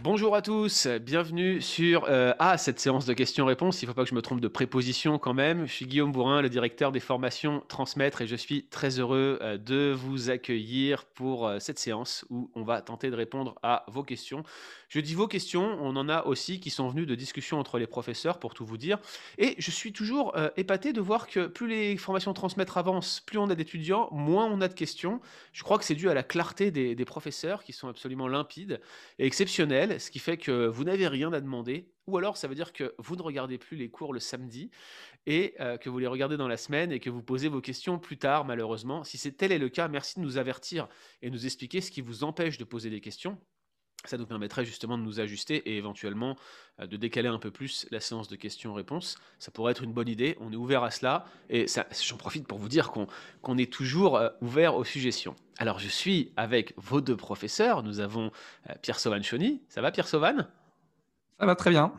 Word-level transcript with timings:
Bonjour 0.00 0.34
à 0.34 0.42
tous, 0.42 0.88
bienvenue 0.88 1.60
sur 1.60 2.06
euh, 2.08 2.32
ah, 2.40 2.58
cette 2.58 2.80
séance 2.80 3.06
de 3.06 3.12
questions-réponses. 3.12 3.82
Il 3.82 3.84
ne 3.84 3.90
faut 3.90 3.94
pas 3.94 4.02
que 4.02 4.08
je 4.08 4.16
me 4.16 4.22
trompe 4.22 4.40
de 4.40 4.48
préposition 4.48 5.18
quand 5.18 5.34
même. 5.34 5.66
Je 5.66 5.72
suis 5.72 5.86
Guillaume 5.86 6.10
Bourrin, 6.10 6.42
le 6.42 6.48
directeur 6.48 6.90
des 6.90 6.98
formations 6.98 7.62
Transmettre, 7.68 8.22
et 8.22 8.26
je 8.26 8.34
suis 8.34 8.64
très 8.64 8.98
heureux 8.98 9.38
euh, 9.42 9.58
de 9.58 9.92
vous 9.96 10.28
accueillir 10.28 11.04
pour 11.04 11.46
euh, 11.46 11.58
cette 11.60 11.78
séance 11.78 12.24
où 12.30 12.50
on 12.56 12.64
va 12.64 12.80
tenter 12.80 13.10
de 13.10 13.16
répondre 13.16 13.54
à 13.62 13.84
vos 13.86 14.02
questions. 14.02 14.42
Je 14.88 14.98
dis 14.98 15.14
vos 15.14 15.28
questions, 15.28 15.78
on 15.80 15.94
en 15.94 16.08
a 16.08 16.24
aussi 16.24 16.58
qui 16.58 16.70
sont 16.70 16.88
venues 16.88 17.06
de 17.06 17.14
discussions 17.14 17.60
entre 17.60 17.78
les 17.78 17.86
professeurs, 17.86 18.38
pour 18.38 18.54
tout 18.54 18.66
vous 18.66 18.78
dire. 18.78 18.98
Et 19.38 19.54
je 19.58 19.70
suis 19.70 19.92
toujours 19.92 20.34
épaté 20.56 20.92
de 20.92 21.00
voir 21.00 21.26
que 21.28 21.46
plus 21.46 21.66
les 21.66 21.96
formations 21.96 22.34
Transmettre 22.34 22.76
avancent, 22.76 23.20
plus 23.20 23.38
on 23.38 23.48
a 23.48 23.54
d'étudiants, 23.54 24.08
moins 24.12 24.44
on 24.44 24.60
a 24.60 24.68
de 24.68 24.74
questions. 24.74 25.22
Je 25.54 25.62
crois 25.62 25.78
que 25.78 25.84
c'est 25.84 25.94
dû 25.94 26.10
à 26.10 26.14
la 26.14 26.22
clarté 26.22 26.70
des, 26.70 26.94
des 26.94 27.04
professeurs 27.06 27.64
qui 27.64 27.72
sont 27.72 27.88
absolument 27.88 28.28
limpides 28.28 28.82
et 29.18 29.24
exceptionnels 29.24 29.81
ce 29.98 30.10
qui 30.10 30.18
fait 30.18 30.36
que 30.36 30.66
vous 30.66 30.84
n'avez 30.84 31.08
rien 31.08 31.32
à 31.32 31.40
demander, 31.40 31.90
ou 32.06 32.16
alors 32.16 32.36
ça 32.36 32.48
veut 32.48 32.54
dire 32.54 32.72
que 32.72 32.94
vous 32.98 33.16
ne 33.16 33.22
regardez 33.22 33.58
plus 33.58 33.76
les 33.76 33.90
cours 33.90 34.12
le 34.12 34.20
samedi 34.20 34.70
et 35.26 35.54
euh, 35.60 35.76
que 35.76 35.88
vous 35.88 35.98
les 35.98 36.06
regardez 36.06 36.36
dans 36.36 36.48
la 36.48 36.56
semaine 36.56 36.92
et 36.92 37.00
que 37.00 37.10
vous 37.10 37.22
posez 37.22 37.48
vos 37.48 37.60
questions 37.60 37.98
plus 37.98 38.18
tard, 38.18 38.44
malheureusement. 38.44 39.04
Si 39.04 39.18
c'est 39.18 39.32
tel 39.32 39.52
est 39.52 39.58
le 39.58 39.68
cas, 39.68 39.88
merci 39.88 40.18
de 40.18 40.24
nous 40.24 40.38
avertir 40.38 40.88
et 41.22 41.30
nous 41.30 41.46
expliquer 41.46 41.80
ce 41.80 41.90
qui 41.90 42.00
vous 42.00 42.24
empêche 42.24 42.58
de 42.58 42.64
poser 42.64 42.90
des 42.90 43.00
questions. 43.00 43.38
Ça 44.04 44.18
nous 44.18 44.26
permettrait 44.26 44.64
justement 44.64 44.98
de 44.98 45.02
nous 45.02 45.20
ajuster 45.20 45.56
et 45.70 45.76
éventuellement 45.76 46.36
euh, 46.80 46.86
de 46.86 46.96
décaler 46.96 47.28
un 47.28 47.38
peu 47.38 47.50
plus 47.50 47.86
la 47.90 48.00
séance 48.00 48.28
de 48.28 48.34
questions-réponses. 48.34 49.16
Ça 49.38 49.52
pourrait 49.52 49.72
être 49.72 49.84
une 49.84 49.92
bonne 49.92 50.08
idée. 50.08 50.36
On 50.40 50.52
est 50.52 50.56
ouvert 50.56 50.82
à 50.82 50.90
cela. 50.90 51.26
Et 51.50 51.66
j'en 52.04 52.16
profite 52.16 52.46
pour 52.46 52.58
vous 52.58 52.68
dire 52.68 52.90
qu'on 52.90 53.58
est 53.58 53.72
toujours 53.72 54.16
euh, 54.16 54.28
ouvert 54.40 54.74
aux 54.74 54.84
suggestions. 54.84 55.36
Alors, 55.58 55.78
je 55.78 55.88
suis 55.88 56.32
avec 56.36 56.74
vos 56.76 57.00
deux 57.00 57.16
professeurs. 57.16 57.84
Nous 57.84 58.00
avons 58.00 58.32
euh, 58.68 58.74
Pierre 58.82 58.98
Sauvan-Choni. 58.98 59.62
Ça 59.68 59.80
va, 59.82 59.92
Pierre 59.92 60.08
Sauvan 60.08 60.48
Ça 61.38 61.46
va 61.46 61.54
très 61.54 61.70
bien. 61.70 61.92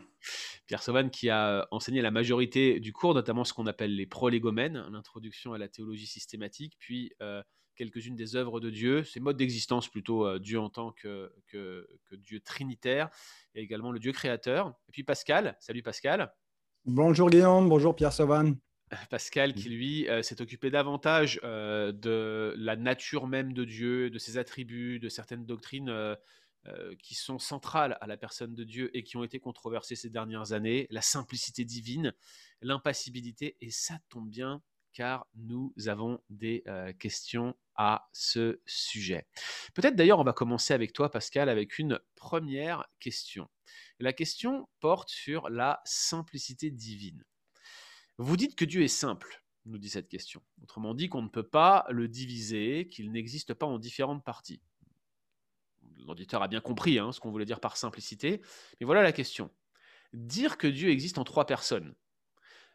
Pierre 0.67 0.83
Sauvan 0.83 1.09
qui 1.09 1.29
a 1.29 1.67
enseigné 1.71 2.01
la 2.01 2.11
majorité 2.11 2.79
du 2.79 2.91
cours, 2.91 3.13
notamment 3.13 3.45
ce 3.45 3.53
qu'on 3.53 3.67
appelle 3.67 3.95
les 3.95 4.05
prolégomènes, 4.05 4.85
l'introduction 4.91 5.53
à 5.53 5.57
la 5.57 5.67
théologie 5.67 6.07
systématique, 6.07 6.75
puis 6.79 7.13
quelques-unes 7.75 8.15
des 8.15 8.35
œuvres 8.35 8.59
de 8.59 8.69
Dieu, 8.69 9.03
ses 9.03 9.19
modes 9.19 9.37
d'existence 9.37 9.87
plutôt, 9.87 10.25
euh, 10.25 10.39
Dieu 10.39 10.59
en 10.59 10.69
tant 10.69 10.91
que, 10.91 11.33
que, 11.47 11.87
Dieu 12.11 12.39
trinitaire, 12.39 13.09
et 13.55 13.61
également 13.61 13.91
le 13.91 13.99
Dieu 13.99 14.11
créateur. 14.11 14.73
Et 14.87 14.91
puis 14.91 15.03
Pascal, 15.03 15.55
salut 15.59 15.83
Pascal. 15.83 16.33
Bonjour 16.85 17.29
Guillaume, 17.29 17.69
bonjour 17.69 17.95
Pierre 17.95 18.13
Sauvan. 18.13 18.55
Pascal 19.09 19.53
qui 19.53 19.69
lui 19.69 20.07
euh, 20.09 20.21
s'est 20.21 20.41
occupé 20.41 20.69
davantage 20.69 21.39
euh, 21.43 21.91
de 21.91 22.53
la 22.57 22.75
nature 22.75 23.27
même 23.27 23.53
de 23.53 23.65
Dieu, 23.65 24.09
de 24.09 24.19
ses 24.19 24.37
attributs, 24.37 24.99
de 24.99 25.09
certaines 25.09 25.45
doctrines 25.45 26.15
qui 26.97 27.13
sont 27.13 27.39
centrales 27.39 27.97
à 27.99 28.07
la 28.07 28.15
personne 28.15 28.55
de 28.55 28.63
Dieu 28.63 28.89
et 28.93 29.03
qui 29.03 29.17
ont 29.17 29.25
été 29.25 29.37
controversées 29.37 29.97
ces 29.97 30.09
dernières 30.09 30.53
années, 30.53 30.87
la 30.91 31.01
simplicité 31.01 31.65
divine, 31.65 32.13
l'impassibilité, 32.61 33.57
et 33.59 33.69
ça 33.69 33.99
tombe 34.07 34.29
bien, 34.29 34.61
car 34.93 35.27
nous 35.35 35.73
avons 35.87 36.21
des 36.29 36.63
euh, 36.67 36.93
questions 36.93 37.55
à 37.75 38.07
ce 38.13 38.61
sujet. 38.65 39.27
Peut-être 39.73 39.95
d'ailleurs 39.95 40.19
on 40.19 40.23
va 40.23 40.33
commencer 40.33 40.73
avec 40.73 40.93
toi 40.93 41.09
Pascal 41.09 41.49
avec 41.49 41.79
une 41.79 41.99
première 42.15 42.85
question. 42.99 43.49
La 43.99 44.13
question 44.13 44.69
porte 44.79 45.09
sur 45.09 45.49
la 45.49 45.81
simplicité 45.83 46.71
divine. 46.71 47.23
Vous 48.17 48.37
dites 48.37 48.55
que 48.55 48.65
Dieu 48.65 48.83
est 48.83 48.87
simple, 48.87 49.43
nous 49.65 49.77
dit 49.77 49.89
cette 49.89 50.07
question. 50.07 50.41
Autrement 50.61 50.93
dit 50.93 51.09
qu'on 51.09 51.23
ne 51.23 51.29
peut 51.29 51.47
pas 51.47 51.85
le 51.89 52.07
diviser, 52.07 52.87
qu'il 52.89 53.11
n'existe 53.11 53.53
pas 53.53 53.65
en 53.65 53.79
différentes 53.79 54.23
parties. 54.23 54.61
L'auditeur 56.05 56.43
a 56.43 56.47
bien 56.47 56.61
compris 56.61 56.99
hein, 56.99 57.11
ce 57.11 57.19
qu'on 57.19 57.31
voulait 57.31 57.45
dire 57.45 57.59
par 57.59 57.77
simplicité, 57.77 58.41
mais 58.79 58.85
voilà 58.85 59.01
la 59.01 59.13
question. 59.13 59.49
Dire 60.13 60.57
que 60.57 60.67
Dieu 60.67 60.89
existe 60.89 61.17
en 61.17 61.23
trois 61.23 61.45
personnes, 61.45 61.95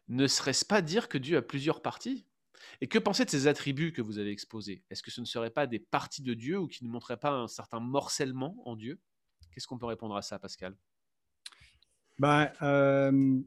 ne 0.09 0.27
serait-ce 0.27 0.65
pas 0.65 0.81
dire 0.81 1.07
que 1.07 1.17
Dieu 1.17 1.37
a 1.37 1.41
plusieurs 1.41 1.81
parties? 1.81 2.25
Et 2.81 2.87
que 2.87 2.99
penser 2.99 3.25
de 3.25 3.29
ces 3.29 3.47
attributs 3.47 3.91
que 3.91 4.01
vous 4.01 4.17
avez 4.19 4.31
exposés? 4.31 4.83
Est-ce 4.89 5.03
que 5.03 5.11
ce 5.11 5.21
ne 5.21 5.25
seraient 5.25 5.49
pas 5.49 5.67
des 5.67 5.79
parties 5.79 6.21
de 6.21 6.33
Dieu 6.33 6.59
ou 6.59 6.67
qui 6.67 6.83
ne 6.83 6.89
montreraient 6.89 7.17
pas 7.17 7.31
un 7.31 7.47
certain 7.47 7.79
morcellement 7.79 8.55
en 8.65 8.75
Dieu? 8.75 8.99
Qu'est-ce 9.51 9.67
qu'on 9.67 9.77
peut 9.77 9.85
répondre 9.85 10.15
à 10.15 10.21
ça, 10.21 10.39
Pascal? 10.39 10.75
Ben, 12.17 12.51
euh, 12.61 13.39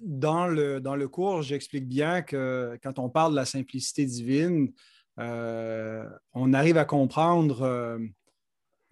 dans, 0.00 0.46
le, 0.46 0.80
dans 0.80 0.96
le 0.96 1.08
cours, 1.08 1.42
j'explique 1.42 1.88
bien 1.88 2.22
que 2.22 2.78
quand 2.82 2.98
on 2.98 3.08
parle 3.08 3.32
de 3.32 3.36
la 3.36 3.46
simplicité 3.46 4.04
divine, 4.04 4.72
euh, 5.18 6.08
on 6.32 6.52
arrive 6.52 6.76
à 6.76 6.84
comprendre 6.84 7.62
euh, 7.62 7.98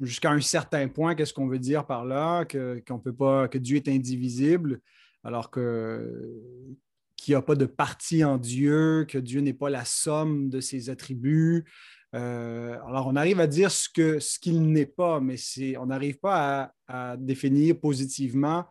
jusqu'à 0.00 0.31
un 0.31 0.41
certain 0.41 0.89
point 0.89 1.15
qu'est-ce 1.15 1.34
qu'on 1.34 1.49
veut 1.49 1.59
dire 1.59 1.87
par 1.87 2.05
là, 2.05 2.44
qu'on 2.44 2.99
peut 2.99 3.15
pas, 3.15 3.49
que 3.49 3.59
Dieu 3.59 3.77
est 3.77 3.89
indivisible 3.89 4.81
alors 5.25 5.50
que 5.50 6.41
qu'il 7.16 7.33
n'y 7.33 7.37
a 7.37 7.43
pas 7.43 7.55
de 7.55 7.66
partie 7.66 8.25
en 8.25 8.37
Dieu, 8.37 9.06
que 9.09 9.19
Dieu 9.19 9.41
n'est 9.41 9.53
pas 9.55 9.71
la 9.71 9.84
somme 9.84 10.50
de 10.50 10.60
ses 10.60 10.91
attributs. 10.91 11.65
Euh, 12.15 12.77
alors, 12.87 13.06
on 13.06 13.16
arrive 13.16 13.41
à 13.41 13.47
dire 13.47 13.71
ce 13.71 13.88
qu'il 13.88 14.21
ce 14.21 14.50
n'est 14.50 14.87
pas, 14.87 15.21
mais 15.21 15.37
on 15.78 15.87
n'arrive 15.87 16.19
pas 16.19 16.72
à, 16.88 17.16
définir 17.16 17.78
positivement 17.78 18.66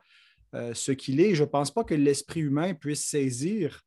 euh, 0.53 0.73
ce 0.73 0.91
qu'il 0.91 1.21
est. 1.21 1.33
Je 1.33 1.43
ne 1.43 1.49
pense 1.49 1.71
pas 1.71 1.83
que 1.83 1.95
l'esprit 1.95 2.41
humain 2.41 2.73
puisse 2.73 3.05
saisir 3.05 3.81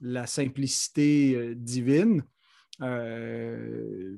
la 0.00 0.26
simplicité 0.26 1.34
euh, 1.34 1.54
divine. 1.56 2.22
Euh, 2.82 4.16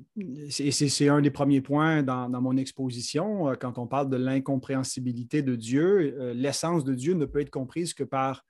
c'est 0.51 1.09
un 1.09 1.21
des 1.21 1.31
premiers 1.31 1.61
points 1.61 2.03
dans, 2.03 2.29
mon 2.29 2.57
exposition. 2.57 3.51
Euh, 3.51 3.55
quand 3.55 3.79
on 3.79 3.87
parle 3.87 4.11
de 4.11 4.17
l'incompréhensibilité 4.17 5.43
de 5.43 5.55
Dieu, 5.55 6.17
euh, 6.19 6.35
l'essence 6.35 6.85
de 6.85 6.95
Dieu 6.95 7.15
ne 7.15 7.25
peut 7.25 7.41
être 7.41 7.51
comprise 7.51 7.95
que 7.95 8.05
par 8.05 8.45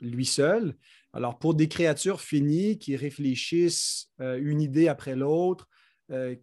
lui 0.00 0.24
seul. 0.24 0.74
Alors, 1.12 1.38
pour 1.38 1.54
des 1.54 1.68
créatures 1.68 2.20
finies 2.20 2.78
qui 2.78 2.96
réfléchissent 2.96 4.10
une 4.18 4.62
idée 4.62 4.88
après 4.88 5.14
l'autre, 5.14 5.68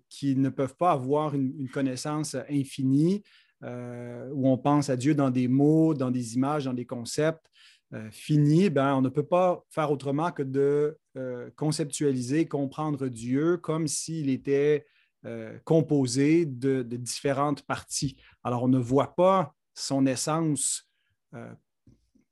qui 0.09 0.35
ne 0.35 0.49
peuvent 0.49 0.75
pas 0.75 0.91
avoir 0.91 1.33
une, 1.33 1.67
connaissance 1.69 2.35
infinie, 2.51 3.23
où 3.63 4.47
on 4.47 4.57
pense 4.59 4.91
à 4.91 4.95
Dieu 4.95 5.15
dans 5.15 5.31
des 5.31 5.47
mots, 5.47 5.95
dans 5.95 6.11
des 6.11 6.35
images, 6.35 6.65
dans 6.65 6.73
des 6.73 6.85
concepts, 6.85 7.47
euh, 7.93 8.09
fini, 8.11 8.69
ben, 8.69 8.95
on 8.95 9.01
ne 9.01 9.07
peut 9.07 9.25
pas 9.25 9.63
faire 9.69 9.91
autrement 9.91 10.31
que 10.31 10.43
de 10.43 10.97
euh, 11.17 11.49
conceptualiser, 11.55 12.45
comprendre 12.45 13.07
Dieu 13.07 13.55
comme 13.57 13.87
s'il 13.87 14.29
était 14.29 14.85
euh, 15.25 15.57
composé 15.63 16.45
de, 16.45 16.83
différentes 16.83 17.61
parties. 17.61 18.17
Alors, 18.43 18.63
on 18.63 18.67
ne 18.67 18.77
voit 18.77 19.15
pas 19.15 19.53
son 19.73 20.05
essence 20.05 20.83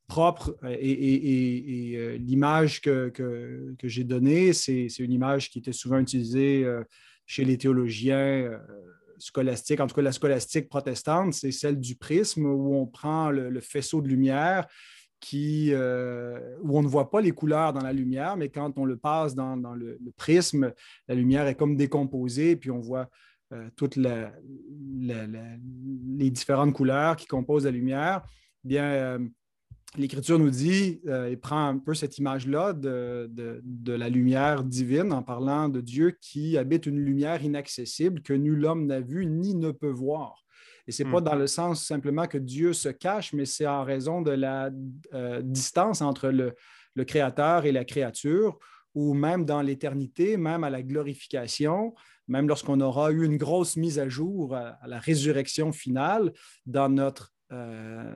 propre 0.07 0.57
et, 0.67 2.17
l'image 2.19 2.81
que, 2.81 3.09
que, 3.09 3.87
j'ai 3.87 4.03
donnée, 4.03 4.51
c'est 4.51 4.87
une 4.99 5.11
image 5.11 5.51
qui 5.51 5.59
était 5.59 5.73
souvent 5.73 5.99
utilisée 5.99 6.65
chez 7.27 7.45
les 7.45 7.57
théologiens 7.57 8.59
scolastiques, 9.19 9.79
en 9.79 9.87
tout 9.87 9.95
cas 9.95 10.01
la 10.01 10.11
scolastique 10.11 10.69
protestante, 10.69 11.33
c'est 11.33 11.51
celle 11.51 11.79
du 11.79 11.95
prisme 11.95 12.45
où 12.47 12.75
on 12.75 12.87
prend 12.87 13.29
le 13.29 13.61
faisceau 13.61 14.01
de 14.01 14.07
lumière 14.07 14.65
euh, 15.33 16.57
où 16.61 16.77
on 16.77 16.83
ne 16.83 16.87
voit 16.87 17.09
pas 17.09 17.21
les 17.21 17.31
couleurs 17.31 17.73
dans 17.73 17.81
la 17.81 17.93
lumière, 17.93 18.37
mais 18.37 18.49
quand 18.49 18.77
on 18.77 18.85
le 18.85 18.97
passe 18.97 19.35
dans, 19.35 19.55
le, 19.55 19.99
prisme, 20.17 20.73
la 21.07 21.15
lumière 21.15 21.47
est 21.47 21.55
comme 21.55 21.75
décomposée, 21.75 22.55
puis 22.55 22.71
on 22.71 22.79
voit 22.79 23.09
euh, 23.53 23.69
toutes 23.75 23.95
les 23.95 24.31
différentes 26.31 26.73
couleurs 26.73 27.15
qui 27.15 27.27
composent 27.27 27.65
la 27.65 27.71
lumière. 27.71 28.21
Bien, 28.63 28.83
euh, 28.83 29.19
l'Écriture 29.97 30.39
nous 30.39 30.49
dit, 30.49 31.01
et 31.29 31.37
prend 31.37 31.67
un 31.67 31.77
peu 31.77 31.93
cette 31.93 32.17
image-là 32.17 32.73
de, 32.73 33.29
de, 33.31 33.93
la 33.93 34.09
lumière 34.09 34.63
divine 34.63 35.13
en 35.13 35.23
parlant 35.23 35.69
de 35.69 35.81
Dieu 35.81 36.17
qui 36.19 36.57
habite 36.57 36.85
une 36.85 36.99
lumière 36.99 37.43
inaccessible 37.43 38.21
que 38.21 38.33
nul 38.33 38.65
homme 38.65 38.87
n'a 38.87 38.99
vue 38.99 39.25
ni 39.25 39.55
ne 39.55 39.71
peut 39.71 39.91
voir. 39.91 40.44
Et 40.87 40.91
ce 40.91 41.03
n'est 41.03 41.11
pas 41.11 41.21
hmm. 41.21 41.25
dans 41.25 41.35
le 41.35 41.47
sens 41.47 41.83
simplement 41.83 42.27
que 42.27 42.37
Dieu 42.37 42.73
se 42.73 42.89
cache, 42.89 43.33
mais 43.33 43.45
c'est 43.45 43.67
en 43.67 43.83
raison 43.83 44.21
de 44.21 44.31
la 44.31 44.69
euh, 45.13 45.41
distance 45.41 46.01
entre 46.01 46.29
le, 46.29 46.55
Créateur 47.05 47.65
et 47.65 47.73
la 47.73 47.83
créature, 47.83 48.57
ou 48.93 49.13
même 49.13 49.43
dans 49.43 49.61
l'éternité, 49.61 50.37
même 50.37 50.63
à 50.63 50.69
la 50.69 50.81
glorification, 50.81 51.93
même 52.29 52.47
lorsqu'on 52.47 52.79
aura 52.79 53.11
eu 53.11 53.25
une 53.25 53.35
grosse 53.35 53.75
mise 53.75 53.99
à 53.99 54.07
jour 54.07 54.55
à, 54.55 54.79
la 54.87 54.97
résurrection 54.99 55.73
finale 55.73 56.31
dans 56.65 56.87
notre, 56.87 57.33
euh, 57.51 58.15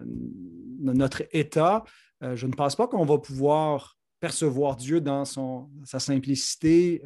notre 0.79 1.23
état, 1.31 1.83
euh, 2.23 2.37
je 2.37 2.47
ne 2.47 2.53
pense 2.53 2.77
pas 2.77 2.87
qu'on 2.87 3.03
va 3.03 3.17
pouvoir 3.17 3.98
percevoir 4.19 4.75
Dieu 4.75 5.01
dans 5.01 5.25
son, 5.25 5.69
sa 5.85 5.99
simplicité 5.99 7.01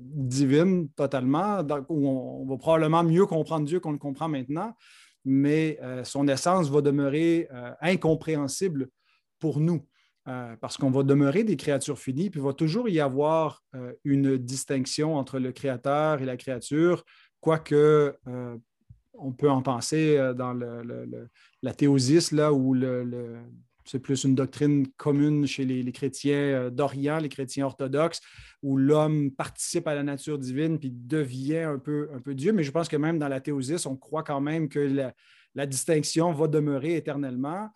divine 0.00 0.88
totalement, 0.90 1.60
où 1.88 2.08
on, 2.08 2.46
va 2.46 2.56
probablement 2.58 3.02
mieux 3.02 3.26
comprendre 3.26 3.66
Dieu 3.66 3.80
qu'on 3.80 3.92
le 3.92 3.98
comprend 3.98 4.28
maintenant, 4.28 4.74
mais 5.24 5.78
euh, 5.82 6.04
son 6.04 6.28
essence 6.28 6.68
va 6.68 6.80
demeurer 6.80 7.48
euh, 7.52 7.72
incompréhensible 7.80 8.88
pour 9.38 9.60
nous. 9.60 9.86
Euh, 10.28 10.54
parce 10.60 10.76
qu'on 10.76 10.90
va 10.92 11.02
demeurer 11.02 11.42
des 11.42 11.56
créatures 11.56 11.98
finies, 11.98 12.30
puis 12.30 12.38
il 12.38 12.44
va 12.44 12.52
toujours 12.52 12.88
y 12.88 13.00
avoir 13.00 13.64
une 14.04 14.36
distinction 14.36 15.16
entre 15.16 15.40
le 15.40 15.50
créateur 15.50 16.22
et 16.22 16.24
la 16.24 16.36
créature, 16.36 17.04
quoique 17.40 18.16
on 19.14 19.32
peut 19.32 19.50
en 19.50 19.62
penser 19.62 20.16
dans 20.36 20.56
la 21.62 21.74
théosis, 21.74 22.30
là, 22.30 22.52
où 22.52 22.72
c'est 23.84 23.98
plus 23.98 24.24
une 24.24 24.34
doctrine 24.34 24.86
commune 24.96 25.46
chez 25.46 25.64
les, 25.64 25.92
chrétiens 25.92 26.70
d'Orient, 26.70 27.18
les 27.18 27.28
chrétiens 27.28 27.66
orthodoxes, 27.66 28.20
où 28.62 28.76
l'homme 28.76 29.30
participe 29.30 29.86
à 29.88 29.94
la 29.94 30.02
nature 30.02 30.38
divine 30.38 30.78
puis 30.78 30.90
devient 30.92 31.58
un 31.58 31.78
peu, 31.78 32.08
un 32.14 32.20
peu 32.20 32.34
Dieu. 32.34 32.52
Mais 32.52 32.62
je 32.62 32.70
pense 32.70 32.88
que 32.88 32.96
même 32.96 33.18
dans 33.18 33.28
la 33.28 33.40
théosis, 33.40 33.86
on 33.86 33.96
croit 33.96 34.22
quand 34.22 34.40
même 34.40 34.68
que 34.68 34.78
la, 35.54 35.66
distinction 35.66 36.32
va 36.32 36.48
demeurer 36.48 36.96
éternellement 36.96 37.68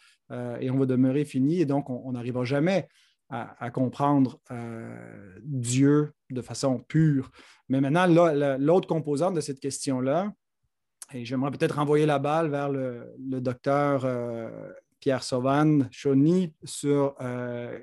et 0.60 0.70
on 0.70 0.78
va 0.78 0.86
demeurer 0.86 1.24
fini. 1.24 1.60
Et 1.60 1.66
donc, 1.66 1.90
on 1.90 2.12
n'arrivera 2.12 2.44
jamais 2.44 2.88
à, 3.28 3.70
comprendre 3.70 4.38
euh, 4.50 5.38
Dieu 5.42 6.12
de 6.30 6.42
façon 6.42 6.78
pure. 6.78 7.30
Mais 7.68 7.80
maintenant, 7.80 8.06
l'autre 8.58 8.86
composante 8.86 9.34
de 9.34 9.40
cette 9.40 9.60
question-là, 9.60 10.32
et 11.12 11.24
j'aimerais 11.24 11.50
peut-être 11.50 11.76
renvoyer 11.76 12.06
la 12.06 12.18
balle 12.18 12.48
vers 12.48 12.68
le, 12.68 13.14
docteur 13.18 14.04
euh, 14.04 14.72
Pierre 15.06 15.22
Sauvan 15.22 15.86
Chauny 15.92 16.52
sur 16.64 17.14
euh, 17.20 17.78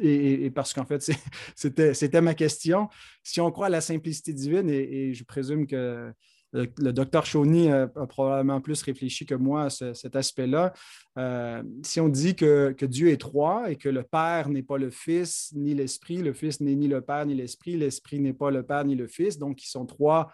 et, 0.00 0.48
parce 0.54 0.72
qu'en 0.72 0.84
fait, 0.84 1.04
c'était 1.56 2.20
ma 2.20 2.34
question. 2.34 2.88
Si 3.24 3.40
on 3.40 3.50
croit 3.50 3.66
à 3.66 3.70
la 3.70 3.80
simplicité 3.80 4.32
divine, 4.32 4.70
et 4.70 5.12
je 5.14 5.24
présume 5.24 5.66
que 5.66 6.12
le, 6.52 6.92
docteur 6.92 7.26
Chauny 7.26 7.72
a, 7.72 7.88
probablement 7.88 8.60
plus 8.60 8.80
réfléchi 8.82 9.26
que 9.26 9.34
moi 9.34 9.64
à 9.64 9.70
cet 9.70 10.14
aspect-là. 10.14 10.72
Euh, 11.18 11.64
si 11.82 11.98
on 11.98 12.08
dit 12.08 12.36
que, 12.36 12.72
Dieu 12.84 13.08
est 13.08 13.20
trois 13.20 13.68
et 13.68 13.74
que 13.74 13.88
le 13.88 14.04
Père 14.04 14.50
n'est 14.50 14.62
pas 14.62 14.78
le 14.78 14.90
Fils 14.90 15.50
ni 15.56 15.74
l'Esprit, 15.74 16.18
le 16.18 16.34
Fils 16.34 16.60
n'est 16.60 16.76
ni 16.76 16.86
le 16.86 17.00
Père 17.00 17.26
ni 17.26 17.34
l'Esprit, 17.34 17.76
l'Esprit 17.76 18.20
n'est 18.20 18.32
pas 18.32 18.52
le 18.52 18.62
Père 18.62 18.84
ni 18.84 18.94
le 18.94 19.08
Fils, 19.08 19.38
donc 19.38 19.64
ils 19.64 19.68
sont 19.68 19.86
trois 19.86 20.30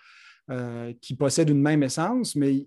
euh, 0.51 0.93
qui 1.01 1.15
possèdent 1.15 1.49
une 1.49 1.63
même 1.63 1.83
essence, 1.83 2.37
mais 2.37 2.67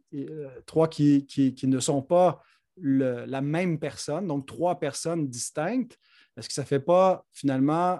trois 0.65 0.87
qui, 0.87 1.27
ne 1.65 1.79
sont 1.79 2.01
pas 2.01 2.41
la 2.77 3.41
même 3.41 3.79
personne, 3.79 4.27
donc 4.27 4.45
trois 4.45 4.79
personnes 4.79 5.27
distinctes. 5.27 5.97
Est-ce 6.35 6.47
que 6.47 6.53
ça 6.53 6.63
ne 6.63 6.67
fait 6.67 6.79
pas 6.79 7.25
finalement 7.31 7.99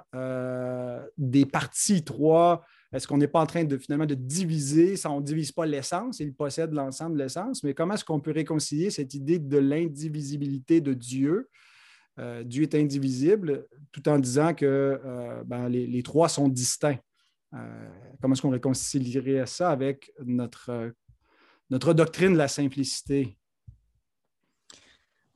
des 1.18 1.46
parties, 1.46 2.04
trois? 2.04 2.64
Est-ce 2.94 3.08
qu'on 3.08 3.18
n'est 3.18 3.28
pas 3.28 3.42
en 3.42 3.48
train 3.48 3.64
de 3.64 3.78
finalement 3.78 4.06
de 4.06 4.14
diviser, 4.14 4.96
ça, 4.98 5.10
on 5.10 5.20
ne 5.20 5.26
divise 5.26 5.52
pas 5.52 5.66
l'essence, 5.66 6.20
il 6.20 6.34
possède 6.34 6.74
l'ensemble 6.74 7.18
de 7.18 7.24
l'essence, 7.24 7.64
mais 7.64 7.74
comment 7.74 7.96
est-ce 7.96 8.06
qu'on 8.06 8.20
peut 8.20 8.32
réconcilier 8.32 8.92
cette 8.92 9.16
idée 9.16 9.40
de 9.40 9.58
l'indivisibilité 9.58 10.80
de 10.80 10.94
Dieu? 10.94 11.50
Euh, 12.20 12.44
Dieu 12.44 12.64
est 12.64 12.76
indivisible, 12.76 13.66
tout 13.92 14.08
en 14.08 14.20
disant 14.20 14.54
que 14.54 14.66
euh, 15.04 15.44
ben, 15.44 15.68
les, 15.70 16.04
trois 16.04 16.30
sont 16.30 16.48
distincts. 16.48 17.00
Euh, 17.56 17.90
comment 18.22 18.34
est-ce 18.34 18.44
qu'on 18.44 18.52
réconcilierait 18.52 19.48
ça 19.48 19.72
avec 19.72 20.12
notre, 20.24 20.94
notre 21.72 21.94
doctrine 21.94 22.34
de 22.34 22.38
la 22.38 22.48
simplicité? 22.48 23.36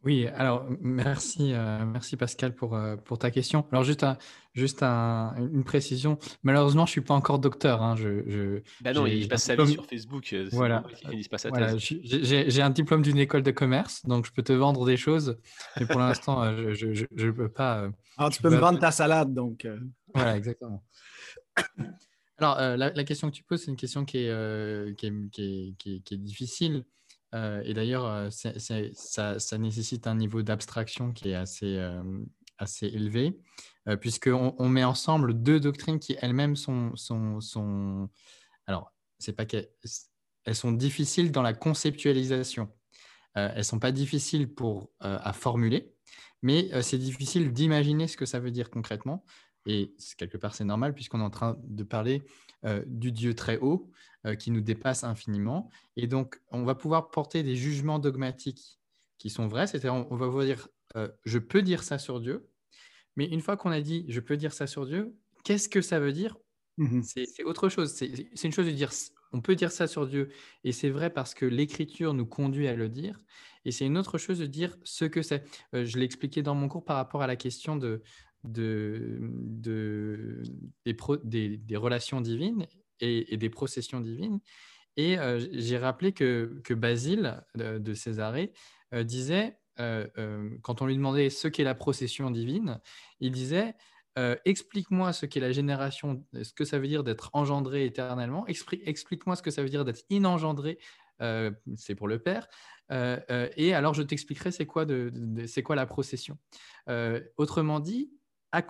Oui, 0.07 0.25
alors 0.35 0.65
merci, 0.79 1.51
euh, 1.51 1.85
merci 1.85 2.15
Pascal 2.15 2.55
pour, 2.55 2.75
euh, 2.75 2.95
pour 2.95 3.19
ta 3.19 3.29
question. 3.29 3.65
Alors 3.73 3.83
juste, 3.83 4.05
juste 4.53 4.81
une 4.81 5.65
précision. 5.65 6.17
Malheureusement, 6.43 6.85
je 6.85 6.91
ne 6.91 6.93
suis 6.93 7.01
pas 7.01 7.13
encore 7.13 7.39
docteur. 7.39 7.81
Hein. 7.81 7.97
Je, 7.97 8.23
je, 8.25 8.61
bah 8.79 8.93
non, 8.93 9.05
il 9.05 9.27
passe 9.27 9.43
sa 9.43 9.57
vie 9.57 9.73
sur 9.73 9.85
Facebook. 9.85 10.31
Euh, 10.31 10.47
voilà. 10.53 10.85
J'ai 11.03 12.61
un 12.61 12.69
diplôme 12.69 13.01
d'une 13.01 13.17
école 13.17 13.43
de 13.43 13.51
commerce, 13.51 14.05
donc 14.05 14.25
je 14.25 14.31
peux 14.31 14.43
te 14.43 14.53
vendre 14.53 14.85
des 14.85 14.95
choses. 14.95 15.39
Mais 15.77 15.85
pour 15.85 15.99
l'instant, 15.99 16.55
je 16.73 17.05
ne 17.11 17.31
peux 17.31 17.49
pas. 17.49 17.79
alors 17.79 17.91
ah, 18.15 18.29
tu 18.29 18.41
peux 18.41 18.49
me 18.49 18.59
vendre 18.59 18.79
ta 18.79 18.91
salade, 18.91 19.33
donc. 19.33 19.67
Voilà, 20.13 20.37
exactement. 20.37 20.85
Alors, 22.39 22.55
la, 22.55 22.91
la, 22.93 23.03
question 23.03 23.29
que 23.29 23.35
tu 23.35 23.43
poses, 23.43 23.63
c'est 23.63 23.71
une 23.71 23.77
question 23.77 24.05
qui 24.05 24.19
est, 24.19 24.95
qui 24.95 25.07
est, 25.07 25.29
qui 25.31 25.75
est, 25.83 25.99
qui 26.01 26.13
est 26.13 26.17
difficile. 26.17 26.85
Euh, 27.37 27.61
et 27.65 27.73
d'ailleurs, 27.73 28.05
euh, 28.05 28.29
ça, 28.31 29.57
nécessite 29.57 30.07
un 30.07 30.15
niveau 30.15 30.41
d'abstraction 30.41 31.11
qui 31.11 31.29
est 31.29 31.35
assez, 31.35 31.77
euh, 31.77 32.01
élevé, 32.81 33.37
puisqu'on 34.01 34.55
on 34.57 34.67
met 34.67 34.83
ensemble 34.83 35.41
deux 35.41 35.59
doctrines 35.59 35.99
qui 35.99 36.17
elles-mêmes 36.19 36.55
sont, 36.55 36.95
sont, 36.95 37.39
sont, 37.39 38.09
Alors, 38.65 38.91
c'est 39.19 39.33
pas 39.33 39.45
qu'elles 39.45 39.69
elles 40.45 40.55
sont 40.55 40.71
difficiles 40.71 41.31
dans 41.31 41.41
la 41.41 41.53
conceptualisation. 41.53 42.69
elles 43.35 43.57
ne 43.57 43.63
sont 43.63 43.79
pas 43.79 43.91
difficiles 43.91 44.51
pour, 44.53 44.91
à 44.99 45.33
formuler, 45.33 45.93
mais 46.41 46.69
c'est 46.81 46.97
difficile 46.97 47.53
d'imaginer 47.53 48.07
ce 48.07 48.17
que 48.17 48.25
ça 48.25 48.39
veut 48.39 48.51
dire 48.51 48.69
concrètement. 48.71 49.23
Et 49.67 49.93
quelque 50.17 50.37
part, 50.37 50.55
c'est 50.55 50.65
normal 50.65 50.93
puisqu'on 50.95 51.19
est 51.19 51.23
en 51.23 51.29
train 51.29 51.57
de 51.63 51.83
parler 51.83 52.23
du 52.87 53.11
Dieu 53.11 53.35
très 53.35 53.57
haut 53.57 53.91
qui 54.35 54.51
nous 54.51 54.61
dépasse 54.61 55.03
infiniment. 55.03 55.69
Et 55.95 56.07
donc, 56.07 56.41
on 56.51 56.63
va 56.63 56.75
pouvoir 56.75 57.09
porter 57.09 57.43
des 57.43 57.55
jugements 57.55 57.99
dogmatiques 57.99 58.79
qui 59.17 59.29
sont 59.29 59.47
vrais. 59.47 59.67
C'est-à-dire, 59.67 59.93
on, 59.93 60.15
va 60.15 60.27
vous 60.27 60.43
dire, 60.43 60.67
je 61.25 61.39
peux 61.39 61.61
dire 61.61 61.83
ça 61.83 61.97
sur 61.97 62.19
Dieu. 62.19 62.49
Mais 63.15 63.25
une 63.25 63.41
fois 63.41 63.57
qu'on 63.57 63.71
a 63.71 63.81
dit, 63.81 64.05
je 64.09 64.19
peux 64.19 64.37
dire 64.37 64.53
ça 64.53 64.67
sur 64.67 64.85
Dieu, 64.85 65.15
qu'est-ce 65.43 65.69
que 65.69 65.81
ça 65.81 65.99
veut 65.99 66.13
dire? 66.13 66.37
Mmh 66.77 67.01
C'est 67.01 67.43
autre 67.43 67.69
chose. 67.69 67.91
C'est 67.93 68.43
une 68.43 68.51
chose 68.51 68.67
de 68.67 68.71
dire, 68.71 68.91
on 69.33 69.41
peut 69.41 69.55
dire 69.55 69.71
ça 69.71 69.87
sur 69.87 70.07
Dieu. 70.07 70.29
Et 70.63 70.71
c'est 70.71 70.89
vrai 70.89 71.09
parce 71.09 71.33
que 71.33 71.45
l'Écriture 71.45 72.13
nous 72.13 72.25
conduit 72.25 72.67
à 72.67 72.75
le 72.75 72.89
dire. 72.89 73.19
Et 73.65 73.71
c'est 73.71 73.85
une 73.85 73.97
autre 73.97 74.17
chose 74.17 74.39
de 74.39 74.45
dire 74.45 74.77
ce 74.83 75.05
que 75.05 75.21
c'est. 75.21 75.43
je 75.73 75.97
l'ai 75.97 76.05
expliqué 76.05 76.41
dans 76.41 76.55
mon 76.55 76.69
cours 76.69 76.85
par 76.85 76.95
rapport 76.95 77.21
à 77.21 77.27
la 77.27 77.35
question 77.35 77.75
de, 77.75 78.01
de, 78.43 79.17
de 79.21 80.43
des, 80.85 81.57
des, 81.57 81.75
relations 81.75 82.21
divines 82.21 82.65
et, 82.99 83.37
des 83.37 83.49
processions 83.49 83.99
divines. 83.99 84.39
Et 84.95 85.17
euh, 85.19 85.39
j'ai 85.51 85.77
rappelé 85.77 86.11
que, 86.11 86.59
que 86.63 86.73
Basile 86.73 87.43
de, 87.55 87.93
Césarée 87.93 88.51
euh, 88.93 89.03
disait, 89.03 89.57
euh, 89.79 90.49
quand 90.63 90.81
on 90.81 90.87
lui 90.87 90.95
demandait 90.95 91.29
ce 91.29 91.47
qu'est 91.47 91.63
la 91.63 91.75
procession 91.75 92.31
divine, 92.31 92.79
il 93.19 93.31
disait 93.31 93.75
Explique-moi 94.45 95.13
ce 95.13 95.27
qu'est 95.27 95.39
la 95.39 95.51
génération, 95.51 96.25
ce 96.41 96.51
que 96.51 96.65
ça 96.65 96.79
veut 96.79 96.87
dire 96.87 97.03
d'être 97.03 97.29
engendré 97.33 97.85
éternellement, 97.85 98.47
explique-moi 98.47 99.35
ce 99.35 99.43
que 99.43 99.51
ça 99.51 99.61
veut 99.61 99.69
dire 99.69 99.85
d'être 99.85 100.01
inengendré, 100.09 100.79
c'est 101.19 101.93
pour 101.93 102.07
le 102.07 102.17
Père, 102.17 102.47
et 102.89 103.75
alors 103.75 103.93
je 103.93 104.01
t'expliquerai 104.01 104.49
c'est 104.49 104.65
quoi, 104.65 104.85
de, 104.85 105.13
quoi 105.61 105.75
la 105.75 105.85
procession. 105.85 106.39
autrement 107.37 107.79
dit, 107.79 108.11
à, 108.51 108.63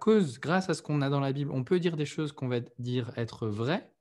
cause, 0.00 0.38
grâce 0.40 0.68
à 0.70 0.74
ce 0.74 0.82
qu'on 0.82 1.02
a 1.02 1.10
dans 1.10 1.20
la 1.20 1.32
Bible, 1.32 1.50
on 1.52 1.64
peut 1.64 1.80
dire 1.80 1.96
des 1.96 2.06
choses 2.06 2.32
qu'on 2.32 2.48
va 2.48 2.60
dire 2.78 3.12
être 3.16 3.48
vraies, 3.48 3.92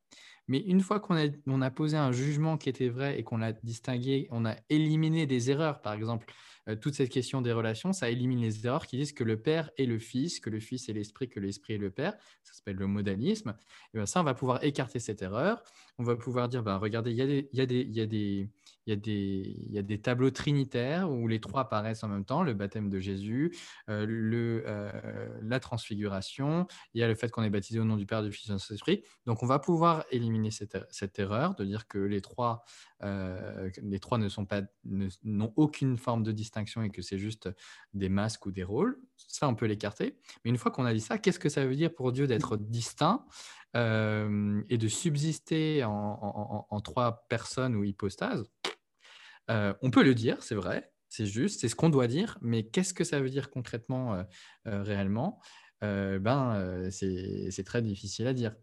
mais 0.47 0.59
une 0.59 0.81
fois 0.81 0.99
qu'on 0.99 1.15
a, 1.61 1.71
posé 1.71 1.95
un 1.97 2.11
jugement 2.11 2.57
qui 2.57 2.67
était 2.67 2.89
vrai 2.89 3.17
et 3.17 3.23
qu'on 3.23 3.41
a 3.41 3.53
distingué, 3.53 4.27
on 4.31 4.45
a 4.45 4.55
éliminé 4.69 5.25
des 5.25 5.49
erreurs, 5.49 5.81
par 5.81 5.93
exemple, 5.93 6.25
euh, 6.67 6.75
toute 6.75 6.93
cette 6.93 7.09
question 7.09 7.41
des 7.41 7.53
relations, 7.53 7.93
ça 7.93 8.09
élimine 8.09 8.41
les 8.41 8.65
erreurs 8.65 8.85
qui 8.85 8.97
disent 8.97 9.13
que 9.13 9.23
le 9.23 9.41
Père 9.41 9.71
est 9.77 9.85
le 9.85 9.97
Fils, 9.97 10.39
que 10.39 10.49
le 10.49 10.59
Fils 10.59 10.89
est 10.89 10.93
l'Esprit, 10.93 11.29
que 11.29 11.39
l'Esprit 11.39 11.75
est 11.75 11.77
le 11.77 11.89
Père. 11.89 12.15
Ça 12.43 12.53
s'appelle 12.53 12.75
le 12.75 12.87
modalisme. 12.87 13.55
Et 13.93 13.97
bien 13.97 14.05
ça, 14.05 14.19
on 14.19 14.23
va 14.23 14.33
pouvoir 14.33 14.63
écarter 14.63 14.99
cette 14.99 15.21
erreur. 15.21 15.63
On 15.97 16.03
va 16.03 16.15
pouvoir 16.15 16.49
dire, 16.49 16.63
ben, 16.63 16.77
regardez, 16.77 17.11
il 17.11 17.17
y 17.17 17.21
a 17.21 17.27
des, 17.27 17.49
y 17.53 17.61
a 17.61 17.65
des, 17.65 17.83
y 17.83 18.01
a 18.01 18.05
des 18.05 18.49
il 18.87 19.73
y, 19.73 19.77
a 19.77 19.81
des, 19.83 20.01
tableaux 20.01 20.31
trinitaires 20.31 21.11
où 21.11 21.27
les 21.27 21.39
trois 21.39 21.61
apparaissent 21.61 22.03
en 22.03 22.07
même 22.07 22.25
temps, 22.25 22.41
le 22.41 22.53
baptême 22.53 22.89
de 22.89 22.99
Jésus, 22.99 23.55
euh, 23.89 24.07
euh, 24.65 25.39
la 25.43 25.59
transfiguration, 25.59 26.65
il 26.93 27.01
y 27.01 27.03
a 27.03 27.07
le 27.07 27.13
fait 27.13 27.29
qu'on 27.29 27.43
est 27.43 27.49
baptisé 27.51 27.79
au 27.79 27.83
nom 27.83 27.95
du 27.95 28.07
Père, 28.07 28.23
du 28.23 28.31
Fils 28.31 28.49
et 28.49 28.53
du 28.53 28.59
Saint-Esprit. 28.59 29.03
Donc 29.27 29.43
on 29.43 29.45
va 29.45 29.59
pouvoir 29.59 30.05
éliminer 30.09 30.49
cette, 30.49 31.19
erreur 31.19 31.53
de 31.55 31.63
dire 31.63 31.87
que 31.87 31.99
les 31.99 32.21
trois, 32.21 32.63
euh, 33.03 33.69
ne 33.83 34.29
sont 34.29 34.45
pas, 34.45 34.61
n'ont 34.83 35.53
aucune 35.55 35.97
forme 35.97 36.23
de 36.23 36.31
distinction 36.31 36.81
et 36.81 36.89
que 36.89 37.03
c'est 37.03 37.19
juste 37.19 37.49
des 37.93 38.09
masques 38.09 38.47
ou 38.47 38.51
des 38.51 38.63
rôles. 38.63 38.99
Ça, 39.15 39.47
on 39.47 39.53
peut 39.53 39.67
l'écarter. 39.67 40.17
Mais 40.43 40.49
une 40.49 40.57
fois 40.57 40.71
qu'on 40.71 40.85
a 40.85 40.93
dit 40.93 41.01
ça, 41.01 41.19
qu'est-ce 41.19 41.39
que 41.39 41.49
ça 41.49 41.65
veut 41.65 41.75
dire 41.75 41.93
pour 41.93 42.11
Dieu 42.11 42.25
d'être 42.25 42.57
distinct 42.57 43.25
et 43.73 44.77
de 44.77 44.87
subsister 44.89 45.83
en 45.85 46.81
trois 46.83 47.25
personnes 47.29 47.75
ou 47.75 47.83
hypostases? 47.83 48.43
Euh, 49.49 49.73
on 49.81 49.91
peut 49.91 50.03
le 50.03 50.15
dire, 50.15 50.41
c'est 50.41 50.55
vrai, 50.55 50.91
c'est 51.09 51.25
juste, 51.25 51.61
c'est 51.61 51.67
ce 51.67 51.75
qu'on 51.75 51.89
doit 51.89 52.07
dire, 52.07 52.37
mais 52.41 52.63
qu'est-ce 52.63 52.93
que 52.93 53.03
ça 53.03 53.19
veut 53.19 53.29
dire 53.29 53.49
concrètement, 53.49 54.13
euh, 54.13 54.23
euh, 54.67 54.83
réellement? 54.83 55.39
Ben, 55.83 56.89
c'est 56.91 57.63
très 57.65 57.81
difficile 57.81 58.27
à 58.27 58.33
dire. 58.33 58.55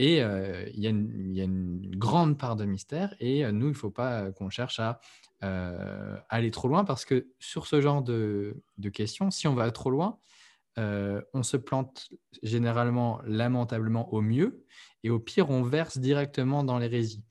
Et 0.00 0.16
il 0.16 0.80
y, 0.80 0.86
a 0.88 0.90
une 0.90 1.94
grande 1.96 2.36
part 2.36 2.56
de 2.56 2.64
mystère, 2.64 3.14
et 3.20 3.44
nous, 3.52 3.66
il 3.66 3.70
ne 3.70 3.76
faut 3.76 3.92
pas 3.92 4.32
qu'on 4.32 4.50
cherche 4.50 4.80
à 4.80 4.98
aller 6.28 6.50
trop 6.50 6.66
loin, 6.66 6.84
parce 6.84 7.04
que 7.04 7.28
sur 7.38 7.68
ce 7.68 7.80
genre 7.80 8.02
de, 8.02 8.60
questions, 8.92 9.30
si 9.30 9.46
on 9.46 9.54
va 9.54 9.70
trop 9.70 9.90
loin, 9.90 10.18
on 10.76 11.44
se 11.44 11.56
plante 11.56 12.08
généralement 12.42 13.20
lamentablement 13.24 14.12
au 14.12 14.20
mieux, 14.20 14.64
et 15.04 15.10
au 15.10 15.20
pire, 15.20 15.50
on 15.50 15.62
verse 15.62 15.98
directement 15.98 16.64
dans 16.64 16.80
l'hérésie. 16.80 17.22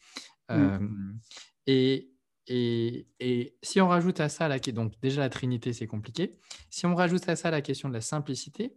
Mmh. 0.49 1.17
et, 1.67 2.09
et, 2.49 3.55
si 3.61 3.79
on 3.79 3.87
rajoute 3.87 4.19
à 4.19 4.27
ça, 4.27 4.47
la, 4.47 4.59
donc 4.59 4.93
déjà 5.01 5.21
la 5.21 5.29
Trinité, 5.29 5.71
c'est 5.71 5.87
compliqué. 5.87 6.37
Si 6.69 6.85
on 6.85 6.95
rajoute 6.95 7.29
à 7.29 7.35
ça 7.35 7.51
la 7.51 7.61
question 7.61 7.89
de 7.89 7.93
la 7.93 8.01
simplicité, 8.01 8.75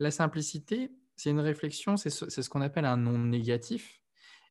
la 0.00 0.10
simplicité, 0.10 0.90
c'est 1.14 1.30
une 1.30 1.40
réflexion, 1.40 1.96
c'est 1.96 2.10
ce, 2.10 2.48
qu'on 2.48 2.60
appelle 2.60 2.84
un 2.84 2.96
non 2.96 3.18
négatif. 3.18 4.00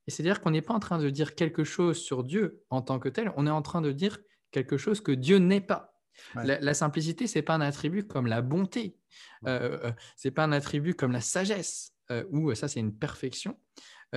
Et 0.08 0.12
c'est-à-dire 0.12 0.42
qu'on 0.42 0.52
n'est 0.52 0.62
pas 0.62 0.74
en 0.74 0.80
train 0.80 1.00
de 1.00 1.10
dire 1.10 1.36
quelque 1.36 1.64
chose 1.64 1.98
sur 1.98 2.24
Dieu 2.24 2.64
en 2.70 2.82
tant 2.82 2.98
que 2.98 3.10
tel, 3.10 3.34
on 3.36 3.46
est 3.46 3.52
en 3.52 3.62
train 3.62 3.82
de 3.82 3.92
dire 3.92 4.20
quelque 4.52 4.78
chose 4.78 5.02
que 5.02 5.12
Dieu 5.12 5.38
n'est 5.38 5.62
pas. 5.62 5.94
La, 6.36 6.74
simplicité, 6.74 7.28
ce 7.28 7.40
n'est 7.40 7.44
pas 7.44 7.56
un 7.56 7.62
attribut 7.62 8.06
comme 8.06 8.28
la 8.28 8.42
bonté, 8.42 8.98
euh, 9.48 9.80
euh, 9.84 9.92
ce 10.18 10.28
n'est 10.28 10.34
pas 10.34 10.44
un 10.44 10.52
attribut 10.52 10.94
comme 10.94 11.12
la 11.12 11.22
sagesse, 11.22 11.94
euh, 12.12 12.24
ou 12.32 12.54
ça 12.54 12.68
c'est 12.68 12.80
une 12.80 12.96
perfection. 12.96 13.58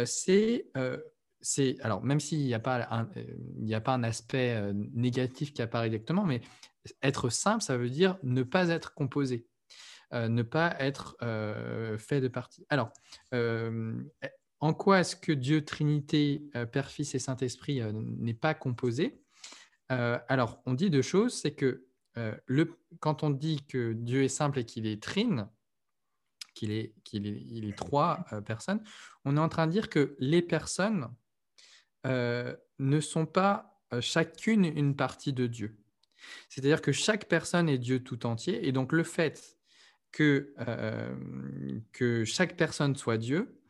c'est, 0.04 0.66
c'est, 1.44 1.76
alors 1.82 2.02
même 2.02 2.20
s'il 2.20 2.40
n'y 2.40 2.54
a, 2.54 2.58
pas 2.58 2.88
un, 2.90 3.08
a 3.70 3.80
pas 3.80 3.94
un 3.94 4.02
aspect 4.02 4.72
négatif 4.92 5.52
qui 5.52 5.62
apparaît 5.62 5.90
directement, 5.90 6.24
mais 6.24 6.40
être 7.02 7.28
simple, 7.28 7.62
ça 7.62 7.76
veut 7.76 7.90
dire 7.90 8.16
ne 8.22 8.42
pas 8.42 8.68
être 8.68 8.94
composé. 8.94 9.46
ne 10.12 10.42
pas 10.42 10.74
être 10.78 11.16
fait 11.98 12.20
de 12.20 12.28
partie. 12.28 12.64
Alors, 12.68 12.92
en 14.60 14.72
quoi 14.72 15.00
est-ce 15.00 15.16
que 15.16 15.32
Dieu, 15.32 15.64
Trinité, 15.64 16.48
Père, 16.72 16.90
Fils 16.90 17.14
et 17.14 17.18
Saint-Esprit 17.18 17.82
n'est 17.92 18.34
pas 18.34 18.54
composé? 18.54 19.20
Alors, 19.88 20.62
on 20.66 20.74
dit 20.74 20.90
deux 20.90 21.02
choses, 21.02 21.34
c'est 21.34 21.54
que 21.54 21.86
le, 22.46 22.78
quand 23.00 23.22
on 23.22 23.30
dit 23.30 23.64
que 23.66 23.92
Dieu 23.92 24.22
est 24.22 24.28
simple 24.28 24.60
et 24.60 24.64
qu'il 24.64 24.86
est 24.86 25.02
trine, 25.02 25.48
qu'il 26.54 26.70
est, 26.70 26.94
qu'il 27.02 27.26
est, 27.26 27.42
il 27.50 27.68
est 27.68 27.76
trois 27.76 28.24
personnes, 28.46 28.82
on 29.24 29.36
est 29.36 29.40
en 29.40 29.48
train 29.48 29.66
de 29.66 29.72
dire 29.72 29.90
que 29.90 30.14
les 30.20 30.42
personnes 30.42 31.08
ne 32.04 33.00
sont 33.00 33.26
pas 33.26 33.80
chacune 34.00 34.64
une 34.64 34.96
partie 34.96 35.32
de 35.32 35.46
Dieu. 35.46 35.76
C'est-à-dire 36.48 36.82
que 36.82 36.92
chaque 36.92 37.28
personne 37.28 37.68
est 37.68 37.78
Dieu 37.78 38.02
tout 38.02 38.26
entier, 38.26 38.66
et 38.66 38.72
donc 38.72 38.92
le 38.92 39.04
fait 39.04 39.56
que, 40.10 40.54
que 41.92 42.24
chaque 42.24 42.56
personne 42.56 42.96
soit 42.96 43.18
Dieu, 43.18 43.60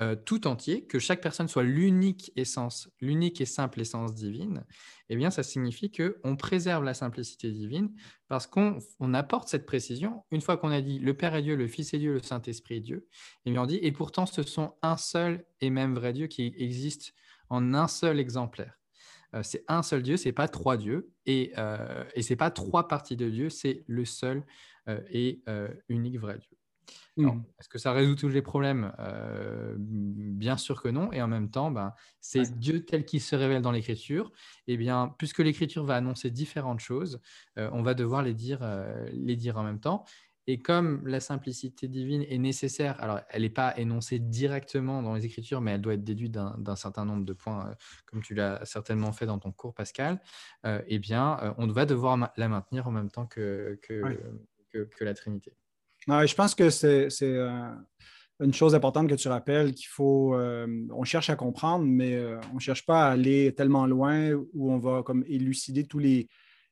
euh, 0.00 0.14
tout 0.14 0.46
entier, 0.46 0.86
que 0.86 1.00
chaque 1.00 1.20
personne 1.20 1.48
soit 1.48 1.64
l'unique 1.64 2.30
essence, 2.36 2.88
l'unique 3.00 3.40
et 3.40 3.46
simple 3.46 3.80
essence 3.80 4.14
divine, 4.14 4.64
eh 5.08 5.16
bien, 5.16 5.32
ça 5.32 5.42
signifie 5.42 5.90
qu'on 5.90 6.36
préserve 6.36 6.84
la 6.84 6.94
simplicité 6.94 7.50
divine 7.50 7.92
parce 8.28 8.46
qu'on 8.46 8.78
apporte 9.12 9.48
cette 9.48 9.66
précision. 9.66 10.22
Une 10.30 10.40
fois 10.40 10.56
qu'on 10.56 10.70
a 10.70 10.80
dit 10.80 11.00
le 11.00 11.14
Père 11.14 11.34
est 11.34 11.42
Dieu, 11.42 11.56
le 11.56 11.66
Fils 11.66 11.94
est 11.94 11.98
Dieu, 11.98 12.12
le 12.12 12.22
Saint-Esprit 12.22 12.76
est 12.76 12.80
Dieu, 12.80 13.08
et 13.44 13.50
bien 13.50 13.60
on 13.60 13.66
dit, 13.66 13.80
et 13.82 13.90
pourtant, 13.90 14.24
ce 14.24 14.44
sont 14.44 14.76
un 14.82 14.96
seul 14.96 15.44
et 15.60 15.68
même 15.68 15.96
vrai 15.96 16.12
Dieu 16.12 16.28
qui 16.28 16.54
existe 16.56 17.12
en 17.50 17.74
un 17.74 17.88
seul 17.88 18.20
exemplaire. 18.20 18.78
Euh, 19.34 19.42
c'est 19.42 19.64
un 19.68 19.82
seul 19.82 20.02
Dieu, 20.02 20.16
c'est 20.16 20.32
pas 20.32 20.48
trois 20.48 20.76
dieux, 20.76 21.10
et, 21.26 21.52
euh, 21.58 22.04
et 22.14 22.22
c'est 22.22 22.36
pas 22.36 22.50
trois 22.50 22.88
parties 22.88 23.16
de 23.16 23.28
Dieu, 23.28 23.50
c'est 23.50 23.84
le 23.86 24.04
seul 24.04 24.44
et 25.10 25.42
unique 25.90 26.18
vrai 26.18 26.38
Dieu. 26.38 26.58
Mmh. 27.18 27.42
Est-ce 27.58 27.68
que 27.68 27.78
ça 27.78 27.92
résout 27.92 28.14
tous 28.14 28.28
les 28.28 28.42
problèmes? 28.42 28.92
Euh, 29.00 29.74
Bien 29.76 30.56
sûr 30.56 30.80
que 30.80 30.88
non. 30.88 31.12
Et 31.12 31.20
en 31.20 31.26
même 31.26 31.50
temps, 31.50 31.70
ben, 31.70 31.92
c'est 32.20 32.58
Dieu 32.58 32.84
tel 32.84 33.04
qu'il 33.04 33.20
se 33.20 33.34
révèle 33.34 33.60
dans 33.60 33.72
l'Écriture. 33.72 34.30
Et 34.68 34.74
eh 34.74 34.76
bien, 34.76 35.14
puisque 35.18 35.40
l'Écriture 35.40 35.84
va 35.84 35.96
annoncer 35.96 36.30
différentes 36.30 36.78
choses, 36.78 37.20
euh, 37.58 37.68
on 37.72 37.82
va 37.82 37.94
devoir 37.94 38.22
les 38.22 38.34
dire, 38.34 38.60
euh, 38.62 39.08
les 39.12 39.34
dire 39.34 39.58
en 39.58 39.64
même 39.64 39.80
temps. 39.80 40.04
Et 40.48 40.58
comme 40.58 41.06
la 41.06 41.20
simplicité 41.20 41.86
divine 41.86 42.22
est 42.22 42.38
nécessaire, 42.38 43.00
alors 43.00 43.20
elle 43.28 43.42
n'est 43.42 43.50
pas 43.50 43.78
énoncée 43.78 44.18
directement 44.18 45.02
dans 45.02 45.14
les 45.14 45.24
Écritures, 45.24 45.60
mais 45.60 45.72
elle 45.72 45.80
doit 45.80 45.94
être 45.94 46.02
déduite 46.02 46.32
d'un 46.32 46.76
certain 46.76 47.04
nombre 47.04 47.24
de 47.24 47.32
points, 47.34 47.76
comme 48.06 48.22
tu 48.22 48.34
l'as 48.34 48.64
certainement 48.64 49.12
fait 49.12 49.26
dans 49.26 49.38
ton 49.38 49.52
cours, 49.52 49.74
Pascal, 49.74 50.20
eh 50.64 50.98
bien, 50.98 51.54
on 51.58 51.66
va 51.66 51.84
devoir 51.84 52.32
la 52.36 52.48
maintenir 52.48 52.88
en 52.88 52.90
même 52.90 53.10
temps 53.10 53.26
que, 53.26 53.78
que 53.82 55.04
la 55.04 55.14
Trinité 55.14 55.52
je 56.26 56.34
pense 56.34 56.54
que 56.54 56.70
c'est 56.70 57.08
euh, 57.22 57.70
une 58.40 58.54
chose 58.54 58.74
importante 58.74 59.08
que 59.08 59.14
tu 59.14 59.28
rappelles 59.28 59.74
qu'il 59.74 59.88
faut. 59.88 60.34
Euh, 60.34 60.86
on 60.92 61.04
cherche 61.04 61.30
à 61.30 61.36
comprendre, 61.36 61.84
mais 61.84 62.14
euh, 62.14 62.40
on 62.52 62.56
ne 62.56 62.60
cherche 62.60 62.86
pas 62.86 63.06
à 63.06 63.10
aller 63.12 63.54
tellement 63.54 63.86
loin 63.86 64.32
où 64.32 64.72
on 64.72 64.78
va 64.78 65.02
comme 65.02 65.24
élucider 65.26 65.84
tous 65.84 65.98
les, 65.98 66.28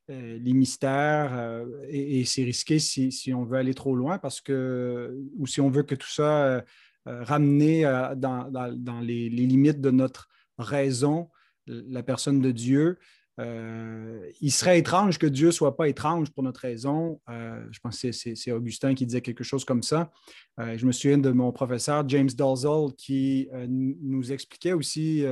les 0.09 0.53
mystères 0.53 1.65
et, 1.89 2.23
c'est 2.25 2.43
risqué 2.43 2.79
si, 2.79 3.33
on 3.33 3.43
veut 3.43 3.57
aller 3.57 3.73
trop 3.73 3.95
loin 3.95 4.17
parce 4.17 4.41
que, 4.41 5.17
ou 5.37 5.47
si 5.47 5.59
on 5.61 5.69
veut 5.69 5.83
que 5.83 5.95
tout 5.95 6.09
ça 6.09 6.63
ramener 7.05 7.83
dans, 8.15 8.99
les, 9.01 9.29
limites 9.29 9.81
de 9.81 9.91
notre 9.91 10.29
raison, 10.57 11.29
la 11.67 12.03
personne 12.03 12.41
de 12.41 12.51
Dieu. 12.51 12.99
Euh, 13.39 14.29
il 14.41 14.51
serait 14.51 14.79
étrange 14.79 15.19
que 15.19 15.27
Dieu 15.27 15.47
ne 15.47 15.51
soit 15.51 15.77
pas 15.77 15.87
étrange 15.87 16.31
pour 16.31 16.43
notre 16.43 16.61
raison. 16.61 17.21
Euh, 17.29 17.63
je 17.71 17.79
pense 17.79 18.01
que 18.01 18.11
c'est 18.11 18.51
Augustin 18.51 18.95
qui 18.95 19.05
disait 19.05 19.21
quelque 19.21 19.43
chose 19.43 19.63
comme 19.63 19.83
ça. 19.83 20.11
Euh, 20.59 20.75
je 20.75 20.85
me 20.87 20.91
souviens 20.91 21.19
de 21.19 21.29
mon 21.29 21.51
professeur 21.51 22.07
James 22.09 22.29
Dalzell 22.35 22.95
qui 22.97 23.47
nous 23.67 24.31
expliquait 24.31 24.73
aussi, 24.73 25.23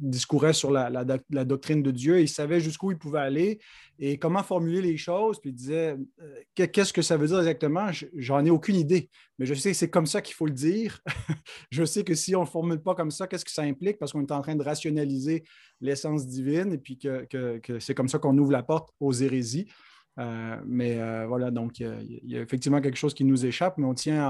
discourait 0.00 0.52
sur 0.52 0.70
la, 0.70 1.04
doctrine 1.44 1.82
de 1.82 1.90
Dieu. 1.90 2.20
Il 2.20 2.28
savait 2.28 2.60
jusqu'où 2.60 2.92
il 2.92 2.98
pouvait 2.98 3.20
aller 3.20 3.58
et 3.98 4.16
comment 4.18 4.42
formuler 4.42 4.80
les 4.80 4.96
choses. 4.96 5.40
Puis 5.40 5.50
il 5.50 5.54
disait 5.54 5.96
Qu'est-ce 6.54 6.92
que 6.92 7.02
ça 7.02 7.16
veut 7.16 7.26
dire 7.26 7.38
exactement? 7.38 7.90
J'en 8.16 8.44
ai 8.44 8.50
aucune 8.50 8.76
idée. 8.76 9.10
Mais 9.38 9.46
je 9.46 9.54
sais 9.54 9.70
que 9.70 9.76
c'est 9.76 9.90
comme 9.90 10.06
ça 10.06 10.20
qu'il 10.20 10.34
faut 10.34 10.46
le 10.46 10.52
dire. 10.52 11.00
je 11.70 11.82
sais 11.84 12.04
que 12.04 12.14
si 12.14 12.36
on 12.36 12.42
ne 12.42 12.46
formule 12.46 12.80
pas 12.80 12.94
comme 12.94 13.10
ça, 13.10 13.26
qu'est-ce 13.26 13.44
que 13.44 13.50
ça 13.50 13.62
implique? 13.62 13.98
Parce 13.98 14.12
qu'on 14.12 14.20
est 14.20 14.32
en 14.32 14.42
train 14.42 14.54
de 14.54 14.62
rationaliser 14.62 15.44
l'essence 15.80 16.26
divine 16.26 16.72
et 16.72 16.78
puis 16.78 16.98
que, 16.98 17.58
c'est 17.78 17.94
comme 17.94 18.08
ça 18.08 18.18
qu'on 18.18 18.36
ouvre 18.38 18.52
la 18.52 18.62
porte 18.62 18.90
aux 19.00 19.12
hérésies. 19.12 19.68
Euh, 20.18 20.60
mais 20.66 20.98
euh, 20.98 21.26
voilà, 21.26 21.50
donc 21.50 21.80
il 21.80 22.20
y 22.24 22.36
a 22.36 22.40
effectivement 22.40 22.80
quelque 22.80 22.98
chose 22.98 23.14
qui 23.14 23.24
nous 23.24 23.46
échappe, 23.46 23.78
mais 23.78 23.86
on 23.86 23.94
tient 23.94 24.22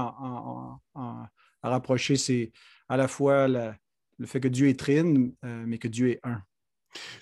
à, 0.93 1.29
rapprocher 1.63 2.15
c'est 2.15 2.51
à 2.89 2.97
la 2.97 3.07
fois 3.07 3.47
le 3.47 4.25
fait 4.25 4.39
que 4.39 4.47
Dieu 4.47 4.69
est 4.69 4.79
trine, 4.79 5.33
euh, 5.43 5.63
mais 5.65 5.77
que 5.77 5.87
Dieu 5.87 6.09
est 6.09 6.19
un. 6.23 6.41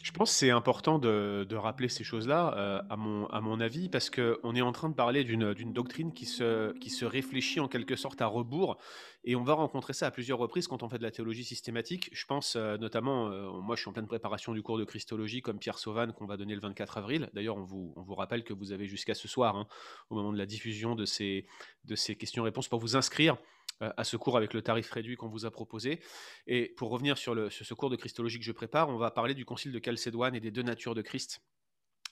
Je 0.02 0.12
pense 0.12 0.32
que 0.32 0.38
c'est 0.38 0.50
important 0.50 1.00
de, 1.00 1.56
rappeler 1.56 1.90
ces 1.90 2.04
choses-là, 2.04 2.54
euh, 2.58 2.82
à, 2.90 2.96
mon, 2.96 3.28
à 3.28 3.42
mon 3.42 3.60
avis, 3.60 3.90
parce 3.90 4.10
qu'on 4.10 4.56
est 4.56 4.62
en 4.62 4.72
train 4.72 4.90
de 4.90 4.96
parler 4.96 5.24
d'une 5.24 5.74
doctrine 5.74 6.14
qui 6.14 6.26
se, 6.26 6.72
qui 6.80 6.90
se 6.90 7.06
réfléchit 7.06 7.60
en 7.60 7.68
quelque 7.68 7.96
sorte 7.96 8.22
à 8.22 8.28
rebours, 8.28 8.78
et 9.26 9.36
on 9.36 9.44
va 9.44 9.54
rencontrer 9.54 9.94
ça 9.94 10.08
à 10.08 10.12
plusieurs 10.12 10.38
reprises 10.38 10.68
quand 10.68 10.82
on 10.82 10.90
fait 10.90 10.98
de 10.98 11.04
la 11.04 11.12
théologie 11.12 11.44
systématique. 11.44 12.10
Je 12.14 12.26
pense 12.26 12.56
euh, 12.56 12.78
notamment, 12.78 13.28
euh, 13.28 13.52
moi 13.62 13.76
je 13.76 13.82
suis 13.82 13.90
en 13.90 13.94
pleine 13.94 14.08
préparation 14.08 14.54
du 14.54 14.62
cours 14.62 14.78
de 14.78 14.86
Christologie 14.86 15.42
comme 15.42 15.60
Pierre 15.60 15.78
Sauvan 15.78 16.14
qu'on 16.14 16.26
va 16.26 16.38
donner 16.38 16.56
le 16.56 16.62
24 16.62 16.98
avril. 16.98 17.30
D'ailleurs, 17.34 17.58
on 17.58 17.64
vous, 17.64 17.94
on 17.98 18.02
vous 18.02 18.16
rappelle 18.16 18.44
que 18.44 18.54
vous 18.54 18.72
avez 18.72 18.88
jusqu'à 18.88 19.14
ce 19.14 19.28
soir, 19.28 19.58
hein, 19.58 19.68
au 20.10 20.16
moment 20.16 20.32
de 20.32 20.38
la 20.38 20.46
diffusion 20.46 20.96
de 20.96 21.06
ces, 21.06 21.46
de 21.86 21.96
ces 21.96 22.16
questions-réponses, 22.16 22.70
pour 22.70 22.80
vous 22.80 22.96
inscrire 22.96 23.38
à 23.82 24.04
ce 24.04 24.18
cours 24.18 24.38
avec 24.38 24.54
le 24.54 24.62
tarif 24.62 24.92
réduit 24.92 25.16
qu'on 25.16 25.30
vous 25.30 25.46
a 25.46 25.52
proposé. 25.52 26.00
Et 26.48 26.74
pour 26.78 26.90
revenir 26.90 27.18
sur, 27.18 27.52
ce 27.52 27.74
cours 27.74 27.90
de 27.90 27.96
Christologie 27.96 28.40
que 28.40 28.46
je 28.46 28.52
prépare, 28.52 28.90
on 28.90 28.98
va 28.98 29.12
parler 29.12 29.34
du 29.34 29.46
concile 29.46 29.72
de 29.72 29.82
Chalcédoine 29.84 30.36
et 30.36 30.40
des 30.40 30.52
deux 30.52 30.64
natures 30.64 30.96
de 30.96 31.02
Christ 31.02 31.42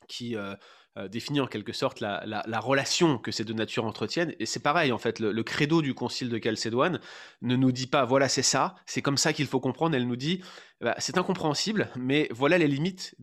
qui 0.07 0.35
euh, 0.35 0.55
euh, 0.97 1.07
définit 1.07 1.39
en 1.41 1.47
quelque 1.47 1.73
sorte 1.73 1.99
la, 1.99 2.59
relation 2.59 3.17
que 3.17 3.31
ces 3.31 3.43
deux 3.43 3.53
natures 3.53 3.85
entretiennent. 3.85 4.33
Et 4.39 4.45
c'est 4.45 4.61
pareil, 4.61 4.91
en 4.91 4.97
fait, 4.97 5.19
le, 5.19 5.43
credo 5.43 5.81
du 5.81 5.93
concile 5.93 6.29
de 6.29 6.39
Chalcédoine 6.41 6.99
ne 7.41 7.55
nous 7.55 7.71
dit 7.71 7.87
pas, 7.87 8.05
voilà, 8.05 8.29
c'est 8.29 8.43
ça, 8.43 8.75
c'est 8.85 9.01
comme 9.01 9.17
ça 9.17 9.33
qu'il 9.33 9.47
faut 9.47 9.59
comprendre. 9.59 9.95
Elle 9.95 10.07
nous 10.07 10.15
dit, 10.15 10.43
bah, 10.81 10.95
c'est 10.99 11.17
incompréhensible, 11.17 11.89
mais 11.95 12.27
voilà 12.31 12.57
les 12.57 12.67
limites 12.67 13.15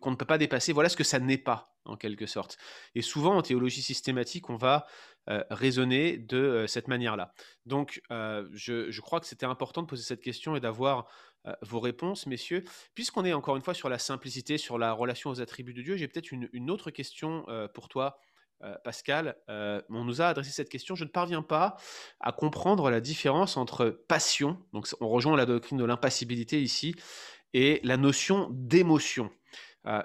qu'on 0.00 0.10
ne 0.10 0.16
peut 0.16 0.24
pas 0.24 0.38
dépasser, 0.38 0.72
voilà 0.72 0.88
ce 0.88 0.96
que 0.96 1.04
ça 1.04 1.18
n'est 1.18 1.38
pas, 1.38 1.74
en 1.84 1.96
quelque 1.96 2.26
sorte. 2.26 2.58
Et 2.94 3.02
souvent, 3.02 3.36
en 3.36 3.42
théologie 3.42 3.82
systématique, 3.82 4.48
on 4.50 4.56
va 4.56 4.86
euh, 5.28 5.42
raisonner 5.50 6.16
de 6.16 6.64
cette 6.66 6.88
manière-là. 6.88 7.32
Donc, 7.66 8.00
je, 8.10 8.90
je, 8.90 9.00
crois 9.00 9.20
que 9.20 9.26
c'était 9.26 9.46
important 9.46 9.82
de 9.82 9.86
poser 9.86 10.02
cette 10.02 10.22
question 10.22 10.56
et 10.56 10.60
d'avoir 10.60 11.08
euh, 11.46 11.52
vos 11.62 11.80
réponses, 11.80 12.26
messieurs. 12.26 12.64
Puisqu'on 12.94 13.24
est 13.24 13.32
encore 13.32 13.56
une 13.56 13.62
fois 13.62 13.74
sur 13.74 13.88
la 13.88 13.98
simplicité, 13.98 14.58
sur 14.58 14.78
la 14.78 14.92
relation 14.92 15.30
aux 15.30 15.40
attributs 15.40 15.74
de 15.74 15.82
Dieu, 15.82 15.96
j'ai 15.96 16.08
peut-être 16.08 16.32
une, 16.32 16.70
autre 16.70 16.90
question 16.90 17.44
euh, 17.48 17.68
pour 17.68 17.88
toi. 17.88 18.18
Euh, 18.64 18.74
Pascal, 18.82 19.36
on 19.46 20.04
nous 20.04 20.20
a 20.20 20.26
adressé 20.26 20.50
cette 20.50 20.68
question. 20.68 20.96
Je 20.96 21.04
ne 21.04 21.08
parviens 21.08 21.42
pas 21.42 21.76
à 22.18 22.32
comprendre 22.32 22.90
la 22.90 23.00
différence 23.00 23.56
entre 23.56 23.86
passion, 24.08 24.58
donc 24.72 24.88
on 25.00 25.08
rejoint 25.08 25.36
la 25.36 25.46
doctrine 25.46 25.78
de 25.78 25.84
l'impassibilité 25.84 26.60
ici, 26.60 26.96
et 27.54 27.80
la 27.84 27.96
notion 27.96 28.48
d'émotion. 28.50 29.30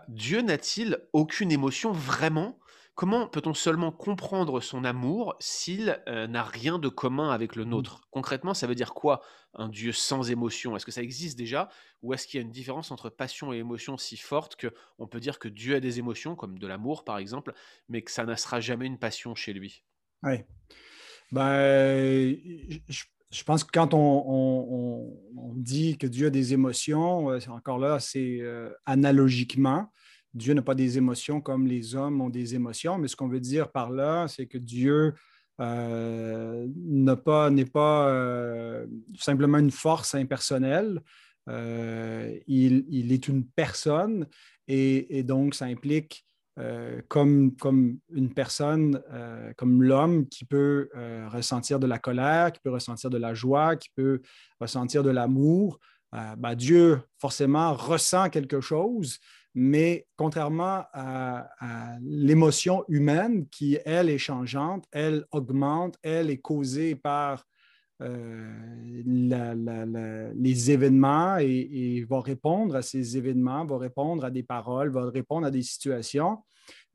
Dieu 0.08 0.42
n'a-t-il 0.42 1.00
aucune 1.14 1.52
émotion 1.52 1.92
vraiment? 1.92 2.60
Comment 2.96 3.28
peut-on 3.28 3.56
seulement 3.56 3.92
comprendre 3.92 4.62
son 4.62 4.84
amour 4.84 5.36
s'il 5.40 6.00
euh, 6.08 6.28
n'a 6.28 6.44
rien 6.44 6.78
de 6.78 6.90
commun 6.90 7.32
avec 7.32 7.56
le 7.56 7.66
mmh. 7.66 7.70
nôtre? 7.70 8.02
Concrètement, 8.12 8.54
ça 8.54 8.68
veut 8.68 8.76
dire 8.76 8.94
quoi 8.94 9.22
un 9.56 9.68
Dieu 9.68 9.92
sans 9.92 10.30
émotion? 10.30 10.76
Est-ce 10.76 10.86
que 10.86 10.92
ça 10.92 11.02
existe 11.02 11.36
déjà 11.36 11.70
Ou 12.04 12.14
est-ce 12.14 12.28
qu'il 12.28 12.40
y 12.40 12.44
a 12.44 12.46
une 12.46 12.52
différence 12.52 12.92
entre 12.92 13.10
passion 13.10 13.52
et 13.52 13.58
émotion 13.58 13.98
si 13.98 14.16
forte 14.16 14.64
qu'on 14.64 15.08
peut 15.08 15.20
dire 15.20 15.40
que 15.40 15.48
Dieu 15.48 15.76
a 15.76 15.80
des 15.80 15.98
émotions, 15.98 16.36
comme 16.36 16.60
de 16.60 16.68
l'amour 16.68 17.04
par 17.04 17.18
exemple, 17.18 17.54
mais 17.90 18.04
que 18.04 18.12
ça 18.12 18.26
ne 18.26 18.36
sera 18.36 18.60
jamais 18.60 18.86
une 18.86 19.00
passion 19.00 19.34
chez 19.34 19.54
lui? 19.54 19.84
Oui. 20.22 20.44
Ben, 21.32 22.38
je, 22.90 23.44
pense 23.44 23.64
que 23.64 23.72
quand 23.72 23.96
on, 23.96 25.18
dit 25.56 25.98
que 25.98 26.06
Dieu 26.06 26.28
a 26.28 26.30
des 26.30 26.54
émotions, 26.54 27.32
euh, 27.32 27.40
encore 27.48 27.80
là, 27.80 28.00
c'est 28.00 28.40
euh, 28.42 28.72
analogiquement. 28.86 29.92
Dieu 30.34 30.54
n'a 30.54 30.62
pas 30.62 30.76
des 30.76 30.98
émotions 30.98 31.42
comme 31.42 31.68
les 31.68 31.96
hommes 31.96 32.22
ont 32.22 32.30
des 32.30 32.56
émotions, 32.56 32.98
mais 32.98 33.08
ce 33.08 33.16
qu'on 33.16 33.28
veut 33.28 33.40
dire 33.40 33.72
par 33.72 33.92
là, 33.92 34.28
c'est 34.28 34.48
que 34.48 34.58
Dieu 34.58 35.14
n'est 35.60 37.16
pas, 37.16 37.52
pas 37.74 38.86
simplement 39.18 39.60
une 39.60 39.72
force 39.72 40.16
impersonnelle. 40.16 41.02
Il, 41.48 43.12
est 43.12 43.28
une 43.28 43.46
personne 43.46 44.28
et, 44.68 45.24
donc 45.24 45.56
ça 45.56 45.66
implique 45.66 46.26
euh, 46.60 47.02
comme, 47.08 47.56
une 48.14 48.32
personne, 48.32 49.02
euh, 49.12 49.52
comme 49.58 49.82
l'homme 49.82 50.28
qui 50.28 50.46
peut 50.46 50.88
euh, 50.96 51.28
ressentir 51.28 51.80
de 51.80 51.88
la 51.88 51.98
colère, 51.98 52.52
qui 52.52 52.60
peut 52.60 52.70
ressentir 52.70 53.10
de 53.10 53.18
la 53.18 53.34
joie, 53.34 53.76
qui 53.76 53.90
peut 53.96 54.22
ressentir 54.60 55.04
de 55.04 55.10
l'amour. 55.10 55.80
Ben, 56.38 56.54
Dieu, 56.54 57.02
forcément, 57.20 57.74
ressent 57.74 58.30
quelque 58.30 58.62
chose, 58.62 59.18
mais 59.56 60.08
contrairement 60.16 60.84
à, 60.94 61.48
l'émotion 62.02 62.84
humaine 62.88 63.48
qui, 63.50 63.78
elle, 63.86 64.10
est 64.10 64.18
changeante, 64.18 64.86
elle 64.92 65.26
augmente, 65.32 65.98
elle 66.02 66.30
est 66.30 66.40
causée 66.40 66.96
par 66.96 67.46
les 69.06 70.72
événements 70.72 71.38
et, 71.38 72.06
va 72.10 72.20
répondre 72.22 72.76
à 72.76 72.82
ces 72.82 73.16
événements, 73.18 73.66
va 73.66 73.78
répondre 73.78 74.26
à 74.26 74.32
des 74.32 74.44
paroles, 74.44 74.90
va 74.90 75.10
répondre 75.10 75.48
à 75.48 75.52
des 75.52 75.62
situations. 75.62 76.40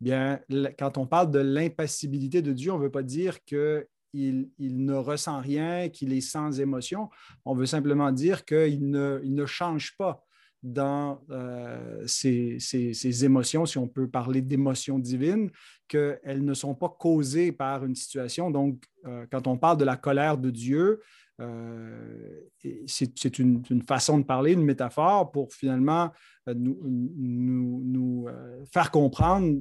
Bien, 0.01 0.41
quand 0.79 0.99
on 0.99 1.07
parle 1.07 1.31
de 1.31 1.39
l'impassibilité 1.39 2.43
de 2.43 2.53
Dieu, 2.53 2.73
on 2.73 2.79
ne 2.79 2.83
veut 2.83 2.91
pas 2.91 3.03
dire 3.03 3.43
qu'il 3.45 3.87
il 4.13 4.85
ne 4.85 4.95
ressent 4.95 5.41
rien, 5.41 5.89
qu'il 5.89 6.13
est 6.13 6.21
sans 6.21 6.61
émotion. 6.61 7.09
On 7.45 7.55
veut 7.55 7.67
simplement 7.67 8.13
dire 8.13 8.45
qu'il 8.45 8.91
ne, 8.91 9.21
il 9.25 9.35
ne 9.35 9.47
change 9.47 9.97
pas 9.97 10.25
dans 10.63 11.21
euh, 11.31 12.03
ces, 12.07 13.25
émotions, 13.25 13.65
si 13.65 13.79
on 13.79 13.87
peut 13.87 14.09
parler 14.09 14.43
d'émotions 14.43 14.99
divines, 14.99 15.51
qu'elles 15.87 16.45
ne 16.45 16.55
sont 16.55 16.75
pas 16.75 16.89
causées 16.89 17.53
par 17.53 17.85
une 17.85 17.95
situation. 17.95 18.51
Donc, 18.51 18.85
euh, 19.07 19.27
quand 19.31 19.47
on 19.47 19.57
parle 19.57 19.79
de 19.79 19.85
la 19.85 19.97
colère 19.97 20.37
de 20.37 20.51
Dieu, 20.51 21.01
euh, 21.41 22.41
c'est 22.87 23.39
une, 23.39 23.63
façon 23.87 24.19
de 24.19 24.25
parler, 24.25 24.53
une 24.53 24.65
métaphore 24.65 25.31
pour 25.31 25.53
finalement 25.53 26.11
nous, 26.47 28.27
faire 28.73 28.91
comprendre 28.91 29.61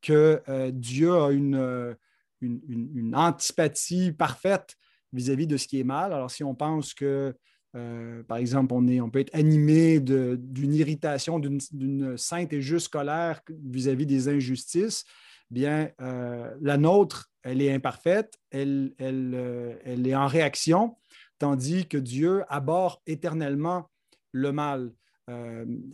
que 0.00 0.40
Dieu 0.70 1.12
a 1.12 1.30
une, 1.30 1.94
une, 2.40 3.14
antipathie 3.14 4.12
parfaite 4.12 4.76
vis-à-vis 5.12 5.44
-vis 5.44 5.48
de 5.48 5.56
ce 5.58 5.68
qui 5.68 5.78
est 5.78 5.84
mal. 5.84 6.14
Alors, 6.14 6.30
si 6.30 6.42
on 6.42 6.54
pense 6.54 6.94
que 6.94 7.34
euh, 7.76 8.22
par 8.24 8.38
exemple, 8.38 8.74
on, 8.74 9.10
peut 9.10 9.20
être 9.20 9.34
animé 9.34 10.00
d'une 10.00 10.74
irritation, 10.74 11.38
d'une 11.38 12.16
sainte 12.16 12.52
et 12.52 12.60
juste 12.60 12.88
colère 12.88 13.40
vis-à-vis 13.48 14.06
des 14.06 14.28
injustices. 14.28 15.04
Bien, 15.50 15.90
euh, 16.00 16.52
la 16.60 16.76
nôtre, 16.76 17.30
elle 17.42 17.62
est 17.62 17.72
imparfaite, 17.72 18.38
euh, 18.54 18.88
elle, 18.98 20.06
est 20.06 20.14
en 20.14 20.26
réaction, 20.26 20.96
tandis 21.38 21.86
que 21.86 21.98
Dieu 21.98 22.44
aborde 22.48 22.98
éternellement 23.06 23.88
le 24.32 24.52
mal. 24.52 24.92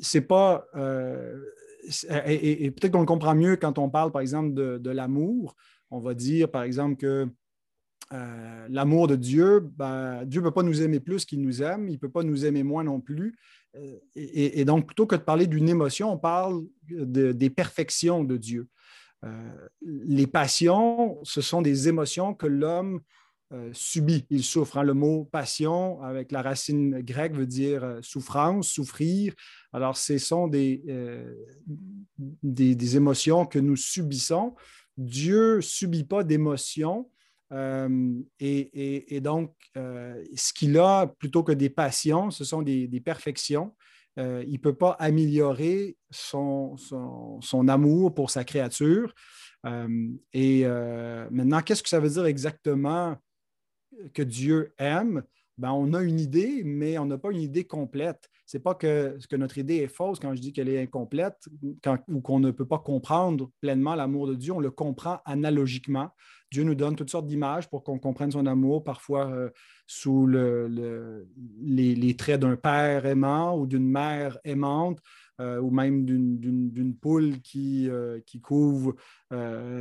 c'est 0.01 0.23
pas. 0.23 0.67
et, 1.89 2.71
peut-être 2.71 2.93
qu'on 2.93 3.01
le 3.01 3.07
comprend 3.07 3.35
mieux 3.35 3.57
quand 3.57 3.79
on 3.79 3.91
parle, 3.91 4.13
par 4.13 4.23
exemple, 4.23 4.55
de 4.55 4.91
l'amour. 4.91 5.57
On 5.91 6.01
va 6.01 6.15
dire, 6.15 6.51
par 6.51 6.65
exemple, 6.65 6.97
que 6.97 7.29
euh, 8.13 8.67
l'amour 8.71 9.09
de 9.09 9.17
Dieu, 9.17 9.61
ben, 9.61 10.25
Dieu 10.25 10.41
ne 10.41 10.47
peut 10.47 10.53
pas 10.53 10.63
nous 10.63 10.81
aimer 10.81 11.01
plus 11.01 11.25
qu'il 11.25 11.43
nous 11.43 11.63
aime, 11.63 11.89
il 11.89 11.95
ne 11.95 11.99
peut 11.99 12.11
pas 12.11 12.23
nous 12.23 12.45
aimer 12.47 12.63
moins 12.63 12.85
non 12.85 13.01
plus. 13.01 13.37
Euh, 13.75 13.99
et, 14.15 14.65
donc, 14.65 14.87
plutôt 14.87 15.07
que 15.07 15.17
de 15.17 15.23
parler 15.23 15.47
d'une 15.47 15.69
émotion, 15.69 16.13
on 16.13 16.19
parle 16.19 16.63
des 16.89 17.51
perfections 17.51 18.23
de 18.23 18.37
Dieu. 18.37 18.69
Euh, 19.25 19.69
les 19.83 20.29
passions, 20.29 21.19
ce 21.25 21.41
sont 21.41 21.63
des 21.63 21.89
émotions 21.89 22.35
que 22.35 22.47
l'homme 22.47 23.01
subit. 23.73 24.25
Il 24.31 24.43
souffre. 24.43 24.79
Hein. 24.79 24.83
Le 24.83 24.95
mot 24.95 25.25
passion, 25.25 26.03
avec 26.03 26.33
la 26.33 26.43
racine 26.43 27.01
grecque, 27.01 27.35
veut 27.35 27.47
dire 27.47 27.99
souffrance, 28.03 28.69
souffrir. 28.69 29.35
Alors, 29.73 29.97
ce 29.97 30.19
sont 30.19 30.49
des, 30.49 30.83
des, 32.43 32.97
émotions 32.97 33.47
que 33.47 33.61
nous 33.61 33.77
subissons. 33.77 34.55
Dieu 34.97 35.61
subit 35.61 36.05
pas 36.05 36.25
d'émotions 36.25 37.09
euh, 37.53 38.23
et, 38.41 39.21
donc, 39.21 39.55
euh, 39.77 40.23
ce 40.35 40.53
qu'il 40.53 40.79
a, 40.79 41.07
plutôt 41.07 41.43
que 41.43 41.53
des 41.53 41.71
passions, 41.71 42.31
ce 42.31 42.45
sont 42.45 42.63
des, 42.63 43.03
perfections. 43.05 43.75
Euh, 44.19 44.43
il 44.47 44.55
ne 44.55 44.59
peut 44.59 44.75
pas 44.75 44.93
améliorer 44.93 45.97
son, 46.11 46.77
son, 46.77 47.69
amour 47.69 48.15
pour 48.15 48.31
sa 48.31 48.45
créature. 48.45 49.15
et 50.33 50.65
maintenant, 51.31 51.63
qu'est-ce 51.63 51.83
que 51.83 51.89
ça 51.89 52.01
veut 52.01 52.11
dire 52.11 52.27
exactement 52.27 53.17
que 54.15 54.23
Dieu 54.23 54.75
aime? 54.79 55.23
Ben, 55.59 55.71
on 55.71 55.95
a 55.95 56.03
une 56.03 56.21
idée, 56.21 56.63
mais 56.65 56.99
on 56.99 57.07
n'a 57.07 57.17
pas 57.17 57.31
une 57.31 57.41
idée 57.41 57.65
complète. 57.65 58.29
Ce 58.47 58.57
n'est 58.57 58.63
pas 58.63 58.75
que, 58.75 59.19
que, 59.29 59.37
notre 59.37 59.59
idée 59.59 59.77
est 59.77 59.89
fausse 59.89 60.21
quand 60.21 60.35
je 60.35 60.41
dis 60.41 60.53
qu'elle 60.53 60.69
est 60.69 60.81
incomplète 60.81 61.49
ou 62.09 62.21
qu'on 62.21 62.39
ne 62.39 62.53
peut 62.53 62.67
pas 62.67 62.79
comprendre 62.79 63.51
pleinement 63.61 63.97
l'amour 63.97 64.29
de 64.29 64.35
Dieu. 64.35 64.53
On 64.53 64.61
le 64.61 64.71
comprend 64.71 65.19
analogiquement. 65.25 66.11
Dieu 66.53 66.63
nous 66.63 66.77
donne 66.77 66.95
toutes 66.95 67.11
sortes 67.11 67.27
d'images 67.27 67.69
pour 67.69 67.83
qu'on 67.83 67.99
comprenne 67.99 68.31
son 68.31 68.47
amour, 68.47 68.85
parfois 68.85 69.31
euh, 69.33 69.51
sous 69.89 70.29
les, 70.29 72.17
traits 72.17 72.41
d'un 72.41 72.57
père 72.57 73.05
aimant 73.05 73.59
ou 73.59 73.67
d'une 73.67 73.89
mère 73.89 74.39
aimante. 74.45 75.01
Euh, 75.39 75.61
ou 75.61 75.71
même 75.71 76.07
d'une 76.07 76.97
poule 76.99 77.43
qui, 77.43 77.91
euh, 77.91 78.21
couvre 78.43 78.95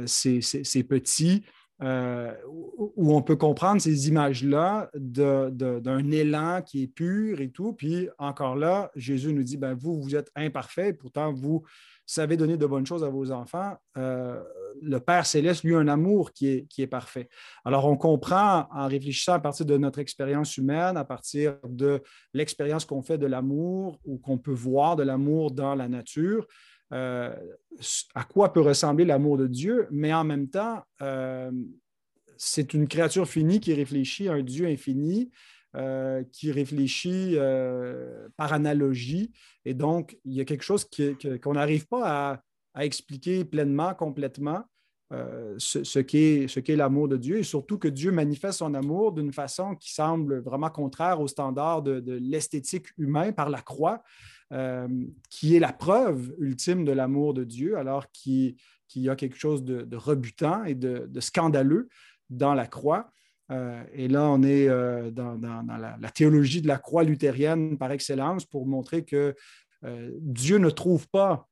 ses, 0.05 0.83
petits. 0.83 1.45
Où 1.81 3.15
on 3.15 3.21
peut 3.21 3.35
comprendre 3.35 3.81
ces 3.81 4.07
images-là 4.07 4.89
d'un 4.93 6.11
élan 6.11 6.61
qui 6.61 6.83
est 6.83 6.87
pur 6.87 7.41
et 7.41 7.49
tout. 7.49 7.73
Puis 7.73 8.09
encore 8.17 8.55
là, 8.55 8.91
Jésus 8.95 9.33
nous 9.33 9.43
dit, 9.43 9.57
ben, 9.57 9.73
vous, 9.73 10.01
vous 10.01 10.15
êtes 10.15 10.31
imparfait, 10.35 10.93
pourtant 10.93 11.33
vous 11.33 11.63
savez 12.05 12.37
donner 12.37 12.57
de 12.57 12.65
bonnes 12.65 12.85
choses 12.85 13.03
à 13.03 13.09
vos 13.09 13.31
enfants, 13.31 13.75
euh, 13.97 14.41
le 14.81 14.99
Père 14.99 15.25
céleste, 15.25 15.63
lui, 15.63 15.75
a 15.75 15.79
un 15.79 15.87
amour 15.87 16.31
qui 16.33 16.47
est, 16.47 16.67
qui 16.67 16.81
est 16.81 16.87
parfait. 16.87 17.29
Alors, 17.63 17.85
on 17.85 17.97
comprend 17.97 18.67
en 18.71 18.87
réfléchissant 18.87 19.33
à 19.33 19.39
partir 19.39 19.65
de 19.65 19.77
notre 19.77 19.99
expérience 19.99 20.57
humaine, 20.57 20.97
à 20.97 21.05
partir 21.05 21.57
de 21.63 22.01
l'expérience 22.33 22.85
qu'on 22.85 23.01
fait 23.01 23.17
de 23.17 23.25
l'amour 23.25 23.99
ou 24.05 24.17
qu'on 24.17 24.37
peut 24.37 24.53
voir 24.53 24.95
de 24.95 25.03
l'amour 25.03 25.51
dans 25.51 25.75
la 25.75 25.87
nature, 25.87 26.45
euh, 26.93 27.35
à 28.13 28.23
quoi 28.23 28.53
peut 28.53 28.61
ressembler 28.61 29.05
l'amour 29.05 29.37
de 29.37 29.47
Dieu, 29.47 29.87
mais 29.91 30.13
en 30.13 30.23
même 30.23 30.49
temps, 30.49 30.83
euh, 31.01 31.51
c'est 32.37 32.73
une 32.73 32.87
créature 32.87 33.27
finie 33.27 33.59
qui 33.59 33.73
réfléchit 33.73 34.27
à 34.27 34.33
un 34.33 34.43
Dieu 34.43 34.67
infini 34.67 35.31
euh, 35.75 36.23
qui 36.31 36.51
réfléchit 36.51 37.37
par 38.37 38.53
analogie. 38.53 39.31
Et 39.65 39.73
donc, 39.73 40.17
il 40.25 40.33
y 40.33 40.41
a 40.41 40.45
quelque 40.45 40.63
chose 40.63 40.87
qu'on 41.43 41.53
n'arrive 41.53 41.87
pas 41.87 42.41
à, 42.73 42.83
expliquer 42.83 43.45
pleinement, 43.45 43.93
complètement, 43.93 44.63
ce, 45.09 45.99
qu'est 45.99 46.75
l'amour 46.75 47.07
de 47.07 47.15
Dieu, 47.15 47.37
et 47.37 47.43
surtout 47.43 47.77
que 47.77 47.87
Dieu 47.87 48.11
manifeste 48.11 48.59
son 48.59 48.73
amour 48.73 49.13
d'une 49.13 49.31
façon 49.31 49.75
qui 49.75 49.93
semble 49.93 50.39
vraiment 50.39 50.69
contraire 50.69 51.21
aux 51.21 51.27
standards 51.27 51.83
de, 51.83 52.19
l'esthétique 52.21 52.87
humain 52.97 53.31
par 53.31 53.49
la 53.49 53.61
croix, 53.61 54.03
qui 55.29 55.55
est 55.55 55.59
la 55.59 55.73
preuve 55.73 56.33
ultime 56.39 56.85
de 56.85 56.91
l'amour 56.91 57.33
de 57.33 57.43
Dieu, 57.43 57.77
alors 57.77 58.11
qu'il 58.11 58.55
y 58.95 59.09
a 59.09 59.15
quelque 59.15 59.37
chose 59.37 59.63
de, 59.63 59.95
rebutant 59.95 60.63
et 60.63 60.75
de, 60.75 61.09
scandaleux 61.19 61.89
dans 62.29 62.53
la 62.53 62.67
croix. 62.67 63.11
Euh, 63.51 63.83
et 63.93 64.07
là, 64.07 64.23
on 64.29 64.41
est 64.43 64.67
euh, 64.67 65.11
dans, 65.11 65.37
la, 65.39 66.09
théologie 66.11 66.61
de 66.61 66.67
la 66.67 66.77
croix 66.77 67.03
luthérienne 67.03 67.77
par 67.77 67.91
excellence 67.91 68.45
pour 68.45 68.65
montrer 68.65 69.03
que 69.05 69.35
euh, 69.83 70.11
Dieu 70.19 70.57
ne 70.57 70.69
trouve 70.69 71.07
pas 71.09 71.47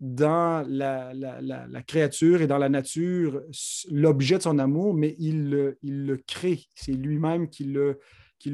dans 0.00 0.64
la, 0.68 1.82
créature 1.86 2.42
et 2.42 2.46
dans 2.46 2.58
la 2.58 2.68
nature 2.68 3.42
l'objet 3.90 4.38
de 4.38 4.42
son 4.42 4.58
amour, 4.58 4.94
mais 4.94 5.16
il 5.18 5.50
le, 5.82 6.16
crée. 6.26 6.60
C'est 6.74 6.92
lui-même 6.92 7.48
qui 7.48 7.64
le, 7.64 7.98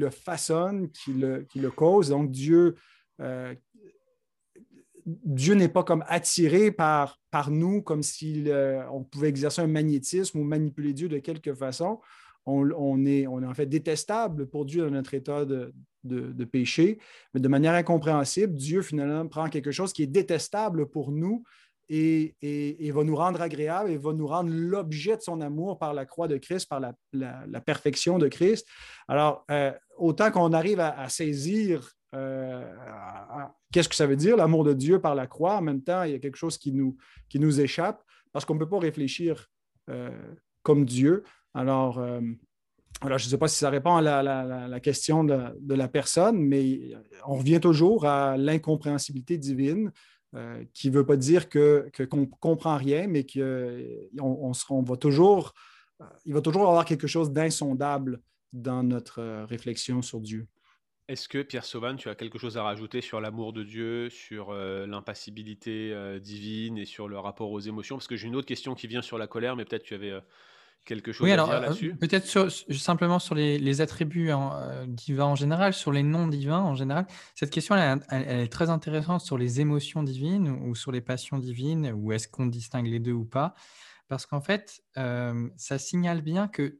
façonne, 0.09 0.89
qui 0.91 1.13
le, 1.13 1.71
cause. 1.71 2.09
Donc 2.09 2.31
Dieu, 2.31 2.75
Dieu 5.05 5.53
n'est 5.53 5.69
pas 5.69 5.83
comme 5.83 6.03
attiré 6.07 6.71
par, 6.71 7.19
par 7.29 7.51
nous, 7.51 7.81
comme 7.81 8.03
si 8.03 8.45
on 8.91 9.03
pouvait 9.03 9.29
exercer 9.29 9.61
un 9.61 9.67
magnétisme 9.67 10.39
ou 10.39 10.43
manipuler 10.43 10.93
Dieu 10.93 11.09
de 11.09 11.19
quelque 11.19 11.53
façon 11.53 11.99
on, 12.45 13.05
est, 13.05 13.27
en 13.27 13.53
fait 13.53 13.65
détestable 13.65 14.47
pour 14.47 14.65
Dieu 14.65 14.83
dans 14.83 14.91
notre 14.91 15.13
état 15.13 15.45
de, 15.45 16.43
péché, 16.45 16.99
mais 17.33 17.39
de 17.39 17.47
manière 17.47 17.73
incompréhensible, 17.73 18.53
Dieu 18.55 18.81
finalement 18.81 19.27
prend 19.27 19.49
quelque 19.49 19.71
chose 19.71 19.93
qui 19.93 20.03
est 20.03 20.07
détestable 20.07 20.87
pour 20.87 21.11
nous 21.11 21.43
et, 21.89 22.35
va 22.93 23.03
nous 23.03 23.15
rendre 23.15 23.41
agréable 23.41 23.91
et 23.91 23.97
va 23.97 24.13
nous 24.13 24.27
rendre 24.27 24.49
l'objet 24.51 25.17
de 25.17 25.21
son 25.21 25.41
amour 25.41 25.77
par 25.77 25.93
la 25.93 26.05
croix 26.05 26.27
de 26.27 26.37
Christ, 26.37 26.67
par 26.67 26.79
la, 26.79 27.61
perfection 27.61 28.17
de 28.17 28.27
Christ. 28.27 28.67
Alors, 29.07 29.45
euh, 29.51 29.71
autant 29.97 30.31
qu'on 30.31 30.53
arrive 30.53 30.79
à, 30.79 31.07
saisir 31.09 31.91
euh, 32.13 32.73
qu'est-ce 33.71 33.89
que 33.89 33.95
ça 33.95 34.07
veut 34.07 34.15
dire, 34.15 34.37
l'amour 34.37 34.63
de 34.63 34.73
Dieu 34.73 34.99
par 34.99 35.15
la 35.15 35.27
croix, 35.27 35.57
en 35.57 35.61
même 35.61 35.81
temps, 35.81 36.03
il 36.03 36.11
y 36.11 36.15
a 36.15 36.19
quelque 36.19 36.37
chose 36.37 36.57
qui 36.57 36.71
nous, 36.71 36.97
qui 37.29 37.39
nous 37.39 37.61
échappe 37.61 38.03
parce 38.31 38.45
qu'on 38.45 38.55
ne 38.55 38.59
peut 38.59 38.69
pas 38.69 38.79
réfléchir 38.79 39.49
euh, 39.89 40.09
comme 40.63 40.85
Dieu. 40.85 41.23
Alors, 41.53 41.99
euh, 41.99 42.21
je 43.03 43.13
ne 43.13 43.17
sais 43.17 43.37
pas 43.37 43.47
si 43.47 43.57
ça 43.57 43.69
répond 43.69 43.95
à 43.95 44.01
la, 44.01 44.79
question 44.79 45.23
de, 45.23 45.73
la 45.73 45.87
personne, 45.87 46.39
mais 46.39 46.93
on 47.25 47.35
revient 47.35 47.59
toujours 47.59 48.05
à 48.05 48.37
l'incompréhensibilité 48.37 49.37
divine, 49.37 49.91
euh, 50.35 50.63
qui 50.73 50.89
ne 50.89 50.95
veut 50.95 51.05
pas 51.05 51.17
dire 51.17 51.49
qu'on 51.49 51.83
que, 51.91 52.15
ne 52.15 52.25
comprend 52.39 52.77
rien, 52.77 53.07
mais 53.07 53.25
qu'on 53.25 54.51
on, 54.69 54.81
va 54.83 54.97
toujours, 54.97 55.53
il 56.25 56.33
va 56.33 56.41
toujours 56.41 56.67
avoir 56.67 56.85
quelque 56.85 57.07
chose 57.07 57.31
d'insondable 57.31 58.21
dans 58.53 58.83
notre 58.83 59.45
réflexion 59.45 60.01
sur 60.01 60.19
Dieu. 60.19 60.47
Est-ce 61.07 61.27
que 61.27 61.41
Pierre 61.41 61.65
Sauvan, 61.65 61.95
tu 61.95 62.09
as 62.09 62.15
quelque 62.15 62.37
chose 62.37 62.57
à 62.57 62.63
rajouter 62.63 63.01
sur 63.01 63.19
l'amour 63.19 63.53
de 63.53 63.63
Dieu, 63.63 64.09
sur 64.09 64.51
euh, 64.51 64.85
l'impassibilité 64.87 65.91
euh, 65.91 66.19
divine 66.19 66.77
et 66.77 66.85
sur 66.85 67.07
le 67.07 67.19
rapport 67.19 67.51
aux 67.51 67.59
émotions? 67.59 67.97
Parce 67.97 68.07
que 68.07 68.15
j'ai 68.15 68.27
une 68.27 68.35
autre 68.35 68.47
question 68.47 68.75
qui 68.75 68.87
vient 68.87 69.01
sur 69.01 69.17
la 69.17 69.27
colère, 69.27 69.55
mais 69.55 69.65
peut-être 69.65 69.83
tu 69.83 69.93
avais 69.93 70.11
euh, 70.11 70.21
quelque 70.85 71.11
chose 71.11 71.29
à 71.29 71.35
dire 71.35 71.47
là-dessus. 71.47 71.95
peut-être 71.95 72.49
simplement 72.49 73.19
sur 73.19 73.35
les, 73.35 73.81
attributs 73.81 74.31
divins 74.87 75.25
en 75.25 75.35
général, 75.35 75.73
sur 75.73 75.91
les 75.91 76.03
noms 76.03 76.27
divins 76.27 76.61
en 76.61 76.75
général. 76.75 77.07
Cette 77.35 77.49
question, 77.49 77.75
elle, 77.75 78.01
est 78.11 78.51
très 78.51 78.69
intéressante 78.69 79.21
sur 79.21 79.37
les 79.37 79.59
émotions 79.59 80.03
divines 80.03 80.49
ou 80.49 80.75
sur 80.75 80.91
les 80.91 81.01
passions 81.01 81.39
divines, 81.39 81.91
ou 81.93 82.13
est-ce 82.13 82.27
qu'on 82.27 82.45
distingue 82.45 82.87
les 82.87 82.99
deux 82.99 83.11
ou 83.11 83.25
pas? 83.25 83.53
Parce 84.07 84.25
qu'en 84.25 84.41
fait, 84.41 84.81
ça 84.95 85.77
signale 85.77 86.21
bien 86.21 86.47
que 86.47 86.79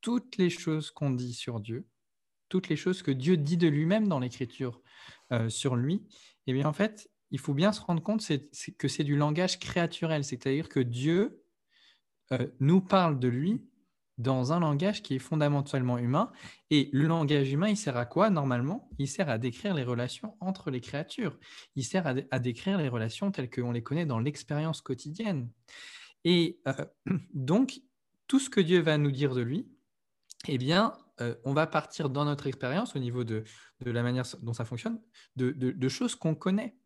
toutes 0.00 0.36
les 0.36 0.50
choses 0.50 0.90
qu'on 0.90 1.10
dit 1.10 1.34
sur 1.34 1.60
Dieu, 1.60 1.86
toutes 2.52 2.68
les 2.68 2.76
choses 2.76 3.00
que 3.00 3.10
Dieu 3.10 3.38
dit 3.38 3.56
de 3.56 3.66
lui-même 3.66 4.08
dans 4.08 4.18
l'Écriture 4.18 4.82
euh, 5.32 5.48
sur 5.48 5.74
lui, 5.74 6.06
eh 6.46 6.52
bien 6.52 6.66
en 6.66 6.74
fait, 6.74 7.10
il 7.30 7.38
faut 7.38 7.54
bien 7.54 7.72
se 7.72 7.80
rendre 7.80 8.02
compte 8.02 8.22
que 8.76 8.88
c'est 8.88 9.04
du 9.04 9.16
langage 9.16 9.58
créaturel, 9.58 10.22
c'est-à-dire 10.22 10.68
que 10.68 10.78
Dieu 10.78 11.42
euh, 12.30 12.46
nous 12.60 12.82
parle 12.82 13.18
de 13.18 13.28
lui 13.28 13.64
dans 14.18 14.52
un 14.52 14.60
langage 14.60 15.02
qui 15.02 15.14
est 15.14 15.18
fondamentalement 15.18 15.96
humain. 15.96 16.30
Et 16.68 16.90
le 16.92 17.06
langage 17.06 17.50
humain, 17.50 17.70
il 17.70 17.76
sert 17.78 17.96
à 17.96 18.04
quoi 18.04 18.28
normalement? 18.28 18.90
Il 18.98 19.08
sert 19.08 19.30
à 19.30 19.38
décrire 19.38 19.72
les 19.72 19.82
relations 19.82 20.36
entre 20.40 20.70
les 20.70 20.82
créatures. 20.82 21.38
Il 21.74 21.84
sert 21.84 22.06
à, 22.06 22.38
décrire 22.38 22.76
les 22.76 22.90
relations 22.90 23.30
telles 23.30 23.48
qu'on 23.48 23.72
les 23.72 23.82
connaît 23.82 24.04
dans 24.04 24.18
l'expérience 24.18 24.82
quotidienne. 24.82 25.48
Et 26.24 26.60
euh, 26.68 26.84
donc, 27.32 27.80
tout 28.26 28.38
ce 28.38 28.50
que 28.50 28.60
Dieu 28.60 28.80
va 28.82 28.98
nous 28.98 29.10
dire 29.10 29.34
de 29.34 29.40
lui, 29.40 29.66
eh 30.48 30.58
bien, 30.58 30.92
euh, 31.20 31.34
on 31.44 31.52
va 31.52 31.66
partir 31.66 32.10
dans 32.10 32.24
notre 32.24 32.46
expérience 32.46 32.96
au 32.96 32.98
niveau 32.98 33.24
de, 33.24 33.44
la 33.84 34.02
manière 34.02 34.24
dont 34.42 34.52
ça 34.52 34.64
fonctionne, 34.64 35.00
de, 35.36 35.88
choses 35.88 36.14
qu'on 36.14 36.34
connaît. 36.34 36.76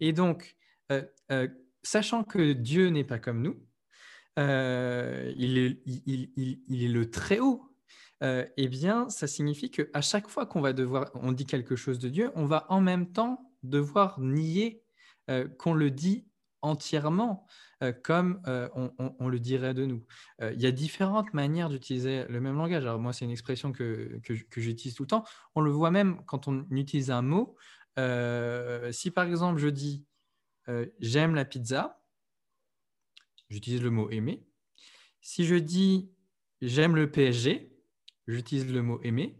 Et 0.00 0.12
donc, 0.12 0.56
euh, 0.90 1.02
euh, 1.30 1.48
sachant 1.82 2.24
que 2.24 2.52
Dieu 2.52 2.88
n'est 2.88 3.04
pas 3.04 3.18
comme 3.18 3.42
nous, 3.42 3.62
il 4.36 5.58
est, 5.58 6.88
le 6.88 7.10
très 7.10 7.38
haut. 7.38 7.74
eh 8.20 8.68
bien, 8.68 9.08
ça 9.08 9.26
signifie 9.26 9.70
qu'à 9.70 10.00
chaque 10.00 10.28
fois 10.28 10.46
qu'on 10.46 10.60
va 10.60 10.72
devoir, 10.72 11.10
on 11.14 11.32
dit 11.32 11.46
quelque 11.46 11.76
chose 11.76 11.98
de 11.98 12.08
Dieu, 12.08 12.30
on 12.34 12.46
va 12.46 12.66
en 12.68 12.80
même 12.80 13.12
temps 13.12 13.52
devoir 13.62 14.20
nier 14.20 14.82
qu'on 15.58 15.74
le 15.74 15.90
dit 15.90 16.26
entièrement 16.62 17.46
euh, 17.82 17.92
comme 17.92 18.40
euh, 18.46 18.68
on, 19.18 19.28
le 19.28 19.40
dirait 19.40 19.74
de 19.74 19.84
nous. 19.84 20.04
Euh, 20.40 20.52
il 20.54 20.60
y 20.60 20.66
a 20.66 20.70
différentes 20.70 21.34
manières 21.34 21.68
d'utiliser 21.68 22.24
le 22.28 22.40
même 22.40 22.56
langage. 22.56 22.84
Alors 22.84 23.00
moi, 23.00 23.12
c'est 23.12 23.24
une 23.24 23.30
expression 23.32 23.72
que, 23.72 24.20
que, 24.22 24.60
j'utilise 24.60 24.94
tout 24.94 25.02
le 25.02 25.08
temps. 25.08 25.24
On 25.56 25.60
le 25.60 25.70
voit 25.72 25.90
même 25.90 26.22
quand 26.26 26.46
on 26.46 26.64
utilise 26.70 27.10
un 27.10 27.22
mot. 27.22 27.56
si 28.92 29.10
par 29.10 29.26
exemple 29.26 29.58
je 29.58 29.68
dis 29.68 30.04
j'aime 31.00 31.34
la 31.34 31.44
pizza, 31.44 32.00
j'utilise 33.50 33.82
le 33.82 33.90
mot 33.90 34.08
aimer. 34.10 34.46
Si 35.20 35.44
je 35.44 35.56
dis 35.56 36.12
j'aime 36.60 36.94
le 36.94 37.10
PSG, 37.10 37.72
j'utilise 38.28 38.72
le 38.72 38.82
mot 38.82 39.00
aimer. 39.02 39.36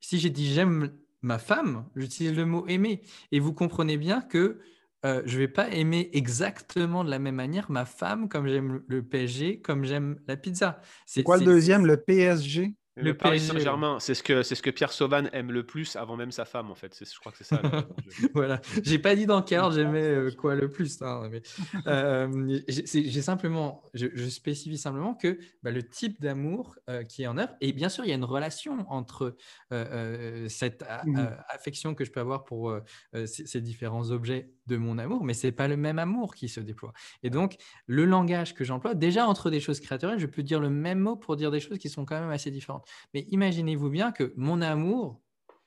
Si 0.00 0.18
j'ai 0.18 0.30
dit 0.30 0.52
j'aime 0.52 0.92
ma 1.22 1.38
femme, 1.38 1.88
j'utilise 1.94 2.34
le 2.34 2.46
mot 2.46 2.66
aimer. 2.66 3.02
Et 3.30 3.38
vous 3.38 3.52
comprenez 3.52 3.96
bien 3.96 4.22
que 4.22 4.60
euh, 5.06 5.22
je 5.24 5.34
ne 5.34 5.38
vais 5.38 5.48
pas 5.48 5.68
aimer 5.70 6.10
exactement 6.12 7.04
de 7.04 7.10
la 7.10 7.18
même 7.18 7.34
manière 7.34 7.70
ma 7.70 7.84
femme 7.84 8.28
comme 8.28 8.46
j'aime 8.46 8.82
le 8.86 9.02
PSG, 9.02 9.60
comme 9.60 9.84
j'aime 9.84 10.20
la 10.26 10.36
pizza. 10.36 10.80
C'est 11.06 11.22
quoi 11.22 11.38
le 11.38 11.44
deuxième, 11.44 11.86
le 11.86 11.96
PSG 11.96 12.74
le, 12.96 13.16
Paris 13.16 13.40
Saint-Germain, 13.40 13.98
c'est 14.00 14.14
ce 14.14 14.22
que 14.22 14.42
c'est 14.42 14.54
ce 14.54 14.62
que 14.62 14.70
Pierre 14.70 14.92
Sauvan 14.92 15.26
aime 15.32 15.52
le 15.52 15.64
plus 15.64 15.96
avant 15.96 16.16
même 16.16 16.32
sa 16.32 16.44
femme 16.44 16.70
en 16.70 16.74
fait. 16.74 16.98
Je 17.00 17.18
crois 17.18 17.32
que 17.32 17.38
c'est 17.38 17.44
ça. 17.44 17.62
voilà. 18.34 18.60
J'ai 18.82 18.98
pas 18.98 19.14
dit 19.14 19.26
dans 19.26 19.42
quel 19.42 19.60
ordre 19.60 19.74
j'aimais 19.74 20.02
euh, 20.02 20.30
quoi 20.30 20.54
le 20.54 20.68
plus. 20.68 21.00
Hein, 21.02 21.28
mais, 21.30 21.42
euh, 21.86 22.60
j'ai 22.68 23.22
simplement, 23.22 23.82
je, 23.94 24.28
spécifie 24.28 24.78
simplement 24.78 25.14
que 25.14 25.38
bah, 25.62 25.70
le 25.70 25.82
type 25.82 26.20
d'amour 26.20 26.76
euh, 26.88 27.04
qui 27.04 27.22
est 27.22 27.26
en 27.26 27.38
œuvre 27.38 27.52
et 27.60 27.72
bien 27.72 27.88
sûr 27.88 28.04
il 28.04 28.08
y 28.08 28.12
a 28.12 28.16
une 28.16 28.24
relation 28.24 28.84
entre 28.90 29.36
cette 30.48 30.84
mmh 31.04 31.20
affection 31.48 31.94
que 31.94 32.04
je 32.04 32.10
peux 32.10 32.20
avoir 32.20 32.44
pour 32.44 32.74
ces, 33.12 33.46
ces, 33.46 33.60
différents 33.60 34.10
objets 34.10 34.52
de 34.66 34.76
mon 34.76 34.98
amour, 34.98 35.24
mais 35.24 35.34
c'est 35.34 35.52
pas 35.52 35.68
le 35.68 35.76
même 35.76 35.98
amour 35.98 36.34
qui 36.34 36.48
se 36.48 36.60
déploie. 36.60 36.92
Et 37.22 37.30
donc 37.30 37.56
le 37.86 38.04
langage 38.04 38.54
que 38.54 38.64
j'emploie, 38.64 38.94
déjà 38.94 39.26
entre 39.26 39.50
des 39.50 39.60
choses 39.60 39.80
créaturelles, 39.80 40.18
je 40.18 40.26
peux 40.26 40.42
dire 40.42 40.60
le 40.60 40.70
même 40.70 41.00
mot 41.00 41.16
pour 41.16 41.36
dire 41.36 41.50
des 41.50 41.60
choses 41.60 41.78
qui 41.78 41.88
sont 41.88 42.04
quand 42.04 42.18
même 42.18 42.30
assez 42.30 42.50
différentes. 42.50 42.79
Mais 43.14 43.26
imaginez-vous 43.30 43.90
bien 43.90 44.12
que 44.12 44.32
mon 44.36 44.60
amour, 44.60 45.20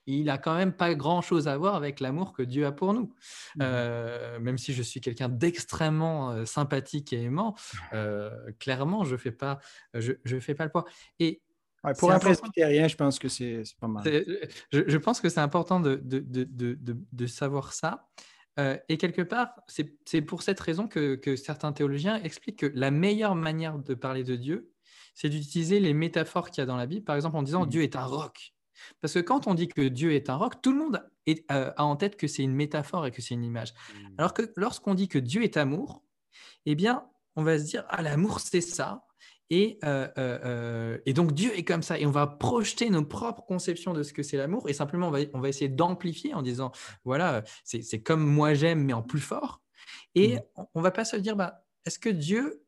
il 0.06 0.30
a 0.30 0.38
quand 0.38 0.56
même 0.56 0.72
pas 0.72 0.94
grand-chose 0.94 1.48
à 1.48 1.56
voir 1.56 1.74
avec 1.74 2.00
l'amour 2.00 2.32
que 2.32 2.42
Dieu 2.42 2.66
a 2.66 2.72
pour 2.72 2.94
nous. 2.94 3.14
Mmh. 3.56 3.60
Euh, 3.62 4.38
même 4.38 4.58
si 4.58 4.72
je 4.72 4.82
suis 4.82 5.00
quelqu'un 5.00 5.28
d'extrêmement 5.28 6.30
euh, 6.30 6.44
sympathique 6.44 7.12
et 7.12 7.22
aimant, 7.22 7.54
euh, 7.92 8.30
clairement, 8.58 9.04
je 9.04 9.16
fais 9.16 9.32
pas, 9.32 9.58
je, 9.94 10.12
je, 10.24 10.38
fais 10.38 10.54
pas 10.54 10.64
le 10.64 10.70
poids. 10.70 10.84
Et 11.18 11.40
pour 11.98 12.12
un 12.12 12.18
presbytérien, 12.18 12.88
je 12.88 12.96
pense 12.96 13.18
que 13.18 13.28
c'est 13.28 13.62
pas 13.80 13.88
mal. 13.88 14.04
Je, 14.72 14.82
je, 14.86 14.98
pense 14.98 15.20
que 15.20 15.28
c'est 15.28 15.40
important 15.40 15.80
de, 15.80 15.96
de, 15.96 16.20
de, 16.20 16.78
de, 17.12 17.26
savoir 17.26 17.74
ça. 17.74 18.08
et 18.88 18.96
quelque 18.96 19.20
part, 19.20 19.54
c'est 19.66 20.22
pour 20.22 20.42
cette 20.42 20.60
raison 20.60 20.88
que, 20.88 21.14
que, 21.14 21.36
certains 21.36 21.72
théologiens 21.72 22.22
expliquent 22.22 22.60
que 22.60 22.72
la 22.74 22.90
meilleure 22.90 23.34
manière 23.34 23.78
de 23.78 23.92
parler 23.92 24.24
de 24.24 24.34
Dieu, 24.34 24.73
c'est 25.14 25.28
d'utiliser 25.28 25.80
les 25.80 25.94
métaphores 25.94 26.50
qu'il 26.50 26.60
y 26.60 26.62
a 26.62 26.66
dans 26.66 26.76
la 26.76 26.86
Bible, 26.86 27.04
par 27.04 27.16
exemple 27.16 27.36
en 27.36 27.42
disant 27.42 27.64
mmh. 27.64 27.68
Dieu 27.68 27.82
est 27.82 27.96
un 27.96 28.04
roc. 28.04 28.54
Parce 29.00 29.14
que 29.14 29.20
quand 29.20 29.46
on 29.46 29.54
dit 29.54 29.68
que 29.68 29.80
Dieu 29.80 30.12
est 30.12 30.28
un 30.28 30.36
roc, 30.36 30.60
tout 30.60 30.72
le 30.72 30.78
monde 30.78 31.08
euh, 31.28 31.72
a 31.76 31.84
en 31.84 31.96
tête 31.96 32.16
que 32.16 32.26
c'est 32.26 32.42
une 32.42 32.54
métaphore 32.54 33.06
et 33.06 33.10
que 33.10 33.22
c'est 33.22 33.34
une 33.34 33.44
image. 33.44 33.72
Mmh. 33.72 34.06
Alors 34.18 34.34
que 34.34 34.42
lorsqu'on 34.56 34.94
dit 34.94 35.08
que 35.08 35.18
Dieu 35.18 35.42
est 35.42 35.56
amour, 35.56 36.04
eh 36.66 36.74
bien, 36.74 37.06
on 37.36 37.42
va 37.42 37.58
se 37.58 37.64
dire, 37.64 37.84
ah, 37.88 38.02
l'amour, 38.02 38.40
c'est 38.40 38.60
ça. 38.60 39.06
Et, 39.50 39.78
euh, 39.84 40.08
euh, 40.18 40.98
et, 41.06 41.12
donc 41.12 41.32
Dieu 41.32 41.56
est 41.56 41.64
comme 41.64 41.82
ça. 41.82 41.98
Et 41.98 42.06
on 42.06 42.10
va 42.10 42.26
projeter 42.26 42.90
nos 42.90 43.04
propres 43.04 43.44
conceptions 43.44 43.92
de 43.92 44.02
ce 44.02 44.12
que 44.12 44.22
c'est 44.22 44.36
l'amour. 44.36 44.68
Et 44.68 44.72
simplement, 44.72 45.08
on 45.08 45.10
va, 45.10 45.20
on 45.34 45.40
va 45.40 45.48
essayer 45.48 45.68
d'amplifier 45.68 46.34
en 46.34 46.42
disant, 46.42 46.72
voilà, 47.04 47.44
c'est 47.62 48.02
comme 48.02 48.24
moi 48.24 48.54
j'aime, 48.54 48.82
mais 48.84 48.94
en 48.94 49.02
plus 49.02 49.20
fort. 49.20 49.62
Et 50.14 50.36
mmh. 50.36 50.40
on 50.74 50.80
ne 50.80 50.82
va 50.82 50.90
pas 50.90 51.04
se 51.04 51.16
dire, 51.16 51.36
bah, 51.36 51.64
est-ce 51.84 51.98
que 51.98 52.08
Dieu 52.08 52.64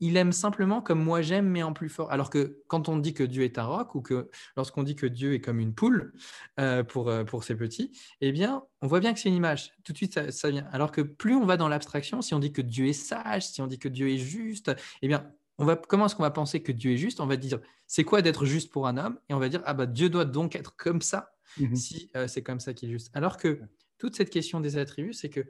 il 0.00 0.16
aime 0.16 0.32
simplement 0.32 0.80
comme 0.80 1.02
moi 1.02 1.22
j'aime, 1.22 1.46
mais 1.46 1.62
en 1.62 1.72
plus 1.72 1.88
fort. 1.88 2.10
Alors 2.10 2.30
que 2.30 2.62
quand 2.66 2.88
on 2.88 2.96
dit 2.96 3.14
que 3.14 3.22
Dieu 3.22 3.44
est 3.44 3.58
un 3.58 3.64
roc, 3.64 3.94
ou 3.94 4.00
que 4.00 4.30
lorsqu'on 4.56 4.82
dit 4.82 4.96
que 4.96 5.06
Dieu 5.06 5.34
est 5.34 5.40
comme 5.40 5.60
une 5.60 5.74
poule 5.74 6.12
euh, 6.58 6.82
pour, 6.82 7.08
euh, 7.08 7.24
pour 7.24 7.44
ses 7.44 7.54
petits, 7.54 7.92
eh 8.20 8.32
bien, 8.32 8.64
on 8.80 8.86
voit 8.86 9.00
bien 9.00 9.12
que 9.12 9.20
c'est 9.20 9.28
une 9.28 9.34
image. 9.34 9.72
Tout 9.84 9.92
de 9.92 9.96
suite, 9.96 10.30
ça, 10.30 10.50
vient. 10.50 10.66
Alors 10.72 10.90
que 10.90 11.02
plus 11.02 11.34
on 11.34 11.44
va 11.44 11.56
dans 11.56 11.68
l'abstraction, 11.68 12.22
si 12.22 12.34
on 12.34 12.38
dit 12.38 12.52
que 12.52 12.62
Dieu 12.62 12.86
est 12.86 12.94
sage, 12.94 13.46
si 13.46 13.60
on 13.60 13.66
dit 13.66 13.78
que 13.78 13.88
Dieu 13.88 14.08
est 14.08 14.18
juste, 14.18 14.72
eh 15.02 15.08
bien, 15.08 15.30
on 15.58 15.66
va, 15.66 15.76
comment 15.76 16.06
est-ce 16.06 16.16
qu'on 16.16 16.22
va 16.22 16.30
penser 16.30 16.62
que 16.62 16.72
Dieu 16.72 16.92
est 16.92 16.96
juste? 16.96 17.20
On 17.20 17.26
va 17.26 17.36
dire, 17.36 17.60
c'est 17.86 18.04
quoi 18.04 18.22
d'être 18.22 18.46
juste 18.46 18.72
pour 18.72 18.86
un 18.86 18.96
homme? 18.96 19.18
Et 19.28 19.34
on 19.34 19.38
va 19.38 19.50
dire, 19.50 19.62
ah 19.66 19.74
bah 19.74 19.86
Dieu 19.86 20.08
doit 20.08 20.24
donc 20.24 20.56
être 20.56 20.74
comme 20.76 21.02
ça, 21.02 21.34
mmh 21.58 21.74
si 21.74 22.10
euh, 22.16 22.26
c'est 22.26 22.42
comme 22.42 22.60
ça 22.60 22.72
qu'il 22.72 22.88
est 22.88 22.92
juste. 22.92 23.10
Alors 23.12 23.36
que 23.36 23.60
toute 23.98 24.16
cette 24.16 24.30
question 24.30 24.60
des 24.60 24.78
attributs, 24.78 25.12
c'est 25.12 25.28
que 25.28 25.44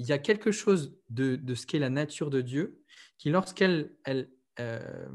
il 0.00 0.06
y 0.06 0.12
a 0.12 0.18
quelque 0.18 0.50
chose 0.50 0.96
de, 1.10 1.38
ce 1.54 1.66
qu'est 1.66 1.78
la 1.78 1.90
nature 1.90 2.30
de 2.30 2.40
Dieu 2.40 2.80
qui, 3.18 3.28
lorsqu'elle, 3.28 3.92
elle, 4.04 4.30
euh, 4.58 5.06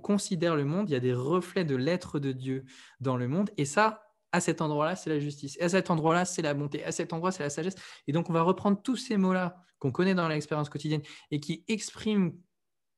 considère 0.00 0.54
le 0.54 0.64
monde, 0.64 0.88
il 0.88 0.92
y 0.92 0.96
a 0.96 1.00
des 1.00 1.12
reflets 1.12 1.64
de 1.64 1.74
l'être 1.74 2.20
de 2.20 2.30
Dieu 2.30 2.64
dans 3.00 3.16
le 3.16 3.26
monde. 3.26 3.50
Et 3.56 3.64
ça, 3.64 4.04
à 4.30 4.38
cet 4.40 4.60
endroit-là, 4.60 4.94
c'est 4.94 5.10
la 5.10 5.18
justice. 5.18 5.56
Et 5.58 5.64
à 5.64 5.68
cet 5.68 5.90
endroit-là, 5.90 6.24
c'est 6.24 6.40
la 6.40 6.54
bonté. 6.54 6.84
À 6.84 6.92
cet 6.92 7.12
endroit, 7.12 7.32
c'est 7.32 7.42
la 7.42 7.50
sagesse. 7.50 7.74
Et 8.06 8.12
donc, 8.12 8.30
on 8.30 8.32
va 8.32 8.42
reprendre 8.42 8.80
tous 8.80 8.96
ces 8.96 9.16
mots-là 9.16 9.60
qu'on 9.80 9.90
connaît 9.90 10.14
dans 10.14 10.28
l'expérience 10.28 10.68
quotidienne 10.68 11.02
et 11.32 11.40
qui 11.40 11.64
expriment 11.66 12.32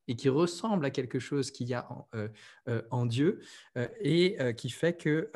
et 0.08 0.16
qui 0.16 0.28
ressemblent 0.28 0.84
à 0.84 0.90
quelque 0.90 1.18
chose 1.18 1.50
qu'il 1.50 1.68
y 1.68 1.74
a 1.74 1.90
en, 1.90 2.06
euh, 2.14 2.28
euh, 2.68 3.06
Dieu 3.06 3.40
et 4.02 4.36
qui 4.56 4.68
fait 4.68 4.96
que 4.96 5.30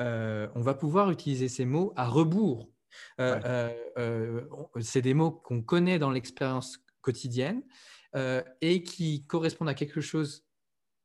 on 0.55 0.61
va 0.61 0.75
pouvoir 0.75 1.09
utiliser 1.09 1.47
ces 1.47 1.65
mots 1.65 1.93
à 1.95 2.07
rebours 2.07 2.72
euh, 3.19 3.39
euh, 3.45 3.71
euh, 3.97 4.41
c'est 4.81 5.01
des 5.01 5.13
mots 5.13 5.31
qu'on 5.31 5.61
connaît 5.61 5.99
dans 5.99 6.11
l'expérience 6.11 6.79
quotidienne 7.01 7.63
et 8.61 8.83
qui 8.83 9.25
correspondent 9.25 9.69
à 9.69 9.73
quelque 9.73 10.01
chose 10.01 10.45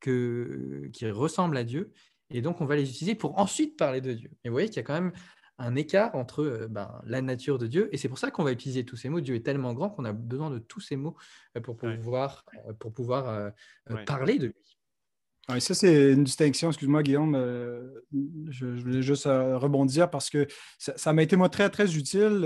que, 0.01 0.91
qui 0.93 1.11
ressemble 1.11 1.57
à 1.57 1.65
Dieu. 1.65 1.93
Et 2.31 2.43
donc, 2.43 2.61
on 2.61 2.67
va 2.67 2.77
les 2.77 2.89
utiliser 2.89 3.15
pour 3.15 3.39
ensuite 3.39 3.79
parler 3.79 4.03
de 4.03 4.13
Dieu. 4.13 4.31
Et 4.45 4.51
vous 4.51 4.55
voyez 4.55 4.69
qu'il 4.69 4.77
y 4.77 4.81
a 4.81 4.83
quand 4.83 4.93
même 5.01 5.13
un 5.57 5.75
écart 5.75 6.15
entre 6.15 6.69
ben, 6.69 7.01
la 7.07 7.23
nature 7.23 7.59
de 7.59 7.67
Dieu. 7.67 7.89
Et 7.93 7.97
c'est 7.97 8.11
pour 8.11 8.19
ça 8.19 8.31
qu'on 8.31 8.45
va 8.45 8.53
utiliser 8.53 8.85
tous 8.85 8.97
ces 8.97 9.09
mots. 9.09 9.21
Dieu 9.21 9.35
est 9.35 9.45
tellement 9.45 9.73
grand 9.73 9.89
qu'on 9.89 10.05
a 10.05 10.13
besoin 10.13 10.51
de 10.51 10.59
tous 10.59 10.81
ces 10.81 10.97
mots 10.97 11.17
pour 11.63 11.79
pouvoir, 11.79 12.45
pour 12.79 12.93
pouvoir 12.93 13.53
parler 14.05 14.39
de 14.39 14.49
lui. 14.49 14.78
Oui, 15.51 15.61
ça, 15.61 15.75
c'est 15.75 16.13
une 16.13 16.25
distinction. 16.25 16.69
Excuse-moi, 16.69 17.03
Guillaume. 17.03 17.35
je, 18.51 18.67
voulais 18.67 19.03
juste 19.03 19.25
rebondir 19.25 20.11
parce 20.11 20.29
que 20.29 20.47
ça 20.79 21.13
m'a 21.13 21.23
été 21.23 21.37
moi 21.37 21.49
très, 21.49 21.71
très 21.71 21.97
utile. 21.97 22.45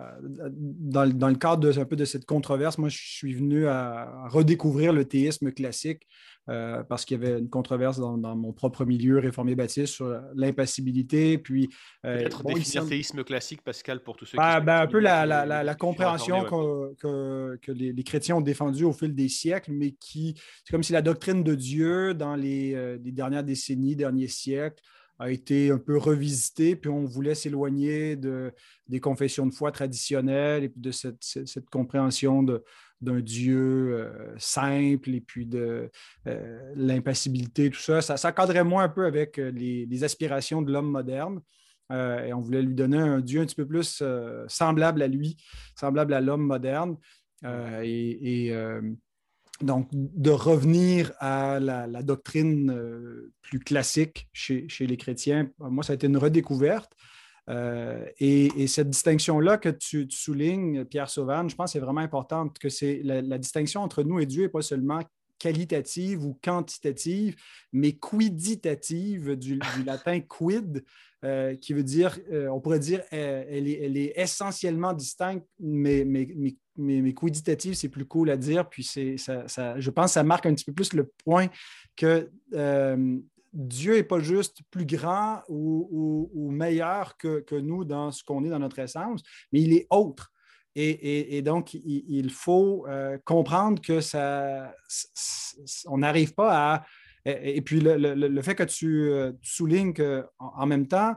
Euh, 0.00 0.04
dans, 0.20 1.04
le 1.04 1.36
cadre 1.36 1.58
de, 1.58 1.78
un 1.78 1.84
peu 1.84 1.94
de 1.94 2.04
cette 2.04 2.24
controverse, 2.24 2.78
moi, 2.78 2.88
je 2.88 2.98
suis 2.98 3.32
venu 3.32 3.68
à, 3.68 4.26
redécouvrir 4.28 4.92
le 4.92 5.04
théisme 5.04 5.52
classique 5.52 6.08
euh, 6.48 6.82
parce 6.82 7.04
qu'il 7.04 7.20
y 7.20 7.24
avait 7.24 7.38
une 7.38 7.48
controverse 7.48 7.98
dans, 7.98 8.16
mon 8.34 8.52
propre 8.52 8.84
milieu 8.84 9.20
réformé 9.20 9.54
baptiste 9.54 9.94
sur 9.94 10.20
l'impassibilité. 10.34 11.38
Puis, 11.38 11.68
euh, 12.04 12.18
Peut-être 12.18 12.42
définir 12.42 12.88
théisme 12.88 13.22
classique, 13.22 13.62
Pascal, 13.62 14.02
pour 14.02 14.16
tous 14.16 14.26
ceux 14.26 14.32
qui 14.32 14.64
ben, 14.64 14.80
Un 14.80 14.86
peu 14.88 14.98
la, 14.98 15.74
compréhension 15.76 16.42
que, 16.42 17.58
les, 17.68 18.04
chrétiens 18.04 18.36
ont 18.36 18.40
défendue 18.40 18.84
au 18.84 18.92
fil 18.92 19.14
des 19.14 19.28
siècles, 19.28 19.70
mais 19.72 19.92
qui, 19.92 20.34
c'est 20.64 20.72
comme 20.72 20.82
si 20.82 20.92
la 20.92 21.02
doctrine 21.02 21.44
de 21.44 21.54
Dieu 21.54 22.14
dans 22.14 22.34
les, 22.34 22.98
les 22.98 23.12
dernières 23.12 23.44
décennies, 23.44 23.94
derniers 23.94 24.28
siècles, 24.28 24.82
a 25.18 25.30
été 25.30 25.70
un 25.70 25.78
peu 25.78 25.96
revisité, 25.96 26.76
puis 26.76 26.90
on 26.90 27.04
voulait 27.04 27.34
s'éloigner 27.34 28.16
de, 28.16 28.52
des 28.88 29.00
confessions 29.00 29.46
de 29.46 29.54
foi 29.54 29.70
traditionnelles 29.70 30.64
et 30.64 30.72
de 30.74 30.90
cette, 30.90 31.70
compréhension 31.70 32.42
d'un 33.00 33.20
Dieu 33.20 33.94
euh, 33.94 34.34
simple 34.38 35.10
et 35.10 35.20
puis 35.20 35.46
de 35.46 35.90
euh, 36.26 36.72
l'impassibilité, 36.74 37.70
tout 37.70 37.80
ça. 37.80 38.00
ça. 38.00 38.32
cadrait 38.32 38.64
moins 38.64 38.84
un 38.84 38.88
peu 38.88 39.06
avec 39.06 39.38
euh, 39.38 39.50
les, 39.50 40.04
aspirations 40.04 40.62
de 40.62 40.72
l'homme 40.72 40.90
moderne. 40.90 41.40
et 41.90 42.32
on 42.32 42.40
voulait 42.40 42.62
lui 42.62 42.74
donner 42.74 42.98
un 42.98 43.20
Dieu 43.20 43.40
un 43.40 43.46
petit 43.46 43.54
peu 43.54 43.66
plus 43.66 44.02
semblable 44.48 45.02
à 45.02 45.06
lui, 45.06 45.36
semblable 45.76 46.14
à 46.14 46.20
l'homme 46.20 46.44
moderne. 46.44 46.96
et, 47.44 48.52
donc, 49.60 49.88
de 49.92 50.30
revenir 50.30 51.12
à 51.18 51.60
la, 51.60 52.02
doctrine 52.02 52.70
euh, 52.70 53.32
plus 53.42 53.60
classique 53.60 54.28
chez, 54.32 54.66
les 54.80 54.96
chrétiens, 54.96 55.50
moi, 55.58 55.84
ça 55.84 55.92
a 55.92 55.94
été 55.94 56.06
une 56.06 56.16
redécouverte. 56.16 56.92
Euh, 57.50 58.04
et, 58.18 58.66
cette 58.66 58.90
distinction-là 58.90 59.58
que 59.58 59.68
tu, 59.68 60.10
soulignes, 60.10 60.84
Pierre 60.84 61.08
Sauvan, 61.08 61.48
je 61.48 61.54
pense 61.54 61.70
que 61.70 61.72
c'est 61.72 61.84
vraiment 61.84 62.00
importante, 62.00 62.58
que 62.58 62.68
c'est 62.68 63.00
la, 63.04 63.38
distinction 63.38 63.82
entre 63.82 64.02
nous 64.02 64.18
et 64.18 64.26
Dieu 64.26 64.44
n'est 64.44 64.48
pas 64.48 64.62
seulement 64.62 65.02
qualitative 65.38 66.24
ou 66.24 66.38
quantitative, 66.42 67.36
mais 67.72 67.92
quiditative 67.92 69.36
du, 69.36 69.60
latin 69.84 70.20
quid, 70.28 70.84
euh, 71.24 71.54
qui 71.56 71.74
veut 71.74 71.84
dire, 71.84 72.18
on 72.50 72.60
pourrait 72.60 72.78
dire, 72.80 73.02
elle, 73.10 73.68
est, 73.68 74.12
essentiellement 74.16 74.94
distincte, 74.94 75.46
mais, 75.60 76.04
mais, 76.04 76.28
mais 76.34 76.56
mais, 76.76 77.14
quiditative, 77.14 77.74
c'est 77.74 77.88
plus 77.88 78.06
cool 78.06 78.30
à 78.30 78.36
dire. 78.36 78.68
Puis 78.68 78.84
ça, 78.84 79.44
je 79.78 79.90
pense 79.90 80.06
que 80.06 80.14
ça 80.14 80.24
marque 80.24 80.46
un 80.46 80.54
petit 80.54 80.64
peu 80.64 80.72
plus 80.72 80.92
le 80.92 81.10
point 81.24 81.48
que 81.96 82.30
euh, 82.54 83.18
Dieu 83.52 83.94
n'est 83.94 84.02
pas 84.02 84.18
juste 84.18 84.62
plus 84.70 84.84
grand 84.84 85.42
ou, 85.48 86.50
meilleur 86.50 87.16
que, 87.16 87.58
nous 87.58 87.84
dans 87.84 88.10
ce 88.10 88.24
qu'on 88.24 88.44
est 88.44 88.50
dans 88.50 88.58
notre 88.58 88.80
essence, 88.80 89.22
mais 89.52 89.62
il 89.62 89.72
est 89.72 89.86
autre. 89.90 90.32
Et, 90.76 91.40
donc, 91.42 91.74
il, 91.74 92.30
faut 92.30 92.84
euh, 92.88 93.16
comprendre 93.24 93.80
que 93.80 94.00
ça, 94.00 94.74
on 95.86 95.98
n'arrive 95.98 96.34
pas 96.34 96.74
à... 96.74 96.84
Et, 97.26 97.62
puis 97.62 97.80
le, 97.80 98.42
fait 98.42 98.54
que 98.54 98.64
tu, 98.64 99.08
euh, 99.08 99.32
soulignes 99.40 99.94
qu'en 99.94 100.24
en 100.38 100.66
même 100.66 100.86
temps, 100.88 101.14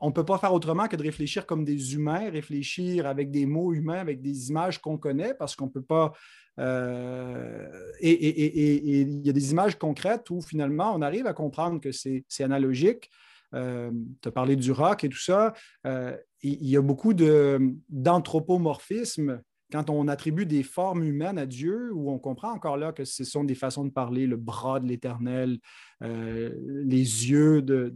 on 0.00 0.08
ne 0.08 0.12
peut 0.12 0.24
pas 0.24 0.38
faire 0.38 0.52
autrement 0.52 0.88
que 0.88 0.96
de 0.96 1.02
réfléchir 1.02 1.46
comme 1.46 1.64
des 1.64 1.94
humains, 1.94 2.30
réfléchir 2.30 3.06
avec 3.06 3.30
des 3.30 3.46
mots 3.46 3.72
humains, 3.72 3.98
avec 3.98 4.20
des 4.20 4.50
images 4.50 4.78
qu'on 4.78 4.98
connaît, 4.98 5.34
parce 5.34 5.56
qu'on 5.56 5.66
ne 5.66 5.70
peut 5.70 5.82
pas. 5.82 6.12
Euh, 6.58 7.68
et, 8.00 9.02
il 9.02 9.26
y 9.26 9.30
a 9.30 9.32
des 9.32 9.52
images 9.52 9.78
concrètes 9.78 10.28
où 10.30 10.40
finalement 10.40 10.92
on 10.94 11.02
arrive 11.02 11.26
à 11.26 11.32
comprendre 11.32 11.80
que 11.80 11.92
c'est 11.92 12.24
analogique. 12.40 13.10
Euh, 13.54 13.90
tu 14.20 14.28
as 14.28 14.32
parlé 14.32 14.56
du 14.56 14.72
rock 14.72 15.04
et 15.04 15.08
tout 15.08 15.18
ça. 15.18 15.54
Euh, 15.86 16.16
il 16.42 16.68
y 16.68 16.76
a 16.76 16.82
beaucoup 16.82 17.14
d'anthropomorphisme 17.14 19.40
quand 19.70 19.90
on 19.90 20.08
attribue 20.08 20.46
des 20.46 20.62
formes 20.62 21.04
humaines 21.04 21.38
à 21.38 21.44
Dieu, 21.44 21.92
où 21.92 22.10
on 22.10 22.18
comprend 22.18 22.52
encore 22.52 22.78
là 22.78 22.92
que 22.92 23.04
ce 23.04 23.24
sont 23.24 23.44
des 23.44 23.54
façons 23.54 23.84
de 23.84 23.90
parler, 23.90 24.26
le 24.26 24.36
bras 24.36 24.80
de 24.80 24.86
l'Éternel, 24.86 25.58
euh, 26.02 26.54
les 26.84 27.30
yeux 27.30 27.60
de, 27.60 27.92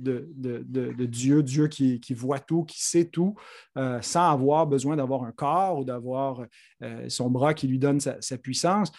Dieu, 1.06 1.42
Dieu 1.42 1.68
qui, 1.68 2.14
voit 2.14 2.40
tout, 2.40 2.64
qui 2.64 2.82
sait 2.82 3.06
tout, 3.06 3.36
euh, 3.78 4.02
sans 4.02 4.30
avoir 4.30 4.66
besoin 4.66 4.96
d'avoir 4.96 5.24
un 5.24 5.32
corps 5.32 5.78
ou 5.78 5.84
d'avoir 5.84 6.44
euh, 6.82 7.08
son 7.08 7.30
bras 7.30 7.54
qui 7.54 7.68
lui 7.68 7.78
donne 7.78 8.00
sa, 8.00 8.38
puissance. 8.38 8.92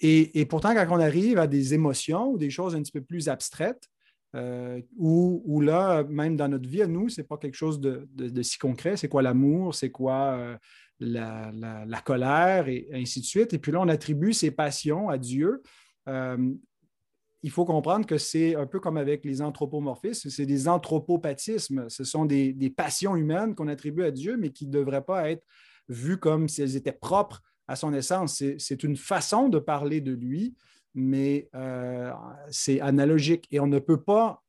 Et, 0.00 0.46
pourtant, 0.46 0.74
quand 0.74 0.86
on 0.90 1.00
arrive 1.00 1.38
à 1.38 1.46
des 1.46 1.74
émotions 1.74 2.30
ou 2.30 2.38
des 2.38 2.50
choses 2.50 2.74
un 2.74 2.82
petit 2.82 2.92
peu 2.92 3.02
plus 3.02 3.28
abstraites, 3.28 3.88
où, 4.96 5.60
là, 5.60 6.02
même 6.04 6.36
dans 6.36 6.48
notre 6.48 6.68
vie 6.68 6.82
à 6.82 6.86
nous, 6.86 7.10
ce 7.10 7.20
n'est 7.20 7.26
pas 7.26 7.36
quelque 7.36 7.56
chose 7.56 7.78
de, 7.78 8.42
si 8.42 8.56
concret. 8.56 8.96
C'est 8.96 9.08
quoi 9.08 9.20
l'amour? 9.20 9.74
C'est 9.74 9.90
quoi 9.90 10.58
la, 11.00 12.02
colère 12.04 12.68
et 12.68 12.88
ainsi 12.92 13.20
de 13.20 13.26
suite. 13.26 13.52
Et 13.52 13.58
puis 13.58 13.72
là, 13.72 13.80
on 13.80 13.88
attribue 13.88 14.32
ces 14.32 14.50
passions 14.50 15.08
à 15.08 15.18
Dieu. 15.18 15.62
Euh, 16.08 16.54
il 17.42 17.50
faut 17.50 17.64
comprendre 17.64 18.06
que 18.06 18.18
c'est 18.18 18.56
un 18.56 18.66
peu 18.66 18.80
comme 18.80 18.96
avec 18.96 19.24
les 19.24 19.42
anthropomorphismes, 19.42 20.28
c'est 20.28 20.46
des 20.46 20.66
anthropopathismes. 20.68 21.88
Ce 21.88 22.04
sont 22.04 22.24
des, 22.24 22.72
passions 22.76 23.14
humaines 23.14 23.54
qu'on 23.54 23.68
attribue 23.68 24.02
à 24.02 24.10
Dieu, 24.10 24.36
mais 24.36 24.50
qui 24.50 24.66
ne 24.66 24.72
devraient 24.72 25.04
pas 25.04 25.30
être 25.30 25.44
vues 25.88 26.18
comme 26.18 26.48
si 26.48 26.62
elles 26.62 26.76
étaient 26.76 26.92
propres 26.92 27.42
à 27.68 27.76
son 27.76 27.92
essence. 27.92 28.42
C'est 28.58 28.82
une 28.82 28.96
façon 28.96 29.48
de 29.48 29.58
parler 29.58 30.00
de 30.00 30.12
lui, 30.12 30.56
mais 30.94 31.48
euh, 31.54 32.10
c'est 32.50 32.80
analogique. 32.80 33.46
Et 33.52 33.60
on 33.60 33.68
ne 33.68 33.78
peut 33.78 34.02
pas, 34.02 34.42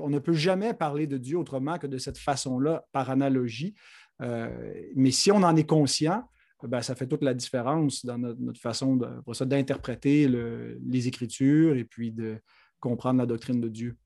on 0.00 0.08
ne 0.10 0.18
peut 0.18 0.32
jamais 0.32 0.74
parler 0.74 1.06
de 1.06 1.18
Dieu 1.18 1.38
autrement 1.38 1.78
que 1.78 1.86
de 1.86 1.98
cette 1.98 2.18
façon-là, 2.18 2.84
par 2.90 3.10
analogie. 3.10 3.74
Euh, 4.20 4.74
mais 4.94 5.10
si 5.10 5.30
on 5.32 5.42
en 5.42 5.56
est 5.56 5.68
conscient, 5.68 6.28
ben, 6.62 6.80
ça 6.80 6.94
fait 6.94 7.06
toute 7.06 7.22
la 7.22 7.34
différence 7.34 8.06
dans 8.06 8.18
notre, 8.18 8.60
façon 8.60 8.96
d'interpréter 8.96 10.28
les 10.28 11.08
Écritures 11.08 11.76
et 11.76 11.84
puis 11.84 12.10
de 12.10 12.38
comprendre 12.80 13.18
la 13.18 13.26
doctrine 13.26 13.60
de 13.60 13.68
Dieu. 13.68 13.96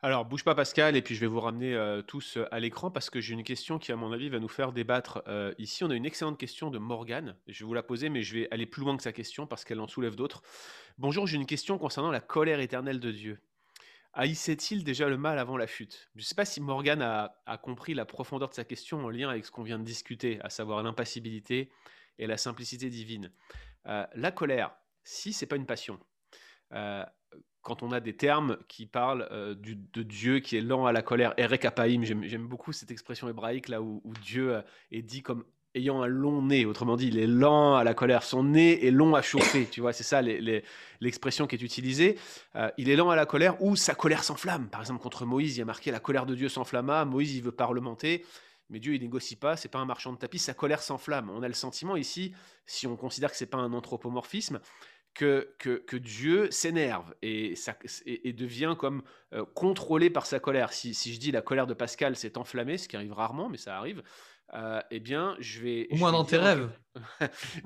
Alors, 0.00 0.24
bouge 0.24 0.44
pas 0.44 0.54
Pascal, 0.54 0.94
et 0.94 1.02
puis 1.02 1.16
je 1.16 1.20
vais 1.20 1.26
vous 1.26 1.40
ramener 1.40 1.74
euh, 1.74 2.02
tous 2.02 2.36
euh, 2.36 2.46
à 2.52 2.60
l'écran 2.60 2.88
parce 2.88 3.10
que 3.10 3.20
j'ai 3.20 3.34
une 3.34 3.42
question 3.42 3.80
qui, 3.80 3.90
à 3.90 3.96
mon 3.96 4.12
avis, 4.12 4.28
va 4.28 4.38
nous 4.38 4.48
faire 4.48 4.72
débattre. 4.72 5.24
ici, 5.58 5.82
on 5.82 5.90
a 5.90 5.94
une 5.94 6.06
excellente 6.06 6.38
question 6.38 6.70
de 6.70 6.78
Morgane. 6.78 7.36
Je 7.48 7.64
vais 7.64 7.66
vous 7.66 7.74
la 7.74 7.82
poser, 7.82 8.08
mais 8.08 8.22
je 8.22 8.34
vais 8.34 8.48
aller 8.52 8.66
plus 8.66 8.82
loin 8.82 8.96
que 8.96 9.02
sa 9.02 9.12
question 9.12 9.46
parce 9.48 9.64
qu'elle 9.64 9.80
en 9.80 9.88
soulève 9.88 10.14
d'autres. 10.14 10.42
Bonjour, 10.98 11.26
j'ai 11.26 11.36
une 11.36 11.46
question 11.46 11.78
concernant 11.78 12.12
la 12.12 12.20
colère 12.20 12.60
éternelle 12.60 13.00
de 13.00 13.10
Dieu 13.10 13.40
haïssait-il 14.12 14.84
déjà 14.84 15.08
le 15.08 15.16
mal 15.16 15.38
avant 15.38 15.56
la 15.56 15.66
chute? 15.66 16.08
Je 16.14 16.20
ne 16.20 16.24
sais 16.24 16.34
pas 16.34 16.44
si 16.44 16.60
Morgan 16.60 17.02
a, 17.02 17.58
compris 17.58 17.94
la 17.94 18.04
profondeur 18.04 18.48
de 18.48 18.54
sa 18.54 18.64
question 18.64 19.04
en 19.04 19.10
lien 19.10 19.28
avec 19.28 19.44
ce 19.44 19.50
qu'on 19.50 19.62
vient 19.62 19.78
de 19.78 19.84
discuter, 19.84 20.40
à 20.42 20.50
savoir 20.50 20.82
l'impassibilité 20.82 21.70
et 22.18 22.26
la 22.26 22.36
simplicité 22.36 22.90
divine. 22.90 23.32
Euh, 23.86 24.06
la 24.14 24.32
colère, 24.32 24.74
si 25.04 25.32
c'est 25.32 25.46
pas 25.46 25.56
une 25.56 25.66
passion, 25.66 25.98
euh, 26.72 27.04
quand 27.62 27.82
on 27.82 27.92
a 27.92 28.00
des 28.00 28.16
termes 28.16 28.58
qui 28.68 28.86
parlent 28.86 29.28
euh, 29.30 29.54
de 29.54 30.02
Dieu 30.02 30.40
qui 30.40 30.56
est 30.56 30.60
lent 30.60 30.86
à 30.86 30.92
la 30.92 31.02
colère, 31.02 31.34
Erekapaim, 31.36 32.02
j'aime 32.02 32.48
beaucoup 32.48 32.72
cette 32.72 32.90
expression 32.90 33.28
hébraïque 33.28 33.68
là 33.68 33.82
où 33.82 34.02
Dieu 34.22 34.62
est 34.90 35.02
dit 35.02 35.22
comme 35.22 35.44
ayant 35.74 36.02
un 36.02 36.06
long 36.06 36.42
nez. 36.42 36.66
Autrement 36.66 36.96
dit, 36.96 37.08
il 37.08 37.18
est 37.18 37.26
lent 37.26 37.76
à 37.76 37.84
la 37.84 37.94
colère. 37.94 38.22
Son 38.22 38.44
nez 38.44 38.86
est 38.86 38.90
long 38.90 39.14
à 39.14 39.22
chauffer. 39.22 39.66
Tu 39.70 39.80
vois, 39.80 39.92
c'est 39.92 40.04
ça 40.04 40.22
l'expression 41.00 41.46
qui 41.46 41.56
est 41.56 41.62
utilisée. 41.62 42.18
Euh, 42.56 42.70
il 42.78 42.90
est 42.90 42.96
lent 42.96 43.10
à 43.10 43.16
la 43.16 43.26
colère 43.26 43.60
ou 43.62 43.76
sa 43.76 43.94
colère 43.94 44.24
s'enflamme. 44.24 44.68
Par 44.68 44.80
exemple, 44.80 45.02
contre 45.02 45.24
Moïse, 45.26 45.56
il 45.56 45.60
y 45.60 45.62
a 45.62 45.66
marqué 45.66 45.90
la 45.90 46.00
colère 46.00 46.26
de 46.26 46.34
Dieu 46.34 46.48
s'enflamma. 46.48 47.04
Moïse, 47.04 47.34
il 47.34 47.42
veut 47.42 47.52
parlementer. 47.52 48.24
Mais 48.70 48.80
Dieu, 48.80 48.94
il 48.94 49.00
négocie 49.00 49.36
pas, 49.36 49.56
c'est 49.56 49.68
pas 49.68 49.78
un 49.78 49.86
marchand 49.86 50.12
de 50.12 50.18
tapis, 50.18 50.38
sa 50.38 50.52
colère 50.52 50.82
s'enflamme. 50.82 51.30
On 51.30 51.42
a 51.42 51.48
le 51.48 51.54
sentiment 51.54 51.96
ici, 51.96 52.34
si 52.66 52.86
on 52.86 52.96
considère 52.96 53.30
que 53.30 53.36
c'est 53.36 53.46
pas 53.46 53.56
un 53.56 53.72
anthropomorphisme, 53.72 54.60
que, 55.14 55.96
Dieu 55.96 56.50
s'énerve 56.50 57.14
et, 57.22 57.54
et, 58.06 58.32
devient 58.32 58.76
comme 58.78 59.02
euh, 59.32 59.44
contrôlé 59.54 60.10
par 60.10 60.26
sa 60.26 60.38
colère. 60.38 60.72
Si, 60.72 60.94
si, 60.94 61.12
je 61.12 61.18
dis 61.18 61.32
la 61.32 61.42
colère 61.42 61.66
de 61.66 61.74
Pascal 61.74 62.14
s'est 62.14 62.38
enflammée, 62.38 62.78
ce 62.78 62.88
qui 62.88 62.96
arrive 62.96 63.12
rarement, 63.12 63.48
mais 63.48 63.56
ça 63.56 63.76
arrive, 63.76 64.02
euh, 64.54 64.80
eh 64.90 65.00
bien, 65.00 65.36
je 65.38 65.60
vais. 65.60 65.88
Au 65.90 65.96
moins 65.96 66.12
dans 66.12 66.24
tes 66.24 66.38
rêves. 66.38 66.70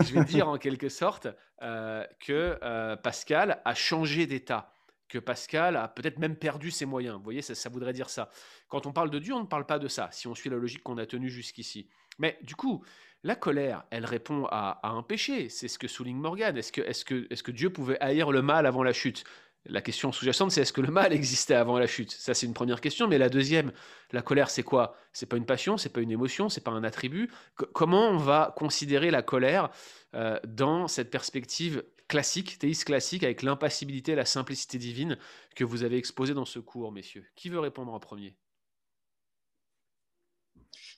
je 0.05 0.15
vais 0.15 0.25
dire 0.25 0.49
en 0.49 0.59
quelque 0.59 0.89
sorte 0.89 1.29
euh, 1.63 2.05
que 2.21 2.59
euh, 2.63 2.97
Pascal 2.97 3.63
a 3.65 3.75
changé 3.75 4.27
d'état, 4.27 4.73
que 5.09 5.19
Pascal 5.19 5.77
a 5.77 5.89
peut-être 5.89 6.19
même 6.19 6.37
perdu 6.37 6.71
ses 6.71 6.85
moyens. 6.85 7.17
Vous 7.17 7.23
voyez, 7.23 7.43
ça, 7.43 7.69
voudrait 7.69 7.93
dire 7.93 8.11
ça. 8.11 8.31
Quand 8.69 8.87
on 8.87 8.93
parle 8.93 9.11
de 9.11 9.19
Dieu, 9.19 9.33
on 9.33 9.41
ne 9.41 9.47
parle 9.47 9.67
pas 9.67 9.79
de 9.79 9.89
ça, 9.89 10.09
si 10.13 10.27
on 10.27 10.35
suit 10.35 10.51
la 10.51 10.57
logique 10.57 10.83
qu'on 10.83 10.99
a 10.99 11.07
tenue 11.07 11.31
jusqu'ici. 11.31 11.89
Mais 12.19 12.39
du 12.43 12.57
coup, 12.57 12.85
la 13.23 13.37
colère, 13.37 13.85
elle 13.91 14.05
répond 14.05 14.47
à, 14.51 14.81
un 14.83 15.03
péché. 15.03 15.49
C'est 15.49 15.69
ce 15.69 15.79
que 15.79 15.87
souligne 15.87 16.19
Morgan. 16.19 16.57
Est-ce 16.57 16.73
que, 16.73 16.81
est 16.81 16.93
-ce 16.93 17.05
que, 17.05 17.27
est 17.31 17.35
-ce 17.35 17.43
que 17.43 17.53
Dieu 17.53 17.71
pouvait 17.71 17.99
haïr 18.01 18.33
le 18.33 18.43
mal 18.43 18.67
avant 18.67 18.83
la 18.83 18.93
chute? 18.93 19.25
La 19.67 19.81
question 19.81 20.11
sous-jacente, 20.11 20.51
c'est 20.51 20.63
est-ce 20.63 20.73
que 20.73 20.81
le 20.81 20.91
mal 20.91 21.13
existait 21.13 21.55
avant 21.55 21.79
la 21.79 21.87
chute? 21.87 22.11
Ça, 22.11 22.35
c'est 22.35 22.47
une 22.47 22.55
première 22.55 22.81
question. 22.81 23.07
Mais 23.07 23.19
la 23.19 23.29
deuxième, 23.29 23.73
la 24.11 24.23
colère, 24.23 24.51
c'est 24.51 24.65
quoi? 24.65 24.97
C'est 25.13 25.27
pas 25.27 25.37
une 25.37 25.47
passion, 25.47 25.77
c'est 25.77 25.91
pas 25.91 26.01
une 26.01 26.11
émotion, 26.11 26.49
c'est 26.49 26.63
pas 26.63 26.73
un 26.73 26.83
attribut. 26.83 27.31
comment 27.55 28.09
on 28.09 28.17
va 28.17 28.55
considérer 28.57 29.11
la 29.11 29.23
colère 29.23 29.71
euh, 30.15 30.39
dans 30.47 30.89
cette 30.89 31.11
perspective 31.11 31.85
classique, 32.09 32.59
théiste 32.59 32.85
classique, 32.85 33.23
avec 33.23 33.43
l'impassibilité, 33.43 34.15
la 34.15 34.25
simplicité 34.25 34.79
divine 34.79 35.17
que 35.55 35.65
vous 35.65 35.85
avez 35.85 35.97
exposée 35.97 36.35
dans 36.35 36.45
ce 36.45 36.59
cours, 36.59 36.91
messieurs? 36.91 37.25
Qui 37.37 37.49
veut 37.49 37.61
répondre 37.61 37.95
en 37.95 38.01
premier? 38.01 38.37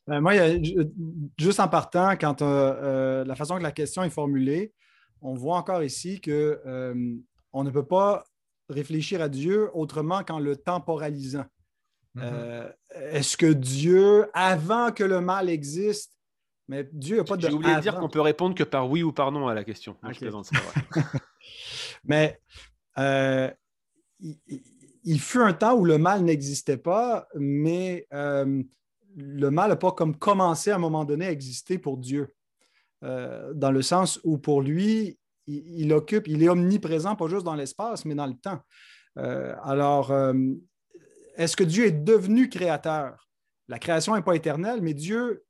Euh, 0.09 0.21
moi, 0.21 0.33
juste 1.39 1.61
en 1.61 1.69
partant, 1.69 2.17
quand 2.17 2.41
euh, 2.41 3.25
la 3.25 3.35
façon 3.35 3.59
que 3.59 3.63
la 3.63 3.73
question 3.73 4.03
est 4.05 4.11
formulée, 4.11 4.73
on 5.21 5.35
voit 5.35 5.57
encore 5.57 5.83
ici 5.83 6.21
que 6.21 6.61
on 7.53 7.63
ne 7.63 7.71
peut 7.71 7.87
pas 7.87 8.25
réfléchir 8.75 9.23
à 9.23 9.29
Dieu 9.29 9.71
autrement 9.73 10.23
qu'en 10.25 10.39
le 10.39 10.57
temporalisant. 10.57 11.47
Mm-hmm. 12.17 12.23
Euh, 12.23 12.73
est-ce 13.11 13.37
que 13.37 13.53
Dieu, 13.53 14.27
avant 14.35 14.93
que 14.93 15.05
le 15.05 15.21
mal 15.21 15.49
existe, 15.49 16.13
mais 16.69 16.89
Dieu 16.93 17.19
n'a 17.19 17.25
pas 17.25 17.37
de. 17.37 17.43
J'ai 17.43 17.53
oublié 17.53 17.75
de 17.75 17.81
dire 17.81 17.99
qu'on 17.99 18.09
peut 18.09 18.21
répondre 18.21 18.55
que 18.55 18.65
par 18.65 18.89
oui 18.89 19.03
ou 19.03 19.13
par 19.13 19.33
non 19.33 19.49
à 19.49 19.55
la 19.55 19.65
question. 19.65 19.97
mais 22.05 22.41
euh, 22.99 23.51
il, 25.03 25.21
fut 25.21 25.41
un 25.41 25.53
temps 25.53 25.75
où 25.75 25.85
le 25.85 25.99
mal 25.99 26.23
n'existait 26.23 26.79
pas, 26.79 27.27
mais 27.35 28.07
euh, 28.15 28.63
le 29.17 29.51
mal 29.51 29.71
n'a 29.71 29.77
pas 29.77 29.93
comme 29.93 30.17
commencé 30.17 30.71
à 30.71 30.77
un 30.77 30.79
moment 30.79 31.05
donné 31.05 31.27
à 31.27 31.31
exister 31.31 31.79
pour 31.79 31.99
Dieu. 31.99 32.35
dans 33.03 33.71
le 33.71 33.83
sens 33.83 34.19
où 34.25 34.39
pour 34.39 34.63
lui, 34.63 35.19
il, 35.47 35.93
occupe, 35.93 36.29
il 36.29 36.43
est 36.43 36.49
omniprésent, 36.49 37.17
pas 37.17 37.29
juste 37.29 37.45
dans 37.45 37.55
l'espace, 37.55 38.05
mais 38.05 38.15
dans 38.15 38.27
le 38.27 38.35
temps. 38.35 38.61
Euh, 39.19 39.55
alors, 39.63 40.11
euh, 40.11 40.35
est-ce 41.37 41.57
que 41.57 41.65
Dieu 41.65 41.87
est 41.87 42.05
devenu 42.05 42.49
créateur? 42.49 43.29
La 43.69 43.79
création 43.79 44.15
n'est 44.15 44.23
pas 44.23 44.35
éternelle, 44.35 44.81
mais 44.83 44.95
Dieu, 44.95 45.45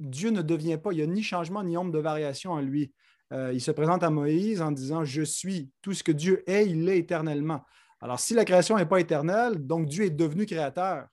ne 0.00 0.42
devient 0.42 0.78
pas, 0.78 0.92
il 0.92 0.96
n'y 0.96 1.02
a 1.02 1.06
ni 1.06 1.22
changement 1.22 1.62
ni 1.62 1.76
ombre 1.76 1.92
de 1.92 1.98
variation 1.98 2.52
en 2.52 2.60
lui. 2.60 2.92
Euh, 3.32 3.50
il 3.52 3.60
se 3.60 3.70
présente 3.70 4.02
à 4.02 4.10
Moïse 4.10 4.62
en 4.62 4.70
disant 4.70 5.04
Je 5.04 5.22
suis, 5.22 5.70
tout 5.82 5.94
ce 5.94 6.04
que 6.04 6.12
Dieu 6.12 6.48
est, 6.48 6.66
il 6.66 6.84
l'est 6.84 6.98
éternellement. 6.98 7.62
Alors, 8.00 8.20
si 8.20 8.34
la 8.34 8.44
création 8.44 8.76
n'est 8.76 8.86
pas 8.86 9.00
éternelle, 9.00 9.66
donc 9.66 9.86
Dieu 9.86 10.04
est 10.04 10.10
devenu 10.10 10.46
créateur. 10.46 11.06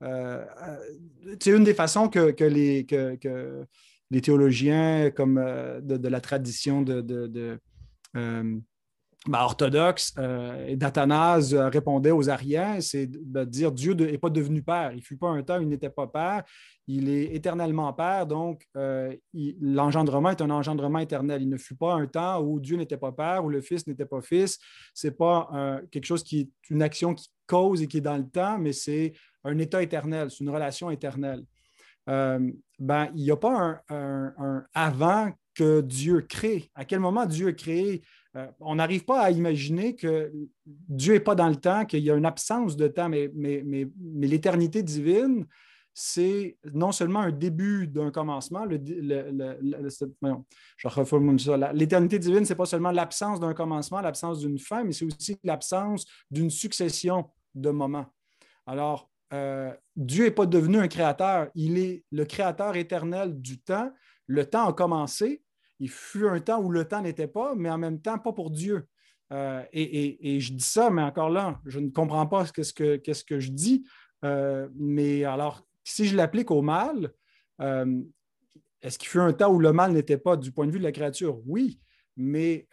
c'est 0.00 1.50
une 1.50 1.64
des 1.64 1.74
façons 1.74 2.08
que, 2.08 2.44
les, 2.44 2.86
que, 2.86 3.66
les 4.10 4.20
théologiens 4.20 5.10
comme 5.10 5.34
de, 5.82 6.08
la 6.08 6.20
tradition 6.20 6.82
de, 6.82 7.58
euh, 8.16 8.58
ben, 9.26 9.40
orthodoxe 9.40 10.14
euh, 10.16 10.66
et 10.68 10.76
d'Athanase 10.76 11.52
euh, 11.52 11.68
répondait 11.68 12.12
aux 12.12 12.30
Ariens, 12.30 12.80
c'est 12.80 13.06
de 13.06 13.44
dire 13.44 13.72
Dieu 13.72 13.92
n'est 13.92 14.16
pas 14.16 14.30
devenu 14.30 14.62
père. 14.62 14.92
Il 14.92 14.98
ne 14.98 15.02
fut 15.02 15.16
pas 15.16 15.28
un 15.28 15.42
temps 15.42 15.58
où 15.58 15.62
il 15.62 15.68
n'était 15.68 15.90
pas 15.90 16.06
père. 16.06 16.44
Il 16.86 17.08
est 17.10 17.34
éternellement 17.34 17.92
père, 17.92 18.26
donc 18.26 18.66
l'engendrement 19.60 20.30
est 20.30 20.40
un 20.40 20.48
engendrement 20.48 21.00
éternel. 21.00 21.42
Il 21.42 21.50
ne 21.50 21.58
fut 21.58 21.74
pas 21.74 21.92
un 21.92 22.06
temps 22.06 22.40
où 22.40 22.60
Dieu 22.60 22.78
n'était 22.78 22.96
pas 22.96 23.12
père, 23.12 23.44
où 23.44 23.50
le 23.50 23.60
Fils 23.60 23.86
n'était 23.86 24.06
pas 24.06 24.22
fils. 24.22 24.58
Ce 24.94 25.08
n'est 25.08 25.12
pas 25.12 25.82
quelque 25.90 26.06
chose 26.06 26.22
qui 26.22 26.40
est 26.40 26.48
une 26.70 26.80
action 26.80 27.12
qui 27.12 27.28
cause 27.46 27.82
et 27.82 27.88
qui 27.88 27.98
est 27.98 28.02
dans 28.02 28.16
le 28.16 28.26
temps, 28.26 28.58
mais 28.58 28.72
c'est 28.72 29.12
un 29.44 29.58
état 29.58 29.82
éternel, 29.82 30.30
c'est 30.30 30.44
une 30.44 30.50
relation 30.50 30.90
éternelle. 30.90 31.42
Ben, 32.08 33.10
il 33.14 33.22
n'y 33.22 33.30
a 33.30 33.36
pas 33.36 33.82
un, 33.90 34.64
avant 34.74 35.30
que 35.54 35.80
Dieu 35.80 36.22
crée. 36.22 36.70
À 36.74 36.84
quel 36.84 37.00
moment 37.00 37.26
Dieu 37.26 37.48
a 37.48 37.52
créé? 37.52 38.02
Euh, 38.36 38.46
on 38.60 38.76
n'arrive 38.76 39.04
pas 39.04 39.22
à 39.22 39.30
imaginer 39.30 39.96
que 39.96 40.32
Dieu 40.64 41.14
n'est 41.14 41.20
pas 41.20 41.34
dans 41.34 41.48
le 41.48 41.56
temps, 41.56 41.84
qu'il 41.84 42.04
y 42.04 42.10
a 42.10 42.14
une 42.14 42.26
absence 42.26 42.76
de 42.76 42.86
temps, 42.86 43.08
mais, 43.08 43.30
l'éternité 44.20 44.82
divine, 44.82 45.46
c'est 45.92 46.56
non 46.72 46.92
seulement 46.92 47.20
un 47.20 47.32
début 47.32 47.88
d'un 47.88 48.12
commencement, 48.12 48.64
je 48.70 48.78
ça. 51.38 51.72
L'éternité 51.72 52.20
divine, 52.20 52.44
ce 52.44 52.52
n'est 52.52 52.56
pas 52.56 52.66
seulement 52.66 52.92
l'absence 52.92 53.40
d'un 53.40 53.52
commencement, 53.52 54.00
l'absence 54.00 54.38
d'une 54.38 54.60
fin, 54.60 54.84
mais 54.84 54.92
c'est 54.92 55.06
aussi 55.06 55.36
l'absence 55.42 56.06
d'une 56.30 56.50
succession 56.50 57.28
de 57.52 57.70
moments. 57.70 58.06
Alors, 58.64 59.10
euh, 59.32 59.72
Dieu 59.96 60.24
n'est 60.24 60.30
pas 60.30 60.46
devenu 60.46 60.78
un 60.78 60.88
créateur, 60.88 61.48
il 61.54 61.78
est 61.78 62.04
le 62.10 62.24
créateur 62.24 62.76
éternel 62.76 63.40
du 63.40 63.60
temps. 63.60 63.92
Le 64.26 64.44
temps 64.44 64.68
a 64.68 64.72
commencé, 64.72 65.42
il 65.80 65.90
fut 65.90 66.26
un 66.26 66.40
temps 66.40 66.60
où 66.60 66.70
le 66.70 66.86
temps 66.86 67.02
n'était 67.02 67.28
pas, 67.28 67.54
mais 67.54 67.70
en 67.70 67.78
même 67.78 68.00
temps, 68.00 68.18
pas 68.18 68.32
pour 68.32 68.50
Dieu. 68.50 68.86
Euh, 69.32 69.62
et, 69.72 70.40
je 70.40 70.52
dis 70.52 70.64
ça, 70.64 70.90
mais 70.90 71.02
encore 71.02 71.30
là, 71.30 71.60
je 71.66 71.78
ne 71.80 71.90
comprends 71.90 72.26
pas 72.26 72.46
ce 72.46 72.52
que, 72.52 73.40
je 73.40 73.50
dis. 73.50 73.86
Euh, 74.24 74.68
mais 74.74 75.24
alors, 75.24 75.66
si 75.84 76.06
je 76.06 76.16
l'applique 76.16 76.50
au 76.50 76.62
mal, 76.62 77.12
est-ce 78.80 78.98
qu'il 78.98 79.08
fut 79.08 79.20
un 79.20 79.32
temps 79.32 79.52
où 79.52 79.58
le 79.58 79.72
mal 79.72 79.92
n'était 79.92 80.18
pas 80.18 80.36
du 80.36 80.52
point 80.52 80.66
de 80.66 80.72
vue 80.72 80.78
de 80.78 80.84
la 80.84 80.92
créature? 80.92 81.40
Oui, 81.46 81.80
mais 82.18 82.68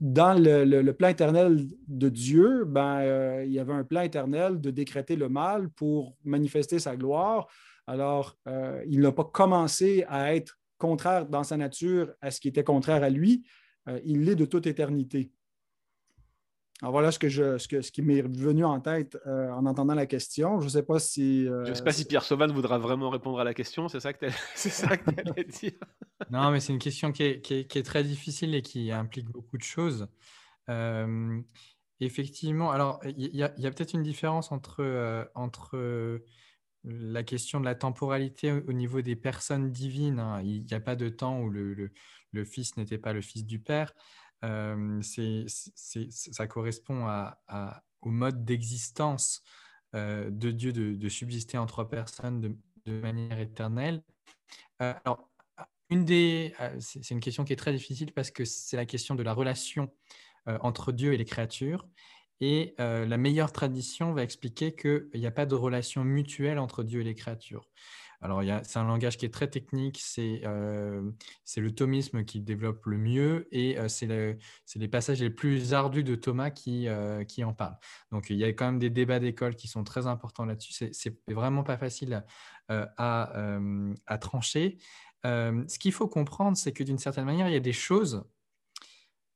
dans 0.00 0.40
le, 0.40 0.92
plan 0.92 1.08
éternel 1.08 1.66
de 1.86 2.08
Dieu, 2.08 2.64
ben, 2.64 3.42
il 3.44 3.52
y 3.52 3.58
avait 3.58 3.74
un 3.74 3.84
plan 3.84 4.00
éternel 4.00 4.60
de 4.60 4.70
décréter 4.70 5.16
le 5.16 5.28
mal 5.28 5.68
pour 5.70 6.16
manifester 6.24 6.78
sa 6.78 6.96
gloire. 6.96 7.46
Alors, 7.86 8.38
il 8.86 9.00
n'a 9.00 9.12
pas 9.12 9.24
commencé 9.24 10.04
à 10.08 10.34
être 10.34 10.58
contraire 10.78 11.26
dans 11.26 11.44
sa 11.44 11.56
nature 11.56 12.14
à 12.22 12.30
ce 12.30 12.40
qui 12.40 12.48
était 12.48 12.64
contraire 12.64 13.02
à 13.02 13.10
lui, 13.10 13.44
euh, 13.88 14.00
il 14.04 14.24
l'est 14.24 14.36
de 14.36 14.46
toute 14.46 14.66
éternité. 14.66 15.32
Alors 16.80 16.92
voilà 16.92 17.10
ce, 17.10 17.18
que 17.18 17.28
je, 17.28 17.58
ce, 17.58 17.66
que, 17.66 17.82
ce 17.82 17.90
qui 17.90 18.02
m'est 18.02 18.22
venu 18.22 18.64
en 18.64 18.80
tête 18.80 19.18
euh, 19.26 19.50
en 19.50 19.66
entendant 19.66 19.94
la 19.94 20.06
question. 20.06 20.60
Je 20.60 20.66
ne 20.66 20.70
sais 20.70 20.82
pas 20.84 21.00
si. 21.00 21.46
Euh, 21.46 21.64
je 21.64 21.70
ne 21.70 21.74
sais 21.74 21.82
pas 21.82 21.92
si 21.92 22.04
Pierre 22.04 22.22
Sauvan 22.22 22.46
voudra 22.52 22.78
vraiment 22.78 23.10
répondre 23.10 23.40
à 23.40 23.44
la 23.44 23.52
question. 23.52 23.88
C'est 23.88 24.00
ça 24.00 24.12
que 24.12 24.26
tu 24.26 24.26
allais 24.26 25.44
dire? 25.60 25.72
non, 26.30 26.50
mais 26.52 26.60
c'est 26.60 26.72
une 26.72 26.78
question 26.78 27.10
qui 27.10 27.24
est, 27.24 27.40
qui, 27.40 27.54
est, 27.54 27.82
très 27.82 28.04
difficile 28.04 28.54
et 28.54 28.62
qui 28.62 28.92
implique 28.92 29.28
beaucoup 29.28 29.58
de 29.58 29.64
choses. 29.64 30.06
effectivement, 32.00 32.70
alors 32.70 33.00
il 33.04 33.34
y 33.34 33.42
a, 33.42 33.46
a 33.46 33.70
peut-être 33.70 33.94
une 33.94 34.04
différence 34.04 34.52
entre, 34.52 35.28
entre 35.34 36.20
la 36.84 37.22
question 37.22 37.60
de 37.60 37.64
la 37.64 37.74
temporalité 37.74 38.52
au 38.52 38.72
niveau 38.72 39.02
des 39.02 39.16
personnes 39.16 39.70
divines. 39.70 40.18
Hein. 40.18 40.40
Il 40.42 40.64
n'y 40.64 40.74
a 40.74 40.80
pas 40.80 40.96
de 40.96 41.08
temps 41.08 41.40
où 41.40 41.50
le, 41.50 41.90
Fils 42.44 42.76
n'était 42.76 42.98
pas 42.98 43.12
le 43.12 43.20
Fils 43.20 43.44
du 43.44 43.58
Père. 43.58 43.92
Ça 44.42 46.46
correspond 46.48 47.06
au 48.00 48.10
mode 48.10 48.44
d'existence 48.44 49.42
de 49.94 50.50
Dieu 50.50 50.72
de, 50.72 51.08
subsister 51.08 51.58
en 51.58 51.66
trois 51.66 51.88
personnes 51.88 52.56
de, 52.86 53.00
manière 53.00 53.38
éternelle. 53.38 54.02
Alors, 54.78 55.28
une 55.90 56.04
des, 56.04 56.54
c'est 56.80 57.10
une 57.10 57.20
question 57.20 57.44
qui 57.44 57.52
est 57.52 57.56
très 57.56 57.72
difficile 57.72 58.12
parce 58.12 58.30
que 58.30 58.44
c'est 58.44 58.76
la 58.76 58.86
question 58.86 59.14
de 59.14 59.22
la 59.22 59.32
relation 59.32 59.90
entre 60.46 60.92
Dieu 60.92 61.12
et 61.12 61.16
les 61.16 61.24
créatures. 61.24 61.86
Et 62.40 62.74
la 62.78 63.16
meilleure 63.16 63.52
tradition 63.52 64.12
va 64.12 64.22
expliquer 64.22 64.74
qu'il 64.74 65.08
n'y 65.14 65.26
a 65.26 65.30
pas 65.30 65.46
de 65.46 65.54
relation 65.54 66.04
mutuelle 66.04 66.58
entre 66.58 66.84
Dieu 66.84 67.00
et 67.00 67.04
les 67.04 67.14
créatures. 67.14 67.68
Alors, 68.20 68.42
c'est 68.64 68.78
un 68.78 68.84
langage 68.84 69.16
qui 69.16 69.26
est 69.26 69.32
très 69.32 69.48
technique, 69.48 70.00
c'est 70.02 70.40
euh, 70.44 71.08
le 71.56 71.70
thomisme 71.70 72.24
qui 72.24 72.40
développe 72.40 72.84
le 72.86 72.98
mieux 72.98 73.46
et 73.52 73.78
euh, 73.78 73.86
c'est 73.88 74.06
les 74.76 74.88
passages 74.88 75.20
les 75.20 75.30
plus 75.30 75.72
ardus 75.72 76.02
de 76.02 76.16
Thomas 76.16 76.50
qui, 76.50 76.88
qui 77.28 77.44
en 77.44 77.54
parlent. 77.54 77.78
Donc, 78.10 78.30
il 78.30 78.36
y 78.36 78.44
a 78.44 78.48
quand 78.48 78.66
même 78.66 78.78
des 78.80 78.90
débats 78.90 79.20
d'école 79.20 79.54
qui 79.54 79.68
sont 79.68 79.84
très 79.84 80.06
importants 80.06 80.44
là-dessus. 80.44 80.90
C'est 80.92 81.18
vraiment 81.28 81.62
pas 81.62 81.78
facile 81.78 82.24
à, 82.68 83.58
à, 84.06 84.18
trancher. 84.18 84.78
ce 85.24 85.78
qu'il 85.78 85.92
faut 85.92 86.08
comprendre, 86.08 86.56
c'est 86.56 86.72
que 86.72 86.82
d'une 86.82 86.98
certaine 86.98 87.24
manière, 87.24 87.48
il 87.48 87.52
y 87.52 87.56
a 87.56 87.60
des 87.60 87.72
choses. 87.72 88.24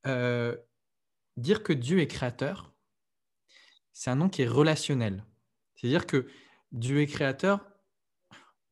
dire 0.05 1.63
que 1.63 1.73
Dieu 1.73 1.99
est 1.99 2.07
créateur, 2.07 2.73
c'est 3.93 4.09
un 4.09 4.15
nom 4.15 4.27
qui 4.27 4.41
est 4.41 4.47
relationnel. 4.47 5.23
C'est-à-dire 5.75 6.05
que 6.05 6.27
Dieu 6.71 7.01
est 7.01 7.07
créateur 7.07 7.72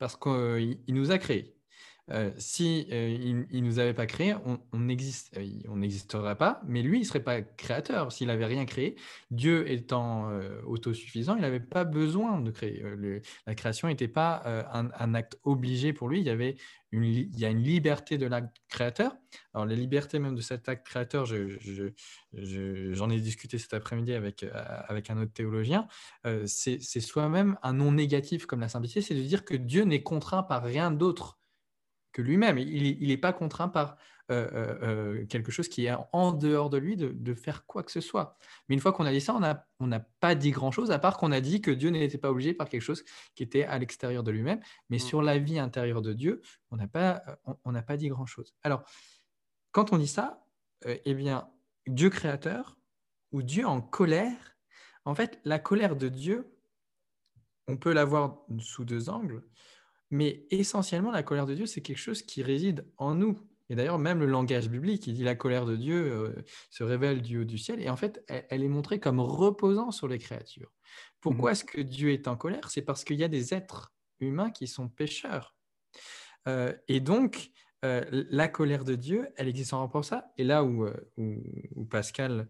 parce 0.02 0.16
qu'il 0.18 0.80
nous 0.88 1.12
a 1.12 1.20
créés. 1.20 1.61
Euh, 2.10 2.32
si 2.38 2.88
euh, 2.92 3.46
il, 3.52 3.64
nous 3.64 3.80
avait 3.80 3.94
pas 3.94 4.06
créé, 4.06 4.36
on 4.46 4.60
euh, 4.74 5.76
n'existerait 5.76 6.36
pas. 6.36 6.62
Mais 6.66 6.82
lui, 6.82 7.00
il 7.00 7.06
serait 7.06 7.24
pas 7.24 7.42
créateur 7.42 8.12
s'il 8.12 8.30
avait 8.30 8.46
rien 8.46 8.66
créé. 8.66 8.96
Dieu 9.30 9.70
étant 9.72 10.30
autosuffisant, 10.66 11.36
il 11.36 11.42
n'avait 11.42 11.60
pas 11.60 11.84
besoin 11.84 12.40
de 12.40 12.52
créer. 12.52 12.84
la 13.46 13.56
création 13.56 13.88
n'était 13.88 14.08
pas 14.08 14.42
un, 14.74 15.14
acte 15.14 15.38
obligé 15.44 15.94
pour 15.94 16.10
lui. 16.10 16.20
Il 16.20 16.26
y 16.26 16.30
avait 16.30 16.56
il 16.94 17.40
y 17.40 17.46
a 17.46 17.50
une 17.50 17.64
liberté 17.64 18.18
de 18.18 18.26
l'acte 18.26 18.58
créateur. 18.68 19.16
Alors 19.54 19.66
la 19.66 19.76
liberté 19.76 20.20
même 20.20 20.36
de 20.36 20.42
cet 20.42 20.68
acte 20.68 20.86
créateur, 20.86 21.26
j'en 21.26 23.10
ai 23.10 23.20
discuté 23.22 23.58
cet 23.58 23.74
après-midi 23.74 24.14
avec 24.14 24.46
avec 24.54 25.10
un 25.10 25.22
autre 25.22 25.32
théologien. 25.32 25.88
c'est 26.46 26.80
soi-même 27.00 27.58
un 27.64 27.74
non 27.74 27.94
négatif 27.94 28.46
comme 28.46 28.60
la 28.60 28.70
simplicité, 28.70 29.02
c'est 29.02 29.16
de 29.16 29.22
dire 29.22 29.46
que 29.46 29.56
Dieu 29.56 29.84
n'est 29.84 30.04
contraint 30.04 30.44
par 30.44 30.64
rien 30.64 30.92
d'autre 30.92 31.41
que 32.12 32.22
lui-même. 32.22 32.58
Il 32.58 33.08
n'est 33.08 33.18
pas 33.18 33.34
contraint 33.34 33.70
par 33.70 33.98
quelque 35.28 35.52
chose 35.52 35.68
qui 35.68 35.88
est 35.88 35.94
en 36.14 36.32
dehors 36.32 36.70
de 36.70 36.78
lui 36.78 36.96
de, 36.96 37.34
faire 37.34 37.66
quoi 37.66 37.84
que 37.84 37.92
ce 37.92 38.00
soit. 38.00 38.38
Mais 38.70 38.76
une 38.76 38.82
fois 38.82 38.94
qu'on 38.94 39.06
a 39.06 39.12
dit 39.12 39.20
ça, 39.20 39.36
on 39.80 39.88
n'a 39.88 40.00
pas 40.20 40.36
dit 40.36 40.52
grand-chose, 40.52 40.92
à 40.92 41.00
part 41.00 41.18
qu'on 41.18 41.32
a 41.32 41.42
dit 41.42 41.62
que 41.62 41.72
Dieu 41.72 41.90
n'était 41.90 42.18
pas 42.18 42.32
obligé 42.32 42.54
par 42.54 42.70
quelque 42.70 42.82
chose 42.82 43.04
qui 43.36 43.44
était 43.44 43.66
à 43.66 43.78
l'extérieur 43.78 44.24
de 44.24 44.32
lui-même. 44.32 44.62
Mais 44.90 44.98
mmh. 44.98 45.00
sur 45.02 45.22
la 45.22 45.38
vie 45.38 45.60
intérieure 45.60 46.02
de 46.02 46.14
Dieu, 46.14 46.42
on 46.70 46.78
n'a 46.78 46.88
pas, 46.88 47.24
on, 47.66 47.74
pas 47.74 47.98
dit 47.98 48.08
grand-chose. 48.08 48.56
Alors, 48.64 48.84
quand 49.72 49.92
on 49.92 49.98
dit 49.98 50.08
ça, 50.08 50.46
eh 50.86 51.14
bien, 51.14 51.50
Dieu 51.88 52.10
créateur 52.10 52.78
ou 53.32 53.42
Dieu 53.42 53.66
en 53.66 53.82
colère, 53.82 54.58
en 55.06 55.16
fait, 55.16 55.40
la 55.46 55.60
colère 55.60 55.96
de 55.96 56.10
Dieu, 56.10 56.56
on 57.68 57.78
peut 57.78 57.94
la 57.94 58.06
voir 58.06 58.46
sous 58.60 58.86
deux 58.86 59.10
angles, 59.10 59.44
mais 60.12 60.46
essentiellement, 60.52 61.10
la 61.10 61.24
colère 61.24 61.46
de 61.46 61.56
Dieu, 61.56 61.66
c'est 61.66 61.82
quelque 61.82 61.98
chose 61.98 62.22
qui 62.22 62.44
réside 62.44 62.86
en 62.98 63.16
nous. 63.16 63.40
Et 63.70 63.76
d'ailleurs, 63.76 63.98
même 63.98 64.20
le 64.20 64.26
langage 64.26 64.70
biblique, 64.70 65.08
il 65.08 65.14
dit 65.14 65.24
la 65.24 65.36
colère 65.36 65.66
de 65.66 65.78
Dieu 65.78 66.12
euh, 66.12 66.44
se 66.70 66.84
révèle 66.84 67.22
du 67.22 67.40
haut 67.40 67.46
du 67.46 67.58
ciel. 67.58 67.82
Et 67.82 67.90
en 67.90 67.96
fait, 67.96 68.22
elle, 68.28 68.64
est 68.64 68.68
montrée 68.68 69.00
comme 69.00 69.22
reposant 69.22 69.92
sur 69.92 70.10
les 70.10 70.20
créatures. 70.20 70.74
Pourquoi 71.22 71.52
mmh 71.52 71.54
est-ce 71.54 71.64
que 71.64 71.82
Dieu 71.82 72.12
est 72.12 72.28
en 72.28 72.36
colère? 72.36 72.70
C'est 72.70 72.82
parce 72.82 73.06
qu'il 73.06 73.16
y 73.16 73.24
a 73.24 73.30
des 73.30 73.54
êtres 73.54 73.94
humains 74.20 74.52
qui 74.52 74.68
sont 74.68 74.90
pécheurs. 74.90 75.56
Euh, 76.50 76.74
et 76.90 77.00
donc, 77.00 77.52
euh, 77.86 78.04
la 78.12 78.50
colère 78.50 78.84
de 78.84 78.96
Dieu, 78.96 79.30
elle 79.38 79.48
existe 79.48 79.74
en 79.74 79.80
rapport 79.80 80.02
à 80.02 80.04
ça. 80.04 80.34
Et 80.38 80.44
là 80.44 80.66
où, 80.66 80.86
où 81.18 81.86
Pascal 81.86 82.50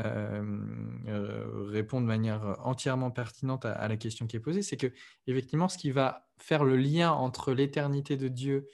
euh, 0.00 1.66
répond 1.68 2.00
de 2.00 2.06
manière 2.06 2.56
entièrement 2.60 3.10
pertinente 3.10 3.64
à, 3.64 3.86
la 3.88 3.96
question 3.96 4.26
qui 4.26 4.36
est 4.36 4.40
posée, 4.40 4.62
c'est 4.62 4.76
que 4.76 4.92
effectivement, 5.26 5.68
ce 5.68 5.78
qui 5.78 5.90
va 5.90 6.28
faire 6.38 6.64
le 6.64 6.76
lien 6.76 7.12
entre 7.12 7.52
l'éternité 7.52 8.16
de 8.16 8.28
Dieu 8.28 8.68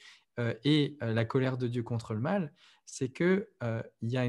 et 0.64 0.96
la 1.00 1.24
colère 1.24 1.58
de 1.58 1.66
Dieu 1.66 1.82
contre 1.82 2.14
le 2.14 2.20
mal, 2.20 2.52
c'est 2.86 3.08
que 3.08 3.50
il 4.00 4.08
y 4.08 4.16
a 4.16 4.28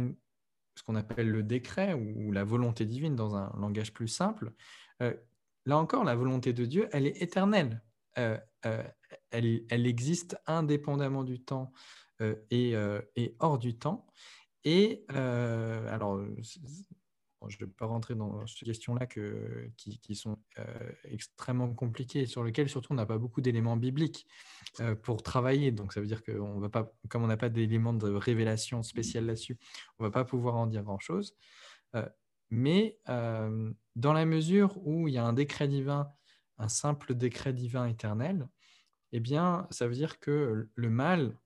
ce 0.75 0.83
qu'on 0.83 0.95
appelle 0.95 1.29
le 1.29 1.43
décret 1.43 1.93
ou, 1.93 2.31
la 2.31 2.43
volonté 2.43 2.85
divine 2.85 3.15
dans 3.15 3.35
un 3.35 3.53
langage 3.59 3.93
plus 3.93 4.07
simple. 4.07 4.51
là 4.99 5.77
encore, 5.77 6.03
la 6.03 6.15
volonté 6.15 6.51
de 6.51 6.65
Dieu, 6.65 6.89
elle 6.91 7.05
est 7.05 7.21
éternelle. 7.21 7.83
elle, 8.15 9.85
existe 9.85 10.41
indépendamment 10.47 11.23
du 11.23 11.39
temps 11.43 11.71
et, 12.49 12.75
hors 13.37 13.59
du 13.59 13.77
temps. 13.77 14.07
Et 14.63 15.05
euh, 15.11 15.87
alors, 15.93 16.21
je 16.37 17.55
ne 17.55 17.65
vais 17.65 17.71
pas 17.71 17.85
rentrer 17.85 18.15
dans 18.15 18.45
ces 18.45 18.65
questions-là 18.65 19.05
qui, 19.07 20.15
sont 20.15 20.37
euh, 20.57 20.91
extrêmement 21.05 21.73
compliquées 21.73 22.21
et 22.21 22.25
sur 22.25 22.43
lesquelles 22.43 22.69
surtout 22.69 22.91
on 22.91 22.95
n'a 22.95 23.05
pas 23.05 23.17
beaucoup 23.17 23.41
d'éléments 23.41 23.77
bibliques 23.77 24.27
euh, 24.81 24.95
pour 24.95 25.23
travailler. 25.23 25.71
Donc 25.71 25.93
ça 25.93 26.01
veut 26.01 26.07
dire 26.07 26.23
que 26.23 26.33
comme 27.07 27.23
on 27.23 27.27
n'a 27.27 27.37
pas 27.37 27.49
d'éléments 27.49 27.93
de 27.93 28.09
révélation 28.09 28.83
spéciale 28.83 29.25
là-dessus, 29.25 29.57
on 29.97 30.03
ne 30.03 30.09
va 30.09 30.11
pas 30.11 30.25
pouvoir 30.25 30.55
en 30.55 30.67
dire 30.67 30.83
grand-chose. 30.83 31.35
mais 32.49 32.99
dans 33.05 34.13
la 34.13 34.25
mesure 34.25 34.77
où 34.85 35.07
il 35.07 35.13
y 35.13 35.17
a 35.17 35.25
un 35.25 35.33
décret 35.33 35.67
divin, 35.67 36.11
un 36.57 36.69
simple 36.69 37.15
décret 37.15 37.53
divin 37.53 37.87
éternel, 37.87 38.49
eh 39.13 39.19
bien 39.21 39.67
ça 39.71 39.87
veut 39.87 39.95
dire 39.95 40.19
que 40.19 40.69
le 40.73 40.89
mal 40.89 41.37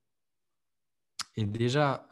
est 1.36 1.46
déjà 1.46 2.08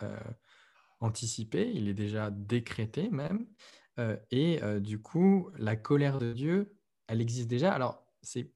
anticipé, 1.01 1.71
il 1.73 1.87
est 1.89 1.93
déjà 1.93 2.31
décrété 2.31 3.09
même. 3.09 3.45
Euh, 3.99 4.15
et 4.31 4.63
euh, 4.63 4.79
du 4.79 5.01
coup, 5.01 5.49
la 5.57 5.75
colère 5.75 6.19
de 6.19 6.31
Dieu, 6.31 6.77
elle 7.07 7.21
existe 7.21 7.49
déjà. 7.49 7.73
Alors, 7.73 8.05
c'est 8.21 8.51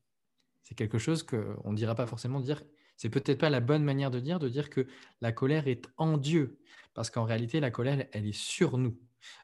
quelque 0.75 0.97
chose 0.97 1.23
qu'on 1.23 1.71
ne 1.71 1.75
dira 1.75 1.95
pas 1.95 2.07
forcément 2.07 2.39
dire. 2.39 2.63
C'est 2.97 3.09
peut-être 3.09 3.39
pas 3.39 3.49
la 3.49 3.59
bonne 3.59 3.83
manière 3.83 4.11
de 4.11 4.19
dire, 4.19 4.39
de 4.39 4.47
dire 4.47 4.69
que 4.69 4.87
la 5.19 5.31
colère 5.33 5.67
est 5.67 5.87
en 5.97 6.17
Dieu. 6.17 6.59
Parce 6.93 7.09
qu'en 7.09 7.25
réalité, 7.25 7.59
la 7.59 7.71
colère, 7.71 8.07
elle 8.13 8.25
est 8.25 8.37
sur 8.37 8.77
nous. 8.77 8.97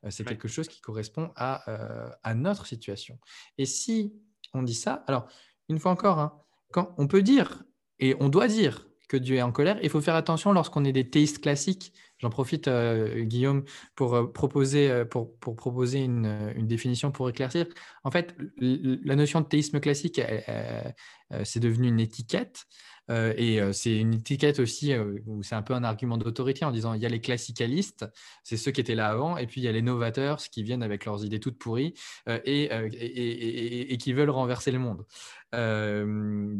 Euh, 0.05 0.09
c'est 0.09 0.23
quelque 0.23 0.47
chose 0.47 0.67
qui 0.69 0.79
correspond 0.79 1.31
à, 1.35 2.15
à, 2.23 2.33
notre 2.33 2.65
situation. 2.65 3.19
Et 3.57 3.65
si 3.65 4.13
on 4.53 4.63
dit 4.63 4.75
ça, 4.75 5.03
alors, 5.07 5.27
une 5.67 5.79
fois 5.79 5.91
encore, 5.91 6.19
hein, 6.19 6.39
quand 6.71 6.93
on 6.97 7.07
peut 7.07 7.23
dire, 7.23 7.63
et 7.99 8.15
on 8.19 8.29
doit 8.29 8.47
dire 8.47 8.87
que 9.09 9.17
Dieu 9.17 9.35
est 9.35 9.41
en 9.41 9.51
colère, 9.51 9.77
il 9.83 9.89
faut 9.89 9.99
faire 9.99 10.15
attention 10.15 10.53
lorsqu'on 10.53 10.85
est 10.85 10.93
des 10.93 11.09
théistes 11.09 11.41
classiques 11.41 11.93
J'en 12.21 12.29
profite, 12.29 12.67
euh, 12.67 13.23
Guillaume, 13.23 13.63
pour 13.95 14.13
euh, 14.13 14.31
proposer, 14.31 14.91
euh, 14.91 15.05
pour 15.05 15.35
proposer 15.39 16.03
une, 16.03 16.53
une, 16.55 16.67
définition 16.67 17.11
pour 17.11 17.27
éclaircir. 17.29 17.65
En 18.03 18.11
fait, 18.11 18.35
la 18.59 19.15
notion 19.15 19.41
de 19.41 19.47
théisme 19.47 19.79
classique, 19.79 20.21
c'est 21.43 21.59
devenu 21.59 21.87
une 21.87 21.99
étiquette. 21.99 22.65
Et 23.11 23.59
c'est 23.73 23.97
une 23.97 24.13
étiquette 24.13 24.59
aussi 24.59 24.93
où 25.25 25.43
c'est 25.43 25.55
un 25.55 25.61
peu 25.61 25.73
un 25.73 25.83
argument 25.83 26.17
d'autorité 26.17 26.65
en 26.65 26.71
disant 26.71 26.93
il 26.93 27.01
y 27.01 27.05
a 27.05 27.09
les 27.09 27.21
classicalistes, 27.21 28.05
c'est 28.43 28.57
ceux 28.57 28.71
qui 28.71 28.81
étaient 28.81 28.95
là 28.95 29.09
avant, 29.09 29.37
et 29.37 29.47
puis 29.47 29.61
il 29.61 29.63
y 29.63 29.67
a 29.67 29.71
les 29.71 29.81
novateurs, 29.81 30.37
qui 30.37 30.63
viennent 30.63 30.83
avec 30.83 31.05
leurs 31.05 31.25
idées 31.25 31.39
toutes 31.39 31.57
pourries 31.57 31.93
et, 32.45 33.97
qui 33.99 34.13
veulent 34.13 34.29
renverser 34.29 34.71
le 34.71 34.79
monde. 34.79 35.05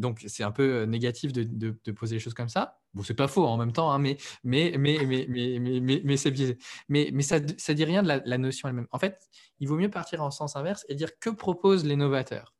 donc 0.01 0.23
c'est 0.27 0.43
un 0.43 0.51
peu 0.51 0.83
négatif 0.83 1.31
de, 1.33 1.91
poser 1.91 2.15
les 2.15 2.19
choses 2.19 2.33
comme 2.33 2.49
ça. 2.49 2.81
Bon, 2.93 3.03
c'est 3.03 3.13
pas 3.13 3.27
faux 3.29 3.45
en 3.45 3.57
même 3.57 3.71
temps, 3.71 3.91
hein, 3.91 3.99
mais, 3.99 4.17
mais, 4.43 4.73
mais, 4.77 5.05
mais, 5.05 5.25
mais, 5.29 5.59
mais, 5.59 6.01
mais 6.03 6.17
c'est 6.17 6.31
biaisé. 6.31 6.57
Mais, 6.89 7.09
mais 7.13 7.23
ça 7.23 7.39
ne 7.39 7.73
dit 7.73 7.85
rien 7.85 8.03
de 8.03 8.07
la, 8.07 8.37
notion 8.37 8.67
elle-même. 8.67 8.87
En 8.91 8.99
fait, 8.99 9.29
il 9.59 9.67
vaut 9.67 9.77
mieux 9.77 9.89
partir 9.89 10.21
en 10.21 10.31
sens 10.31 10.55
inverse 10.55 10.85
et 10.89 10.95
dire 10.95 11.17
que 11.19 11.29
proposent 11.29 11.85
les 11.85 11.95
novateurs? 11.95 12.53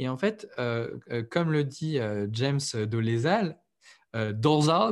Et 0.00 0.08
en 0.08 0.16
fait, 0.16 0.48
euh, 0.58 0.98
euh, 1.10 1.22
comme 1.22 1.52
le 1.52 1.62
dit 1.62 1.98
euh, 1.98 2.26
James 2.32 2.58
Dolezal, 2.88 3.60
euh, 4.16 4.32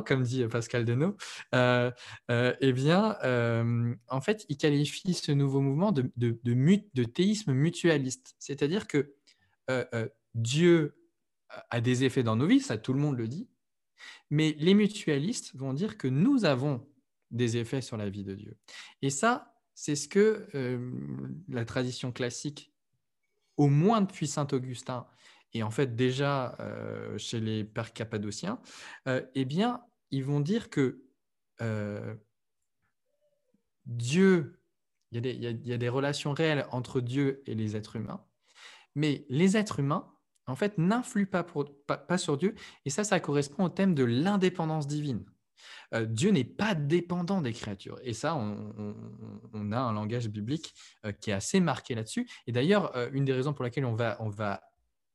comme 0.02 0.22
dit 0.22 0.44
Pascal 0.44 0.84
Denot, 0.84 1.16
eh 1.54 2.72
bien, 2.74 3.16
en 4.08 4.20
fait, 4.20 4.44
il 4.50 4.58
qualifie 4.58 5.14
ce 5.14 5.32
nouveau 5.32 5.62
mouvement 5.62 5.92
de, 5.92 6.12
de, 6.16 6.38
de, 6.44 6.82
de 6.92 7.04
théisme 7.04 7.54
mutualiste. 7.54 8.36
C'est-à-dire 8.38 8.86
que 8.86 9.14
Dieu 10.34 11.00
a 11.70 11.80
des 11.80 12.04
effets 12.04 12.22
dans 12.22 12.36
nos 12.36 12.46
vies, 12.46 12.60
ça 12.60 12.76
tout 12.76 12.92
le 12.92 13.00
monde 13.00 13.16
le 13.16 13.28
dit, 13.28 13.48
mais 14.28 14.54
les 14.58 14.74
mutualistes 14.74 15.56
vont 15.56 15.72
dire 15.72 15.96
que 15.96 16.06
nous 16.06 16.44
avons 16.44 16.86
des 17.30 17.56
effets 17.56 17.80
sur 17.80 17.96
la 17.96 18.10
vie 18.10 18.24
de 18.24 18.34
Dieu. 18.34 18.58
Et 19.00 19.10
ça, 19.10 19.54
c'est 19.74 19.96
ce 19.96 20.06
que 20.06 20.48
euh, 20.54 20.90
la 21.48 21.64
tradition 21.64 22.12
classique, 22.12 22.72
au 23.58 23.68
moins 23.68 24.00
depuis 24.00 24.26
Saint 24.26 24.48
Augustin, 24.52 25.06
et 25.52 25.62
en 25.62 25.70
fait 25.70 25.94
déjà 25.94 26.56
euh, 26.60 27.18
chez 27.18 27.40
les 27.40 27.64
pères 27.64 27.92
cappadociens, 27.92 28.60
euh, 29.06 29.22
eh 29.34 29.44
bien, 29.44 29.82
ils 30.10 30.24
vont 30.24 30.40
dire 30.40 30.70
que 30.70 31.04
Dieu, 33.86 34.60
il 35.10 35.26
y, 35.26 35.72
a 35.72 35.76
des 35.76 35.88
relations 35.88 36.32
réelles 36.32 36.66
entre 36.70 37.00
Dieu 37.00 37.42
et 37.46 37.54
les 37.54 37.74
êtres 37.74 37.96
humains, 37.96 38.24
mais 38.94 39.26
les 39.28 39.56
êtres 39.56 39.80
humains 39.80 40.08
en 40.48 40.56
fait, 40.56 40.78
n'influe 40.78 41.26
pas, 41.26 41.44
pas, 41.44 42.18
sur 42.18 42.38
Dieu. 42.38 42.54
Et 42.84 42.90
ça, 42.90 43.04
ça 43.04 43.20
correspond 43.20 43.64
au 43.64 43.68
thème 43.68 43.94
de 43.94 44.04
l'indépendance 44.04 44.86
divine. 44.86 45.24
Euh, 45.94 46.06
Dieu 46.06 46.30
n'est 46.30 46.44
pas 46.44 46.74
dépendant 46.74 47.40
des 47.40 47.52
créatures. 47.52 47.98
Et 48.02 48.12
ça, 48.12 48.34
on, 48.34 49.72
a 49.72 49.78
un 49.78 49.92
langage 49.92 50.28
biblique 50.28 50.74
euh, 51.04 51.12
qui 51.12 51.30
est 51.30 51.34
assez 51.34 51.60
marqué 51.60 51.94
là-dessus. 51.94 52.28
Et 52.46 52.52
d'ailleurs, 52.52 52.96
euh, 52.96 53.08
une 53.12 53.24
des 53.24 53.32
raisons 53.32 53.52
pour 53.52 53.64
laquelle 53.64 53.84
on 53.84 53.94
va, 53.94 54.16
on 54.20 54.28
va 54.28 54.62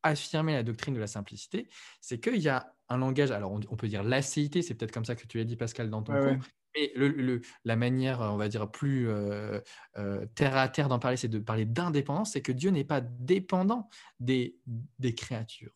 affirmer 0.04 0.54
la 0.54 0.64
doctrine 0.64 0.94
de 0.94 1.00
la 1.00 1.08
simplicité, 1.08 1.70
c'est 2.02 2.20
qu'il 2.20 2.42
y 2.42 2.50
a 2.50 2.74
un 2.90 2.98
langage, 2.98 3.32
alors 3.32 3.54
on, 3.54 3.76
peut 3.78 3.88
dire 3.88 4.04
l'acéité, 4.04 4.62
c'est 4.62 4.74
peut-être 4.74 4.92
comme 4.92 5.06
ça 5.06 5.16
que 5.16 5.26
tu 5.26 5.38
l'as 5.38 5.46
dit, 5.46 5.56
Pascal, 5.56 5.90
dans 5.90 6.04
ton 6.04 6.12
cours, 6.12 6.44
mais 6.76 6.92
le, 6.96 7.42
la 7.64 7.78
manière, 7.78 8.20
on 8.20 8.36
va 8.36 8.50
dire, 8.50 8.70
plus 8.70 9.08
terre 10.36 10.58
à 10.58 10.68
terre 10.68 10.90
d'en 10.90 11.00
parler, 11.00 11.16
c'est 11.16 11.30
de 11.30 11.40
parler 11.40 11.64
d'indépendance, 11.64 12.34
c'est 12.34 12.42
que 12.42 12.52
Dieu 12.52 12.70
n'est 12.70 12.84
pas 12.84 13.00
dépendant 13.00 13.90
des, 14.20 14.58
des 15.00 15.16
créatures. 15.16 15.72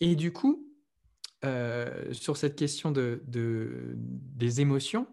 Et 0.00 0.16
du 0.16 0.32
coup, 0.32 0.66
sur 1.42 2.36
cette 2.36 2.56
question 2.56 2.90
de, 2.90 3.22
de 3.26 3.94
des 3.96 4.60
émotions, 4.60 5.06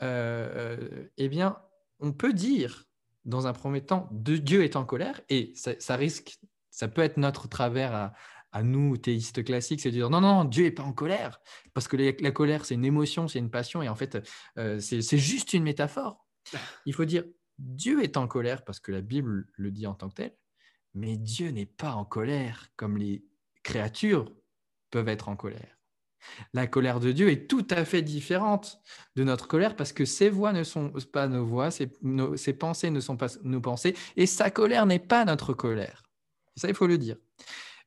eh 0.00 1.28
bien, 1.28 1.58
on 2.00 2.12
peut 2.12 2.32
dire, 2.32 2.84
dans 3.24 3.46
un 3.46 3.52
premier 3.52 3.82
temps, 3.82 4.08
Dieu 4.12 4.64
est 4.64 4.76
en 4.76 4.84
colère, 4.84 5.20
et 5.28 5.52
ça, 5.54 5.96
risque, 5.96 6.38
ça 6.70 6.88
peut 6.88 7.02
être 7.02 7.16
notre 7.16 7.48
travers 7.48 8.12
à, 8.52 8.62
nous, 8.62 8.96
théistes 8.96 9.44
classiques, 9.44 9.80
c'est 9.80 9.90
de 9.90 9.96
dire 9.96 10.10
non, 10.10 10.20
non, 10.20 10.44
Dieu 10.44 10.64
n'est 10.64 10.70
pas 10.70 10.82
en 10.82 10.92
colère, 10.92 11.40
parce 11.74 11.86
que 11.86 11.96
la 11.96 12.30
colère, 12.30 12.64
c'est 12.64 12.74
une 12.74 12.84
émotion, 12.84 13.28
c'est 13.28 13.38
une 13.38 13.50
passion, 13.50 13.82
et 13.82 13.88
en 13.88 13.94
fait, 13.94 14.18
euh, 14.58 14.80
c'est 14.80 15.18
juste 15.18 15.52
une 15.52 15.62
métaphore. 15.62 16.26
Il 16.86 16.94
faut 16.94 17.04
dire 17.04 17.24
Dieu 17.58 18.02
est 18.02 18.16
en 18.16 18.26
colère, 18.26 18.64
parce 18.64 18.80
que 18.80 18.90
la 18.90 19.02
Bible 19.02 19.48
le 19.52 19.70
dit 19.70 19.86
en 19.86 19.94
tant 19.94 20.08
que 20.08 20.14
tel, 20.14 20.36
mais 20.94 21.16
Dieu 21.16 21.50
n'est 21.50 21.66
pas 21.66 21.92
en 21.92 22.04
colère 22.04 22.68
comme 22.76 22.96
les 22.96 23.24
créatures 23.62 24.32
peuvent 24.90 25.08
être 25.08 25.28
en 25.28 25.36
colère. 25.36 25.78
La 26.52 26.66
colère 26.66 27.00
de 27.00 27.12
Dieu 27.12 27.30
est 27.30 27.48
tout 27.48 27.66
à 27.70 27.84
fait 27.84 28.02
différente 28.02 28.80
de 29.16 29.24
notre 29.24 29.46
colère 29.46 29.76
parce 29.76 29.92
que 29.92 30.04
ses 30.04 30.30
voix 30.30 30.52
ne 30.52 30.64
sont 30.64 30.92
pas 31.12 31.28
nos 31.28 31.44
voix, 31.44 31.70
ses, 31.70 31.90
ses 32.36 32.52
pensées 32.52 32.90
ne 32.90 33.00
sont 33.00 33.16
pas 33.16 33.28
nos 33.44 33.60
pensées, 33.60 33.94
et 34.16 34.26
sa 34.26 34.50
colère 34.50 34.86
n'est 34.86 34.98
pas 34.98 35.24
notre 35.24 35.54
colère. 35.54 36.02
Ça, 36.56 36.68
il 36.68 36.74
faut 36.74 36.88
le 36.88 36.98
dire. 36.98 37.16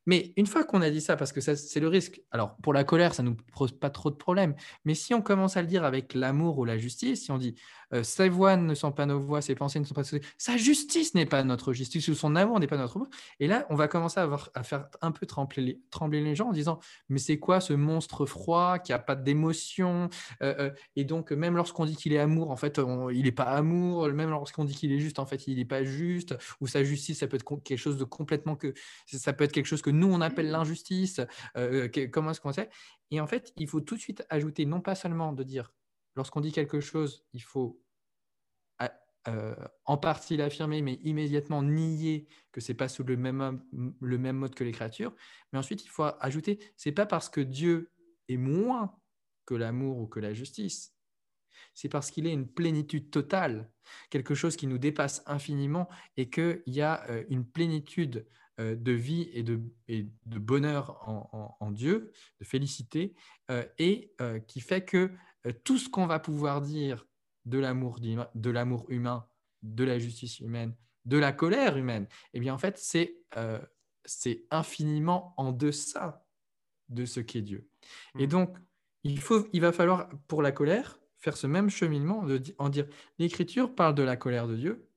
Mais 0.06 0.32
une 0.36 0.46
fois 0.46 0.64
qu'on 0.64 0.82
a 0.82 0.90
dit 0.90 1.00
ça, 1.00 1.16
parce 1.16 1.32
que 1.32 1.40
c'est 1.40 1.80
le 1.80 1.88
risque, 1.88 2.22
alors 2.30 2.56
pour 2.56 2.72
la 2.72 2.84
colère, 2.84 3.14
ça 3.14 3.22
ne 3.22 3.30
nous 3.30 3.36
pose 3.54 3.72
pas 3.72 3.90
trop 3.90 4.10
de 4.10 4.16
problèmes, 4.16 4.54
mais 4.84 4.94
si 4.94 5.14
on 5.14 5.22
commence 5.22 5.56
à 5.56 5.62
le 5.62 5.68
dire 5.68 5.84
avec 5.84 6.14
l'amour 6.14 6.58
ou 6.58 6.64
la 6.64 6.78
justice, 6.78 7.24
si 7.24 7.30
on 7.30 7.38
dit 7.38 7.54
euh, 7.94 8.02
sa 8.02 8.28
voix 8.28 8.56
ne 8.56 8.74
sont 8.74 8.90
pas 8.90 9.06
nos 9.06 9.20
voix, 9.20 9.42
ses 9.42 9.54
pensées 9.54 9.78
ne 9.78 9.84
sont 9.84 9.94
pas 9.94 10.02
sa 10.38 10.56
justice 10.56 11.14
n'est 11.14 11.26
pas 11.26 11.44
notre 11.44 11.72
justice, 11.72 12.08
ou 12.08 12.14
son 12.14 12.34
amour 12.36 12.58
n'est 12.58 12.66
pas 12.66 12.76
notre 12.76 12.96
amour, 12.96 13.08
et 13.38 13.46
là, 13.46 13.66
on 13.70 13.76
va 13.76 13.88
commencer 13.88 14.20
à 14.20 14.62
faire 14.62 14.88
un 15.00 15.12
peu 15.12 15.26
trembler 15.26 15.62
les, 15.62 15.80
trembler 15.90 16.20
les 16.20 16.34
gens 16.34 16.48
en 16.48 16.52
disant 16.52 16.80
mais 17.08 17.18
c'est 17.18 17.38
quoi 17.38 17.60
ce 17.60 17.72
monstre 17.72 18.26
froid 18.26 18.78
qui 18.78 18.92
n'a 18.92 18.98
pas 18.98 19.14
d'émotion 19.14 20.08
euh, 20.42 20.54
euh, 20.58 20.70
Et 20.96 21.04
donc, 21.04 21.30
même 21.32 21.56
lorsqu'on 21.56 21.84
dit 21.84 21.96
qu'il 21.96 22.12
est 22.12 22.18
amour, 22.18 22.50
en 22.50 22.56
fait, 22.56 22.80
il 23.12 23.22
n'est 23.22 23.32
pas 23.32 23.44
amour, 23.44 24.08
même 24.08 24.30
lorsqu'on 24.30 24.64
dit 24.64 24.74
qu'il 24.74 24.92
est 24.92 24.98
juste, 24.98 25.18
en 25.18 25.26
fait, 25.26 25.46
il 25.46 25.58
n'est 25.58 25.64
pas 25.64 25.84
juste, 25.84 26.36
ou 26.60 26.66
sa 26.66 26.82
justice, 26.82 27.20
ça 27.20 27.26
peut 27.26 27.36
être 27.36 27.62
quelque 27.62 27.78
chose 27.78 27.98
de 27.98 28.04
complètement 28.04 28.56
que 28.56 28.74
ça 29.06 29.32
peut 29.32 29.44
être 29.44 29.52
quelque 29.52 29.66
chose 29.66 29.82
que 29.82 29.91
nous, 29.92 30.12
on 30.12 30.20
appelle 30.20 30.50
l'injustice. 30.50 31.20
Euh, 31.56 31.88
comment 32.10 32.30
est-ce 32.30 32.40
qu'on 32.40 32.52
sait 32.52 32.70
Et 33.10 33.20
en 33.20 33.26
fait, 33.26 33.52
il 33.56 33.68
faut 33.68 33.80
tout 33.80 33.96
de 33.96 34.00
suite 34.00 34.24
ajouter, 34.30 34.66
non 34.66 34.80
pas 34.80 34.94
seulement 34.94 35.32
de 35.32 35.42
dire, 35.42 35.72
lorsqu'on 36.16 36.40
dit 36.40 36.52
quelque 36.52 36.80
chose, 36.80 37.24
il 37.32 37.42
faut 37.42 37.82
euh, 39.28 39.54
en 39.84 39.96
partie 39.96 40.36
l'affirmer, 40.36 40.82
mais 40.82 40.94
immédiatement 41.04 41.62
nier 41.62 42.26
que 42.50 42.60
c'est 42.60 42.74
pas 42.74 42.88
sous 42.88 43.04
le 43.04 43.16
même, 43.16 43.62
mode 43.70 44.54
que 44.54 44.64
les 44.64 44.72
créatures. 44.72 45.14
Mais 45.52 45.60
ensuite, 45.60 45.84
il 45.84 45.88
faut 45.88 46.04
ajouter, 46.18 46.58
c'est 46.76 46.90
pas 46.90 47.06
parce 47.06 47.28
que 47.28 47.40
Dieu 47.40 47.92
est 48.28 48.36
moins 48.36 48.98
que 49.46 49.54
l'amour 49.54 49.98
ou 49.98 50.08
que 50.08 50.18
la 50.18 50.34
justice, 50.34 50.96
c'est 51.72 51.88
parce 51.88 52.10
qu'il 52.10 52.26
est 52.26 52.32
une 52.32 52.48
plénitude 52.48 53.12
totale, 53.12 53.70
quelque 54.10 54.34
chose 54.34 54.56
qui 54.56 54.66
nous 54.66 54.78
dépasse 54.78 55.22
infiniment 55.26 55.88
et 56.16 56.28
qu'il 56.28 56.62
y 56.66 56.80
a 56.80 57.08
euh, 57.08 57.22
une 57.28 57.46
plénitude 57.46 58.26
de 58.58 58.92
vie 58.92 59.30
et 59.32 59.42
de, 59.42 59.60
de 59.88 60.38
bonheur 60.38 61.08
en, 61.08 61.70
Dieu, 61.70 62.12
de 62.40 62.44
félicité, 62.44 63.14
euh, 63.50 63.64
et 63.78 64.12
euh, 64.20 64.38
qui 64.40 64.60
fait 64.60 64.84
que 64.84 65.10
tout 65.64 65.78
ce 65.78 65.88
qu'on 65.88 66.06
va 66.06 66.18
pouvoir 66.18 66.60
dire 66.60 67.06
de 67.44 67.58
l'amour 67.58 67.98
de 68.00 68.50
l'amour 68.50 68.86
humain, 68.88 69.26
de 69.62 69.84
la 69.84 69.98
justice 69.98 70.40
humaine, 70.40 70.74
de 71.04 71.18
la 71.18 71.32
colère 71.32 71.76
humaine, 71.76 72.06
eh 72.34 72.40
bien 72.40 72.54
en 72.54 72.58
fait 72.58 72.78
c'est 72.78 73.18
c'est 74.04 74.44
infiniment 74.50 75.34
en 75.36 75.52
deçà 75.52 76.24
de 76.88 77.04
ce 77.04 77.20
qu'est 77.20 77.42
Dieu. 77.42 77.68
Et 78.18 78.26
mmh. 78.26 78.30
donc 78.30 78.56
il 79.02 79.20
faut 79.20 79.48
il 79.52 79.60
va 79.60 79.72
falloir 79.72 80.08
pour 80.28 80.42
la 80.42 80.52
colère 80.52 81.00
faire 81.22 81.36
ce 81.36 81.46
même 81.46 81.70
cheminement 81.70 82.24
de, 82.24 82.42
en 82.58 82.68
dire 82.68 82.86
l'Écriture 83.18 83.74
parle 83.74 83.94
de 83.94 84.02
la 84.02 84.16
colère 84.16 84.46
de 84.46 84.56
Dieu. 84.56 84.88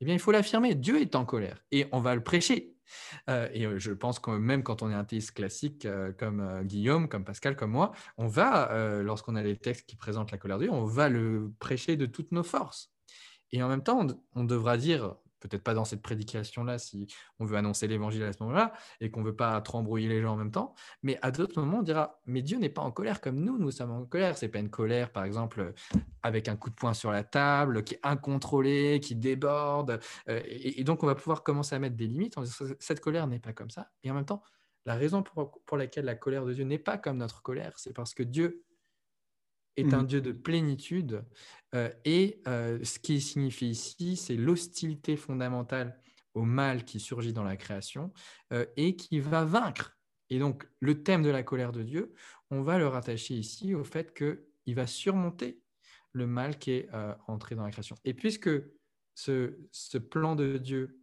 Eh 0.00 0.04
bien 0.04 0.14
il 0.14 0.20
faut 0.20 0.32
l'affirmer. 0.32 0.74
Dieu 0.74 1.00
est 1.00 1.14
en 1.14 1.24
colère 1.24 1.64
et 1.70 1.86
on 1.92 2.00
va 2.00 2.14
le 2.14 2.22
prêcher. 2.22 2.73
Euh, 3.28 3.48
et 3.52 3.66
euh, 3.66 3.78
je 3.78 3.92
pense 3.92 4.18
que 4.18 4.30
même 4.30 4.62
quand 4.62 4.82
on 4.82 4.90
est 4.90 4.94
un 4.94 5.04
théiste 5.04 5.32
classique 5.32 5.86
euh, 5.86 6.12
comme 6.12 6.62
Guillaume, 6.64 7.08
comme 7.08 7.24
Pascal, 7.24 7.56
comme 7.56 7.70
moi, 7.70 7.92
on 8.16 8.26
va, 8.26 8.70
lorsqu'on 9.02 9.36
a 9.36 9.42
les 9.42 9.56
textes 9.56 9.88
qui 9.88 9.96
présentent 9.96 10.30
la 10.30 10.38
colère 10.38 10.58
de 10.58 10.64
Dieu, 10.64 10.72
on 10.72 10.84
va 10.84 11.08
le 11.08 11.52
prêcher 11.58 11.96
de 11.96 12.06
toutes 12.06 12.32
nos 12.32 12.42
forces. 12.42 12.92
Et 13.52 13.62
en 13.62 13.68
même 13.68 13.82
temps, 13.82 14.06
on 14.34 14.44
devra 14.44 14.76
dire, 14.76 15.14
peut-être 15.48 15.62
pas 15.62 15.74
dans 15.74 15.84
cette 15.84 16.02
prédication-là 16.02 16.78
si 16.78 17.06
on 17.38 17.44
veut 17.44 17.56
annoncer 17.56 17.86
l'évangile 17.86 18.22
à 18.22 18.32
ce 18.32 18.42
moment-là 18.42 18.72
et 19.00 19.10
qu'on 19.10 19.22
veut 19.22 19.36
pas 19.36 19.60
trop 19.60 19.78
embrouiller 19.78 20.08
les 20.08 20.22
gens 20.22 20.32
en 20.32 20.36
même 20.36 20.50
temps. 20.50 20.74
Mais 21.02 21.18
à 21.22 21.30
d'autres 21.30 21.60
moments, 21.60 21.78
on 21.78 21.82
dira 21.82 22.20
Mais 22.26 22.42
Dieu 22.42 22.58
n'est 22.58 22.70
pas 22.70 22.82
en 22.82 22.90
colère 22.90 23.20
comme 23.20 23.40
nous, 23.40 23.58
nous 23.58 23.70
sommes 23.70 23.90
en 23.90 24.04
colère. 24.06 24.38
C'est 24.38 24.48
pas 24.48 24.58
une 24.58 24.70
colère, 24.70 25.12
par 25.12 25.24
exemple, 25.24 25.74
avec 26.22 26.48
un 26.48 26.56
coup 26.56 26.70
de 26.70 26.74
poing 26.74 26.94
sur 26.94 27.10
la 27.10 27.24
table, 27.24 27.84
qui 27.84 27.94
est 27.94 28.00
incontrôlée, 28.02 29.00
qui 29.00 29.14
déborde. 29.14 30.00
Euh, 30.28 30.40
et, 30.46 30.82
donc, 30.84 31.02
on 31.02 31.06
va 31.06 31.14
pouvoir 31.14 31.42
commencer 31.42 31.74
à 31.74 31.78
mettre 31.78 31.96
des 31.96 32.06
limites. 32.06 32.36
Cette 32.78 33.00
colère 33.00 33.26
n'est 33.26 33.40
pas 33.40 33.52
comme 33.52 33.70
ça. 33.70 33.90
Et 34.02 34.10
en 34.10 34.14
même 34.14 34.24
temps, 34.24 34.42
la 34.86 34.94
raison 34.94 35.22
pour 35.22 35.76
laquelle 35.76 36.04
la 36.04 36.14
colère 36.14 36.44
de 36.44 36.52
Dieu 36.52 36.64
n'est 36.64 36.78
pas 36.78 36.98
comme 36.98 37.16
notre 37.16 37.42
colère, 37.42 37.72
c'est 37.76 37.94
parce 37.94 38.14
que 38.14 38.22
Dieu 38.22 38.64
est 39.76 39.94
un 39.94 40.02
mmh. 40.02 40.06
Dieu 40.06 40.20
de 40.20 40.32
plénitude. 40.32 41.24
Euh, 41.74 41.90
et 42.04 42.40
euh, 42.46 42.82
ce 42.84 42.98
qui 42.98 43.20
signifie 43.20 43.70
ici, 43.70 44.16
c'est 44.16 44.36
l'hostilité 44.36 45.16
fondamentale 45.16 45.98
au 46.34 46.42
mal 46.42 46.84
qui 46.84 47.00
surgit 47.00 47.32
dans 47.32 47.44
la 47.44 47.56
création 47.56 48.12
euh, 48.52 48.64
et 48.76 48.96
qui 48.96 49.20
va 49.20 49.44
vaincre. 49.44 49.96
Et 50.30 50.38
donc, 50.38 50.68
le 50.80 51.02
thème 51.02 51.22
de 51.22 51.30
la 51.30 51.42
colère 51.42 51.72
de 51.72 51.82
Dieu, 51.82 52.14
on 52.50 52.62
va 52.62 52.78
le 52.78 52.88
rattacher 52.88 53.34
ici 53.34 53.74
au 53.74 53.84
fait 53.84 54.14
qu'il 54.14 54.74
va 54.74 54.86
surmonter 54.86 55.60
le 56.12 56.26
mal 56.26 56.58
qui 56.58 56.70
est 56.70 56.88
entré 57.26 57.56
dans 57.56 57.64
la 57.64 57.70
création. 57.70 57.96
Et 58.04 58.14
puisque 58.14 58.48
ce, 59.14 59.58
ce, 59.72 59.98
plan 59.98 60.36
de 60.36 60.58
Dieu, 60.58 61.00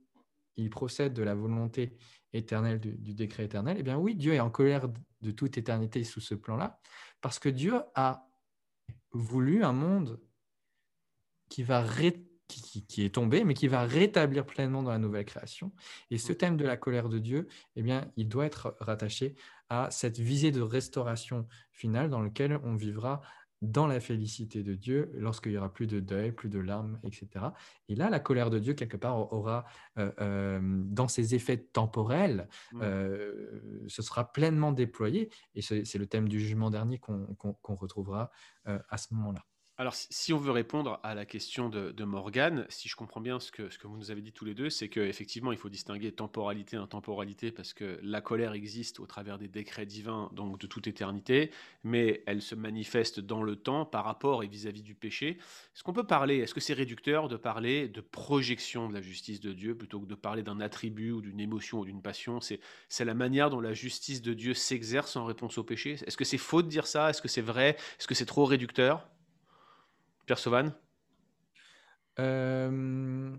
il 0.56 0.70
procède 0.70 1.14
de 1.14 1.22
la 1.22 1.36
volonté 1.36 1.98
éternelle 2.32 2.80
du, 2.80 2.94
du 2.98 3.14
décret 3.14 3.44
éternel, 3.44 3.76
eh 3.78 3.84
bien 3.84 3.98
oui, 3.98 4.16
Dieu 4.16 4.34
est 4.34 4.40
en 4.40 4.50
colère 4.50 4.88
de 5.22 5.32
toute 5.32 5.58
éternité 5.58 6.04
sous 6.06 6.22
ce 6.22 6.34
plan-là, 6.34 6.80
parce 7.20 7.40
que 7.40 7.50
Dieu 7.50 7.76
a 7.94 8.31
voulu 9.12 9.64
un 9.64 9.74
monde 9.74 10.20
qui, 11.50 11.64
va 11.64 11.86
qui, 12.48 13.04
est 13.04 13.16
tombé, 13.16 13.44
mais 13.44 13.54
qui 13.54 13.68
va 13.68 13.84
rétablir 13.84 14.46
pleinement 14.46 14.84
dans 14.84 14.92
la 14.92 14.98
nouvelle 14.98 15.26
création. 15.26 15.72
Et 16.10 16.18
ce 16.18 16.34
thème 16.34 16.58
de 16.58 16.66
la 16.66 16.78
colère 16.78 17.10
de 17.10 17.20
Dieu, 17.20 17.48
eh 17.76 17.82
bien, 17.82 18.12
il 18.16 18.28
doit 18.28 18.46
être 18.46 18.76
rattaché 18.80 19.36
à 19.70 19.90
cette 19.92 20.20
visée 20.20 20.52
de 20.52 20.62
restauration 20.62 21.48
finale 21.72 22.10
dans 22.10 22.22
laquelle 22.22 22.60
on 22.64 22.76
vivra 22.76 23.22
dans 23.62 23.86
la 23.86 24.00
félicité 24.00 24.64
de 24.64 24.74
Dieu, 24.74 25.12
lorsqu'il 25.14 25.52
y 25.52 25.58
aura 25.58 25.72
plus 25.72 25.88
de 25.88 26.00
deuil, 26.00 26.32
plus 26.32 26.50
de 26.50 26.60
larmes, 26.60 27.00
etc. 27.04 27.46
Et 27.90 27.96
là, 27.96 28.10
la 28.10 28.20
colère 28.20 28.50
de 28.50 28.60
Dieu, 28.60 28.74
quelque 28.74 28.98
part, 28.98 29.32
aura, 29.32 29.66
euh, 29.98 30.12
euh, 30.20 30.60
dans 30.62 31.08
ses 31.08 31.36
effets 31.36 31.58
temporels, 31.58 32.48
mmh. 32.72 32.80
euh, 32.82 33.86
ce 33.88 34.02
sera 34.02 34.32
pleinement 34.32 34.72
déployé. 34.72 35.30
Et 35.56 35.62
c'est 35.62 35.98
le 35.98 36.08
thème 36.08 36.28
du 36.28 36.40
jugement 36.40 36.72
dernier 36.72 36.98
qu'on 36.98 37.76
retrouvera 37.76 38.32
à 38.66 38.98
ce 38.98 39.14
moment-là. 39.14 39.46
Alors, 39.82 39.96
si 39.96 40.32
on 40.32 40.38
veut 40.38 40.52
répondre 40.52 41.00
à 41.02 41.16
la 41.16 41.26
question 41.26 41.68
de, 41.68 41.90
de 41.90 42.04
Morgane, 42.04 42.68
si 42.70 42.88
je 42.88 42.96
comprends 42.96 43.20
bien 43.20 43.40
ce 43.40 43.52
que, 43.52 43.64
vous 43.84 43.98
nous 43.98 44.12
avez 44.12 44.22
dit 44.22 44.32
tous 44.32 44.46
les 44.46 44.54
deux, 44.54 44.70
c'est 44.70 44.90
qu'effectivement, 44.90 45.52
il 45.52 45.58
faut 45.58 45.70
distinguer 45.70 46.12
temporalité 46.12 46.76
et 46.76 46.80
intemporalité 46.80 47.52
parce 47.52 47.74
que 47.74 48.00
la 48.04 48.22
colère 48.22 48.54
existe 48.54 49.00
au 49.00 49.08
travers 49.08 49.40
des 49.40 49.48
décrets 49.48 49.88
divins, 49.88 50.30
donc 50.34 50.60
de 50.60 50.68
toute 50.68 50.86
éternité, 50.86 51.50
mais 51.84 52.22
elle 52.28 52.44
se 52.44 52.54
manifeste 52.54 53.22
dans 53.22 53.42
le 53.42 53.56
temps 53.56 53.88
par 53.88 54.06
rapport 54.06 54.44
et 54.44 54.48
vis-à-vis 54.48 54.84
du 54.84 54.94
péché. 54.94 55.40
Est-ce 55.74 55.82
qu'on 55.82 55.94
peut 55.94 56.06
parler, 56.06 56.38
est-ce 56.38 56.54
que 56.54 56.62
c'est 56.62 56.74
réducteur 56.74 57.28
de 57.28 57.36
parler 57.36 57.88
de 57.88 58.02
projection 58.02 58.88
de 58.88 58.94
la 58.94 59.02
justice 59.02 59.40
de 59.40 59.52
Dieu 59.52 59.76
plutôt 59.76 60.00
que 60.00 60.06
de 60.06 60.14
parler 60.14 60.44
d'un 60.44 60.60
attribut 60.60 61.10
ou 61.10 61.22
d'une 61.22 61.40
émotion 61.40 61.80
ou 61.80 61.86
d'une 61.86 62.04
passion? 62.04 62.40
C'est 62.40 62.60
la 63.04 63.16
manière 63.16 63.50
dont 63.50 63.62
la 63.62 63.74
justice 63.74 64.22
de 64.22 64.36
Dieu 64.36 64.54
s'exerce 64.54 65.16
en 65.16 65.26
réponse 65.26 65.58
au 65.58 65.64
péché? 65.64 65.94
Est-ce 66.06 66.18
que 66.18 66.24
c'est 66.24 66.38
faux 66.38 66.62
de 66.62 66.68
dire 66.68 66.86
ça? 66.86 67.10
Est-ce 67.10 67.24
que 67.24 67.28
c'est 67.28 67.42
vrai? 67.42 67.78
Est-ce 67.98 68.06
que 68.06 68.14
c'est 68.14 68.28
trop 68.28 68.46
réducteur? 68.46 69.10
Pierre 70.26 70.40
Sauvan 70.40 70.72
euh, 72.20 73.32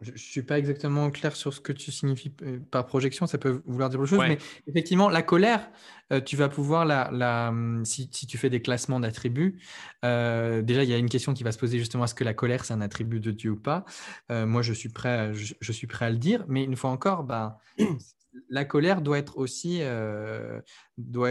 Je 0.00 0.12
ne 0.12 0.16
suis 0.16 0.42
pas 0.42 0.58
exactement 0.58 1.10
clair 1.10 1.34
sur 1.34 1.52
ce 1.52 1.60
que 1.60 1.72
tu 1.72 1.90
signifies 1.90 2.32
euh, 2.42 2.60
par 2.70 2.86
projection, 2.86 3.26
ça 3.26 3.38
peut 3.38 3.62
vouloir 3.66 3.90
dire 3.90 4.00
autre 4.00 4.10
chose, 4.10 4.20
mais 4.20 4.38
effectivement, 4.66 5.08
la 5.08 5.22
colère, 5.22 5.68
euh, 6.12 6.20
tu 6.20 6.36
vas 6.36 6.48
pouvoir, 6.48 6.84
la, 6.84 7.48
hum, 7.48 7.84
si, 7.84 8.08
tu 8.08 8.38
fais 8.38 8.50
des 8.50 8.62
classements 8.62 9.00
d'attributs, 9.00 9.58
déjà, 10.02 10.84
il 10.84 10.88
y 10.88 10.94
a 10.94 10.98
une 10.98 11.08
question 11.08 11.34
qui 11.34 11.42
va 11.42 11.52
se 11.52 11.58
poser 11.58 11.78
justement, 11.78 12.04
est-ce 12.04 12.14
que 12.14 12.24
la 12.24 12.34
colère, 12.34 12.64
c'est 12.64 12.74
un 12.74 12.80
attribut 12.80 13.20
de 13.20 13.32
Dieu 13.32 13.50
ou 13.52 13.60
pas? 13.60 13.84
Moi, 14.30 14.62
je 14.62 14.72
suis, 14.72 14.88
prêt 14.88 15.08
à, 15.08 15.32
je, 15.32 15.72
suis 15.72 15.86
prêt 15.86 16.06
à 16.06 16.10
le 16.10 16.18
dire, 16.18 16.44
mais 16.48 16.64
une 16.64 16.76
fois 16.76 16.90
encore, 16.90 17.24
bah, 17.24 17.58
la 18.48 18.64
colère 18.64 19.02
doit 19.02 19.18
être 19.18 19.36
aussi, 19.36 19.80
doit, 20.96 21.30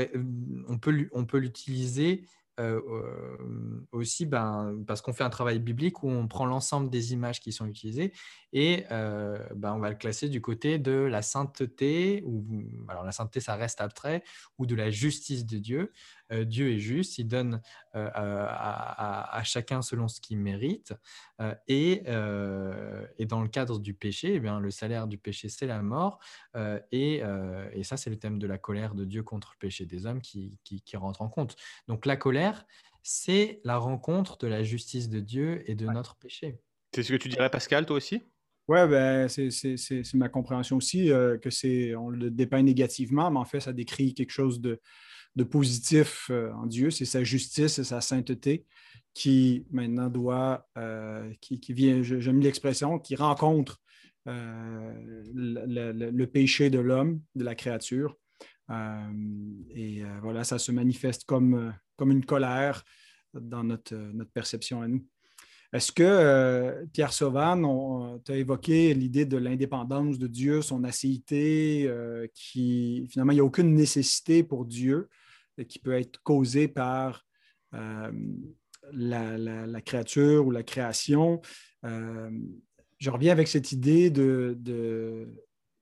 on 0.67 0.77
peut 0.77 1.37
l'utiliser 1.37 2.25
euh, 2.61 2.79
euh, 2.89 3.87
aussi 3.91 4.25
ben, 4.25 4.75
parce 4.85 5.01
qu'on 5.01 5.13
fait 5.13 5.23
un 5.23 5.29
travail 5.29 5.59
biblique 5.59 6.03
où 6.03 6.09
on 6.09 6.27
prend 6.27 6.45
l'ensemble 6.45 6.89
des 6.89 7.13
images 7.13 7.39
qui 7.39 7.51
sont 7.51 7.65
utilisées 7.65 8.13
et 8.53 8.85
euh, 8.91 9.37
ben, 9.55 9.73
on 9.73 9.79
va 9.79 9.89
le 9.89 9.95
classer 9.95 10.29
du 10.29 10.41
côté 10.41 10.77
de 10.77 10.91
la 10.91 11.21
sainteté, 11.21 12.21
ou 12.25 12.45
alors 12.87 13.03
la 13.03 13.11
sainteté 13.11 13.39
ça 13.39 13.55
reste 13.55 13.81
abstrait, 13.81 14.23
ou 14.57 14.65
de 14.65 14.75
la 14.75 14.91
justice 14.91 15.45
de 15.45 15.57
Dieu. 15.57 15.91
Dieu 16.31 16.71
est 16.71 16.79
juste, 16.79 17.17
il 17.17 17.27
donne 17.27 17.61
à, 17.93 19.41
chacun 19.43 19.81
selon 19.81 20.07
ce 20.07 20.21
qu'il 20.21 20.37
mérite. 20.37 20.93
Et, 21.67 22.03
et, 22.05 23.25
dans 23.25 23.41
le 23.41 23.47
cadre 23.47 23.79
du 23.79 23.93
péché, 23.93 24.35
eh 24.35 24.39
bien, 24.39 24.59
le 24.59 24.71
salaire 24.71 25.07
du 25.07 25.17
péché, 25.17 25.49
c'est 25.49 25.67
la 25.67 25.81
mort. 25.81 26.19
Et, 26.91 27.21
et, 27.73 27.83
ça, 27.83 27.97
c'est 27.97 28.09
le 28.09 28.17
thème 28.17 28.39
de 28.39 28.47
la 28.47 28.57
colère 28.57 28.95
de 28.95 29.05
Dieu 29.05 29.23
contre 29.23 29.53
le 29.55 29.59
péché 29.59 29.85
des 29.85 30.05
hommes 30.05 30.21
qui, 30.21 30.57
qui, 30.63 30.81
qui 30.81 30.97
rentre 30.97 31.21
en 31.21 31.29
compte. 31.29 31.55
Donc 31.87 32.05
la 32.05 32.17
colère, 32.17 32.65
c'est 33.03 33.61
la 33.63 33.77
rencontre 33.77 34.37
de 34.37 34.47
la 34.47 34.63
justice 34.63 35.09
de 35.09 35.19
Dieu 35.19 35.63
et 35.69 35.75
de 35.75 35.85
notre 35.87 36.15
péché. 36.15 36.59
C'est 36.93 37.03
ce 37.03 37.11
que 37.11 37.17
tu 37.17 37.29
dirais, 37.29 37.49
Pascal, 37.49 37.85
toi 37.85 37.97
aussi? 37.97 38.21
Oui, 38.67 38.79
ben, 38.87 39.27
c'est 39.27 40.13
ma 40.13 40.29
compréhension 40.29 40.77
aussi 40.77 41.07
que 41.41 41.49
c'est 41.49 41.95
on 41.95 42.09
le 42.09 42.29
dépeint 42.29 42.61
négativement, 42.61 43.31
mais 43.31 43.39
en 43.39 43.45
fait, 43.45 43.59
ça 43.59 43.73
décrit 43.73 44.13
quelque 44.13 44.31
chose 44.31 44.61
de, 44.61 44.79
de 45.35 45.43
positif 45.43 46.27
euh, 46.29 46.51
en 46.53 46.65
Dieu, 46.65 46.91
c'est 46.91 47.05
sa 47.05 47.23
justice 47.23 47.79
et 47.79 47.83
sa 47.83 48.01
sainteté 48.01 48.65
qui 49.13 49.65
maintenant 49.71 50.09
doit, 50.09 50.67
euh, 50.77 51.31
qui, 51.41 51.59
vient, 51.73 52.01
j'aime 52.01 52.39
l'expression, 52.39 52.97
qui 52.97 53.15
rencontre 53.15 53.81
le, 54.25 56.25
péché 56.25 56.69
de 56.69 56.79
l'homme, 56.79 57.21
de 57.35 57.43
la 57.43 57.55
créature. 57.55 58.15
et 58.69 60.03
voilà, 60.21 60.45
ça 60.45 60.59
se 60.59 60.71
manifeste 60.71 61.25
comme, 61.25 61.73
comme 61.97 62.11
une 62.11 62.23
colère 62.23 62.83
dans 63.33 63.65
notre, 63.65 63.95
notre 63.95 64.31
perception 64.31 64.81
à 64.81 64.87
nous. 64.87 65.05
Est-ce 65.73 65.91
que, 65.91 66.85
Pierre 66.93 67.11
Sauvan, 67.11 68.19
tu 68.23 68.31
as 68.31 68.37
évoqué 68.37 68.93
l'idée 68.93 69.25
de 69.25 69.37
l'indépendance 69.37 70.19
de 70.19 70.27
Dieu, 70.27 70.61
son 70.61 70.85
acéité, 70.85 71.91
qui 72.33 73.07
finalement, 73.09 73.33
il 73.33 73.35
n'y 73.35 73.41
a 73.41 73.45
aucune 73.45 73.75
nécessité 73.75 74.43
pour 74.43 74.65
Dieu 74.65 75.09
qui 75.67 75.79
peut 75.79 75.93
être 75.93 76.21
causée 76.23 76.67
par 76.67 77.25
la, 78.93 79.81
créature 79.81 80.45
ou 80.45 80.51
la 80.51 80.63
création. 80.63 81.41
Euh, 81.85 82.29
je 82.99 83.09
reviens 83.09 83.31
avec 83.31 83.47
cette 83.47 83.71
idée 83.71 84.09
de, 84.09 85.27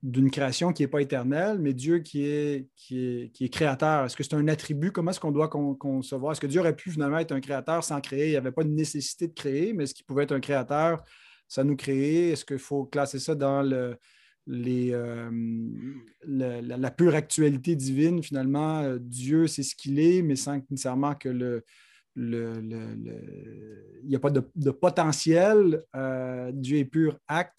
d'une 0.02 0.32
création 0.32 0.72
qui 0.72 0.84
n'est 0.84 0.88
pas 0.88 1.02
éternelle, 1.02 1.60
mais 1.60 1.74
Dieu 1.74 2.00
qui 2.00 2.26
est, 2.26 2.68
qui 2.76 3.32
est, 3.40 3.50
créateur. 3.50 4.06
Est-ce 4.06 4.16
que 4.16 4.24
c'est 4.24 4.36
un 4.36 4.48
attribut? 4.48 4.92
Comment 4.92 5.12
est-ce 5.12 5.20
qu'on 5.20 5.32
doit 5.32 5.50
concevoir? 5.50 6.32
Est-ce 6.32 6.42
que 6.42 6.48
Dieu 6.48 6.62
aurait 6.62 6.76
pu 6.76 6.92
finalement 6.92 7.20
être 7.20 7.34
un 7.34 7.42
créateur 7.42 7.84
sans 7.84 8.00
créer? 8.00 8.28
Il 8.28 8.32
n'y 8.32 8.38
avait 8.38 8.52
pas 8.52 8.64
de 8.64 8.70
nécessité 8.70 9.28
de 9.28 9.34
créer, 9.34 9.74
mais 9.74 9.84
est-ce 9.84 9.94
qu'il 9.94 10.06
pouvait 10.06 10.24
être 10.24 10.32
un 10.32 10.40
créateur 10.40 11.04
sans 11.48 11.64
nous 11.64 11.76
créer? 11.76 12.32
Est-ce 12.32 12.46
qu'il 12.46 12.60
faut 12.60 12.86
classer 12.86 13.20
ça 13.20 13.36
dans 13.36 13.62
le, 13.62 13.98
euh, 14.50 15.30
la, 16.26 16.92
pure 16.92 17.16
actualité 17.16 17.76
divine? 17.76 18.24
Finalement, 18.24 18.82
euh, 18.82 18.98
Dieu, 19.00 19.48
c'est 19.48 19.64
ce 19.64 19.76
qu'il 19.76 20.00
est, 20.00 20.22
mais 20.22 20.36
sans 20.36 20.60
nécessairement 20.70 21.16
que 21.16 21.30
le, 21.30 21.64
il 22.16 24.06
n'y 24.06 24.16
a 24.16 24.20
pas 24.20 24.32
de, 24.32 24.72
potentiel. 24.72 25.84
Euh, 25.96 26.52
Dieu 26.52 26.80
est 26.80 26.86
pur 26.86 27.18
acte. 27.28 27.54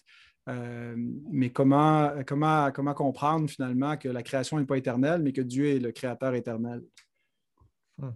Mais 0.47 1.49
comment, 1.51 2.11
comment, 2.27 2.71
comment 2.71 2.93
comprendre 2.93 3.49
finalement 3.49 3.95
que 3.95 4.09
la 4.09 4.21
création 4.21 4.59
n'est 4.59 4.65
pas 4.65 4.77
éternelle, 4.77 5.21
mais 5.21 5.31
que 5.31 5.41
Dieu 5.41 5.67
est 5.67 5.79
le 5.79 5.93
créateur 5.93 6.33
éternel? 6.35 6.81
Hmm. 7.97 8.09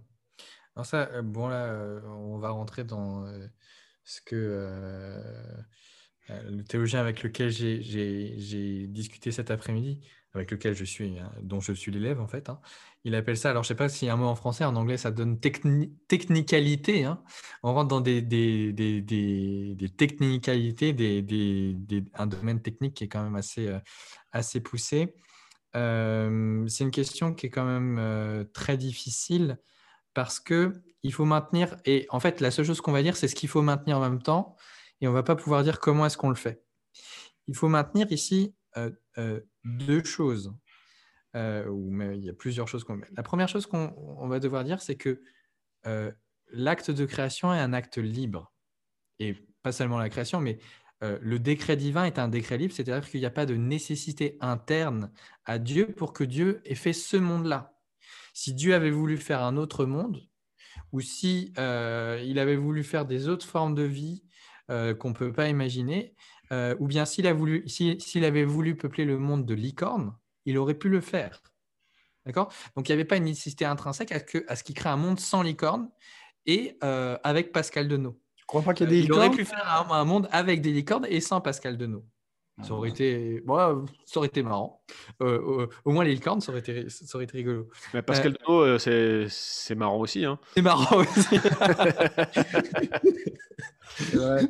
Alors 0.74 0.84
ça, 0.84 1.22
bon 1.22 1.48
là, 1.48 2.02
on 2.04 2.36
va 2.36 2.50
rentrer 2.50 2.84
dans 2.84 3.24
ce 4.04 4.20
que 4.20 4.68
le 6.28 6.62
théologien 6.62 7.00
avec 7.00 7.22
lequel 7.22 7.50
j'ai 7.50 8.86
discuté 8.88 9.30
cet 9.30 9.50
après-midi, 9.50 10.00
avec 10.34 10.50
lequel 10.50 10.74
je 10.74 10.84
suis, 10.84 11.18
hein, 11.18 11.32
dont 11.42 11.60
je 11.60 11.72
suis 11.72 11.90
l'élève 11.92 12.20
en 12.20 12.26
fait, 12.26 12.48
hein, 12.48 12.60
il 13.04 13.14
appelle 13.14 13.36
ça, 13.36 13.50
alors 13.50 13.62
je 13.62 13.66
ne 13.66 13.68
sais 13.68 13.76
pas 13.76 13.88
s'il 13.88 14.08
y 14.08 14.10
a 14.10 14.14
un 14.14 14.16
mot 14.16 14.26
en 14.26 14.34
français, 14.34 14.64
en 14.64 14.74
anglais 14.74 14.96
ça 14.96 15.12
donne 15.12 15.38
technicalité. 15.38 17.04
Hein. 17.04 17.22
On 17.62 17.72
rentre 17.72 17.88
dans 17.88 18.00
des, 18.00 18.20
technicalités, 19.96 20.90
un 22.14 22.26
domaine 22.26 22.60
technique 22.60 22.94
qui 22.94 23.04
est 23.04 23.08
quand 23.08 23.22
même 23.22 23.36
assez, 23.36 23.68
euh, 23.68 23.78
assez 24.32 24.60
poussé. 24.60 25.14
Euh, 25.76 26.66
c'est 26.66 26.82
une 26.82 26.90
question 26.90 27.32
qui 27.32 27.46
est 27.46 27.50
quand 27.50 27.64
même 27.64 27.98
euh, 28.00 28.44
très 28.52 28.76
difficile 28.76 29.58
parce 30.12 30.40
que 30.40 30.72
il 31.02 31.12
faut 31.12 31.26
maintenir, 31.26 31.76
et 31.84 32.06
en 32.10 32.18
fait 32.18 32.40
la 32.40 32.50
seule 32.50 32.64
chose 32.64 32.80
qu'on 32.80 32.90
va 32.90 33.02
dire 33.04 33.16
c'est 33.16 33.28
ce 33.28 33.36
qu'il 33.36 33.48
faut 33.48 33.62
maintenir 33.62 33.98
en 33.98 34.00
même 34.00 34.20
temps, 34.20 34.56
et 35.00 35.08
on 35.08 35.10
ne 35.10 35.16
va 35.16 35.22
pas 35.22 35.36
pouvoir 35.36 35.62
dire 35.62 35.80
comment 35.80 36.06
est-ce 36.06 36.16
qu'on 36.16 36.30
le 36.30 36.36
fait. 36.36 36.62
Il 37.46 37.54
faut 37.54 37.68
maintenir 37.68 38.10
ici 38.10 38.54
deux 39.64 40.04
choses. 40.04 40.52
Euh, 41.36 41.66
ou 41.68 41.92
il 42.12 42.24
y 42.24 42.30
a 42.30 42.32
plusieurs 42.32 42.66
choses 42.66 42.84
qu'on 42.84 43.00
La 43.14 43.22
première 43.22 43.48
chose 43.48 43.66
qu'on 43.66 44.26
va 44.26 44.40
devoir 44.40 44.64
dire, 44.64 44.80
c'est 44.80 44.96
que 44.96 45.20
euh, 45.86 46.10
l'acte 46.50 46.90
de 46.90 47.04
création 47.04 47.52
est 47.52 47.60
un 47.60 47.74
acte 47.74 47.98
libre. 47.98 48.54
Et 49.18 49.36
pas 49.62 49.72
seulement 49.72 49.98
la 49.98 50.08
création, 50.08 50.40
mais 50.40 50.58
euh, 51.02 51.18
le 51.20 51.38
décret 51.38 51.76
divin 51.76 52.04
est 52.04 52.18
un 52.18 52.28
décret 52.28 52.56
libre, 52.56 52.72
c'est-à-dire 52.72 53.08
qu'il 53.08 53.20
n'y 53.20 53.26
a 53.26 53.30
pas 53.30 53.44
de 53.44 53.54
nécessité 53.54 54.38
interne 54.40 55.12
à 55.44 55.58
Dieu 55.58 55.88
pour 55.88 56.14
que 56.14 56.24
Dieu 56.24 56.62
ait 56.64 56.74
fait 56.74 56.94
ce 56.94 57.18
monde-là. 57.18 57.74
Si 58.32 58.54
Dieu 58.54 58.74
avait 58.74 58.90
voulu 58.90 59.18
faire 59.18 59.42
un 59.42 59.58
autre 59.58 59.84
monde, 59.84 60.26
ou 60.92 61.00
si 61.00 61.52
il 61.56 62.38
avait 62.38 62.56
voulu 62.56 62.82
faire 62.82 63.04
des 63.04 63.28
autres 63.28 63.46
formes 63.46 63.74
de 63.74 63.82
vie 63.82 64.25
qu'on 64.68 65.08
ne 65.08 65.14
peut 65.14 65.32
pas 65.32 65.48
imaginer, 65.48 66.14
ou 66.50 66.86
bien 66.86 67.04
s'il 67.04 67.26
avait 67.26 68.44
voulu 68.44 68.76
peupler 68.76 69.04
le 69.04 69.18
monde 69.18 69.46
de 69.46 69.54
licornes, 69.54 70.14
il 70.44 70.58
aurait 70.58 70.74
pu 70.74 70.88
le 70.88 71.00
faire. 71.00 71.42
D'accord? 72.26 72.52
Donc, 72.76 72.88
il 72.88 72.92
n'y 72.92 72.94
avait 72.94 73.04
pas 73.04 73.16
une 73.16 73.24
nécessité 73.24 73.64
intrinsèque 73.64 74.12
à, 74.12 74.56
ce 74.56 74.64
qu'il 74.64 74.74
crée 74.74 74.88
un 74.88 74.96
monde 74.96 75.20
sans 75.20 75.42
licorne 75.42 75.88
et 76.44 76.76
euh, 76.82 77.16
avec 77.22 77.52
Pascal 77.52 77.88
Denot. 77.88 78.20
Je 78.34 78.44
crois 78.46 78.62
pas 78.62 78.74
qu'il 78.74 78.86
y 78.86 78.90
des 78.90 79.02
euh, 79.02 79.04
Il 79.04 79.12
aurait 79.12 79.30
pu 79.30 79.44
faire 79.44 79.90
un, 79.90 80.04
monde 80.04 80.28
avec 80.32 80.60
des 80.60 80.72
licornes 80.72 81.06
et 81.08 81.20
sans 81.20 81.40
Pascal 81.40 81.78
Denot. 81.78 82.04
Ça 82.62 82.72
aurait, 82.72 82.88
été, 82.88 83.42
ça 83.46 84.18
aurait 84.18 84.28
été 84.28 84.42
marrant. 84.42 84.82
Euh, 85.20 85.66
au 85.84 85.92
moins, 85.92 86.04
les 86.04 86.14
licornes, 86.14 86.40
ça 86.40 86.52
aurait 86.52 86.60
été, 86.60 86.88
ça 86.88 87.04
aurait 87.14 87.24
été 87.24 87.36
rigolo. 87.36 87.68
Mais 87.92 88.00
Pascal 88.00 88.32
Denot, 88.32 88.78
c'est 88.78 89.74
marrant 89.74 89.98
aussi. 89.98 90.24
Hein. 90.24 90.38
C'est 90.54 90.62
marrant 90.62 91.00
aussi. 91.00 91.38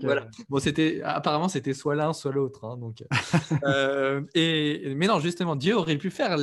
voilà. 0.02 0.28
Bon, 0.48 0.58
c'était 0.58 1.00
apparemment 1.02 1.48
c'était 1.48 1.74
soit 1.74 1.94
l'un 1.94 2.12
soit 2.12 2.32
l'autre. 2.32 2.64
Hein, 2.64 2.76
donc, 2.76 3.04
euh, 3.64 4.22
et 4.34 4.94
mais 4.94 5.06
non, 5.06 5.20
justement, 5.20 5.56
Dieu 5.56 5.76
aurait 5.76 5.98
pu 5.98 6.10
faire 6.10 6.36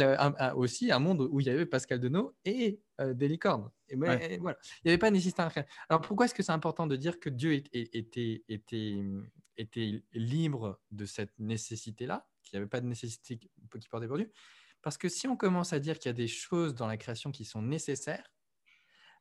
aussi 0.56 0.92
un 0.92 1.00
monde 1.00 1.28
où 1.32 1.40
il 1.40 1.48
y 1.48 1.50
avait 1.50 1.66
Pascal 1.66 2.00
Denot 2.00 2.34
et 2.46 2.80
euh, 3.02 3.14
des 3.14 3.28
licornes. 3.28 3.70
Et, 3.90 3.96
voilà, 3.96 4.24
il 4.26 4.40
n'y 4.40 4.92
avait 4.92 4.98
pas 4.98 5.12
nécessité. 5.12 5.44
Alors 5.90 6.02
pourquoi 6.02 6.26
est-ce 6.26 6.34
que 6.34 6.44
c'est 6.44 6.52
important 6.52 6.88
de 6.88 6.96
dire 6.96 7.20
que 7.20 7.30
Dieu 7.30 7.54
était, 7.54 7.90
était, 7.94 8.44
était 8.50 9.04
libre 10.14 10.82
de 10.92 11.06
cette 11.06 11.38
nécessité-là, 11.40 12.28
qu'il 12.44 12.58
n'y 12.58 12.62
avait 12.62 12.70
pas 12.70 12.82
de 12.82 12.88
nécessité 12.88 13.38
qui 13.38 13.50
portait 13.90 14.08
pour 14.08 14.18
Dieu 14.18 14.32
Parce 14.82 14.98
que 14.98 15.10
si 15.10 15.28
on 15.28 15.38
commence 15.38 15.74
à 15.74 15.80
dire 15.80 16.00
qu'il 16.00 16.10
y 16.10 16.12
a 16.12 16.14
des 16.14 16.28
choses 16.28 16.76
dans 16.76 16.88
la 16.88 16.98
création 16.98 17.32
qui 17.32 17.46
sont 17.46 17.62
nécessaires, 17.62 18.32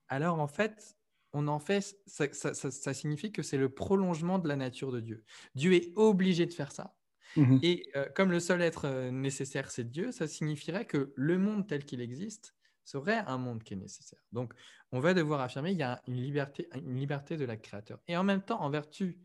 alors 0.09 0.41
en 0.41 0.49
fait, 0.49 0.97
on 1.33 1.49
en 1.49 1.59
fait, 1.59 1.97
ça, 2.07 2.95
signifie 2.95 3.33
que 3.33 3.43
c'est 3.43 3.57
le 3.57 3.70
prolongement 3.70 4.39
de 4.39 4.49
la 4.49 4.57
nature 4.57 4.93
de 4.93 5.01
Dieu. 5.01 5.24
Dieu 5.55 5.72
est 5.72 5.93
obligé 5.97 6.47
de 6.47 6.53
faire 6.53 6.72
ça. 6.72 6.95
Mmh 7.37 7.59
Et 7.62 7.91
euh, 7.97 8.07
comme 8.14 8.30
le 8.30 8.41
seul 8.41 8.61
être 8.61 8.85
euh, 8.85 9.11
nécessaire, 9.11 9.70
c'est 9.70 9.91
Dieu, 9.91 10.12
ça 10.12 10.26
signifierait 10.26 10.85
que 10.85 11.14
le 11.16 11.39
monde 11.39 11.66
tel 11.66 11.85
qu'il 11.87 12.03
existe 12.03 12.55
serait 12.85 13.22
un 13.26 13.39
monde 13.39 13.62
qui 13.62 13.72
est 13.72 13.78
nécessaire. 13.78 14.18
Donc, 14.33 14.53
on 14.91 15.01
va 15.01 15.14
devoir 15.14 15.41
affirmer 15.41 15.70
qu'il 15.70 15.78
y 15.78 15.85
a 15.85 16.03
une 16.07 16.16
liberté, 16.16 16.68
une 16.74 16.97
liberté 16.97 17.39
de 17.39 17.47
la 17.47 17.57
créateur. 17.57 18.01
Et 18.07 18.16
en 18.16 18.24
même 18.24 18.43
temps, 18.43 18.61
en 18.61 18.68
vertu 18.68 19.18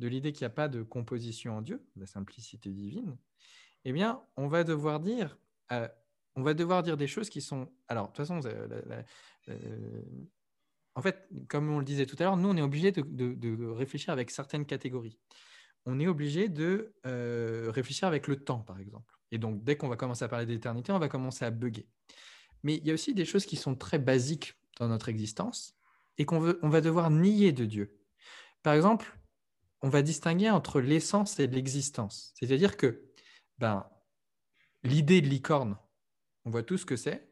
de 0.00 0.08
l'idée 0.08 0.32
qu'il 0.32 0.44
n'y 0.44 0.46
a 0.46 0.54
pas 0.54 0.68
de 0.68 0.82
composition 0.82 1.58
en 1.58 1.62
Dieu, 1.62 1.84
la 1.96 2.06
simplicité 2.06 2.70
divine, 2.70 3.16
eh 3.84 3.92
bien, 3.92 4.22
on 4.36 4.48
va 4.48 4.64
devoir 4.64 4.98
dire, 4.98 5.38
euh, 5.72 5.86
on 6.36 6.42
va 6.42 6.54
devoir 6.54 6.82
dire 6.82 6.96
des 6.96 7.06
choses 7.06 7.28
qui 7.28 7.40
sont. 7.40 7.70
Alors, 7.86 8.10
de 8.10 8.12
toute 8.12 8.26
façon, 8.26 8.40
en 10.94 11.02
fait, 11.02 11.28
comme 11.48 11.70
on 11.70 11.78
le 11.78 11.84
disait 11.84 12.06
tout 12.06 12.16
à 12.18 12.24
l'heure, 12.24 12.36
nous, 12.36 12.48
on 12.48 12.56
est 12.56 12.62
obligé 12.62 12.92
de, 12.92 13.66
réfléchir 13.68 14.12
avec 14.12 14.30
certaines 14.30 14.64
catégories. 14.64 15.18
On 15.86 16.00
est 16.00 16.06
obligé 16.06 16.48
de 16.48 16.94
euh, 17.06 17.70
réfléchir 17.70 18.08
avec 18.08 18.26
le 18.26 18.36
temps, 18.36 18.60
par 18.60 18.80
exemple. 18.80 19.14
Et 19.30 19.38
donc, 19.38 19.62
dès 19.62 19.76
qu'on 19.76 19.88
va 19.88 19.96
commencer 19.96 20.24
à 20.24 20.28
parler 20.28 20.46
d'éternité, 20.46 20.92
on 20.92 20.98
va 20.98 21.08
commencer 21.08 21.44
à 21.44 21.50
bugger. 21.50 21.86
Mais 22.62 22.76
il 22.76 22.86
y 22.86 22.90
a 22.90 22.94
aussi 22.94 23.14
des 23.14 23.24
choses 23.24 23.46
qui 23.46 23.56
sont 23.56 23.74
très 23.74 23.98
basiques 23.98 24.54
dans 24.78 24.88
notre 24.88 25.08
existence 25.08 25.74
et 26.18 26.24
qu'on 26.24 26.54
on 26.62 26.68
va 26.68 26.80
devoir 26.80 27.10
nier 27.10 27.52
de 27.52 27.64
Dieu. 27.64 27.98
Par 28.62 28.74
exemple, 28.74 29.19
on 29.82 29.88
va 29.88 30.02
distinguer 30.02 30.50
entre 30.50 30.80
l'essence 30.80 31.38
et 31.38 31.46
l'existence. 31.46 32.32
C'est-à-dire 32.38 32.76
que 32.76 33.02
ben, 33.58 33.86
l'idée 34.82 35.20
de 35.20 35.28
licorne, 35.28 35.76
on 36.44 36.50
voit 36.50 36.62
tout 36.62 36.78
ce 36.78 36.86
que 36.86 36.96
c'est, 36.96 37.30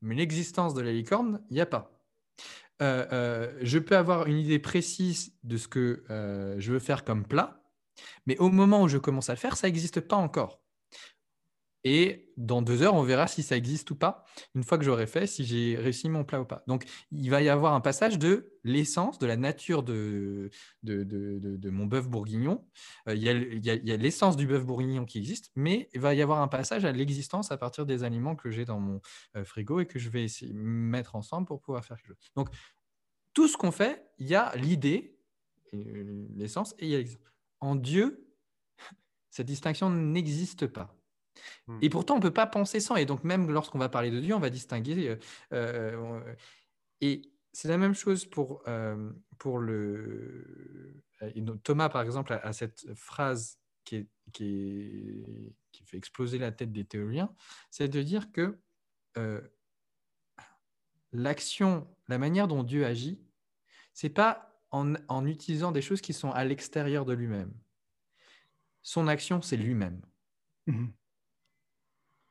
mais 0.00 0.14
l'existence 0.14 0.74
de 0.74 0.82
la 0.82 0.92
licorne, 0.92 1.42
il 1.50 1.54
n'y 1.54 1.60
a 1.60 1.66
pas. 1.66 1.90
Euh, 2.82 3.06
euh, 3.12 3.58
je 3.62 3.78
peux 3.78 3.96
avoir 3.96 4.26
une 4.26 4.38
idée 4.38 4.58
précise 4.58 5.32
de 5.44 5.56
ce 5.56 5.68
que 5.68 6.04
euh, 6.10 6.56
je 6.58 6.72
veux 6.72 6.80
faire 6.80 7.04
comme 7.04 7.24
plat, 7.24 7.62
mais 8.26 8.36
au 8.38 8.50
moment 8.50 8.82
où 8.82 8.88
je 8.88 8.98
commence 8.98 9.30
à 9.30 9.34
le 9.34 9.38
faire, 9.38 9.56
ça 9.56 9.68
n'existe 9.68 10.00
pas 10.00 10.16
encore. 10.16 10.63
Et 11.84 12.32
dans 12.38 12.62
deux 12.62 12.82
heures, 12.82 12.94
on 12.94 13.02
verra 13.02 13.26
si 13.26 13.42
ça 13.42 13.56
existe 13.56 13.90
ou 13.90 13.96
pas, 13.96 14.24
une 14.54 14.64
fois 14.64 14.78
que 14.78 14.84
j'aurai 14.84 15.06
fait, 15.06 15.26
si 15.26 15.44
j'ai 15.44 15.76
réussi 15.76 16.08
mon 16.08 16.24
plat 16.24 16.40
ou 16.40 16.46
pas. 16.46 16.64
Donc, 16.66 16.84
il 17.12 17.30
va 17.30 17.42
y 17.42 17.50
avoir 17.50 17.74
un 17.74 17.80
passage 17.82 18.18
de 18.18 18.54
l'essence, 18.64 19.18
de 19.18 19.26
la 19.26 19.36
nature 19.36 19.82
de, 19.82 20.50
de, 20.82 21.70
mon 21.70 21.84
bœuf 21.84 22.08
bourguignon. 22.08 22.66
il 23.06 23.22
y 23.22 23.92
a 23.92 23.96
l'essence 23.96 24.36
du 24.36 24.46
bœuf 24.46 24.64
bourguignon 24.64 25.04
qui 25.04 25.18
existe, 25.18 25.52
mais 25.54 25.90
il 25.92 26.00
va 26.00 26.14
y 26.14 26.22
avoir 26.22 26.40
un 26.40 26.48
passage 26.48 26.86
à 26.86 26.92
l'existence 26.92 27.52
à 27.52 27.58
partir 27.58 27.84
des 27.84 28.02
aliments 28.02 28.34
que 28.34 28.50
j'ai 28.50 28.64
dans 28.64 28.80
mon 28.80 29.00
frigo 29.44 29.80
et 29.80 29.86
que 29.86 29.98
je 29.98 30.08
vais 30.08 30.24
essayer 30.24 30.52
de 30.52 30.58
mettre 30.58 31.16
ensemble 31.16 31.46
pour 31.46 31.60
pouvoir 31.60 31.84
faire 31.84 31.98
quelque 31.98 32.08
chose. 32.08 32.32
Donc, 32.34 32.48
tout 33.34 33.46
ce 33.46 33.58
qu'on 33.58 33.72
fait, 33.72 34.08
il 34.18 34.28
y 34.28 34.34
a 34.34 34.54
l'idée, 34.56 35.18
l'essence, 35.72 36.74
et 36.78 36.86
il 36.86 36.90
y 36.90 36.94
a 36.94 36.98
l'existence. 36.98 37.32
En 37.60 37.74
Dieu, 37.74 38.26
cette 39.30 39.46
distinction 39.46 39.90
n'existe 39.90 40.66
pas. 40.66 40.96
Hmm. 41.66 41.78
Et 41.82 41.88
pourtant, 41.90 42.14
on 42.14 42.18
ne 42.18 42.22
peut 42.22 42.32
pas 42.32 42.46
penser 42.46 42.80
sans. 42.80 42.96
Et 42.96 43.06
donc, 43.06 43.24
même 43.24 43.50
lorsqu'on 43.50 43.78
va 43.78 43.88
parler 43.88 44.10
de 44.10 44.20
Dieu, 44.20 44.34
on 44.34 44.40
va 44.40 44.50
distinguer. 44.50 45.08
Euh, 45.08 45.16
euh, 45.52 46.34
et 47.00 47.22
c'est 47.52 47.68
la 47.68 47.78
même 47.78 47.94
chose 47.94 48.26
pour, 48.26 48.62
euh, 48.68 49.10
pour 49.38 49.58
le. 49.58 51.02
Thomas, 51.62 51.88
par 51.88 52.02
exemple, 52.02 52.32
a, 52.32 52.52
cette 52.52 52.92
phrase 52.94 53.58
qui, 53.84 54.06
fait 55.86 55.96
exploser 55.96 56.38
la 56.38 56.50
tête 56.50 56.72
des 56.72 56.84
théologiens, 56.84 57.34
c'est 57.70 57.88
de 57.88 58.02
dire 58.02 58.32
que 58.32 58.58
euh, 59.16 59.40
l'action, 61.12 61.86
la 62.08 62.18
manière 62.18 62.48
dont 62.48 62.62
Dieu 62.62 62.84
agit, 62.84 63.20
c'est 63.92 64.10
pas 64.10 64.60
en, 64.70 65.26
utilisant 65.26 65.70
des 65.70 65.82
choses 65.82 66.00
qui 66.00 66.12
sont 66.12 66.32
à 66.32 66.44
l'extérieur 66.44 67.04
de 67.04 67.12
lui-même. 67.12 67.52
Son 68.82 69.06
action, 69.06 69.40
c'est 69.40 69.56
lui-même. 69.56 70.02
Mhm. 70.66 70.92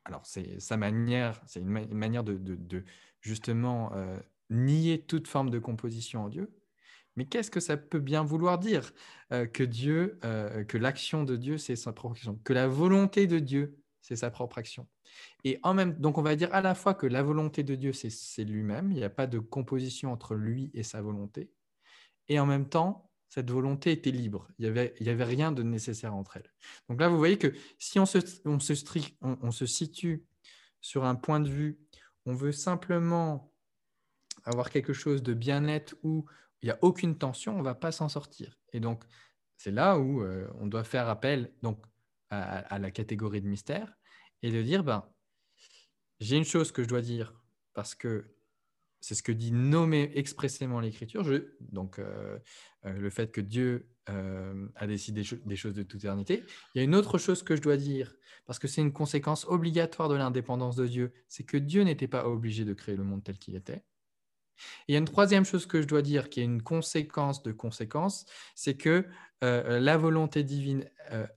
Alors, 0.05 0.25
c'est 0.25 0.59
sa 0.59 0.77
manière, 0.77 1.41
c'est 1.47 1.59
une, 1.59 1.69
manière 1.69 2.23
de, 2.23 2.83
justement 3.21 3.93
euh, 3.93 4.17
nier 4.49 5.01
toute 5.01 5.27
forme 5.27 5.49
de 5.49 5.59
composition 5.59 6.25
en 6.25 6.29
Dieu. 6.29 6.53
Mais 7.15 7.25
qu'est-ce 7.25 7.51
que 7.51 7.59
ça 7.59 7.77
peut 7.77 7.99
bien 7.99 8.23
vouloir 8.23 8.57
dire 8.57 8.91
euh, 9.31 9.45
que 9.45 9.63
Dieu, 9.63 10.19
euh, 10.23 10.63
que 10.63 10.77
l'action 10.77 11.23
de 11.23 11.35
Dieu, 11.35 11.57
c'est 11.57 11.75
sa 11.75 11.93
propre 11.93 12.15
action, 12.15 12.39
que 12.43 12.53
la 12.53 12.67
volonté 12.67 13.27
de 13.27 13.39
Dieu, 13.39 13.77
c'est 14.01 14.15
sa 14.15 14.31
propre 14.31 14.57
action? 14.57 14.87
Et 15.43 15.59
en 15.61 15.73
même, 15.75 15.93
donc 15.99 16.17
on 16.17 16.23
va 16.23 16.35
dire 16.35 16.53
à 16.53 16.61
la 16.61 16.73
fois 16.73 16.95
que 16.95 17.05
la 17.05 17.21
volonté 17.21 17.63
de 17.63 17.75
Dieu, 17.75 17.93
c'est 17.93 18.43
lui-même, 18.43 18.91
il 18.91 18.97
n'y 18.97 19.03
a 19.03 19.11
pas 19.11 19.27
de 19.27 19.37
composition 19.37 20.11
entre 20.11 20.33
lui 20.33 20.71
et 20.73 20.81
sa 20.81 21.01
volonté, 21.01 21.51
et 22.29 22.39
en 22.39 22.47
même 22.47 22.67
temps, 22.67 23.11
cette 23.33 23.49
volonté 23.49 23.91
était 23.91 24.11
libre. 24.11 24.47
Il 24.59 24.61
n'y 24.61 24.69
avait, 24.69 24.93
y 24.99 25.09
avait 25.09 25.23
rien 25.23 25.51
de 25.51 25.63
nécessaire 25.63 26.13
entre 26.13 26.37
elles. 26.37 26.53
Donc 26.87 27.01
là, 27.01 27.09
vous 27.09 27.17
voyez 27.17 27.39
que 27.39 27.51
si 27.79 27.97
on 27.97 28.05
se, 28.05 29.65
situe 29.65 30.23
sur 30.81 31.03
un 31.03 31.15
point 31.15 31.39
de 31.39 31.49
vue, 31.49 31.79
on 32.27 32.35
veut 32.35 32.51
simplement 32.51 33.51
avoir 34.43 34.69
quelque 34.69 34.93
chose 34.93 35.23
de 35.23 35.33
bien 35.33 35.61
net 35.61 35.95
où 36.03 36.27
il 36.61 36.67
n'y 36.67 36.71
a 36.73 36.77
aucune 36.83 37.17
tension, 37.17 37.55
on 37.55 37.59
ne 37.59 37.63
va 37.63 37.73
pas 37.73 37.91
s'en 37.91 38.07
sortir. 38.07 38.59
Et 38.71 38.79
donc, 38.79 39.03
c'est 39.57 39.71
là 39.71 39.97
où 39.97 40.21
euh, 40.21 40.47
on 40.59 40.67
doit 40.67 40.83
faire 40.83 41.09
appel 41.09 41.51
donc, 41.63 41.83
à, 42.29 42.77
la 42.77 42.91
catégorie 42.91 43.41
de 43.41 43.47
mystère 43.47 43.95
et 44.43 44.51
de 44.51 44.61
dire, 44.61 44.83
ben, 44.83 45.09
j'ai 46.19 46.37
une 46.37 46.45
chose 46.45 46.71
que 46.71 46.83
je 46.83 46.87
dois 46.87 47.01
dire 47.01 47.33
parce 47.73 47.95
que 47.95 48.32
c'est 49.03 49.15
ce 49.15 49.23
que 49.23 49.33
dit 49.33 49.51
nommer 49.51 50.11
expressément 50.15 50.79
l'Écriture. 50.79 51.25
Donc, 51.59 51.99
euh, 51.99 52.39
euh, 52.85 52.93
le 52.93 53.09
fait 53.09 53.33
que 53.33 53.41
Dieu 53.41 53.89
euh, 54.09 54.65
a 54.75 54.87
décidé 54.87 55.23
des 55.45 55.55
choses 55.57 55.73
de 55.73 55.83
toute 55.83 55.99
éternité. 55.99 56.45
Il 56.73 56.77
y 56.77 56.81
a 56.81 56.85
une 56.85 56.95
autre 56.95 57.17
chose 57.17 57.43
que 57.43 57.57
je 57.57 57.61
dois 57.61 57.75
dire, 57.75 58.15
parce 58.45 58.59
que 58.59 58.69
c'est 58.69 58.79
une 58.79 58.93
conséquence 58.93 59.45
obligatoire 59.45 60.07
de 60.07 60.15
l'indépendance 60.15 60.77
de 60.77 60.87
Dieu, 60.87 61.11
c'est 61.27 61.43
que 61.43 61.57
Dieu 61.57 61.83
n'était 61.83 62.07
pas 62.07 62.25
obligé 62.29 62.63
de 62.63 62.73
créer 62.73 62.95
le 62.95 63.03
monde 63.03 63.25
tel 63.25 63.37
qu'il 63.37 63.57
était. 63.57 63.83
Et 64.87 64.89
il 64.89 64.93
y 64.93 64.95
a 64.95 64.99
une 64.99 65.05
troisième 65.05 65.43
chose 65.43 65.65
que 65.65 65.81
je 65.81 65.87
dois 65.87 66.01
dire, 66.01 66.29
qui 66.29 66.39
est 66.39 66.45
une 66.45 66.61
conséquence 66.61 67.43
de 67.43 67.51
conséquence, 67.51 68.25
c'est 68.55 68.77
que 68.77 69.05
la 69.41 69.97
volonté 69.97 70.45
divine 70.45 70.85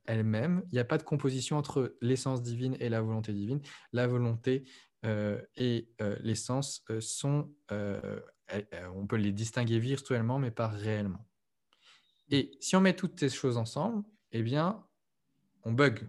elle-même, 0.05 0.63
il 0.71 0.75
n'y 0.75 0.79
a 0.79 0.85
pas 0.85 0.99
de 0.99 1.03
composition 1.03 1.57
entre 1.57 1.97
l'essence 2.01 2.41
divine 2.41 2.77
et 2.79 2.89
la 2.89 3.01
volonté 3.01 3.33
divine. 3.33 3.61
La 3.93 4.07
volonté 4.07 4.65
et 5.57 5.89
euh, 6.01 6.17
l'essence 6.21 6.85
euh, 6.91 7.01
sont, 7.01 7.51
on 7.71 9.07
peut 9.07 9.17
les 9.17 9.33
distinguer 9.33 9.79
virtuellement, 9.79 10.39
mais 10.39 10.51
pas 10.51 10.69
réellement. 10.69 11.27
Et 12.31 12.57
si 12.61 12.75
on 12.77 12.81
met 12.81 12.95
toutes 12.95 13.19
ces 13.19 13.29
choses 13.29 13.57
ensemble, 13.57 14.03
eh 14.33 14.43
bien, 14.43 14.85
on 15.63 15.73
bug. 15.73 16.09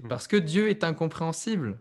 Hmm. 0.00 0.08
Parce 0.08 0.28
que 0.28 0.36
Dieu 0.36 0.68
est 0.68 0.84
incompréhensible. 0.84 1.80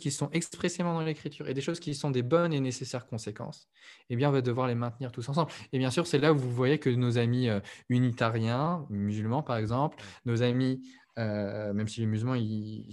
qui 0.00 0.10
sont 0.10 0.30
expressément 0.30 0.94
dans 0.94 1.02
l'écriture 1.02 1.48
et 1.48 1.54
des 1.54 1.60
choses 1.60 1.78
qui 1.78 1.94
sont 1.94 2.10
des 2.10 2.22
bonnes 2.22 2.52
et 2.52 2.58
nécessaires 2.58 3.06
conséquences, 3.06 3.68
eh 4.10 4.16
bien, 4.16 4.30
on 4.30 4.32
va 4.32 4.42
devoir 4.42 4.66
les 4.66 4.74
maintenir 4.74 5.12
tous 5.12 5.28
ensemble. 5.28 5.52
Et 5.72 5.78
bien 5.78 5.92
sûr, 5.92 6.08
c'est 6.08 6.18
là 6.18 6.32
où 6.32 6.36
vous 6.36 6.50
voyez 6.50 6.80
que 6.80 6.90
nos 6.90 7.18
amis 7.18 7.48
unitariens, 7.88 8.84
musulmans 8.90 9.44
par 9.44 9.58
exemple, 9.58 10.02
nos 10.24 10.42
amis 10.42 10.82
euh, 11.18 11.72
même 11.72 11.88
si 11.88 12.00
les 12.00 12.06
musulmans, 12.06 12.34
il, 12.34 12.86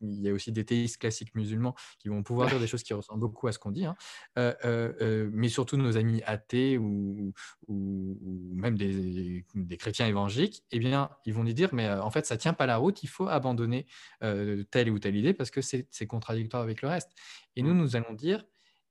y 0.00 0.28
a 0.28 0.32
aussi 0.32 0.52
des 0.52 0.64
théistes 0.64 0.98
classiques 0.98 1.34
musulmans 1.34 1.74
qui 1.98 2.08
vont 2.08 2.22
pouvoir 2.22 2.48
dire 2.48 2.60
des 2.60 2.66
choses 2.66 2.82
qui 2.82 2.94
ressemblent 2.94 3.20
beaucoup 3.20 3.48
à 3.48 3.52
ce 3.52 3.58
qu'on 3.58 3.72
dit, 3.72 3.84
hein. 3.84 3.96
euh, 4.38 4.54
euh, 4.64 5.30
mais 5.32 5.48
surtout 5.48 5.76
nos 5.76 5.96
amis 5.96 6.22
athées 6.24 6.78
ou, 6.78 7.32
ou, 7.66 8.18
même 8.54 8.78
des, 8.78 9.44
des, 9.54 9.76
chrétiens 9.76 10.06
évangéliques, 10.06 10.62
eh 10.70 10.78
bien, 10.78 11.10
ils 11.26 11.34
vont 11.34 11.44
nous 11.44 11.52
dire, 11.52 11.70
mais 11.72 11.90
en 11.90 12.10
fait, 12.10 12.26
ça 12.26 12.36
tient 12.36 12.54
pas 12.54 12.66
la 12.66 12.76
route, 12.76 13.02
il 13.02 13.08
faut 13.08 13.28
abandonner 13.28 13.86
telle 14.70 14.90
ou 14.90 14.98
telle 14.98 15.16
idée 15.16 15.34
parce 15.34 15.50
que 15.50 15.60
c'est 15.60 16.06
contradictoire 16.06 16.62
avec 16.62 16.82
le 16.82 16.88
reste. 16.88 17.10
Et 17.56 17.62
nous, 17.62 17.74
mmh. 17.74 17.78
nous 17.78 17.96
allons 17.96 18.12
dire, 18.12 18.44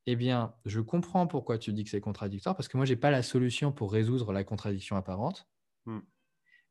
eh 0.05 0.15
bien, 0.15 0.53
je 0.65 0.81
comprends 0.81 1.27
pourquoi 1.27 1.57
tu 1.57 1.71
dis 1.71 1.83
que 1.83 1.89
c'est 1.89 2.01
contradictoire, 2.01 2.55
parce 2.55 2.67
que 2.67 2.77
moi, 2.77 2.85
je 2.85 2.93
n'ai 2.93 2.99
pas 2.99 3.11
la 3.11 3.23
solution 3.23 3.71
pour 3.71 3.91
résoudre 3.91 4.33
la 4.33 4.43
contradiction 4.43 4.97
apparente. 4.97 5.47
Mmh. 5.85 5.99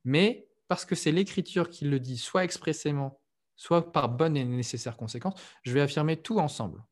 Mais 0.04 0.48
parce 0.68 0.84
que 0.84 0.94
c'est 0.94 1.12
l'écriture 1.12 1.68
qui 1.68 1.84
le 1.84 2.00
dit, 2.00 2.18
soit 2.18 2.44
expressément, 2.44 3.20
soit 3.56 3.92
par 3.92 4.08
bonne 4.08 4.36
et 4.36 4.44
nécessaire 4.44 4.96
conséquence, 4.96 5.34
je 5.62 5.72
vais 5.72 5.80
affirmer 5.80 6.16
tout 6.16 6.38
ensemble. 6.38 6.82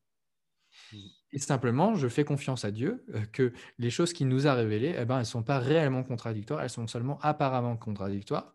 Et 1.33 1.39
simplement, 1.39 1.95
je 1.95 2.09
fais 2.09 2.25
confiance 2.25 2.65
à 2.65 2.71
Dieu 2.71 3.05
euh, 3.15 3.25
que 3.33 3.53
les 3.79 3.91
choses 3.91 4.13
qu'il 4.13 4.29
nous 4.29 4.47
a 4.47 4.55
révélées, 4.55 4.95
eh 4.99 5.05
ben, 5.05 5.17
elles 5.17 5.21
ne 5.21 5.25
sont 5.25 5.43
pas 5.43 5.59
réellement 5.59 6.03
contradictoires, 6.03 6.63
elles 6.63 6.71
sont 6.71 6.87
seulement 6.87 7.19
apparemment 7.21 7.77
contradictoires. 7.77 8.55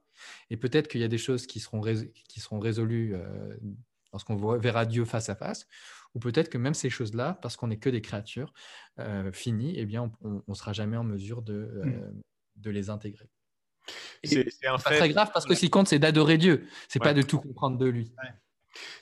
Et 0.49 0.57
peut-être 0.57 0.87
qu'il 0.87 1.01
y 1.01 1.03
a 1.03 1.09
des 1.09 1.17
choses 1.17 1.45
qui 1.45 1.59
seront, 1.59 1.81
qui 1.81 2.39
seront 2.39 2.59
résolues 2.59 3.15
euh, 3.15 3.55
lorsqu'on 4.11 4.35
verra 4.57 4.85
Dieu 4.85 5.05
face 5.05 5.29
à 5.29 5.35
face, 5.35 5.67
ou 6.13 6.19
peut-être 6.19 6.49
que 6.49 6.57
même 6.57 6.73
ces 6.73 6.89
choses-là, 6.89 7.37
parce 7.41 7.57
qu'on 7.57 7.67
n'est 7.67 7.79
que 7.79 7.89
des 7.89 8.01
créatures 8.01 8.53
euh, 8.99 9.31
finies, 9.33 9.73
eh 9.77 9.85
bien, 9.85 10.11
on 10.21 10.41
ne 10.47 10.53
sera 10.53 10.71
jamais 10.71 10.95
en 10.95 11.03
mesure 11.03 11.41
de, 11.41 11.81
hmm. 11.83 12.21
de 12.55 12.69
les 12.69 12.89
intégrer. 12.89 13.29
C'est 14.23 14.45
pas 14.61 14.77
très 14.77 15.09
grave 15.09 15.31
parce 15.33 15.45
que 15.45 15.55
ce 15.55 15.59
qui 15.59 15.69
compte, 15.69 15.87
c'est 15.87 15.99
d'adorer 15.99 16.37
Dieu. 16.37 16.67
C'est 16.87 16.99
pas 16.99 17.13
de 17.13 17.21
tout 17.21 17.39
comprendre 17.39 17.77
de 17.77 17.85
lui. 17.85 18.11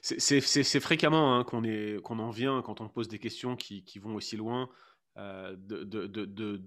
C'est 0.02 0.80
fréquemment 0.80 1.38
hein, 1.38 1.44
qu'on 1.44 2.20
en 2.20 2.30
vient 2.30 2.62
quand 2.62 2.82
on 2.82 2.90
pose 2.90 3.08
des 3.08 3.20
questions 3.20 3.56
qui, 3.56 3.84
qui 3.84 4.00
vont 4.00 4.16
aussi 4.16 4.38
loin. 4.38 4.70
Euh, 5.20 5.56
de, 5.56 5.84
de, 5.84 6.08
de, 6.08 6.58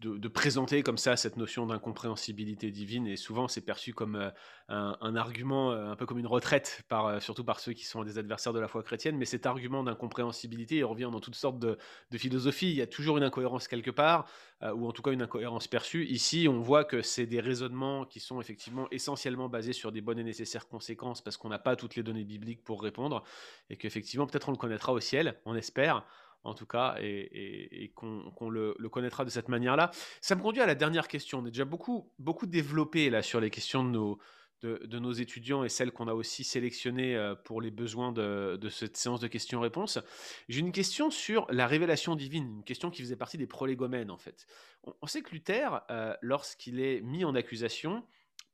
de, 0.00 0.28
présenter 0.28 0.82
comme 0.82 0.96
ça 0.96 1.18
cette 1.18 1.36
notion 1.36 1.66
d'incompréhensibilité 1.66 2.70
divine. 2.70 3.06
Et 3.06 3.16
souvent 3.16 3.46
c'est 3.46 3.60
perçu 3.60 3.92
comme 3.92 4.16
euh, 4.16 4.30
un, 4.68 5.16
argument 5.16 5.72
euh, 5.72 5.90
un 5.90 5.96
peu 5.96 6.06
comme 6.06 6.18
une 6.18 6.26
retraite 6.26 6.82
par, 6.88 7.20
surtout 7.20 7.44
par 7.44 7.60
ceux 7.60 7.74
qui 7.74 7.84
sont 7.84 8.02
des 8.02 8.16
adversaires 8.16 8.54
de 8.54 8.58
la 8.58 8.68
foi 8.68 8.82
chrétienne. 8.82 9.18
Mais 9.18 9.26
cet 9.26 9.44
argument 9.44 9.82
d'incompréhensibilité 9.82 10.76
il 10.76 10.84
revient 10.86 11.10
dans 11.12 11.20
toutes 11.20 11.34
sortes 11.34 11.58
de, 11.58 11.76
philosophies. 12.16 12.70
Il 12.70 12.76
y 12.76 12.80
a 12.80 12.86
toujours 12.86 13.18
une 13.18 13.22
incohérence 13.22 13.68
quelque 13.68 13.90
part 13.90 14.26
ou 14.62 14.88
en 14.88 14.92
tout 14.92 15.02
cas 15.02 15.10
une 15.10 15.22
incohérence 15.22 15.68
perçue. 15.68 16.06
Ici 16.06 16.46
on 16.48 16.60
voit 16.60 16.84
que 16.84 17.02
c'est 17.02 17.26
des 17.26 17.40
raisonnements 17.40 18.06
qui 18.06 18.18
sont 18.18 18.40
effectivement 18.40 18.88
essentiellement 18.90 19.50
basés 19.50 19.74
sur 19.74 19.92
des 19.92 20.00
bonnes 20.00 20.18
et 20.18 20.24
nécessaires 20.24 20.68
conséquences 20.68 21.20
parce 21.20 21.36
qu'on 21.36 21.50
n'a 21.50 21.58
pas 21.58 21.76
toutes 21.76 21.96
les 21.96 22.02
données 22.02 22.24
bibliques 22.24 22.64
pour 22.64 22.82
répondre 22.82 23.24
et 23.68 23.76
qu'effectivement 23.76 24.26
peut-être 24.26 24.48
on 24.48 24.52
le 24.52 24.58
connaîtra 24.58 24.94
au 24.94 25.00
ciel 25.00 25.38
on 25.44 25.54
espère 25.54 26.06
en 26.44 26.54
tout 26.54 26.66
cas, 26.66 26.96
et, 27.00 27.92
qu'on 27.94 28.50
le, 28.50 28.74
connaîtra 28.90 29.24
de 29.24 29.30
cette 29.30 29.48
manière-là. 29.48 29.90
Ça 30.20 30.34
me 30.34 30.42
conduit 30.42 30.62
à 30.62 30.66
la 30.66 30.74
dernière 30.74 31.08
question. 31.08 31.38
On 31.38 31.46
est 31.46 31.50
déjà 31.50 31.64
beaucoup, 31.64 32.10
beaucoup 32.18 32.46
développé 32.46 33.10
là 33.10 33.22
sur 33.22 33.40
les 33.40 33.50
questions 33.50 33.84
de 33.84 33.90
nos, 33.90 34.18
de, 34.62 34.98
nos 34.98 35.12
étudiants 35.12 35.64
et 35.64 35.68
celles 35.68 35.92
qu'on 35.92 36.08
a 36.08 36.14
aussi 36.14 36.44
sélectionnées 36.44 37.16
euh, 37.16 37.34
pour 37.34 37.60
les 37.60 37.70
besoins 37.70 38.12
de, 38.12 38.58
cette 38.70 38.96
séance 38.96 39.20
de 39.20 39.28
questions-réponses. 39.28 39.98
J'ai 40.48 40.60
une 40.60 40.72
question 40.72 41.10
sur 41.10 41.46
la 41.50 41.66
révélation 41.66 42.14
divine, 42.16 42.56
une 42.56 42.64
question 42.64 42.90
qui 42.90 43.02
faisait 43.02 43.16
partie 43.16 43.38
des 43.38 43.46
prolégomènes 43.46 44.10
en 44.10 44.18
fait. 44.18 44.46
On, 45.02 45.06
sait 45.06 45.22
que 45.22 45.30
Luther, 45.30 45.82
euh, 45.90 46.14
lorsqu'il 46.22 46.80
est 46.80 47.00
mis 47.00 47.24
en 47.24 47.34
accusation, 47.34 48.04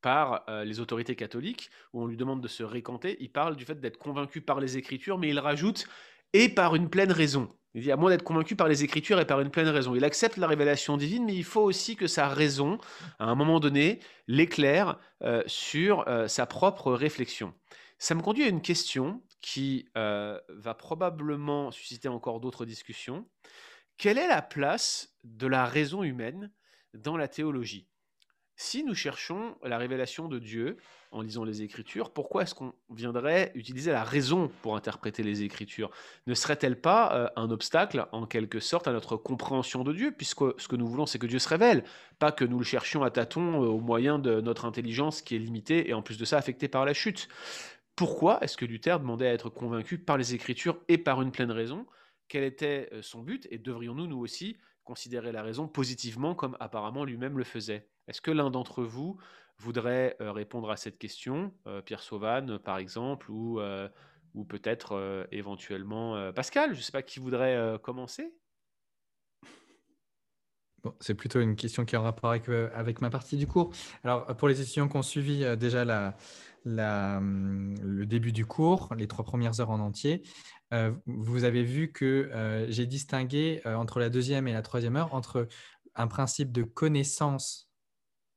par 0.02 0.44
euh, 0.48 0.64
les 0.64 0.78
autorités 0.78 1.16
catholiques, 1.16 1.70
où 1.92 2.02
on 2.02 2.06
lui 2.06 2.16
demande 2.16 2.40
de 2.40 2.48
se 2.48 2.62
récanter, 2.62 3.16
il 3.18 3.32
parle 3.32 3.56
du 3.56 3.64
fait 3.64 3.80
d'être 3.80 3.98
convaincu 3.98 4.40
par 4.40 4.60
les 4.60 4.76
Écritures, 4.76 5.18
mais 5.18 5.30
il 5.30 5.38
rajoute 5.40 5.88
et 6.32 6.48
par 6.48 6.76
une 6.76 6.90
pleine 6.90 7.10
raison. 7.10 7.52
Il 7.76 7.82
dit, 7.82 7.92
à 7.92 7.96
moins 7.96 8.08
d'être 8.08 8.22
convaincu 8.22 8.56
par 8.56 8.68
les 8.68 8.84
Écritures 8.84 9.20
et 9.20 9.26
par 9.26 9.42
une 9.42 9.50
pleine 9.50 9.68
raison. 9.68 9.94
Il 9.94 10.02
accepte 10.02 10.38
la 10.38 10.46
révélation 10.46 10.96
divine, 10.96 11.26
mais 11.26 11.34
il 11.34 11.44
faut 11.44 11.60
aussi 11.60 11.94
que 11.94 12.06
sa 12.06 12.26
raison, 12.26 12.78
à 13.18 13.26
un 13.26 13.34
moment 13.34 13.60
donné, 13.60 14.00
l'éclaire 14.28 14.98
euh, 15.22 15.42
sur 15.46 16.08
euh, 16.08 16.26
sa 16.26 16.46
propre 16.46 16.90
réflexion. 16.94 17.52
Ça 17.98 18.14
me 18.14 18.22
conduit 18.22 18.44
à 18.44 18.48
une 18.48 18.62
question 18.62 19.22
qui 19.42 19.90
euh, 19.98 20.40
va 20.48 20.72
probablement 20.72 21.70
susciter 21.70 22.08
encore 22.08 22.40
d'autres 22.40 22.64
discussions. 22.64 23.28
Quelle 23.98 24.16
est 24.16 24.28
la 24.28 24.40
place 24.40 25.14
de 25.24 25.46
la 25.46 25.66
raison 25.66 26.02
humaine 26.02 26.50
dans 26.94 27.18
la 27.18 27.28
théologie? 27.28 27.90
Si 28.56 28.84
nous 28.84 28.94
cherchons 28.94 29.54
la 29.62 29.76
révélation 29.76 30.28
de 30.28 30.38
Dieu 30.38 30.78
en 31.16 31.22
lisant 31.22 31.44
les 31.44 31.62
Écritures, 31.62 32.10
pourquoi 32.10 32.42
est-ce 32.42 32.54
qu'on 32.54 32.74
viendrait 32.90 33.50
utiliser 33.54 33.90
la 33.90 34.04
raison 34.04 34.50
pour 34.60 34.76
interpréter 34.76 35.22
les 35.22 35.42
Écritures? 35.42 35.90
Ne 36.26 36.34
serait-elle 36.34 36.78
pas 36.78 37.14
euh, 37.14 37.28
un 37.36 37.50
obstacle, 37.50 38.06
en 38.12 38.26
quelque 38.26 38.60
sorte, 38.60 38.86
à 38.86 38.92
notre 38.92 39.16
compréhension 39.16 39.82
de 39.82 39.94
Dieu, 39.94 40.12
puisque 40.12 40.44
ce 40.58 40.68
que 40.68 40.76
nous 40.76 40.86
voulons, 40.86 41.06
c'est 41.06 41.18
que 41.18 41.26
Dieu 41.26 41.38
se 41.38 41.48
révèle, 41.48 41.84
pas 42.18 42.32
que 42.32 42.44
nous 42.44 42.58
le 42.58 42.64
cherchions 42.64 43.02
à 43.02 43.10
tâtons 43.10 43.62
euh, 43.62 43.66
au 43.66 43.80
moyen 43.80 44.18
de 44.18 44.42
notre 44.42 44.66
intelligence 44.66 45.22
qui 45.22 45.34
est 45.34 45.38
limitée 45.38 45.88
et 45.88 45.94
en 45.94 46.02
plus 46.02 46.18
de 46.18 46.24
ça 46.26 46.36
affectée 46.36 46.68
par 46.68 46.84
la 46.84 46.92
chute. 46.92 47.28
Pourquoi 47.94 48.38
est-ce 48.42 48.58
que 48.58 48.66
Luther 48.66 49.00
demandait 49.00 49.28
à 49.28 49.32
être 49.32 49.48
convaincu 49.48 49.96
par 49.96 50.18
les 50.18 50.34
Écritures 50.34 50.78
et 50.88 50.98
par 50.98 51.22
une 51.22 51.32
pleine 51.32 51.50
raison? 51.50 51.86
Quel 52.28 52.44
était 52.44 52.90
euh, 52.92 53.00
son 53.00 53.22
but? 53.22 53.48
Et 53.50 53.56
devrions-nous, 53.56 54.06
nous 54.06 54.18
aussi, 54.18 54.58
considérer 54.84 55.32
la 55.32 55.42
raison 55.42 55.66
positivement 55.66 56.34
comme 56.34 56.58
apparemment 56.60 57.06
lui-même 57.06 57.38
le 57.38 57.44
faisait? 57.44 57.88
Est-ce 58.06 58.20
que 58.20 58.30
l'un 58.30 58.50
d'entre 58.50 58.84
vous 58.84 59.16
voudrait 59.58 60.16
répondre 60.20 60.70
à 60.70 60.76
cette 60.76 60.98
question 60.98 61.52
Pierre 61.84 62.02
Sauvanne, 62.02 62.58
par 62.58 62.78
exemple, 62.78 63.30
ou, 63.30 63.60
ou 64.34 64.44
peut-être 64.44 65.26
éventuellement 65.32 66.32
Pascal 66.32 66.72
Je 66.72 66.78
ne 66.78 66.82
sais 66.82 66.92
pas 66.92 67.02
qui 67.02 67.20
voudrait 67.20 67.78
commencer 67.82 68.34
c'est 71.00 71.14
plutôt 71.14 71.40
une 71.40 71.56
question 71.56 71.84
qui 71.84 71.96
est 71.96 71.98
en 71.98 72.02
rapport 72.02 72.30
avec, 72.30 72.48
avec, 72.48 73.00
ma 73.00 73.10
partie 73.10 73.36
du 73.36 73.48
cours. 73.48 73.72
Alors, 74.04 74.24
pour 74.36 74.46
les 74.46 74.60
étudiants 74.60 74.86
qui 74.86 74.96
ont 74.96 75.02
suivi 75.02 75.44
déjà 75.56 75.84
la, 75.84 76.16
la, 76.64 77.16
hum, 77.18 77.74
le 77.82 78.06
début 78.06 78.30
du 78.30 78.46
cours, 78.46 78.94
les 78.96 79.08
trois 79.08 79.24
premières 79.24 79.60
heures 79.60 79.70
en 79.70 79.80
entier, 79.80 80.22
vous 81.06 81.44
avez 81.44 81.62
vu 81.62 81.92
que 81.92 82.66
j'ai 82.68 82.86
distingué 82.86 83.62
entre 83.64 84.00
la 84.00 84.10
deuxième 84.10 84.48
et 84.48 84.52
la 84.52 84.62
troisième 84.62 84.96
heure 84.96 85.14
entre 85.14 85.48
un 85.94 86.06
principe 86.06 86.52
de 86.52 86.62
connaissance 86.62 87.65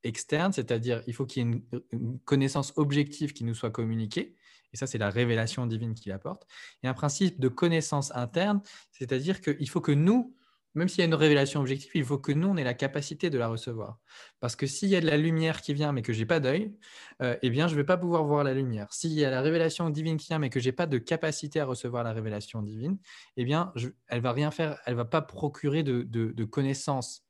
externe, 0.03 0.53
c'est-à-dire 0.53 1.03
il 1.07 1.13
faut 1.13 1.25
qu'il 1.25 1.43
y 1.43 1.49
ait 1.49 1.61
une, 1.91 2.19
connaissance 2.25 2.73
objective 2.75 3.33
qui 3.33 3.43
nous 3.43 3.53
soit 3.53 3.71
communiquée, 3.71 4.35
et 4.73 4.77
ça 4.77 4.87
c'est 4.87 4.97
la 4.97 5.09
révélation 5.09 5.65
divine 5.65 5.93
qui 5.93 6.11
apporte, 6.11 6.45
et 6.83 6.87
un 6.87 6.93
principe 6.93 7.39
de 7.39 7.47
connaissance 7.47 8.15
interne, 8.15 8.61
c'est-à-dire 8.91 9.41
qu'il 9.41 9.69
faut 9.69 9.81
que 9.81 9.91
nous, 9.91 10.35
même 10.75 10.87
s'il 10.87 10.99
y 10.99 11.01
a 11.01 11.05
une 11.05 11.15
révélation 11.15 11.61
objective, 11.61 11.91
il 11.95 12.05
faut 12.05 12.19
que 12.19 12.31
nous, 12.31 12.47
on 12.47 12.55
ait 12.55 12.63
la 12.63 12.75
capacité 12.75 13.29
de 13.29 13.37
la 13.37 13.47
recevoir. 13.47 13.99
Parce 14.39 14.55
que 14.55 14.67
s'il 14.67 14.89
y 14.89 14.95
a 14.95 15.01
de 15.01 15.07
la 15.07 15.17
lumière 15.17 15.61
qui 15.61 15.73
vient 15.73 15.91
mais 15.91 16.01
que 16.01 16.13
je 16.13 16.19
n'ai 16.19 16.25
pas 16.25 16.39
d'œil, 16.39 16.75
euh, 17.21 17.35
eh 17.41 17.49
bien 17.49 17.67
je 17.67 17.73
ne 17.73 17.77
vais 17.77 17.85
pas 17.85 17.97
pouvoir 17.97 18.23
voir 18.23 18.43
la 18.43 18.53
lumière. 18.53 18.93
S'il 18.93 19.13
y 19.13 19.25
a 19.25 19.31
la 19.31 19.41
révélation 19.41 19.89
divine 19.89 20.17
qui 20.17 20.27
vient 20.27 20.39
mais 20.39 20.49
que 20.49 20.59
je 20.59 20.67
n'ai 20.67 20.71
pas 20.71 20.85
de 20.85 20.97
capacité 20.97 21.59
à 21.59 21.65
recevoir 21.65 22.03
la 22.03 22.13
révélation 22.13 22.61
divine, 22.61 22.97
eh 23.35 23.45
bien 23.45 23.73
elle 24.07 24.21
va 24.21 24.31
rien 24.31 24.51
faire, 24.51 24.79
elle 24.85 24.95
va 24.95 25.05
pas 25.05 25.21
procurer 25.21 25.83
de, 25.83 26.43
connaissances 26.45 27.25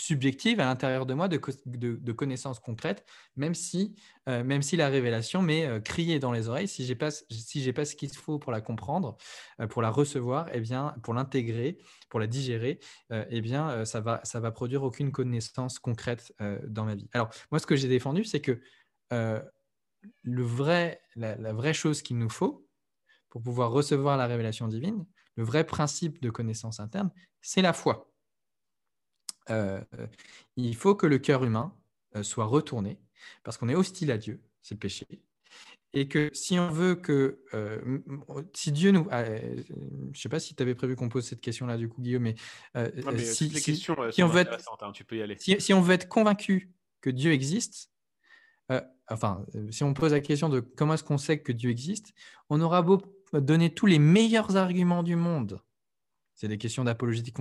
subjective 0.00 0.60
à 0.60 0.64
l'intérieur 0.64 1.06
de 1.06 1.14
moi 1.14 1.28
de, 1.28 1.38
de, 1.66 2.12
connaissances 2.12 2.58
concrètes, 2.58 3.04
même 3.36 3.54
si, 3.54 3.94
euh, 4.28 4.42
même 4.42 4.62
si 4.62 4.76
la 4.76 4.88
révélation 4.88 5.42
m'est 5.42 5.66
euh, 5.66 5.80
criée 5.80 6.18
dans 6.18 6.32
les 6.32 6.48
oreilles, 6.48 6.68
si 6.68 6.84
je 6.84 6.88
n'ai 6.88 6.94
pas, 6.96 7.10
si 7.10 7.72
pas 7.72 7.84
ce 7.84 7.94
qu'il 7.94 8.10
faut 8.10 8.38
pour 8.38 8.52
la 8.52 8.60
comprendre, 8.60 9.16
euh, 9.60 9.66
pour 9.66 9.82
la 9.82 9.90
recevoir, 9.90 10.48
et 10.48 10.52
eh 10.54 10.60
bien, 10.60 10.94
pour 11.02 11.14
l'intégrer, 11.14 11.78
pour 12.08 12.18
la 12.18 12.26
digérer, 12.26 12.80
eh 13.10 13.40
bien, 13.40 13.84
ça 13.84 14.00
va, 14.00 14.20
ça 14.24 14.40
va 14.40 14.50
produire 14.50 14.82
aucune 14.82 15.12
connaissance 15.12 15.78
concrète 15.78 16.34
dans 16.66 16.84
ma 16.84 16.96
vie. 16.96 17.08
Alors, 17.12 17.30
moi, 17.52 17.60
ce 17.60 17.66
que 17.66 17.76
j'ai 17.76 17.86
défendu, 17.86 18.24
c'est 18.24 18.40
que 18.40 18.60
le 19.10 20.42
vrai, 20.42 21.00
la 21.14 21.52
vraie 21.52 21.72
chose 21.72 22.02
qu'il 22.02 22.18
nous 22.18 22.28
faut 22.28 22.66
pour 23.28 23.42
pouvoir 23.42 23.70
recevoir 23.70 24.16
la 24.16 24.26
révélation 24.26 24.66
divine, 24.66 25.06
le 25.36 25.44
vrai 25.44 25.64
principe 25.64 26.20
de 26.20 26.30
connaissance 26.30 26.80
interne, 26.80 27.10
c'est 27.40 27.62
la 27.62 27.72
foi. 27.72 28.09
Euh, 29.50 29.80
il 30.56 30.76
faut 30.76 30.94
que 30.94 31.06
le 31.06 31.18
cœur 31.18 31.44
humain 31.44 31.74
euh, 32.16 32.22
soit 32.22 32.44
retourné, 32.44 32.98
parce 33.42 33.56
qu'on 33.56 33.68
est 33.68 33.74
hostile 33.74 34.10
à 34.10 34.18
Dieu, 34.18 34.40
c'est 34.62 34.74
le 34.74 34.80
péché. 34.80 35.06
Et 35.92 36.06
que 36.06 36.30
si 36.32 36.58
on 36.58 36.70
veut 36.70 36.94
que, 36.94 37.40
euh, 37.52 37.98
si 38.54 38.70
Dieu 38.70 38.92
nous, 38.92 39.08
je 39.10 39.16
ne 39.18 40.14
sais 40.14 40.28
pas 40.28 40.38
si 40.38 40.54
tu 40.54 40.62
avais 40.62 40.76
prévu 40.76 40.94
qu'on 40.94 41.08
pose 41.08 41.26
cette 41.26 41.40
question-là 41.40 41.76
du 41.76 41.88
coup, 41.88 42.00
Guillaume, 42.00 42.22
mais, 42.22 42.36
si, 43.18 43.90
on 44.22 44.28
veut 44.28 44.40
être, 44.40 44.56
hein, 44.82 44.92
tu 44.92 45.04
peux 45.04 45.16
y 45.16 45.22
aller. 45.22 45.36
Si, 45.38 45.74
on 45.74 45.80
veut 45.80 45.94
être 45.94 46.08
convaincu 46.08 46.70
que 47.00 47.10
Dieu 47.10 47.32
existe, 47.32 47.90
enfin, 49.08 49.44
si 49.70 49.82
on 49.82 49.92
pose 49.92 50.12
la 50.12 50.20
question 50.20 50.48
de 50.48 50.60
comment 50.60 50.94
est-ce 50.94 51.02
qu'on 51.02 51.18
sait 51.18 51.40
que 51.40 51.50
Dieu 51.50 51.70
existe, 51.70 52.14
on 52.50 52.60
aura 52.60 52.82
beau 52.82 53.02
donner 53.32 53.74
tous 53.74 53.86
les 53.86 53.98
meilleurs 53.98 54.56
arguments 54.56 55.02
du 55.02 55.16
monde, 55.16 55.60
c'est 56.34 56.46
des 56.46 56.58
questions 56.58 56.84
d'apologétique 56.84 57.36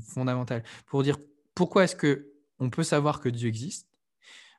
fondamentale, 0.00 0.64
pour 0.86 1.04
dire 1.04 1.18
pourquoi 1.54 1.84
est-ce 1.84 1.96
que 1.96 2.32
on 2.58 2.70
peut 2.70 2.82
savoir 2.82 3.20
que 3.20 3.28
Dieu 3.28 3.48
existe? 3.48 3.88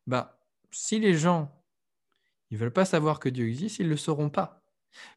Bah, 0.07 0.39
Si 0.71 0.99
les 0.99 1.15
gens 1.15 1.51
ne 2.51 2.57
veulent 2.57 2.73
pas 2.73 2.85
savoir 2.85 3.19
que 3.19 3.29
Dieu 3.29 3.47
existe, 3.47 3.79
ils 3.79 3.85
ne 3.85 3.91
le 3.91 3.97
sauront 3.97 4.29
pas. 4.29 4.63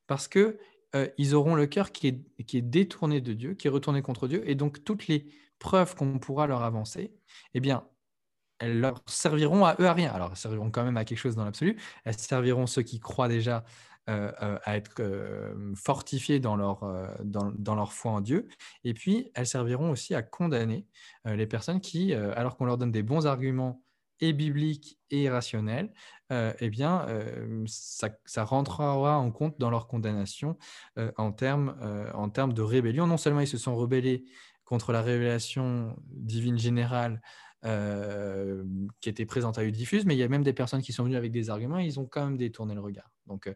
Parce 0.06 0.28
qu'ils 0.28 0.56
euh, 0.94 1.32
auront 1.34 1.54
le 1.54 1.66
cœur 1.66 1.92
qui 1.92 2.08
est, 2.08 2.44
qui 2.44 2.58
est 2.58 2.62
détourné 2.62 3.20
de 3.20 3.32
Dieu, 3.32 3.54
qui 3.54 3.66
est 3.66 3.70
retourné 3.70 4.02
contre 4.02 4.28
Dieu. 4.28 4.48
Et 4.48 4.54
donc, 4.54 4.84
toutes 4.84 5.06
les 5.08 5.26
preuves 5.58 5.94
qu'on 5.94 6.18
pourra 6.18 6.46
leur 6.46 6.62
avancer, 6.62 7.12
eh 7.54 7.60
bien, 7.60 7.86
elles 8.58 8.80
leur 8.80 9.02
serviront 9.06 9.64
à 9.64 9.76
eux 9.80 9.86
à 9.86 9.92
rien. 9.92 10.10
Alors, 10.12 10.30
elles 10.30 10.36
serviront 10.36 10.70
quand 10.70 10.84
même 10.84 10.96
à 10.96 11.04
quelque 11.04 11.18
chose 11.18 11.36
dans 11.36 11.44
l'absolu. 11.44 11.76
Elles 12.04 12.18
serviront 12.18 12.66
ceux 12.66 12.82
qui 12.82 13.00
croient 13.00 13.28
déjà 13.28 13.64
à 14.06 14.76
être 14.76 15.00
euh, 15.00 15.74
fortifiées 15.74 16.38
dans 16.38 16.56
leur, 16.56 16.80
dans, 17.24 17.74
leur 17.74 17.92
foi 17.92 18.12
en 18.12 18.20
Dieu. 18.20 18.48
Et 18.84 18.94
puis, 18.94 19.30
elles 19.34 19.46
serviront 19.46 19.90
aussi 19.90 20.14
à 20.14 20.22
condamner 20.22 20.86
les 21.24 21.46
personnes 21.46 21.80
qui, 21.80 22.14
alors 22.14 22.56
qu'on 22.56 22.66
leur 22.66 22.78
donne 22.78 22.92
des 22.92 23.02
bons 23.02 23.26
arguments 23.26 23.82
et 24.20 24.32
bibliques 24.32 24.98
et 25.10 25.28
rationnels, 25.28 25.92
eh 26.30 26.70
bien, 26.70 27.06
ça, 27.66 28.10
ça, 28.24 28.44
rentrera 28.44 29.18
en 29.18 29.30
compte 29.30 29.58
dans 29.58 29.70
leur 29.70 29.88
condamnation 29.88 30.56
en 31.16 31.32
termes 31.32 31.76
en 32.14 32.28
termes 32.30 32.52
de 32.52 32.62
rébellion. 32.62 33.06
Non 33.06 33.16
seulement 33.16 33.40
ils 33.40 33.48
se 33.48 33.58
sont 33.58 33.76
rebellés 33.76 34.24
contre 34.64 34.92
la 34.92 35.02
révélation 35.02 35.96
divine 36.06 36.58
générale 36.58 37.20
qui 39.00 39.08
était 39.08 39.26
présente 39.26 39.58
à 39.58 39.64
eux 39.64 39.72
diffuse, 39.72 40.06
mais 40.06 40.14
il 40.14 40.18
y 40.18 40.22
a 40.22 40.28
même 40.28 40.44
des 40.44 40.52
personnes 40.52 40.82
qui 40.82 40.92
sont 40.92 41.04
venues 41.04 41.16
avec 41.16 41.32
des 41.32 41.50
arguments 41.50 41.78
et 41.78 41.84
ils 41.84 41.98
ont 41.98 42.06
quand 42.06 42.24
même 42.24 42.36
détourné 42.36 42.74
le 42.74 42.80
regard. 42.80 43.10
Donc, 43.26 43.46
euh, 43.46 43.54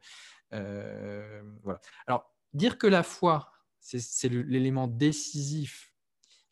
voilà. 0.53 1.81
Alors, 2.07 2.35
dire 2.53 2.79
que 2.79 2.87
la 2.87 3.03
foi, 3.03 3.53
c'est 3.81 4.29
l'élément 4.29 4.87
décisif 4.87 5.95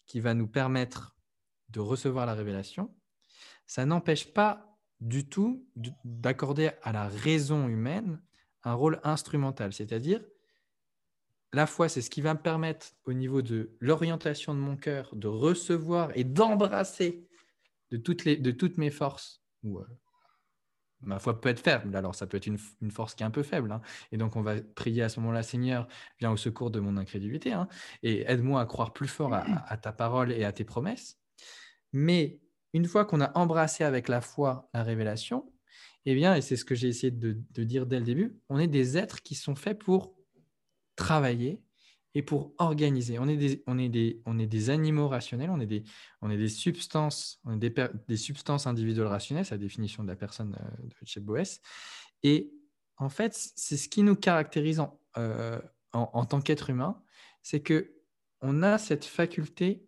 qui 0.07 0.21
va 0.21 0.35
nous 0.35 0.49
permettre 0.49 1.17
de 1.69 1.81
recevoir 1.81 2.27
la 2.27 2.35
révélation, 2.35 2.95
ça 3.67 3.85
n'empêche 3.85 4.33
pas 4.33 4.79
du 5.01 5.29
tout 5.29 5.67
d'accorder 6.05 6.71
à 6.83 6.93
la 6.93 7.09
raison 7.09 7.69
humaine 7.69 8.21
un 8.65 8.73
rôle 8.73 9.01
instrumental. 9.05 9.73
C'est-à-dire, 9.73 10.25
la 11.53 11.67
foi, 11.67 11.89
c'est 11.89 12.03
ce 12.03 12.11
qui 12.11 12.21
va 12.21 12.35
me 12.35 12.41
permettre, 12.41 12.89
au 13.05 13.13
niveau 13.13 13.43
de 13.43 13.77
l'orientation 13.81 14.55
de 14.55 14.59
mon 14.59 14.77
cœur, 14.77 15.15
de 15.15 15.29
recevoir 15.29 16.11
et 16.17 16.25
d'embrasser 16.25 17.27
de, 17.91 17.97
toutes 17.97 18.79
mes 18.79 18.91
forces, 18.91 19.43
euh, 19.65 19.85
ma 21.01 21.19
foi 21.19 21.41
peut 21.41 21.49
être 21.49 21.61
faible. 21.61 21.95
Alors, 21.97 22.15
ça 22.15 22.27
peut 22.27 22.37
être 22.37 22.47
une, 22.47 22.59
force 22.91 23.15
qui 23.15 23.23
est 23.23 23.27
un 23.27 23.31
peu 23.31 23.43
faible. 23.43 23.71
Hein. 23.73 23.81
Et 24.13 24.17
donc, 24.17 24.37
on 24.37 24.43
va 24.43 24.61
prier 24.61 25.03
à 25.03 25.09
ce 25.09 25.21
moment-là, 25.21 25.43
Seigneur, 25.43 25.89
viens 26.19 26.31
au 26.31 26.37
secours 26.37 26.71
de 26.71 26.81
mon 26.81 26.97
incrédulité 26.97 27.53
hein, 27.53 27.69
et 28.03 28.31
aide-moi 28.31 28.61
à 28.61 28.67
croire 28.67 28.93
plus 28.93 29.09
fort 29.09 29.33
à, 29.35 29.77
ta 29.77 29.93
parole 29.93 30.33
et 30.33 30.45
à 30.45 30.53
tes 30.53 30.65
promesses. 30.65 31.19
Mais 31.93 32.41
une 32.75 32.87
fois 32.87 33.05
qu'on 33.05 33.21
a 33.21 33.37
embrassé 33.39 33.85
avec 33.85 34.09
la 34.09 34.21
foi 34.21 34.69
la 34.75 34.83
révélation, 34.83 35.53
eh 36.05 36.15
bien, 36.15 36.35
et 36.35 36.41
c'est 36.41 36.57
ce 36.57 36.65
que 36.65 36.75
j'ai 36.75 36.89
essayé 36.89 37.11
de 37.11 37.65
dire 37.65 37.87
dès 37.87 37.99
le 37.99 38.05
début, 38.05 38.39
on 38.49 38.59
est 38.59 38.69
des 38.69 38.97
êtres 38.97 39.23
qui 39.23 39.35
sont 39.35 39.55
faits 39.55 39.79
pour 39.79 40.15
travailler 40.97 41.63
et 42.19 42.23
pour 42.23 42.53
organiser. 42.59 43.21
On 43.21 43.29
est 43.29 43.37
des, 43.37 43.63
on 43.69 43.79
est 43.79 43.89
des, 43.89 44.21
on 44.27 44.41
est 44.41 44.49
des 44.49 44.71
animaux 44.71 45.07
rationnels, 45.07 45.51
on 45.51 45.61
est 45.61 45.67
des, 45.67 45.85
on 46.21 46.31
est 46.31 46.37
des 46.37 46.49
substances, 46.49 47.41
on 47.45 47.61
est 47.61 47.79
des, 48.09 48.17
substances 48.17 48.67
individuelles 48.67 49.07
rationnelles, 49.07 49.45
c'est 49.45 49.55
la 49.55 49.59
définition 49.59 50.03
de 50.03 50.09
la 50.09 50.17
personne 50.17 50.59
euh, 50.61 50.89
de 50.89 51.07
chez. 51.07 51.23
Et 52.25 52.53
en 52.97 53.09
fait, 53.09 53.35
c'est 53.55 53.77
ce 53.77 53.89
qui 53.89 54.03
nous 54.03 54.17
caractérise 54.17 54.81
en, 54.81 55.01
euh, 55.17 55.61
en, 55.93 56.25
tant 56.25 56.41
qu'être 56.41 56.71
humain, 56.71 57.01
c'est 57.45 57.61
que 57.61 57.95
on 58.41 58.65
a 58.65 58.79
cette 58.79 59.05
faculté. 59.05 59.87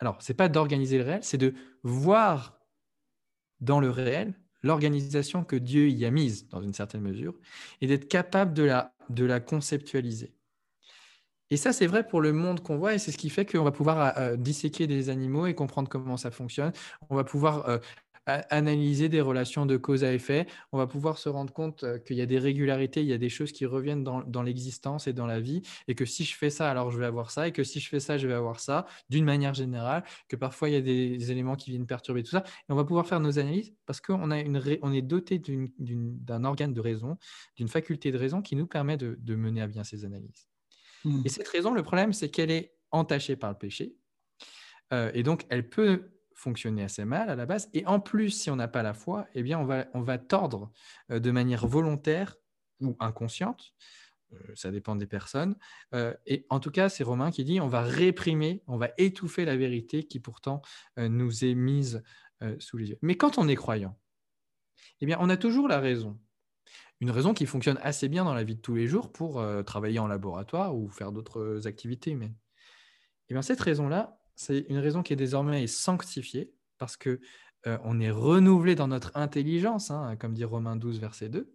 Alors, 0.00 0.20
c'est 0.20 0.34
pas 0.34 0.50
d'organiser 0.50 0.98
le 0.98 1.04
réel, 1.04 1.24
c'est 1.24 1.38
de 1.38 1.54
voir 1.82 2.60
dans 3.60 3.80
le 3.80 3.88
réel 3.88 4.38
l'organisation 4.62 5.44
que 5.44 5.56
Dieu 5.56 5.88
y 5.88 6.04
a 6.04 6.10
mise 6.10 6.46
dans 6.48 6.60
une 6.60 6.74
certaine 6.74 7.00
mesure 7.00 7.40
et 7.80 7.86
d'être 7.86 8.06
capable 8.06 8.52
de 8.52 8.64
la, 8.64 8.94
de 9.08 9.24
la 9.24 9.40
conceptualiser. 9.40 10.34
Et 11.50 11.56
ça, 11.56 11.72
c'est 11.72 11.86
vrai 11.86 12.06
pour 12.06 12.20
le 12.20 12.32
monde 12.32 12.62
qu'on 12.62 12.76
voit, 12.78 12.94
et 12.94 12.98
c'est 12.98 13.10
ce 13.10 13.18
qui 13.18 13.28
fait 13.28 13.44
qu'on 13.44 13.64
va 13.64 13.72
pouvoir 13.72 14.16
euh, 14.18 14.36
disséquer 14.36 14.86
des 14.86 15.10
animaux 15.10 15.46
et 15.46 15.54
comprendre 15.54 15.88
comment 15.88 16.16
ça 16.16 16.30
fonctionne. 16.30 16.72
On 17.08 17.16
va 17.16 17.24
pouvoir 17.24 17.68
euh, 17.68 17.78
analyser 18.26 19.08
des 19.08 19.20
relations 19.20 19.66
de 19.66 19.76
cause 19.76 20.04
à 20.04 20.12
effet. 20.12 20.46
On 20.72 20.78
va 20.78 20.86
pouvoir 20.86 21.18
se 21.18 21.28
rendre 21.28 21.52
compte 21.52 21.84
euh, 21.84 21.98
qu'il 21.98 22.16
y 22.16 22.20
a 22.20 22.26
des 22.26 22.38
régularités, 22.38 23.00
il 23.00 23.08
y 23.08 23.12
a 23.12 23.18
des 23.18 23.28
choses 23.28 23.52
qui 23.52 23.66
reviennent 23.66 24.04
dans, 24.04 24.42
l'existence 24.42 25.06
et 25.06 25.12
dans 25.12 25.26
la 25.26 25.40
vie, 25.40 25.62
et 25.88 25.94
que 25.94 26.04
si 26.04 26.24
je 26.24 26.36
fais 26.36 26.50
ça, 26.50 26.70
alors 26.70 26.90
je 26.90 26.98
vais 26.98 27.06
avoir 27.06 27.30
ça, 27.30 27.48
et 27.48 27.52
que 27.52 27.64
si 27.64 27.80
je 27.80 27.88
fais 27.88 28.00
ça, 28.00 28.18
je 28.18 28.28
vais 28.28 28.34
avoir 28.34 28.60
ça, 28.60 28.86
d'une 29.08 29.24
manière 29.24 29.54
générale, 29.54 30.04
que 30.28 30.36
parfois 30.36 30.68
il 30.68 30.72
y 30.72 30.76
a 30.76 30.80
des, 30.80 31.30
éléments 31.30 31.56
qui 31.56 31.70
viennent 31.70 31.86
perturber 31.86 32.22
tout 32.22 32.30
ça. 32.30 32.44
Et 32.46 32.72
on 32.72 32.76
va 32.76 32.84
pouvoir 32.84 33.06
faire 33.06 33.20
nos 33.20 33.38
analyses 33.38 33.74
parce 33.86 34.00
qu'on 34.00 34.30
on 34.30 34.92
est 34.92 35.02
doté 35.02 35.42
d'un 35.78 36.44
organe 36.44 36.72
de 36.72 36.80
raison, 36.80 37.18
d'une 37.56 37.68
faculté 37.68 38.12
de 38.12 38.18
raison 38.18 38.42
qui 38.42 38.56
nous 38.56 38.66
permet 38.66 38.96
de 38.96 39.34
mener 39.34 39.62
à 39.62 39.66
bien 39.66 39.84
ces 39.84 40.04
analyses. 40.04 40.49
Hmm. 41.04 41.22
Et 41.24 41.28
cette 41.28 41.48
raison, 41.48 41.72
le 41.72 41.82
problème, 41.82 42.12
c'est 42.12 42.30
qu'elle 42.30 42.50
est 42.50 42.74
entachée 42.90 43.36
par 43.36 43.50
le 43.50 43.58
péché. 43.58 43.94
Euh, 44.92 45.10
et 45.14 45.22
donc, 45.22 45.46
elle 45.48 45.68
peut 45.68 46.10
fonctionner 46.34 46.82
assez 46.82 47.04
mal 47.04 47.30
à 47.30 47.36
la 47.36 47.46
base. 47.46 47.68
Et 47.74 47.86
en 47.86 48.00
plus, 48.00 48.30
si 48.30 48.50
on 48.50 48.56
n'a 48.56 48.68
pas 48.68 48.82
la 48.82 48.94
foi, 48.94 49.26
eh 49.34 49.42
bien, 49.42 49.58
on 49.58 49.64
va, 49.64 49.86
on 49.94 50.00
va 50.00 50.18
tordre 50.18 50.72
euh, 51.10 51.20
de 51.20 51.30
manière 51.30 51.66
volontaire 51.66 52.36
ou 52.80 52.96
inconsciente 53.00 53.74
ça 54.54 54.70
dépend 54.70 54.94
des 54.94 55.08
personnes. 55.08 55.56
et 56.24 56.46
en 56.50 56.60
tout 56.60 56.70
cas, 56.70 56.88
c'est 56.88 57.02
Romain 57.02 57.32
qui 57.32 57.42
dit 57.42 57.60
on 57.60 57.66
va 57.66 57.82
réprimer, 57.82 58.62
on 58.68 58.76
va 58.76 58.90
étouffer 58.96 59.44
la 59.44 59.56
vérité 59.56 60.04
qui 60.04 60.20
pourtant 60.20 60.62
nous 60.96 61.44
est 61.44 61.56
mise 61.56 62.04
sous 62.60 62.76
les 62.76 62.90
yeux. 62.90 62.98
Mais 63.02 63.16
quand 63.16 63.38
on 63.38 63.48
est 63.48 63.56
croyant, 63.56 63.98
eh 65.00 65.06
bien, 65.06 65.18
on 65.20 65.28
a 65.28 65.36
toujours 65.36 65.68
la 65.68 65.80
raison. 65.80 66.18
Une 67.00 67.10
raison 67.10 67.32
qui 67.32 67.46
fonctionne 67.46 67.78
assez 67.82 68.08
bien 68.08 68.24
dans 68.24 68.34
la 68.34 68.44
vie 68.44 68.56
de 68.56 68.60
tous 68.60 68.74
les 68.74 68.86
jours 68.86 69.10
pour 69.10 69.42
travailler 69.64 69.98
en 69.98 70.06
laboratoire 70.06 70.76
ou 70.76 70.88
faire 70.88 71.12
d'autres 71.12 71.66
activités 71.66 72.10
humaines. 72.10 72.36
Eh 73.28 73.34
bien, 73.34 73.42
cette 73.42 73.60
raison-là, 73.60 74.20
c'est 74.34 74.66
une 74.68 74.78
raison 74.78 75.02
qui 75.02 75.12
est 75.12 75.16
désormais 75.16 75.66
sanctifiée 75.66 76.52
parce 76.78 76.96
que 76.96 77.20
on 77.64 78.00
est 78.00 78.10
renouvelé 78.10 78.74
dans 78.74 78.88
notre 78.88 79.16
intelligence, 79.16 79.90
hein, 79.90 80.16
comme 80.16 80.34
dit 80.34 80.44
Romains 80.44 80.76
12, 80.76 81.00
verset 81.00 81.28
2. 81.28 81.54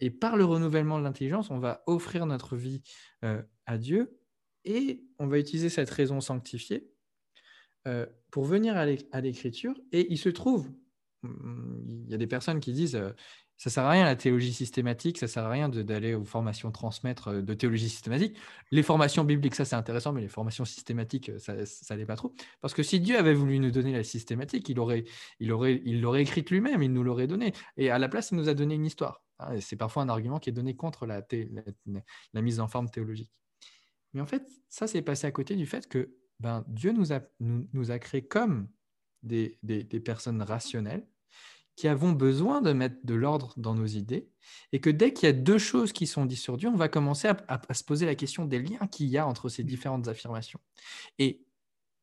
et 0.00 0.10
par 0.10 0.36
le 0.36 0.44
renouvellement 0.44 0.98
de 0.98 1.04
l'intelligence, 1.04 1.50
on 1.50 1.58
va 1.58 1.82
offrir 1.86 2.26
notre 2.26 2.56
vie 2.56 2.82
à 3.22 3.78
Dieu 3.78 4.18
et 4.64 5.04
on 5.18 5.26
va 5.26 5.38
utiliser 5.38 5.68
cette 5.68 5.90
raison 5.90 6.20
sanctifiée 6.20 6.90
pour 8.30 8.44
venir 8.44 8.76
à 8.76 9.20
l'écriture. 9.20 9.74
Et 9.92 10.10
il 10.10 10.18
se 10.18 10.28
trouve, 10.30 10.70
mmh, 11.22 12.04
il 12.06 12.10
y 12.10 12.14
a 12.14 12.18
des 12.18 12.26
personnes 12.26 12.60
qui 12.60 12.72
disent 12.72 13.00
ça 13.56 13.70
sert 13.70 13.84
à 13.84 13.90
rien 13.90 14.04
la 14.04 14.16
théologie 14.16 14.52
systématique, 14.52 15.18
ça 15.18 15.28
sert 15.28 15.44
à 15.44 15.48
rien 15.48 15.68
d'aller 15.68 16.14
aux 16.14 16.24
formations 16.24 16.72
transmettre 16.72 17.28
euh, 17.28 17.42
de 17.42 17.54
théologie 17.54 17.88
systématique. 17.88 18.36
Les 18.70 18.82
formations 18.82 19.24
bibliques, 19.24 19.54
ça 19.54 19.64
c'est 19.64 19.76
intéressant, 19.76 20.12
mais 20.12 20.22
les 20.22 20.28
formations 20.28 20.64
systématiques, 20.64 21.28
euh, 21.28 21.38
ça, 21.38 21.64
ça 21.64 21.96
n'est 21.96 22.06
pas 22.06 22.16
trop. 22.16 22.34
Parce 22.60 22.74
que 22.74 22.82
si 22.82 23.00
Dieu 23.00 23.16
avait 23.16 23.34
voulu 23.34 23.58
nous 23.60 23.70
donner 23.70 23.92
la 23.92 24.04
systématique, 24.04 24.68
il 24.68 24.78
aurait, 24.80 25.04
il 25.38 25.52
aurait, 25.52 25.80
il 25.84 26.00
l'aurait 26.00 26.22
écrite 26.22 26.50
lui-même, 26.50 26.82
il 26.82 26.92
nous 26.92 27.02
l'aurait 27.02 27.26
donné. 27.26 27.52
Et 27.76 27.90
à 27.90 27.98
la 27.98 28.08
place, 28.08 28.30
il 28.32 28.36
nous 28.36 28.48
a 28.48 28.54
donné 28.54 28.74
une 28.74 28.86
histoire. 28.86 29.22
Hein, 29.38 29.60
c'est 29.60 29.76
parfois 29.76 30.02
un 30.02 30.08
argument 30.08 30.38
qui 30.38 30.50
est 30.50 30.54
donné 30.54 30.74
contre 30.74 31.06
la, 31.06 31.22
la, 32.32 32.42
mise 32.42 32.60
en 32.60 32.68
forme 32.68 32.90
théologique. 32.90 33.32
Mais 34.12 34.20
en 34.20 34.26
fait, 34.26 34.46
ça 34.68 34.86
c'est 34.86 35.02
passé 35.02 35.26
à 35.26 35.32
côté 35.32 35.56
du 35.56 35.66
fait 35.66 35.88
que 35.88 36.14
ben, 36.40 36.64
Dieu 36.68 36.92
nous 36.92 37.12
a, 37.12 37.20
nous, 37.40 37.68
nous 37.72 37.90
a 37.90 37.98
créés 37.98 38.26
comme 38.26 38.68
des, 39.22 39.58
des 39.62 40.00
personnes 40.00 40.42
rationnelles 40.42 41.06
qui 41.76 41.88
avons 41.88 42.12
besoin 42.12 42.60
de 42.60 42.72
mettre 42.72 42.96
de 43.04 43.14
l'ordre 43.14 43.52
dans 43.56 43.74
nos 43.74 43.86
idées, 43.86 44.28
et 44.72 44.80
que 44.80 44.90
dès 44.90 45.12
qu'il 45.12 45.26
y 45.26 45.30
a 45.30 45.32
deux 45.32 45.58
choses 45.58 45.92
qui 45.92 46.06
sont 46.06 46.24
dites 46.24 46.38
sur 46.38 46.56
Dieu, 46.56 46.68
on 46.68 46.76
va 46.76 46.88
commencer 46.88 47.28
à, 47.48 47.74
se 47.74 47.84
poser 47.84 48.06
la 48.06 48.14
question 48.14 48.44
des 48.44 48.60
liens 48.60 48.86
qu'il 48.86 49.08
y 49.08 49.18
a 49.18 49.26
entre 49.26 49.48
ces 49.48 49.64
différentes 49.64 50.06
affirmations. 50.08 50.60
Et 51.18 51.44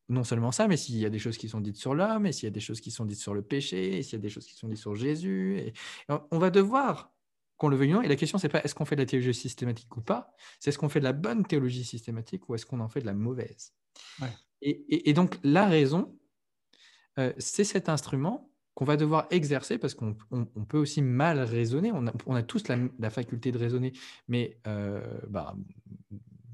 non 0.08 0.24
seulement 0.24 0.52
ça, 0.52 0.68
mais 0.68 0.76
s'il 0.76 0.96
y 0.96 1.06
a 1.06 1.10
des 1.10 1.18
choses 1.18 1.38
qui 1.38 1.48
sont 1.48 1.60
dites 1.60 1.76
sur 1.76 1.94
l'homme, 1.94 2.26
et 2.26 2.32
s'il 2.32 2.44
y 2.44 2.48
a 2.48 2.50
des 2.50 2.60
choses 2.60 2.80
qui 2.80 2.90
sont 2.90 3.06
dites 3.06 3.20
sur 3.20 3.34
le 3.34 3.42
péché, 3.42 3.96
et 3.96 4.02
s'il 4.02 4.14
y 4.14 4.16
a 4.16 4.22
des 4.22 4.28
choses 4.28 4.46
qui 4.46 4.54
sont 4.54 4.68
dites 4.68 4.78
sur 4.78 4.94
Jésus, 4.94 5.58
et, 5.58 5.72
on 6.08 6.38
va 6.38 6.50
devoir, 6.50 7.12
qu'on 7.56 7.68
le 7.68 7.76
veuille 7.76 7.92
ou 7.92 7.96
non, 7.96 8.02
et 8.02 8.08
la 8.08 8.16
question, 8.16 8.38
c'est 8.38 8.48
pas 8.48 8.60
est-ce 8.62 8.74
qu'on 8.74 8.84
fait 8.84 8.96
de 8.96 9.02
la 9.02 9.06
théologie 9.06 9.32
systématique 9.32 9.96
ou 9.96 10.02
pas, 10.02 10.34
c'est 10.58 10.68
est-ce 10.68 10.78
qu'on 10.78 10.88
fait 10.88 11.00
de 11.00 11.04
la 11.04 11.12
bonne 11.12 11.46
théologie 11.46 11.84
systématique 11.84 12.48
ou 12.48 12.54
est-ce 12.54 12.66
qu'on 12.66 12.80
en 12.80 12.88
fait 12.88 13.00
de 13.00 13.06
la 13.06 13.14
mauvaise? 13.14 13.72
Et, 14.60 15.12
donc, 15.12 15.38
la 15.42 15.66
raison, 15.66 16.16
euh, 17.18 17.32
c'est 17.38 17.64
cet 17.64 17.88
instrument 17.88 18.51
qu'on 18.74 18.84
va 18.84 18.96
devoir 18.96 19.26
exercer 19.30 19.78
parce 19.78 19.94
qu'on 19.94 20.14
peut 20.68 20.78
aussi 20.78 21.02
mal 21.02 21.40
raisonner. 21.40 21.92
On 21.92 22.34
a, 22.34 22.42
tous 22.42 22.64
la, 22.68 23.10
faculté 23.10 23.52
de 23.52 23.58
raisonner, 23.58 23.92
mais 24.28 24.58
euh, 24.66 25.02
bah, 25.28 25.54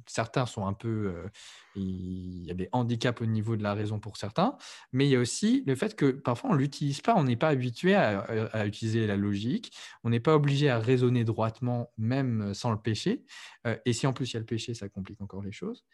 certains 0.06 0.46
sont 0.46 0.66
un 0.66 0.72
peu... 0.72 1.12
Euh, 1.14 1.28
il 1.76 2.44
y 2.44 2.50
a 2.50 2.54
des 2.54 2.68
handicaps 2.72 3.20
au 3.22 3.26
niveau 3.26 3.56
de 3.56 3.62
la 3.62 3.74
raison 3.74 4.00
pour 4.00 4.16
certains, 4.16 4.56
mais 4.92 5.06
il 5.06 5.10
y 5.10 5.16
a 5.16 5.20
aussi 5.20 5.62
le 5.66 5.76
fait 5.76 5.94
que 5.94 6.10
parfois 6.10 6.50
on 6.50 6.54
ne 6.54 6.58
l'utilise 6.58 7.00
pas, 7.00 7.14
on 7.16 7.22
n'est 7.22 7.36
pas 7.36 7.48
habitué 7.48 7.94
à, 7.94 8.66
utiliser 8.66 9.06
la 9.06 9.16
logique, 9.16 9.72
on 10.02 10.10
n'est 10.10 10.18
pas 10.18 10.34
obligé 10.34 10.70
à 10.70 10.78
raisonner 10.80 11.22
droitement 11.22 11.92
même 11.98 12.52
sans 12.52 12.72
le 12.72 12.78
péché, 12.78 13.24
euh, 13.66 13.76
et 13.84 13.92
si 13.92 14.08
en 14.08 14.12
plus 14.12 14.32
il 14.32 14.34
y 14.34 14.36
a 14.38 14.40
le 14.40 14.46
péché, 14.46 14.74
ça 14.74 14.88
complique 14.88 15.20
encore 15.20 15.42
les 15.42 15.52
choses. 15.52 15.84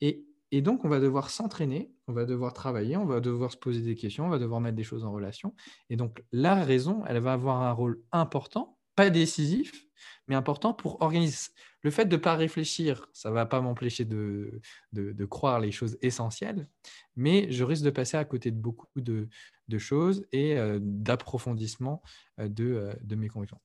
Et 0.00 0.24
et 0.56 0.62
donc, 0.62 0.84
on 0.84 0.88
va 0.88 1.00
devoir 1.00 1.30
s'entraîner, 1.30 1.90
on 2.06 2.12
va 2.12 2.26
devoir 2.26 2.52
travailler, 2.52 2.96
on 2.96 3.06
va 3.06 3.18
devoir 3.18 3.50
se 3.50 3.56
poser 3.56 3.80
des 3.80 3.96
questions, 3.96 4.26
on 4.26 4.28
va 4.28 4.38
devoir 4.38 4.60
mettre 4.60 4.76
des 4.76 4.84
choses 4.84 5.04
en 5.04 5.10
relation. 5.10 5.52
Et 5.90 5.96
donc, 5.96 6.22
la 6.30 6.62
raison, 6.62 7.02
elle 7.08 7.18
va 7.18 7.32
avoir 7.32 7.60
un 7.62 7.72
rôle 7.72 8.00
important, 8.12 8.78
pas 8.94 9.10
décisif, 9.10 9.88
mais 10.28 10.36
important 10.36 10.72
pour 10.72 11.02
organiser. 11.02 11.48
Le 11.82 11.90
fait 11.90 12.04
de 12.04 12.14
ne 12.14 12.20
pas 12.20 12.36
réfléchir, 12.36 13.08
ça 13.12 13.30
ne 13.30 13.34
va 13.34 13.46
pas 13.46 13.60
m'empêcher 13.60 14.04
de, 14.04 14.60
de, 14.92 15.24
croire 15.24 15.58
les 15.58 15.72
choses 15.72 15.98
essentielles, 16.02 16.68
mais 17.16 17.50
je 17.50 17.64
risque 17.64 17.82
de 17.82 17.90
passer 17.90 18.16
à 18.16 18.24
côté 18.24 18.52
de 18.52 18.56
beaucoup 18.56 18.86
de, 18.94 19.28
de 19.66 19.78
choses 19.78 20.24
et 20.30 20.56
euh, 20.56 20.78
d'approfondissement 20.80 22.00
euh, 22.38 22.46
de, 22.48 22.64
euh, 22.64 22.94
de, 23.02 23.16
mes 23.16 23.26
convictions. 23.26 23.58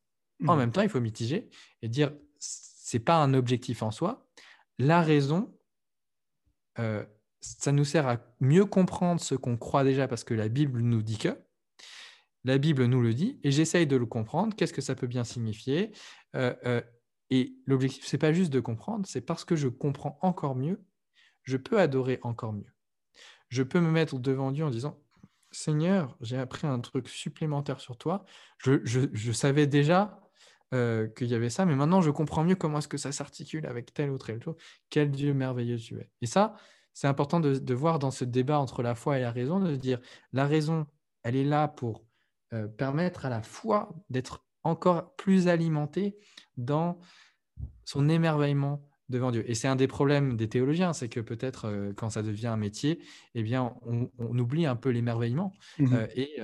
En 0.47 0.55
mmh. 0.55 0.57
même 0.57 0.71
temps, 0.71 0.81
il 0.81 0.89
faut 0.89 0.99
mitiger 0.99 1.51
et 1.83 1.87
dire, 1.87 2.11
ce 2.39 2.97
n'est 2.97 3.03
pas 3.03 3.17
un 3.17 3.35
objectif 3.35 3.83
en 3.83 3.91
soi. 3.91 4.27
La 4.79 5.03
raison, 5.03 5.53
euh, 6.77 7.03
ça 7.41 7.71
nous 7.71 7.85
sert 7.85 8.07
à 8.07 8.17
mieux 8.39 8.65
comprendre 8.65 9.21
ce 9.21 9.35
qu'on 9.35 9.57
croit 9.57 9.83
déjà 9.83 10.07
parce 10.07 10.23
que 10.23 10.33
la 10.33 10.49
Bible 10.49 10.81
nous 10.81 11.01
dit 11.01 11.17
que. 11.17 11.37
La 12.45 12.57
Bible 12.57 12.85
nous 12.85 13.01
le 13.01 13.13
dit 13.13 13.39
et 13.43 13.51
j'essaye 13.51 13.87
de 13.87 13.95
le 13.95 14.05
comprendre. 14.05 14.55
Qu'est-ce 14.55 14.73
que 14.73 14.81
ça 14.81 14.95
peut 14.95 15.07
bien 15.07 15.23
signifier? 15.23 15.91
Euh, 16.35 16.55
euh, 16.65 16.81
Et 17.29 17.55
l'objectif, 17.65 18.05
c'est 18.05 18.17
pas 18.17 18.33
juste 18.33 18.51
de 18.51 18.59
comprendre, 18.59 19.05
c'est 19.07 19.21
parce 19.21 19.45
que 19.45 19.55
je 19.55 19.67
comprends 19.67 20.17
encore 20.21 20.55
mieux, 20.55 20.81
je 21.43 21.57
peux 21.57 21.79
adorer 21.79 22.19
encore 22.23 22.53
mieux. 22.53 22.71
Je 23.49 23.63
peux 23.63 23.79
me 23.79 23.91
mettre 23.91 24.17
devant 24.19 24.51
Dieu 24.51 24.63
en 24.63 24.69
disant 24.69 24.99
Seigneur, 25.51 26.15
j'ai 26.21 26.37
appris 26.37 26.67
un 26.67 26.79
truc 26.79 27.09
supplémentaire 27.09 27.79
sur 27.79 27.97
toi. 27.97 28.25
Je, 28.59 29.31
savais 29.31 29.65
déjà 29.65 30.19
qu'il 30.71 31.27
y 31.27 31.33
avait 31.33 31.49
ça, 31.49 31.65
mais 31.65 31.75
maintenant 31.75 32.01
je 32.01 32.11
comprends 32.11 32.43
mieux 32.43 32.55
comment 32.55 32.77
est-ce 32.77 32.87
que 32.87 32.97
ça 32.97 33.11
s'articule 33.11 33.65
avec 33.65 33.93
tel 33.93 34.11
ou 34.11 34.17
tel 34.17 34.41
chose. 34.43 34.55
Quel 34.89 35.09
Dieu 35.09 35.33
merveilleux 35.33 35.77
tu 35.77 35.97
es. 35.97 36.09
Et 36.21 36.27
ça, 36.27 36.55
c'est 36.99 37.07
important 37.07 37.39
de, 37.39 37.73
voir 37.73 37.97
dans 37.97 38.11
ce 38.11 38.25
débat 38.25 38.59
entre 38.59 38.83
la 38.83 38.93
foi 38.93 39.17
et 39.17 39.21
la 39.21 39.31
raison, 39.31 39.61
de 39.61 39.71
se 39.71 39.79
dire 39.79 40.01
la 40.33 40.45
raison, 40.45 40.85
elle 41.23 41.37
est 41.37 41.45
là 41.45 41.69
pour 41.69 42.03
euh, 42.51 42.67
permettre 42.67 43.25
à 43.25 43.29
la 43.29 43.41
foi 43.41 43.95
d'être 44.09 44.43
encore 44.63 45.15
plus 45.15 45.47
alimentée 45.47 46.17
dans 46.57 46.99
son 47.85 48.09
émerveillement 48.09 48.85
devant 49.07 49.31
Dieu. 49.31 49.49
Et 49.49 49.55
c'est 49.55 49.69
un 49.69 49.77
des 49.77 49.87
problèmes 49.87 50.35
des 50.35 50.49
théologiens, 50.49 50.91
c'est 50.91 51.07
que 51.07 51.21
peut-être 51.21 51.69
euh, 51.69 51.93
quand 51.95 52.09
ça 52.09 52.21
devient 52.21 52.47
un 52.47 52.57
métier, 52.57 53.01
eh 53.33 53.43
bien, 53.43 53.73
on, 53.83 54.09
oublie 54.37 54.65
un 54.65 54.75
peu 54.75 54.89
l'émerveillement. 54.89 55.53
Mmh 55.77 55.93
euh, 55.93 56.07
et, 56.15 56.41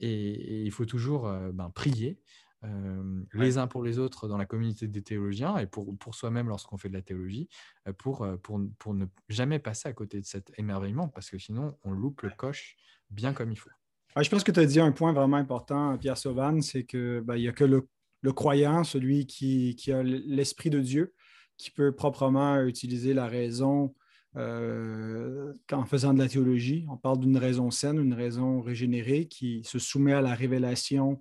et, 0.00 0.62
il 0.64 0.70
faut 0.72 0.86
toujours 0.86 1.32
ben, 1.52 1.70
prier 1.70 2.18
euh, 2.64 3.22
les 3.34 3.58
uns 3.58 3.66
pour 3.66 3.82
les 3.82 3.98
autres 3.98 4.28
dans 4.28 4.38
la 4.38 4.46
communauté 4.46 4.86
des 4.86 5.02
théologiens 5.02 5.58
et 5.58 5.66
pour, 5.66 5.96
pour 5.98 6.14
soi-même 6.14 6.48
lorsqu'on 6.48 6.78
fait 6.78 6.88
de 6.88 6.94
la 6.94 7.02
théologie, 7.02 7.48
euh, 7.86 7.92
pour, 7.92 8.22
euh, 8.22 8.36
pour, 8.36 8.60
pour, 8.78 8.94
ne 8.94 9.06
jamais 9.28 9.58
passer 9.58 9.88
à 9.88 9.92
côté 9.92 10.20
de 10.20 10.24
cet 10.24 10.52
émerveillement, 10.56 11.08
parce 11.08 11.30
que 11.30 11.38
sinon 11.38 11.76
on 11.84 11.92
loupe 11.92 12.22
le 12.22 12.30
coche 12.30 12.76
bien 13.10 13.32
comme 13.32 13.52
il 13.52 13.56
faut. 13.56 13.70
je 14.20 14.28
pense 14.30 14.44
que 14.44 14.52
tu 14.52 14.60
as 14.60 14.66
dit 14.66 14.80
un 14.80 14.92
point 14.92 15.12
vraiment 15.12 15.36
important, 15.36 15.98
Pierre 15.98 16.16
Sauvan, 16.16 16.60
c'est 16.62 16.84
qu'il 16.84 17.22
ben, 17.24 17.36
n'y 17.36 17.48
a 17.48 17.52
que 17.52 17.64
le, 17.64 17.86
le, 18.22 18.32
croyant, 18.32 18.82
celui 18.82 19.26
qui, 19.26 19.76
qui 19.76 19.92
a 19.92 20.02
l'Esprit 20.02 20.70
de 20.70 20.80
Dieu, 20.80 21.12
qui 21.58 21.70
peut 21.70 21.94
proprement 21.94 22.62
utiliser 22.62 23.14
la 23.14 23.26
raison 23.26 23.94
en 24.36 25.84
faisant 25.86 26.12
de 26.12 26.18
la 26.18 26.28
théologie. 26.28 26.86
On 26.88 26.96
parle 26.96 27.20
d'une 27.20 27.36
raison 27.36 27.70
saine, 27.70 28.00
une 28.00 28.14
raison 28.14 28.62
régénérée 28.62 29.28
qui 29.28 29.62
se 29.62 29.78
soumet 29.78 30.12
à 30.12 30.20
la 30.20 30.34
révélation 30.34 31.20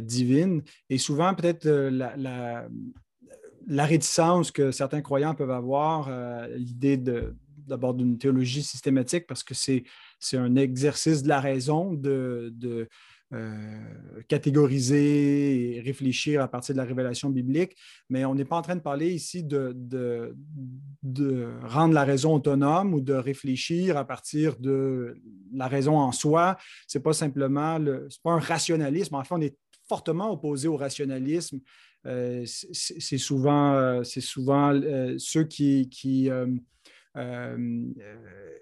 divine. 0.00 0.62
Et 0.88 0.98
souvent, 0.98 1.34
peut-être 1.34 1.66
euh, 1.66 1.90
la, 1.90 2.66
la, 3.66 3.86
réticence 3.86 4.50
que 4.50 4.70
certains 4.70 5.00
croyants 5.00 5.34
peuvent 5.34 5.50
avoir, 5.50 6.08
euh, 6.08 6.46
l'idée 6.56 6.96
d'abord 7.66 7.94
d'une 7.94 8.18
théologie 8.18 8.62
systématique, 8.62 9.26
parce 9.26 9.42
que 9.42 9.54
c'est 9.54 9.84
un 10.34 10.56
exercice 10.56 11.22
de 11.22 11.28
la 11.28 11.40
raison 11.40 11.92
de, 11.92 12.52
de 12.54 12.88
catégoriser 14.26 15.76
et 15.76 15.80
réfléchir 15.80 16.42
à 16.42 16.48
partir 16.48 16.74
de 16.74 16.80
la 16.80 16.84
révélation 16.84 17.30
biblique, 17.30 17.76
mais 18.08 18.24
on 18.24 18.34
n'est 18.34 18.44
pas 18.44 18.56
en 18.56 18.62
train 18.62 18.74
de 18.74 18.80
parler 18.80 19.12
ici 19.12 19.44
de, 19.44 19.72
de, 19.76 20.34
de, 21.04 21.48
rendre 21.62 21.94
la 21.94 22.02
raison 22.02 22.34
autonome 22.34 22.92
ou 22.92 23.00
de 23.00 23.12
réfléchir 23.12 23.96
à 23.96 24.04
partir 24.04 24.56
de 24.58 25.14
la 25.52 25.68
raison 25.68 25.96
en 25.96 26.10
soi. 26.10 26.56
Ce 26.88 26.98
n'est 26.98 27.02
pas 27.02 27.12
simplement 27.12 27.78
le, 27.78 28.08
pas 28.24 28.32
un 28.32 28.40
rationalisme. 28.40 29.14
En 29.14 29.22
fait, 29.22 29.34
on 29.34 29.40
est 29.40 29.56
fortement 29.90 30.30
opposé 30.30 30.68
au 30.68 30.76
rationalisme. 30.76 31.58
Euh, 32.06 32.44
c'est 32.46 33.18
souvent, 33.18 33.74
euh, 33.74 34.04
souvent 34.04 34.72
euh, 34.72 35.16
ceux 35.18 35.42
qui, 35.42 35.88
qui 35.88 36.30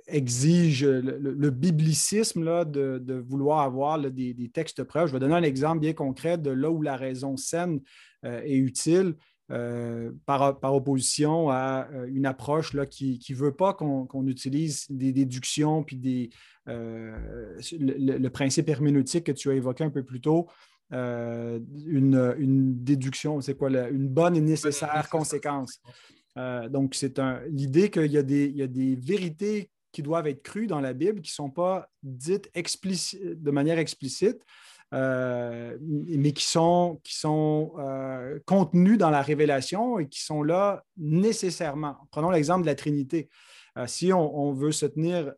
exigent 0.06 0.86
le, 0.86 1.50
biblicisme 1.50 2.42
là, 2.42 2.64
de, 2.64 3.24
vouloir 3.28 3.60
avoir 3.60 3.98
des, 3.98 4.50
textes 4.54 4.84
preuves. 4.84 5.08
Je 5.08 5.12
vais 5.12 5.18
donner 5.18 5.34
un 5.34 5.42
exemple 5.42 5.80
bien 5.80 5.92
concret 5.92 6.38
de 6.38 6.50
là 6.50 6.70
où 6.70 6.80
la 6.80 6.96
raison 6.96 7.36
saine 7.36 7.80
est 8.22 8.56
utile. 8.56 9.16
par, 10.24 10.58
opposition 10.62 11.50
à 11.50 11.88
une 12.08 12.24
approche 12.24 12.72
là, 12.72 12.86
qui 12.86 13.20
ne 13.28 13.36
veut 13.36 13.54
pas 13.54 13.74
qu'on 13.74 14.26
utilise 14.26 14.86
des 14.88 15.12
déductions 15.12 15.84
puis 15.84 15.98
des, 15.98 16.30
le, 16.66 18.28
principe 18.28 18.68
herméneutique 18.70 19.24
que 19.24 19.32
tu 19.32 19.50
as 19.50 19.54
évoqué 19.54 19.84
un 19.84 19.90
peu 19.90 20.02
plus 20.02 20.22
tôt, 20.22 20.48
une, 20.90 22.34
une, 22.38 22.84
déduction, 22.84 23.40
c'est 23.40 23.54
quoi, 23.54 23.68
une 23.68 24.08
bonne 24.08 24.36
et 24.36 24.40
nécessaire 24.40 25.08
conséquence. 25.10 25.80
donc, 26.36 26.94
c'est 26.94 27.20
l'idée 27.48 27.90
qu'il 27.90 28.10
y, 28.10 28.18
a 28.18 28.22
des, 28.22 28.46
il 28.46 28.56
y 28.56 28.62
a 28.62 28.66
des 28.66 28.96
vérités 28.96 29.70
qui 29.92 30.02
doivent 30.02 30.26
être 30.26 30.42
crues 30.42 30.66
dans 30.66 30.80
la 30.80 30.92
Bible 30.92 31.20
qui 31.20 31.30
ne 31.30 31.34
sont 31.34 31.50
pas 31.50 31.88
dites 32.02 32.50
de 32.54 33.50
manière 33.50 33.78
explicite, 33.78 34.42
euh, 34.94 35.76
mais 35.80 36.32
qui 36.32 36.44
sont, 36.44 37.00
qui 37.04 37.14
sont 37.14 37.72
euh, 37.78 38.38
contenus 38.46 38.96
dans 38.96 39.10
la 39.10 39.20
révélation 39.20 39.98
et 39.98 40.08
qui 40.08 40.22
sont 40.22 40.42
là 40.42 40.84
nécessairement. 40.96 41.96
Prenons 42.10 42.30
l'exemple 42.30 42.62
de 42.62 42.66
la 42.66 42.74
Trinité. 42.74 43.28
Euh, 43.78 43.86
si 43.86 44.12
on, 44.12 44.52
veut 44.52 44.72
se 44.72 44.86
tenir 44.86 45.32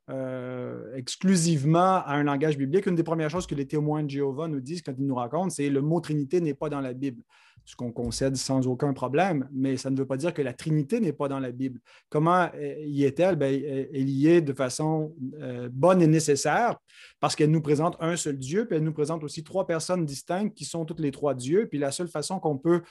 exclusivement 0.95 2.03
à 2.05 2.14
un 2.14 2.24
langage 2.24 2.57
biblique, 2.57 2.86
une 2.86 2.95
des 2.95 3.03
premières 3.03 3.30
choses 3.30 3.47
que 3.47 3.55
les 3.55 3.66
témoins 3.66 4.03
de 4.03 4.11
Jéhovah 4.11 4.49
nous 4.49 4.61
disent 4.61 4.82
quand 4.82 4.95
ils 4.99 5.07
nous 5.07 5.14
racontent, 5.14 5.51
c'est 5.51 5.68
le 5.68 5.82
mot 5.82 6.01
Trinité 6.01 6.41
n'est 6.41 6.55
pas 6.55 6.68
dans 6.68 6.80
la 6.80 6.93
Bible 6.93 7.22
ce 7.64 7.76
qu'on 7.76 7.93
concède 7.93 8.36
sans 8.36 8.66
aucun 8.66 8.93
problème, 8.93 9.49
mais 9.53 9.76
ça 9.76 9.91
ne 9.91 9.97
veut 9.97 10.07
pas 10.07 10.16
dire 10.16 10.34
que 10.34 10.43
la 10.43 10.53
Trinité 10.53 11.01
n'est 11.01 11.12
pas 11.12 11.28
dans 11.28 11.38
la 11.38 11.53
Bible. 11.53 11.80
Comment 12.09 12.51
euh, 12.55 12.74
y 12.84 13.05
est-elle? 13.05 13.36
Ben, 13.36 13.53
elle 13.55 14.09
y 14.09 14.28
est 14.28 14.41
de 14.41 14.53
façon 14.53 15.14
euh, 15.41 15.68
bonne 15.70 16.03
et 16.03 16.07
nécessaire 16.07 16.76
parce 17.20 17.36
qu'elle 17.36 17.51
nous 17.51 17.62
présente 17.62 17.97
un 18.01 18.16
seul 18.16 18.38
Dieu, 18.38 18.66
puis 18.66 18.76
elle 18.76 18.84
nous 18.84 18.93
présente 18.93 19.22
aussi 19.22 19.45
trois 19.45 19.66
personnes 19.66 20.05
distinctes 20.05 20.57
qui 20.57 20.64
sont 20.64 20.84
toutes 20.84 21.01
les 21.01 21.11
trois 21.11 21.34
dieux. 21.34 21.68
Puis 21.68 21.78
la 21.78 21.93
seule 21.93 22.09
façon 22.09 22.41
qu'on 22.41 22.59
peut 22.59 22.82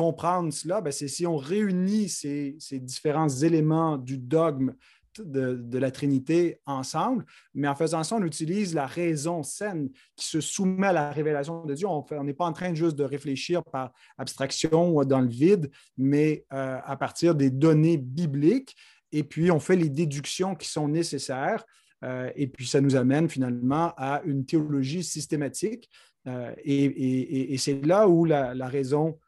comprendre 0.00 0.50
cela, 0.50 0.80
ben, 0.80 0.90
c'est 0.90 1.08
si 1.08 1.26
on 1.26 1.36
réunit 1.36 2.08
ces, 2.08 2.56
ces 2.58 2.78
différents 2.80 3.28
éléments 3.28 3.98
du 3.98 4.16
dogme 4.16 4.72
de, 5.18 5.78
la 5.78 5.90
Trinité 5.90 6.58
ensemble, 6.64 7.26
mais 7.52 7.68
en 7.68 7.74
faisant 7.74 8.02
ça, 8.02 8.16
on 8.16 8.24
utilise 8.24 8.74
la 8.74 8.86
raison 8.86 9.42
saine 9.42 9.90
qui 10.16 10.26
se 10.26 10.40
soumet 10.40 10.86
à 10.86 10.92
la 10.94 11.10
révélation 11.10 11.66
de 11.66 11.74
Dieu. 11.74 11.86
On 11.86 12.24
n'est 12.24 12.32
pas 12.32 12.46
en 12.46 12.54
train 12.54 12.72
juste 12.74 12.96
de 12.96 13.04
réfléchir 13.04 13.62
par 13.62 13.92
abstraction 14.16 14.96
ou 14.96 15.04
dans 15.04 15.20
le 15.20 15.28
vide, 15.28 15.70
mais 15.98 16.46
euh, 16.54 16.78
à 16.82 16.96
partir 16.96 17.34
des 17.34 17.50
données 17.50 17.98
bibliques, 17.98 18.74
et 19.12 19.22
puis 19.22 19.50
on 19.50 19.60
fait 19.60 19.76
les 19.76 19.90
déductions 19.90 20.54
qui 20.54 20.68
sont 20.68 20.88
nécessaires, 20.88 21.62
euh, 22.04 22.30
et 22.36 22.46
puis 22.46 22.66
ça 22.66 22.80
nous 22.80 22.96
amène 22.96 23.28
finalement 23.28 23.92
à 23.98 24.22
une 24.24 24.46
théologie 24.46 25.04
systématique, 25.04 25.90
euh, 26.26 26.54
et, 26.64 27.56
c'est 27.58 27.84
là 27.84 28.08
où 28.08 28.24
la, 28.24 28.68
raison 28.68 29.18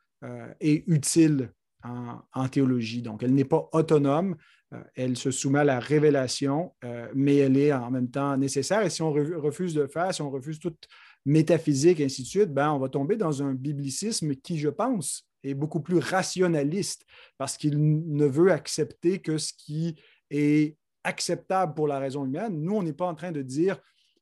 est 0.61 0.85
utile 0.87 1.51
en, 1.85 2.49
théologie. 2.49 3.03
Donc, 3.03 3.23
elle 3.23 3.35
n'est 3.35 3.45
pas 3.45 3.69
autonome, 3.73 4.37
euh, 4.73 4.83
elle 4.95 5.17
se 5.17 5.31
soumet 5.31 5.61
à 5.61 5.65
la 5.65 5.81
révélation, 5.81 6.75
euh, 6.85 7.09
mais 7.15 7.37
elle 7.37 7.57
est 7.57 7.73
en 7.73 7.91
même 7.91 8.11
temps 8.11 8.37
nécessaire. 8.37 8.83
Et 8.83 8.91
si 8.91 9.03
on 9.03 9.13
refuse 9.13 9.75
de 9.75 9.87
faire, 9.87 10.15
si 10.15 10.23
on 10.23 10.31
refuse 10.31 10.59
toute 10.59 10.87
métaphysique, 11.25 12.01
et 12.01 12.05
ainsi 12.05 12.23
de 12.23 12.27
suite, 12.27 12.53
ben, 12.53 12.71
on 12.71 12.79
va 12.79 12.89
tomber 12.89 13.17
dans 13.17 13.43
un 13.43 13.55
biblicisme 13.55 14.35
qui, 14.37 14.59
je 14.59 14.69
pense, 14.69 15.29
est 15.45 15.55
beaucoup 15.55 15.81
plus 15.81 15.99
rationaliste 15.99 17.05
parce 17.37 17.57
qu'il 17.57 17.79
ne 17.81 18.27
veut 18.27 18.53
accepter 18.53 19.21
que 19.21 19.39
ce 19.39 19.53
qui 19.53 19.97
est 20.31 20.77
acceptable 21.05 21.75
pour 21.75 21.89
la 21.89 21.99
raison 21.99 22.25
humaine. 22.25 22.63
Nous, 22.63 22.77
on 22.77 22.83
n'est 22.83 22.93
pas 22.93 23.07
en 23.07 23.15
train 23.15 23.33
de 23.33 23.43
dire 23.43 23.79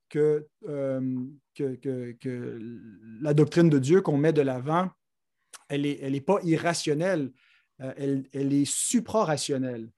que, 0.09 0.47
euh, 0.67 1.27
la 3.21 3.35
doctrine 3.35 3.69
de 3.69 3.79
Dieu 3.79 4.01
qu'on 4.01 4.17
met 4.17 4.33
de 4.33 4.41
l'avant, 4.41 4.89
elle 5.71 5.83
n'est 5.83 5.99
elle 6.03 6.15
est 6.15 6.21
pas 6.21 6.39
irrationnelle, 6.43 7.33
elle, 7.79 8.25
elle, 8.33 8.53
est 8.53 8.71
suprarationnelle. 8.71 9.89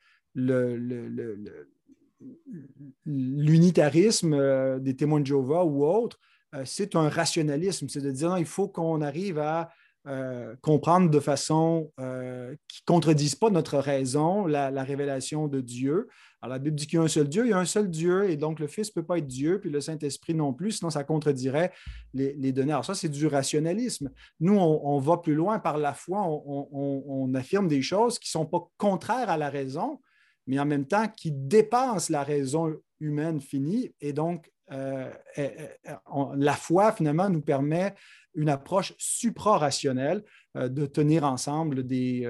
L'unitarisme 3.04 4.34
euh, 4.34 4.78
des 4.78 4.94
témoins 4.94 5.20
de 5.20 5.26
Jéhovah 5.26 5.64
ou 5.64 5.84
autres, 5.84 6.20
euh, 6.54 6.62
c'est 6.64 6.94
un 6.94 7.08
rationalisme, 7.08 7.88
c'est 7.88 8.00
de 8.00 8.10
dire 8.10 8.30
non, 8.30 8.36
il 8.36 8.46
faut 8.46 8.68
qu'on 8.68 9.00
arrive 9.00 9.38
à 9.38 9.72
euh, 10.06 10.56
comprendre 10.62 11.10
de 11.10 11.20
façon 11.20 11.92
qui 11.96 12.02
ne 12.02 12.56
contredise 12.86 13.34
pas 13.34 13.50
notre 13.50 13.78
raison, 13.78 14.46
la, 14.46 14.82
révélation 14.82 15.48
de 15.48 15.60
Dieu. 15.60 16.08
Alors, 16.40 16.54
la 16.54 16.58
Bible 16.58 16.74
dit 16.74 16.86
qu'il 16.86 16.96
y 16.96 17.00
a 17.00 17.04
un 17.04 17.08
seul 17.08 17.28
Dieu, 17.28 17.46
il 17.46 17.50
y 17.50 17.52
a 17.52 17.58
un 17.58 17.64
seul 17.64 17.88
Dieu, 17.88 18.28
et 18.28 18.36
donc 18.36 18.58
le 18.58 18.66
Fils 18.66 18.88
ne 18.88 19.00
peut 19.00 19.06
pas 19.06 19.18
être 19.18 19.26
Dieu, 19.28 19.60
puis 19.60 19.70
le 19.70 19.80
Saint-Esprit 19.80 20.34
non 20.34 20.52
plus, 20.52 20.72
sinon 20.72 20.90
ça 20.90 21.04
contredirait 21.04 21.72
les, 22.14 22.52
données. 22.52 22.72
Alors, 22.72 22.84
ça, 22.84 22.94
c'est 22.94 23.08
du 23.08 23.26
rationalisme. 23.28 24.10
Nous, 24.40 24.56
on, 24.56 24.98
va 24.98 25.18
plus 25.18 25.34
loin 25.34 25.60
par 25.60 25.78
la 25.78 25.94
foi, 25.94 26.20
on 26.24 27.32
affirme 27.34 27.68
des 27.68 27.82
choses 27.82 28.18
qui 28.18 28.28
ne 28.28 28.42
sont 28.42 28.46
pas 28.46 28.68
contraires 28.76 29.30
à 29.30 29.36
la 29.36 29.50
raison, 29.50 30.00
mais 30.46 30.58
en 30.58 30.66
même 30.66 30.86
temps 30.86 31.08
qui 31.08 31.30
dépasse 31.32 32.10
la 32.10 32.22
raison 32.24 32.74
humaine 33.00 33.40
finie. 33.40 33.94
Et 34.00 34.12
donc, 34.12 34.50
euh, 34.72 35.10
euh, 35.38 35.48
euh, 35.88 36.24
la 36.36 36.54
foi, 36.54 36.92
finalement, 36.92 37.28
nous 37.28 37.42
permet 37.42 37.94
une 38.34 38.48
approche 38.48 38.94
supra-rationnelle 38.96 40.24
de 40.54 40.86
tenir 40.86 41.24
ensemble 41.24 41.86
des, 41.86 42.26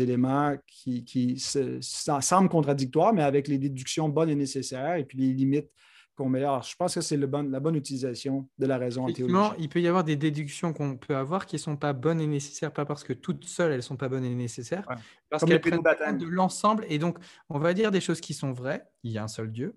éléments 0.00 0.56
qui, 0.66 1.36
semblent 1.38 2.48
contradictoires, 2.48 3.12
mais 3.12 3.22
avec 3.22 3.48
les 3.48 3.58
déductions 3.58 4.08
bonnes 4.08 4.30
et 4.30 4.36
nécessaires 4.36 4.94
et 4.94 5.04
puis 5.04 5.18
les 5.18 5.32
limites 5.32 5.68
qu'on 6.14 6.28
met. 6.28 6.40
Alors, 6.40 6.62
je 6.62 6.76
pense 6.76 6.94
que 6.94 7.00
c'est 7.00 7.16
la 7.16 7.26
bonne 7.26 7.74
utilisation 7.74 8.48
de 8.58 8.66
la 8.66 8.78
raison 8.78 9.06
en 9.06 9.12
théologie. 9.12 9.56
Il 9.58 9.68
peut 9.68 9.80
y 9.80 9.88
avoir 9.88 10.04
des 10.04 10.14
déductions 10.14 10.72
qu'on 10.72 10.96
peut 10.96 11.16
avoir 11.16 11.46
qui 11.46 11.56
ne 11.56 11.60
sont 11.60 11.76
pas 11.76 11.92
bonnes 11.92 12.20
et 12.20 12.26
nécessaires, 12.28 12.72
pas 12.72 12.84
parce 12.84 13.02
que 13.02 13.12
toutes 13.12 13.44
seules, 13.44 13.72
elles 13.72 13.78
ne 13.78 13.82
sont 13.82 13.96
pas 13.96 14.08
bonnes 14.08 14.24
et 14.24 14.34
nécessaires, 14.34 14.86
parce 15.28 15.44
qu'elles 15.44 15.60
prennent 15.60 16.18
de 16.18 16.26
l'ensemble. 16.26 16.84
Et 16.88 16.98
donc, 16.98 17.18
on 17.48 17.58
va 17.58 17.74
dire 17.74 17.90
des 17.90 18.00
choses 18.00 18.20
qui 18.20 18.34
sont 18.34 18.52
vraies, 18.52 18.84
il 19.02 19.10
y 19.10 19.18
a 19.18 19.24
un 19.24 19.28
seul 19.28 19.50
Dieu, 19.50 19.74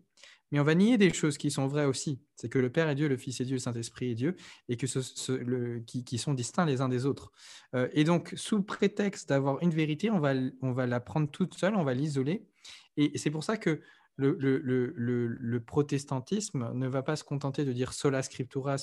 mais 0.51 0.59
on 0.59 0.63
va 0.63 0.75
nier 0.75 0.97
des 0.97 1.13
choses 1.13 1.37
qui 1.37 1.51
sont 1.51 1.67
vraies 1.67 1.85
aussi. 1.85 2.21
C'est 2.35 2.49
que 2.49 2.59
le 2.59 2.71
Père 2.71 2.87
est 2.89 2.95
Dieu, 2.95 3.07
le 3.07 3.17
Fils 3.17 3.41
est 3.41 3.45
Dieu, 3.45 3.55
le 3.55 3.59
Saint-Esprit 3.59 4.11
est 4.11 4.15
Dieu, 4.15 4.35
et 4.69 4.77
que 4.77 4.87
ce, 4.87 5.31
le, 5.31 5.79
qui, 5.79 6.17
sont 6.17 6.33
distincts 6.33 6.65
les 6.65 6.81
uns 6.81 6.89
des 6.89 7.05
autres. 7.05 7.31
Euh, 7.73 7.87
et 7.93 8.03
donc, 8.03 8.33
sous 8.35 8.61
prétexte 8.63 9.29
d'avoir 9.29 9.61
une 9.61 9.71
vérité, 9.71 10.11
on 10.11 10.19
va, 10.19 10.33
on 10.61 10.71
va 10.71 10.85
la 10.87 10.99
prendre 10.99 11.29
toute 11.29 11.55
seule, 11.55 11.75
on 11.75 11.83
va 11.83 11.93
l'isoler. 11.93 12.45
Et 12.97 13.17
c'est 13.17 13.31
pour 13.31 13.43
ça 13.43 13.57
que 13.57 13.81
le, 14.17 15.57
protestantisme 15.59 16.71
ne 16.73 16.87
va 16.87 17.03
pas 17.03 17.15
se 17.15 17.23
contenter 17.23 17.65
de 17.65 17.73
dire 17.73 17.93
sola 17.93 18.21
scriptura, 18.21 18.77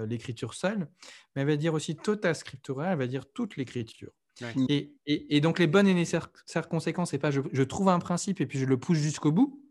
euh, 0.00 0.06
l'écriture 0.06 0.54
seule, 0.54 0.88
mais 1.34 1.42
elle 1.42 1.48
va 1.48 1.56
dire 1.56 1.74
aussi 1.74 1.96
tota 1.96 2.34
scriptura, 2.34 2.92
elle 2.92 2.98
va 2.98 3.06
dire 3.06 3.24
toute 3.32 3.56
l'écriture. 3.56 4.12
Et, 4.68 5.40
donc 5.40 5.58
les 5.58 5.66
bonnes 5.66 5.86
et 5.86 5.94
nécessaires 5.94 6.68
conséquences, 6.68 7.10
c'est 7.10 7.18
pas 7.18 7.30
je, 7.30 7.62
trouve 7.62 7.88
un 7.88 8.00
principe 8.00 8.40
et 8.40 8.46
puis 8.46 8.58
je 8.58 8.64
le 8.64 8.78
pousse 8.78 8.98
jusqu'au 8.98 9.30
bout, 9.30 9.63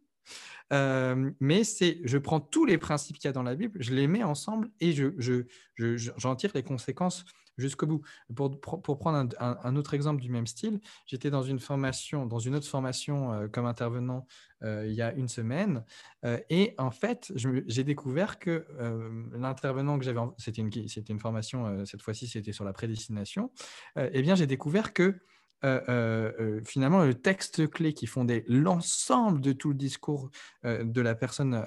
euh, 0.72 1.32
mais 1.40 1.64
c'est 1.64 2.00
je 2.04 2.18
prends 2.18 2.40
tous 2.40 2.66
les 2.66 2.78
principes 2.78 3.18
qu'il 3.18 3.28
y 3.28 3.30
a 3.30 3.34
dans 3.34 3.44
la 3.44 3.56
Bible, 3.56 3.78
je 3.82 3.94
les 3.94 4.08
mets 4.08 4.24
ensemble 4.24 4.70
et 4.80 4.94
j'en 4.94 5.12
je, 5.18 6.36
tire 6.36 6.52
les 6.56 6.64
conséquences 6.64 7.26
jusqu'au 7.58 7.86
bout. 7.86 8.02
Pour, 8.36 8.60
pour 8.60 8.98
prendre 8.98 9.30
un, 9.40 9.76
autre 9.76 9.94
exemple 9.94 10.22
du 10.22 10.32
même 10.32 10.48
style, 10.48 10.80
j'étais 11.06 11.30
dans 11.30 11.44
une 11.44 11.60
formation, 11.60 12.26
dans 12.26 12.40
une 12.40 12.56
autre 12.56 12.68
formation 12.68 13.32
euh, 13.32 13.48
comme 13.48 13.68
intervenant 13.68 14.26
euh, 14.64 14.88
il 14.88 14.94
y 14.94 15.04
a 15.04 15.14
une 15.14 15.28
semaine, 15.28 15.84
et 16.50 16.74
en 16.78 16.90
fait, 16.90 17.34
j'ai 17.36 17.84
découvert 17.84 18.40
que 18.40 18.66
l'intervenant 19.34 20.00
que 20.00 20.06
j'avais, 20.06 20.22
c'était 20.38 20.62
une, 20.62 20.72
c'était 20.88 21.12
une 21.12 21.20
formation, 21.20 21.86
cette 21.86 22.02
fois-ci 22.02 22.28
c'était 22.28 22.54
sur 22.54 22.64
la 22.64 22.72
prédestination, 22.72 23.52
eh 23.98 24.22
bien 24.22 24.36
j'ai 24.36 24.48
découvert 24.48 24.94
que 24.94 25.20
finalement, 26.66 27.06
le 27.06 27.14
texte 27.14 27.70
clé 27.70 27.94
qui 27.94 28.08
fondait 28.08 28.44
l'ensemble 28.48 29.42
de 29.42 29.54
tout 29.54 29.70
le 29.70 29.76
discours 29.76 30.30
de 30.64 31.02
la 31.02 31.16
personne 31.16 31.66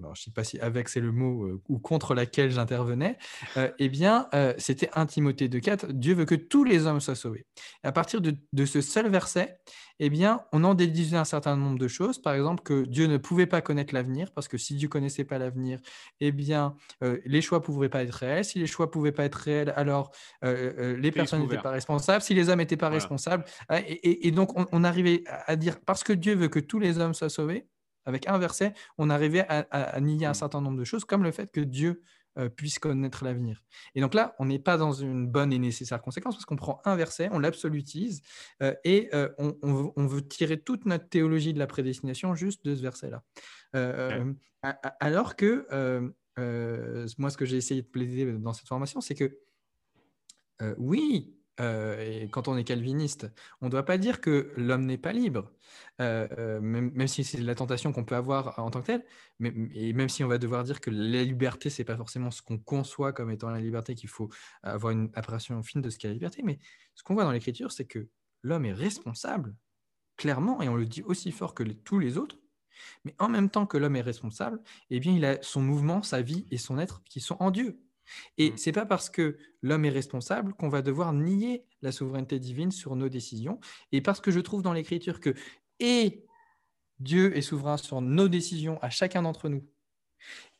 alors 0.00 0.14
je 0.14 0.22
ne 0.22 0.24
sais 0.24 0.30
pas 0.30 0.44
si 0.44 0.58
avec 0.60 0.88
c'est 0.88 1.00
le 1.00 1.12
mot 1.12 1.44
euh, 1.44 1.62
ou 1.68 1.78
contre 1.78 2.14
laquelle 2.14 2.50
j'intervenais, 2.50 3.18
euh, 3.56 3.70
eh 3.78 3.88
bien, 3.88 4.28
euh, 4.34 4.54
c'était 4.58 4.90
1 4.94 5.06
Timothée 5.06 5.48
2,4, 5.48 5.92
Dieu 5.92 6.14
veut 6.14 6.24
que 6.24 6.34
tous 6.34 6.64
les 6.64 6.86
hommes 6.86 7.00
soient 7.00 7.14
sauvés. 7.14 7.46
Et 7.84 7.88
à 7.88 7.92
partir 7.92 8.20
de, 8.20 8.34
ce 8.64 8.80
seul 8.80 9.08
verset, 9.08 9.58
eh 9.98 10.08
bien, 10.08 10.42
on 10.52 10.64
en 10.64 10.74
déduisait 10.74 11.16
un 11.16 11.24
certain 11.24 11.56
nombre 11.56 11.78
de 11.78 11.88
choses. 11.88 12.20
Par 12.20 12.34
exemple, 12.34 12.62
que 12.62 12.84
Dieu 12.84 13.06
ne 13.06 13.18
pouvait 13.18 13.46
pas 13.46 13.60
connaître 13.60 13.92
l'avenir, 13.94 14.32
parce 14.32 14.48
que 14.48 14.56
si 14.56 14.74
Dieu 14.74 14.88
connaissait 14.88 15.24
pas 15.24 15.38
l'avenir, 15.38 15.78
eh 16.20 16.32
bien, 16.32 16.74
les 17.26 17.42
choix 17.42 17.58
ne 17.58 17.64
pouvaient 17.64 17.90
pas 17.90 18.02
être 18.02 18.14
réels. 18.14 18.44
Si 18.44 18.58
les 18.58 18.66
choix 18.66 18.86
ne 18.86 18.90
pouvaient 18.90 19.12
pas 19.12 19.24
être 19.24 19.34
réels, 19.34 19.74
alors 19.76 20.10
les 20.42 21.12
personnes 21.12 21.42
n'étaient 21.42 21.58
pas 21.58 21.70
responsables. 21.70 22.22
Si 22.22 22.32
les 22.32 22.48
hommes 22.48 22.60
n'étaient 22.60 22.78
pas 22.78 22.88
responsables, 22.88 23.44
et, 23.70 24.30
donc 24.30 24.52
on 24.56 24.84
arrivait 24.84 25.22
à 25.26 25.56
dire, 25.56 25.78
parce 25.84 26.02
que 26.02 26.14
Dieu 26.14 26.34
veut 26.34 26.48
que 26.48 26.60
tous 26.60 26.78
les 26.78 26.98
hommes 26.98 27.12
soient 27.12 27.28
sauvés, 27.28 27.66
avec 28.04 28.28
un 28.28 28.38
verset, 28.38 28.74
on 28.98 29.10
arrivait 29.10 29.46
à, 29.48 30.00
nier 30.00 30.26
un 30.26 30.30
mmh. 30.30 30.34
certain 30.34 30.60
nombre 30.60 30.78
de 30.78 30.84
choses, 30.84 31.04
comme 31.04 31.22
le 31.22 31.32
fait 31.32 31.50
que 31.50 31.60
Dieu 31.60 32.02
euh, 32.38 32.48
puisse 32.48 32.78
connaître 32.78 33.24
l'avenir. 33.24 33.60
Et 33.96 34.00
donc 34.00 34.14
là, 34.14 34.36
on 34.38 34.46
n'est 34.46 34.60
pas 34.60 34.76
dans 34.76 34.92
une 34.92 35.26
bonne 35.26 35.52
et 35.52 35.58
nécessaire 35.58 36.00
conséquence, 36.00 36.36
parce 36.36 36.44
qu'on 36.44 36.54
prend 36.54 36.80
un 36.84 36.94
verset, 36.94 37.28
on 37.32 37.40
l'absolutise, 37.40 38.22
euh, 38.62 38.72
et 38.84 39.10
euh, 39.14 39.28
on, 39.38 40.06
veut 40.06 40.26
tirer 40.26 40.60
toute 40.60 40.86
notre 40.86 41.08
théologie 41.08 41.52
de 41.52 41.58
la 41.58 41.66
prédestination 41.66 42.36
juste 42.36 42.64
de 42.64 42.76
ce 42.76 42.82
verset-là. 42.82 43.24
Alors 45.00 45.34
que, 45.34 45.66
moi, 47.18 47.30
ce 47.30 47.36
que 47.36 47.44
j'ai 47.44 47.56
essayé 47.56 47.82
de 47.82 47.88
plaider 47.88 48.32
dans 48.32 48.52
cette 48.52 48.68
formation, 48.68 49.00
c'est 49.00 49.16
que, 49.16 49.36
oui, 50.78 51.34
et 51.60 52.28
quand 52.30 52.48
on 52.48 52.56
est 52.56 52.64
calviniste, 52.64 53.30
on 53.60 53.66
ne 53.66 53.70
doit 53.70 53.84
pas 53.84 53.98
dire 53.98 54.20
que 54.20 54.52
l'homme 54.56 54.86
n'est 54.86 54.98
pas 54.98 55.12
libre, 55.12 55.52
même, 55.98 57.06
si 57.06 57.24
c'est 57.24 57.40
la 57.40 57.54
tentation 57.54 57.92
qu'on 57.92 58.04
peut 58.04 58.16
avoir 58.16 58.58
en 58.58 58.70
tant 58.70 58.80
que 58.80 58.86
tel, 58.86 59.04
mais, 59.38 59.52
et 59.74 59.92
même 59.92 60.08
si 60.08 60.24
on 60.24 60.28
va 60.28 60.38
devoir 60.38 60.64
dire 60.64 60.80
que 60.80 60.90
la 60.90 61.22
liberté, 61.22 61.70
ce 61.70 61.82
n'est 61.82 61.86
pas 61.86 61.96
forcément 61.96 62.30
ce 62.30 62.42
qu'on 62.42 62.58
conçoit 62.58 63.12
comme 63.12 63.30
étant 63.30 63.50
la 63.50 63.60
liberté, 63.60 63.94
qu'il 63.94 64.08
faut 64.08 64.30
avoir 64.62 64.92
une 64.92 65.10
appréciation 65.14 65.62
fine 65.62 65.82
de 65.82 65.90
ce 65.90 65.98
qu'est 65.98 66.08
la 66.08 66.14
liberté, 66.14 66.42
mais 66.42 66.58
ce 66.94 67.02
qu'on 67.02 67.14
voit 67.14 67.24
dans 67.24 67.32
l'Écriture, 67.32 67.72
c'est 67.72 67.86
que 67.86 68.08
l'homme 68.42 68.64
est 68.64 68.72
responsable, 68.72 69.54
clairement, 70.16 70.62
et 70.62 70.68
on 70.68 70.76
le 70.76 70.86
dit 70.86 71.02
aussi 71.02 71.32
fort 71.32 71.54
que 71.54 71.62
tous 71.62 71.98
les 71.98 72.16
autres, 72.16 72.38
mais 73.04 73.14
en 73.18 73.28
même 73.28 73.50
temps 73.50 73.66
que 73.66 73.76
l'homme 73.76 73.96
est 73.96 74.00
responsable, 74.00 74.60
eh 74.88 75.00
bien, 75.00 75.12
il 75.12 75.24
a 75.24 75.42
son 75.42 75.60
mouvement, 75.60 76.02
sa 76.02 76.22
vie 76.22 76.46
et 76.50 76.58
son 76.58 76.78
être 76.78 77.02
qui 77.04 77.20
sont 77.20 77.36
en 77.40 77.50
Dieu. 77.50 77.80
Et 78.38 78.50
mmh. 78.50 78.56
c'est 78.56 78.72
pas 78.72 78.86
parce 78.86 79.10
que 79.10 79.38
l'homme 79.62 79.84
est 79.84 79.90
responsable 79.90 80.54
qu'on 80.54 80.68
va 80.68 80.82
devoir 80.82 81.12
nier 81.12 81.64
la 81.82 81.92
souveraineté 81.92 82.38
divine 82.38 82.70
sur 82.70 82.96
nos 82.96 83.08
décisions. 83.08 83.60
Et 83.92 84.00
parce 84.00 84.20
que 84.20 84.30
je 84.30 84.40
trouve 84.40 84.62
dans 84.62 84.72
l'Écriture 84.72 85.20
que 85.20 85.34
et 85.78 86.24
Dieu 86.98 87.36
est 87.36 87.42
souverain 87.42 87.76
sur 87.76 88.00
nos 88.00 88.28
décisions 88.28 88.78
à 88.82 88.90
chacun 88.90 89.22
d'entre 89.22 89.48
nous, 89.48 89.66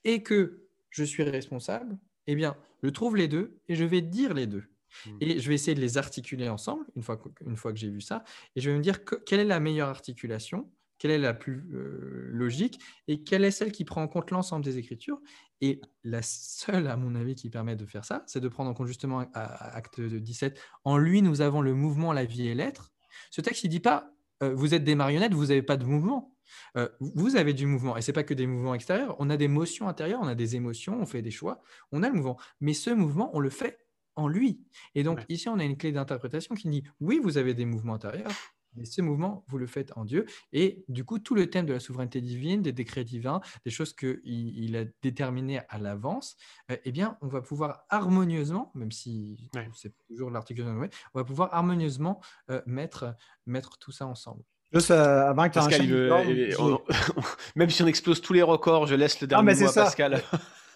et 0.04 0.22
que 0.22 0.66
je 0.88 1.04
suis 1.04 1.22
responsable, 1.22 1.98
eh 2.26 2.34
bien, 2.34 2.56
je 2.82 2.88
trouve 2.88 3.16
les 3.16 3.28
deux 3.28 3.58
et 3.68 3.74
je 3.74 3.84
vais 3.84 4.00
dire 4.00 4.34
les 4.34 4.46
deux. 4.46 4.64
Mmh. 5.06 5.10
Et 5.20 5.38
je 5.38 5.48
vais 5.48 5.54
essayer 5.54 5.74
de 5.74 5.80
les 5.80 5.98
articuler 5.98 6.48
ensemble, 6.48 6.84
une 6.96 7.02
fois 7.02 7.16
que, 7.16 7.28
fois 7.56 7.72
que 7.72 7.78
j'ai 7.78 7.90
vu 7.90 8.00
ça, 8.00 8.24
et 8.56 8.60
je 8.60 8.70
vais 8.70 8.76
me 8.76 8.82
dire 8.82 9.04
quelle 9.04 9.40
est 9.40 9.44
la 9.44 9.60
meilleure 9.60 9.88
articulation 9.88 10.70
quelle 11.00 11.10
est 11.10 11.18
la 11.18 11.34
plus 11.34 11.66
euh, 11.72 12.28
logique 12.30 12.78
et 13.08 13.24
quelle 13.24 13.42
est 13.42 13.50
celle 13.50 13.72
qui 13.72 13.84
prend 13.84 14.02
en 14.02 14.06
compte 14.06 14.30
l'ensemble 14.30 14.64
des 14.64 14.78
écritures. 14.78 15.18
Et 15.62 15.80
la 16.04 16.20
seule, 16.22 16.86
à 16.86 16.96
mon 16.96 17.14
avis, 17.14 17.34
qui 17.34 17.50
permet 17.50 17.74
de 17.74 17.86
faire 17.86 18.04
ça, 18.04 18.22
c'est 18.26 18.40
de 18.40 18.48
prendre 18.48 18.70
en 18.70 18.74
compte 18.74 18.86
justement 18.86 19.24
acte 19.34 20.00
17, 20.00 20.60
en 20.84 20.98
lui, 20.98 21.22
nous 21.22 21.40
avons 21.40 21.62
le 21.62 21.74
mouvement, 21.74 22.12
la 22.12 22.24
vie 22.24 22.48
et 22.48 22.54
l'être. 22.54 22.92
Ce 23.30 23.40
texte, 23.40 23.64
il 23.64 23.68
ne 23.68 23.72
dit 23.72 23.80
pas, 23.80 24.12
euh, 24.42 24.54
vous 24.54 24.74
êtes 24.74 24.84
des 24.84 24.94
marionnettes, 24.94 25.34
vous 25.34 25.46
n'avez 25.46 25.62
pas 25.62 25.78
de 25.78 25.84
mouvement. 25.84 26.36
Euh, 26.76 26.88
vous 27.00 27.36
avez 27.36 27.54
du 27.54 27.66
mouvement, 27.66 27.96
et 27.96 28.02
ce 28.02 28.10
n'est 28.10 28.14
pas 28.14 28.24
que 28.24 28.34
des 28.34 28.46
mouvements 28.46 28.74
extérieurs, 28.74 29.16
on 29.20 29.30
a 29.30 29.36
des 29.36 29.48
motions 29.48 29.88
intérieures, 29.88 30.20
on 30.22 30.26
a 30.26 30.34
des 30.34 30.56
émotions, 30.56 31.00
on 31.00 31.06
fait 31.06 31.22
des 31.22 31.30
choix, 31.30 31.62
on 31.92 32.02
a 32.02 32.08
le 32.08 32.14
mouvement. 32.14 32.38
Mais 32.60 32.74
ce 32.74 32.90
mouvement, 32.90 33.30
on 33.34 33.40
le 33.40 33.50
fait 33.50 33.78
en 34.16 34.28
lui. 34.28 34.60
Et 34.94 35.02
donc 35.02 35.20
ici, 35.28 35.48
on 35.48 35.58
a 35.58 35.64
une 35.64 35.76
clé 35.76 35.92
d'interprétation 35.92 36.54
qui 36.54 36.68
dit, 36.68 36.82
oui, 37.00 37.20
vous 37.22 37.38
avez 37.38 37.54
des 37.54 37.64
mouvements 37.64 37.94
intérieurs, 37.94 38.32
mais 38.74 38.84
ce 38.84 39.02
mouvement, 39.02 39.44
vous 39.48 39.58
le 39.58 39.66
faites 39.66 39.92
en 39.96 40.04
Dieu. 40.04 40.26
Et 40.52 40.84
du 40.88 41.04
coup, 41.04 41.18
tout 41.18 41.34
le 41.34 41.48
thème 41.48 41.66
de 41.66 41.72
la 41.72 41.80
souveraineté 41.80 42.20
divine, 42.20 42.62
des 42.62 42.72
décrets 42.72 43.04
divins, 43.04 43.40
des 43.64 43.70
choses 43.70 43.92
qu'il 43.92 44.20
il 44.24 44.76
a 44.76 44.84
déterminées 45.02 45.60
à 45.68 45.78
l'avance, 45.78 46.36
euh, 46.70 46.76
eh 46.84 46.92
bien, 46.92 47.16
on 47.20 47.28
va 47.28 47.42
pouvoir 47.42 47.84
harmonieusement, 47.88 48.70
même 48.74 48.92
si 48.92 49.50
c'est 49.74 49.92
toujours 50.08 50.30
l'article, 50.30 50.62
on 50.62 51.18
va 51.18 51.24
pouvoir 51.24 51.52
harmonieusement 51.54 52.20
euh, 52.50 52.60
mettre, 52.66 53.14
mettre 53.46 53.78
tout 53.78 53.92
ça 53.92 54.06
ensemble. 54.06 54.42
Juste 54.72 54.92
euh, 54.92 55.28
avant 55.28 55.48
que 55.48 55.58
tu 55.58 57.18
Même 57.56 57.70
si 57.70 57.82
on 57.82 57.88
explose 57.88 58.20
tous 58.20 58.32
les 58.32 58.42
records, 58.42 58.86
je 58.86 58.94
laisse 58.94 59.20
le 59.20 59.26
dernier 59.26 59.54
mot 59.54 59.68
à 59.68 59.72
Pascal. 59.72 60.22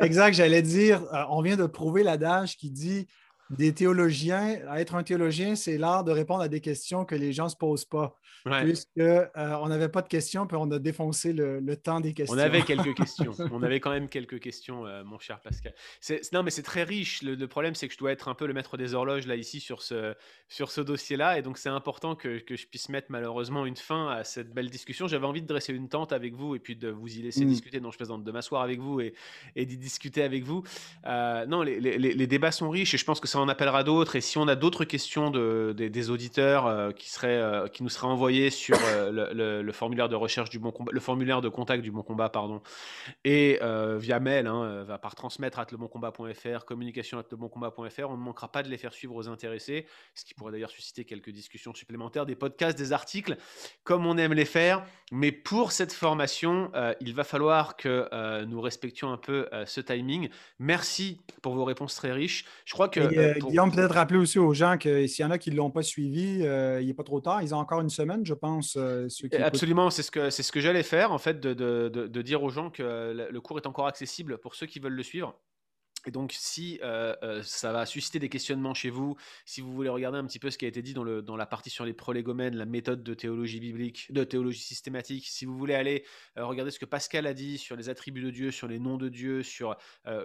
exact, 0.00 0.34
j'allais 0.34 0.62
dire, 0.62 1.02
on 1.30 1.42
vient 1.42 1.56
de 1.56 1.66
prouver 1.66 2.02
l'adage 2.02 2.56
qui 2.56 2.72
dit 2.72 3.06
des 3.56 3.72
théologiens, 3.72 4.58
être 4.76 4.94
un 4.94 5.02
théologien, 5.02 5.54
c'est 5.56 5.78
l'art 5.78 6.04
de 6.04 6.12
répondre 6.12 6.42
à 6.42 6.48
des 6.48 6.60
questions 6.60 7.04
que 7.04 7.14
les 7.14 7.32
gens 7.32 7.44
ne 7.44 7.50
se 7.50 7.56
posent 7.56 7.84
pas. 7.84 8.18
Puisqu'on 8.44 9.00
euh, 9.00 9.68
n'avait 9.68 9.88
pas 9.88 10.02
de 10.02 10.08
questions, 10.08 10.46
puis 10.46 10.56
on 10.60 10.70
a 10.70 10.78
défoncé 10.78 11.32
le, 11.32 11.76
temps 11.76 12.00
des 12.00 12.12
questions. 12.12 12.36
On 12.36 12.40
avait 12.40 12.62
quelques 12.62 12.94
questions. 12.94 13.32
on 13.52 13.62
avait 13.62 13.80
quand 13.80 13.90
même 13.90 14.08
quelques 14.08 14.38
questions, 14.38 14.86
euh, 14.86 15.02
mon 15.02 15.18
cher 15.18 15.40
Pascal. 15.40 15.72
Non, 16.32 16.42
mais 16.42 16.50
c'est 16.50 16.62
très 16.62 16.82
riche. 16.82 17.22
Le, 17.22 17.46
problème, 17.46 17.74
c'est 17.74 17.88
que 17.88 17.94
je 17.94 17.98
dois 17.98 18.12
être 18.12 18.28
un 18.28 18.34
peu 18.34 18.46
le 18.46 18.52
maître 18.52 18.76
des 18.76 18.94
horloges, 18.94 19.26
là, 19.26 19.36
ici, 19.36 19.60
sur 19.60 19.80
ce, 19.80 20.14
sur 20.48 20.70
ce 20.70 20.82
dossier-là. 20.82 21.38
Et 21.38 21.42
donc, 21.42 21.56
c'est 21.56 21.70
important 21.70 22.14
que, 22.16 22.38
que, 22.38 22.54
je 22.54 22.66
puisse 22.66 22.90
mettre, 22.90 23.06
malheureusement, 23.08 23.64
une 23.64 23.76
fin 23.76 24.08
à 24.08 24.24
cette 24.24 24.52
belle 24.52 24.68
discussion. 24.68 25.06
J'avais 25.08 25.26
envie 25.26 25.42
de 25.42 25.46
dresser 25.46 25.72
une 25.72 25.88
tente 25.88 26.12
avec 26.12 26.34
vous 26.34 26.54
et 26.54 26.58
puis 26.58 26.76
de 26.76 26.88
vous 26.88 27.16
y 27.16 27.22
laisser 27.22 27.46
mm. 27.46 27.48
discuter. 27.48 27.80
Non, 27.80 27.90
je 27.92 27.96
plaisante, 27.96 28.24
de 28.24 28.32
m'asseoir 28.32 28.60
avec 28.60 28.78
vous 28.78 29.00
et, 29.00 29.14
et 29.56 29.64
d'y 29.64 29.78
discuter 29.78 30.22
avec 30.22 30.44
vous. 30.44 30.62
Euh, 31.06 31.46
non, 31.46 31.62
les, 31.62 31.80
les, 31.80 31.98
les, 31.98 32.26
débats 32.26 32.52
sont 32.52 32.68
riches 32.68 32.92
et 32.94 32.98
je 32.98 33.04
pense 33.04 33.20
que 33.20 33.28
ça 33.28 33.38
en 33.44 33.48
appellera 33.48 33.84
d'autres. 33.84 34.16
Et 34.16 34.20
si 34.20 34.38
on 34.38 34.48
a 34.48 34.56
d'autres 34.56 34.84
questions 34.84 35.30
de, 35.30 35.74
des, 35.76 36.10
auditeurs 36.10 36.94
qui, 36.94 37.10
seraient, 37.10 37.70
qui 37.70 37.82
nous 37.82 37.88
seraient 37.88 38.06
envoyées 38.06 38.50
sur 38.50 38.76
euh, 39.14 39.62
le, 39.62 39.72
formulaire 39.72 40.08
de 40.08 40.14
recherche 40.14 40.50
du 40.50 40.58
bon 40.58 40.70
combat, 40.70 40.92
le 40.92 41.00
formulaire 41.00 41.40
de 41.40 41.48
contact 41.48 41.82
du 41.82 41.90
bon 41.90 42.02
combat, 42.02 42.28
pardon, 42.28 42.62
et 43.24 43.58
euh, 43.62 43.98
via 43.98 44.20
mail, 44.20 44.46
hein, 44.46 44.62
euh, 44.62 44.84
va 44.84 44.98
par 44.98 45.14
transmettre 45.14 45.58
à 45.58 45.66
leboncombat.fr, 45.70 46.64
communication 46.64 47.18
at 47.18 47.24
leboncombat.fr. 47.30 48.08
On 48.08 48.16
ne 48.16 48.22
manquera 48.22 48.50
pas 48.50 48.62
de 48.62 48.68
les 48.68 48.78
faire 48.78 48.92
suivre 48.92 49.14
aux 49.14 49.28
intéressés, 49.28 49.86
ce 50.14 50.24
qui 50.24 50.34
pourrait 50.34 50.52
d'ailleurs 50.52 50.70
susciter 50.70 51.04
quelques 51.04 51.30
discussions 51.30 51.74
supplémentaires, 51.74 52.26
des 52.26 52.36
podcasts, 52.36 52.78
des 52.78 52.92
articles, 52.92 53.36
comme 53.82 54.06
on 54.06 54.16
aime 54.16 54.32
les 54.32 54.44
faire. 54.44 54.84
Mais 55.12 55.32
pour 55.32 55.72
cette 55.72 55.92
formation, 55.92 56.70
il 57.00 57.14
va 57.14 57.24
falloir 57.24 57.76
que 57.76 58.44
nous 58.44 58.60
respections 58.60 59.12
un 59.12 59.16
peu 59.16 59.48
ce 59.66 59.80
timing. 59.80 60.28
Merci 60.58 61.20
pour 61.42 61.54
vos 61.54 61.64
réponses 61.64 61.94
très 61.94 62.12
riches. 62.12 62.44
Je 62.64 62.72
crois 62.72 62.88
que. 62.88 63.00
Guillaume, 63.38 63.72
peut-être 63.72 63.94
rappeler 63.94 64.18
aussi 64.18 64.38
aux 64.38 64.54
gens 64.54 64.76
que 64.78 65.06
s'il 65.06 65.24
y 65.24 65.26
en 65.26 65.30
a 65.30 65.38
qui 65.38 65.50
ne 65.50 65.56
l'ont 65.56 65.70
pas 65.70 65.82
suivi, 65.82 66.40
il 66.40 66.86
n'est 66.86 66.94
pas 66.94 67.04
trop 67.04 67.20
tard. 67.20 67.42
Ils 67.42 67.54
ont 67.54 67.58
encore 67.58 67.80
une 67.80 67.90
semaine, 67.90 68.24
je 68.24 68.34
pense. 68.34 68.76
Euh, 68.76 69.08
Absolument, 69.40 69.90
c'est 69.90 70.02
ce 70.02 70.10
que, 70.10 70.30
c'est 70.30 70.42
ce 70.42 70.52
que 70.52 70.60
j'allais 70.60 70.82
faire, 70.82 71.12
en 71.12 71.18
fait, 71.18 71.40
de, 71.40 71.54
de, 71.54 71.88
de, 71.88 72.22
dire 72.22 72.42
aux 72.42 72.50
gens 72.50 72.70
que 72.70 73.28
le 73.30 73.40
cours 73.40 73.58
est 73.58 73.66
encore 73.66 73.86
accessible 73.86 74.38
pour 74.38 74.54
ceux 74.54 74.66
qui 74.66 74.78
veulent 74.78 74.94
le 74.94 75.02
suivre. 75.02 75.38
Et 76.06 76.10
donc, 76.10 76.32
si 76.32 76.78
euh, 76.82 77.14
euh, 77.22 77.42
ça 77.42 77.72
va 77.72 77.86
susciter 77.86 78.18
des 78.18 78.28
questionnements 78.28 78.74
chez 78.74 78.90
vous, 78.90 79.16
si 79.44 79.60
vous 79.60 79.72
voulez 79.72 79.88
regarder 79.88 80.18
un 80.18 80.26
petit 80.26 80.38
peu 80.38 80.50
ce 80.50 80.58
qui 80.58 80.64
a 80.64 80.68
été 80.68 80.82
dit 80.82 80.94
dans, 80.94 81.04
le, 81.04 81.22
dans 81.22 81.36
la 81.36 81.46
partie 81.46 81.70
sur 81.70 81.84
les 81.84 81.94
prolégomènes, 81.94 82.56
la 82.56 82.66
méthode 82.66 83.02
de 83.02 83.14
théologie 83.14 83.60
biblique, 83.60 84.12
de 84.12 84.24
théologie 84.24 84.62
systématique, 84.62 85.26
si 85.26 85.44
vous 85.44 85.56
voulez 85.56 85.74
aller 85.74 86.04
euh, 86.38 86.44
regarder 86.44 86.70
ce 86.70 86.78
que 86.78 86.84
Pascal 86.84 87.26
a 87.26 87.34
dit 87.34 87.58
sur 87.58 87.76
les 87.76 87.88
attributs 87.88 88.22
de 88.22 88.30
Dieu, 88.30 88.50
sur 88.50 88.68
les 88.68 88.78
noms 88.78 88.96
de 88.96 89.08
Dieu, 89.08 89.42
sur 89.42 89.76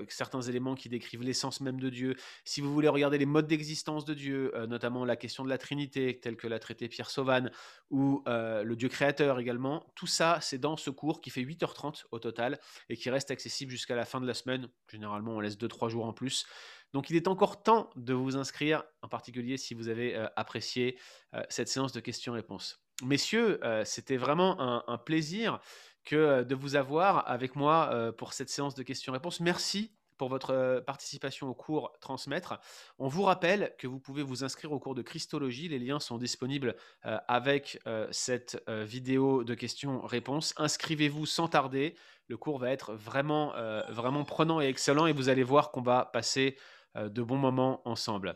certains 0.08 0.42
éléments 0.42 0.76
qui 0.76 0.90
décrivent 0.90 1.24
l'essence 1.24 1.62
même 1.62 1.80
de 1.80 1.90
Dieu, 1.90 2.16
si 2.44 2.62
vous 2.62 2.74
voulez 2.74 2.88
regarder 2.88 3.18
les 3.18 3.26
modes 3.26 3.48
d'existence 3.48 4.06
de 4.06 4.14
Dieu, 4.14 4.52
notamment 4.68 5.06
la 5.06 5.16
question 5.16 5.44
de 5.44 5.50
la 5.50 5.58
Trinité, 5.58 6.20
telle 6.20 6.36
que 6.36 6.48
l'a 6.48 6.60
traité 6.60 6.88
Pierre 6.88 7.10
Sauvan, 7.10 7.50
ou 7.90 8.24
le 8.28 8.74
Dieu 8.76 8.90
créateur 8.90 9.40
également, 9.40 9.86
tout 9.96 10.08
ça, 10.08 10.40
c'est 10.42 10.58
dans 10.58 10.78
ce 10.78 10.90
cours 10.90 11.22
qui 11.22 11.30
fait 11.30 11.42
8h30 11.42 12.06
au 12.12 12.20
total 12.20 12.60
et 12.90 12.98
qui 12.98 13.10
reste 13.10 13.32
accessible 13.32 13.72
jusqu'à 13.72 13.96
la 13.96 14.06
fin 14.06 14.20
de 14.20 14.28
la 14.28 14.34
semaine. 14.34 14.68
Généralement, 14.92 15.36
on 15.36 15.40
laisse 15.40 15.58
deux 15.58 15.69
trois 15.70 15.90
jours 15.90 16.06
en 16.06 16.14
plus. 16.14 16.46
Donc 16.94 17.10
il 17.10 17.16
est 17.16 17.28
encore 17.28 17.62
temps 17.62 17.90
de 17.96 18.14
vous 18.14 18.36
inscrire, 18.36 18.84
en 19.02 19.08
particulier 19.08 19.58
si 19.58 19.74
vous 19.74 19.90
avez 19.90 20.16
euh, 20.16 20.28
apprécié 20.36 20.98
euh, 21.36 21.44
cette 21.50 21.70
séance 21.70 21.92
de 21.92 22.00
questions-réponses. 22.00 22.80
Messieurs, 23.04 23.60
euh, 23.64 23.86
c'était 23.86 24.18
vraiment 24.18 24.60
un, 24.60 24.98
plaisir 24.98 25.60
que 26.04 26.44
de 26.44 26.56
vous 26.56 26.76
avoir 26.76 27.30
avec 27.30 27.56
moi 27.56 28.14
pour 28.18 28.34
cette 28.34 28.50
séance 28.50 28.74
de 28.74 28.84
questions-réponses. 28.84 29.40
Merci 29.40 29.94
pour 30.18 30.28
votre 30.28 30.84
participation 30.86 31.48
au 31.48 31.54
cours 31.54 31.94
Transmettre. 32.02 32.60
On 32.98 33.08
vous 33.08 33.24
rappelle 33.24 33.74
que 33.78 33.88
vous 33.88 34.00
pouvez 34.00 34.24
vous 34.24 34.44
inscrire 34.44 34.72
au 34.74 34.80
cours 34.80 34.96
de 34.96 35.02
Christologie. 35.02 35.70
Les 35.70 35.80
liens 35.80 36.00
sont 36.00 36.18
disponibles 36.18 36.76
avec 37.04 37.80
cette 38.12 38.62
vidéo 38.68 39.44
de 39.44 39.54
questions-réponses. 39.54 40.54
Inscrivez-vous 40.58 41.26
sans 41.26 41.48
tarder. 41.48 41.96
Le 42.30 42.38
cours 42.38 42.60
va 42.60 42.72
être 42.72 42.94
vraiment, 42.94 43.54
vraiment 43.90 44.24
prenant 44.24 44.62
et 44.62 44.68
excellent 44.68 45.06
et 45.06 45.14
vous 45.14 45.28
allez 45.28 45.44
voir 45.44 45.72
qu'on 45.72 45.82
va 45.82 46.06
passer 46.06 46.58
de 46.96 47.22
bons 47.22 47.38
moments 47.38 47.82
ensemble. 47.86 48.36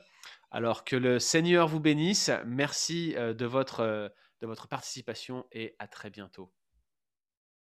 Alors 0.51 0.83
que 0.83 0.95
le 0.95 1.19
Seigneur 1.19 1.67
vous 1.67 1.79
bénisse. 1.79 2.31
Merci 2.45 3.13
de 3.13 3.45
votre, 3.45 4.11
de 4.41 4.47
votre 4.47 4.67
participation 4.67 5.45
et 5.51 5.75
à 5.79 5.87
très 5.87 6.09
bientôt. 6.09 6.51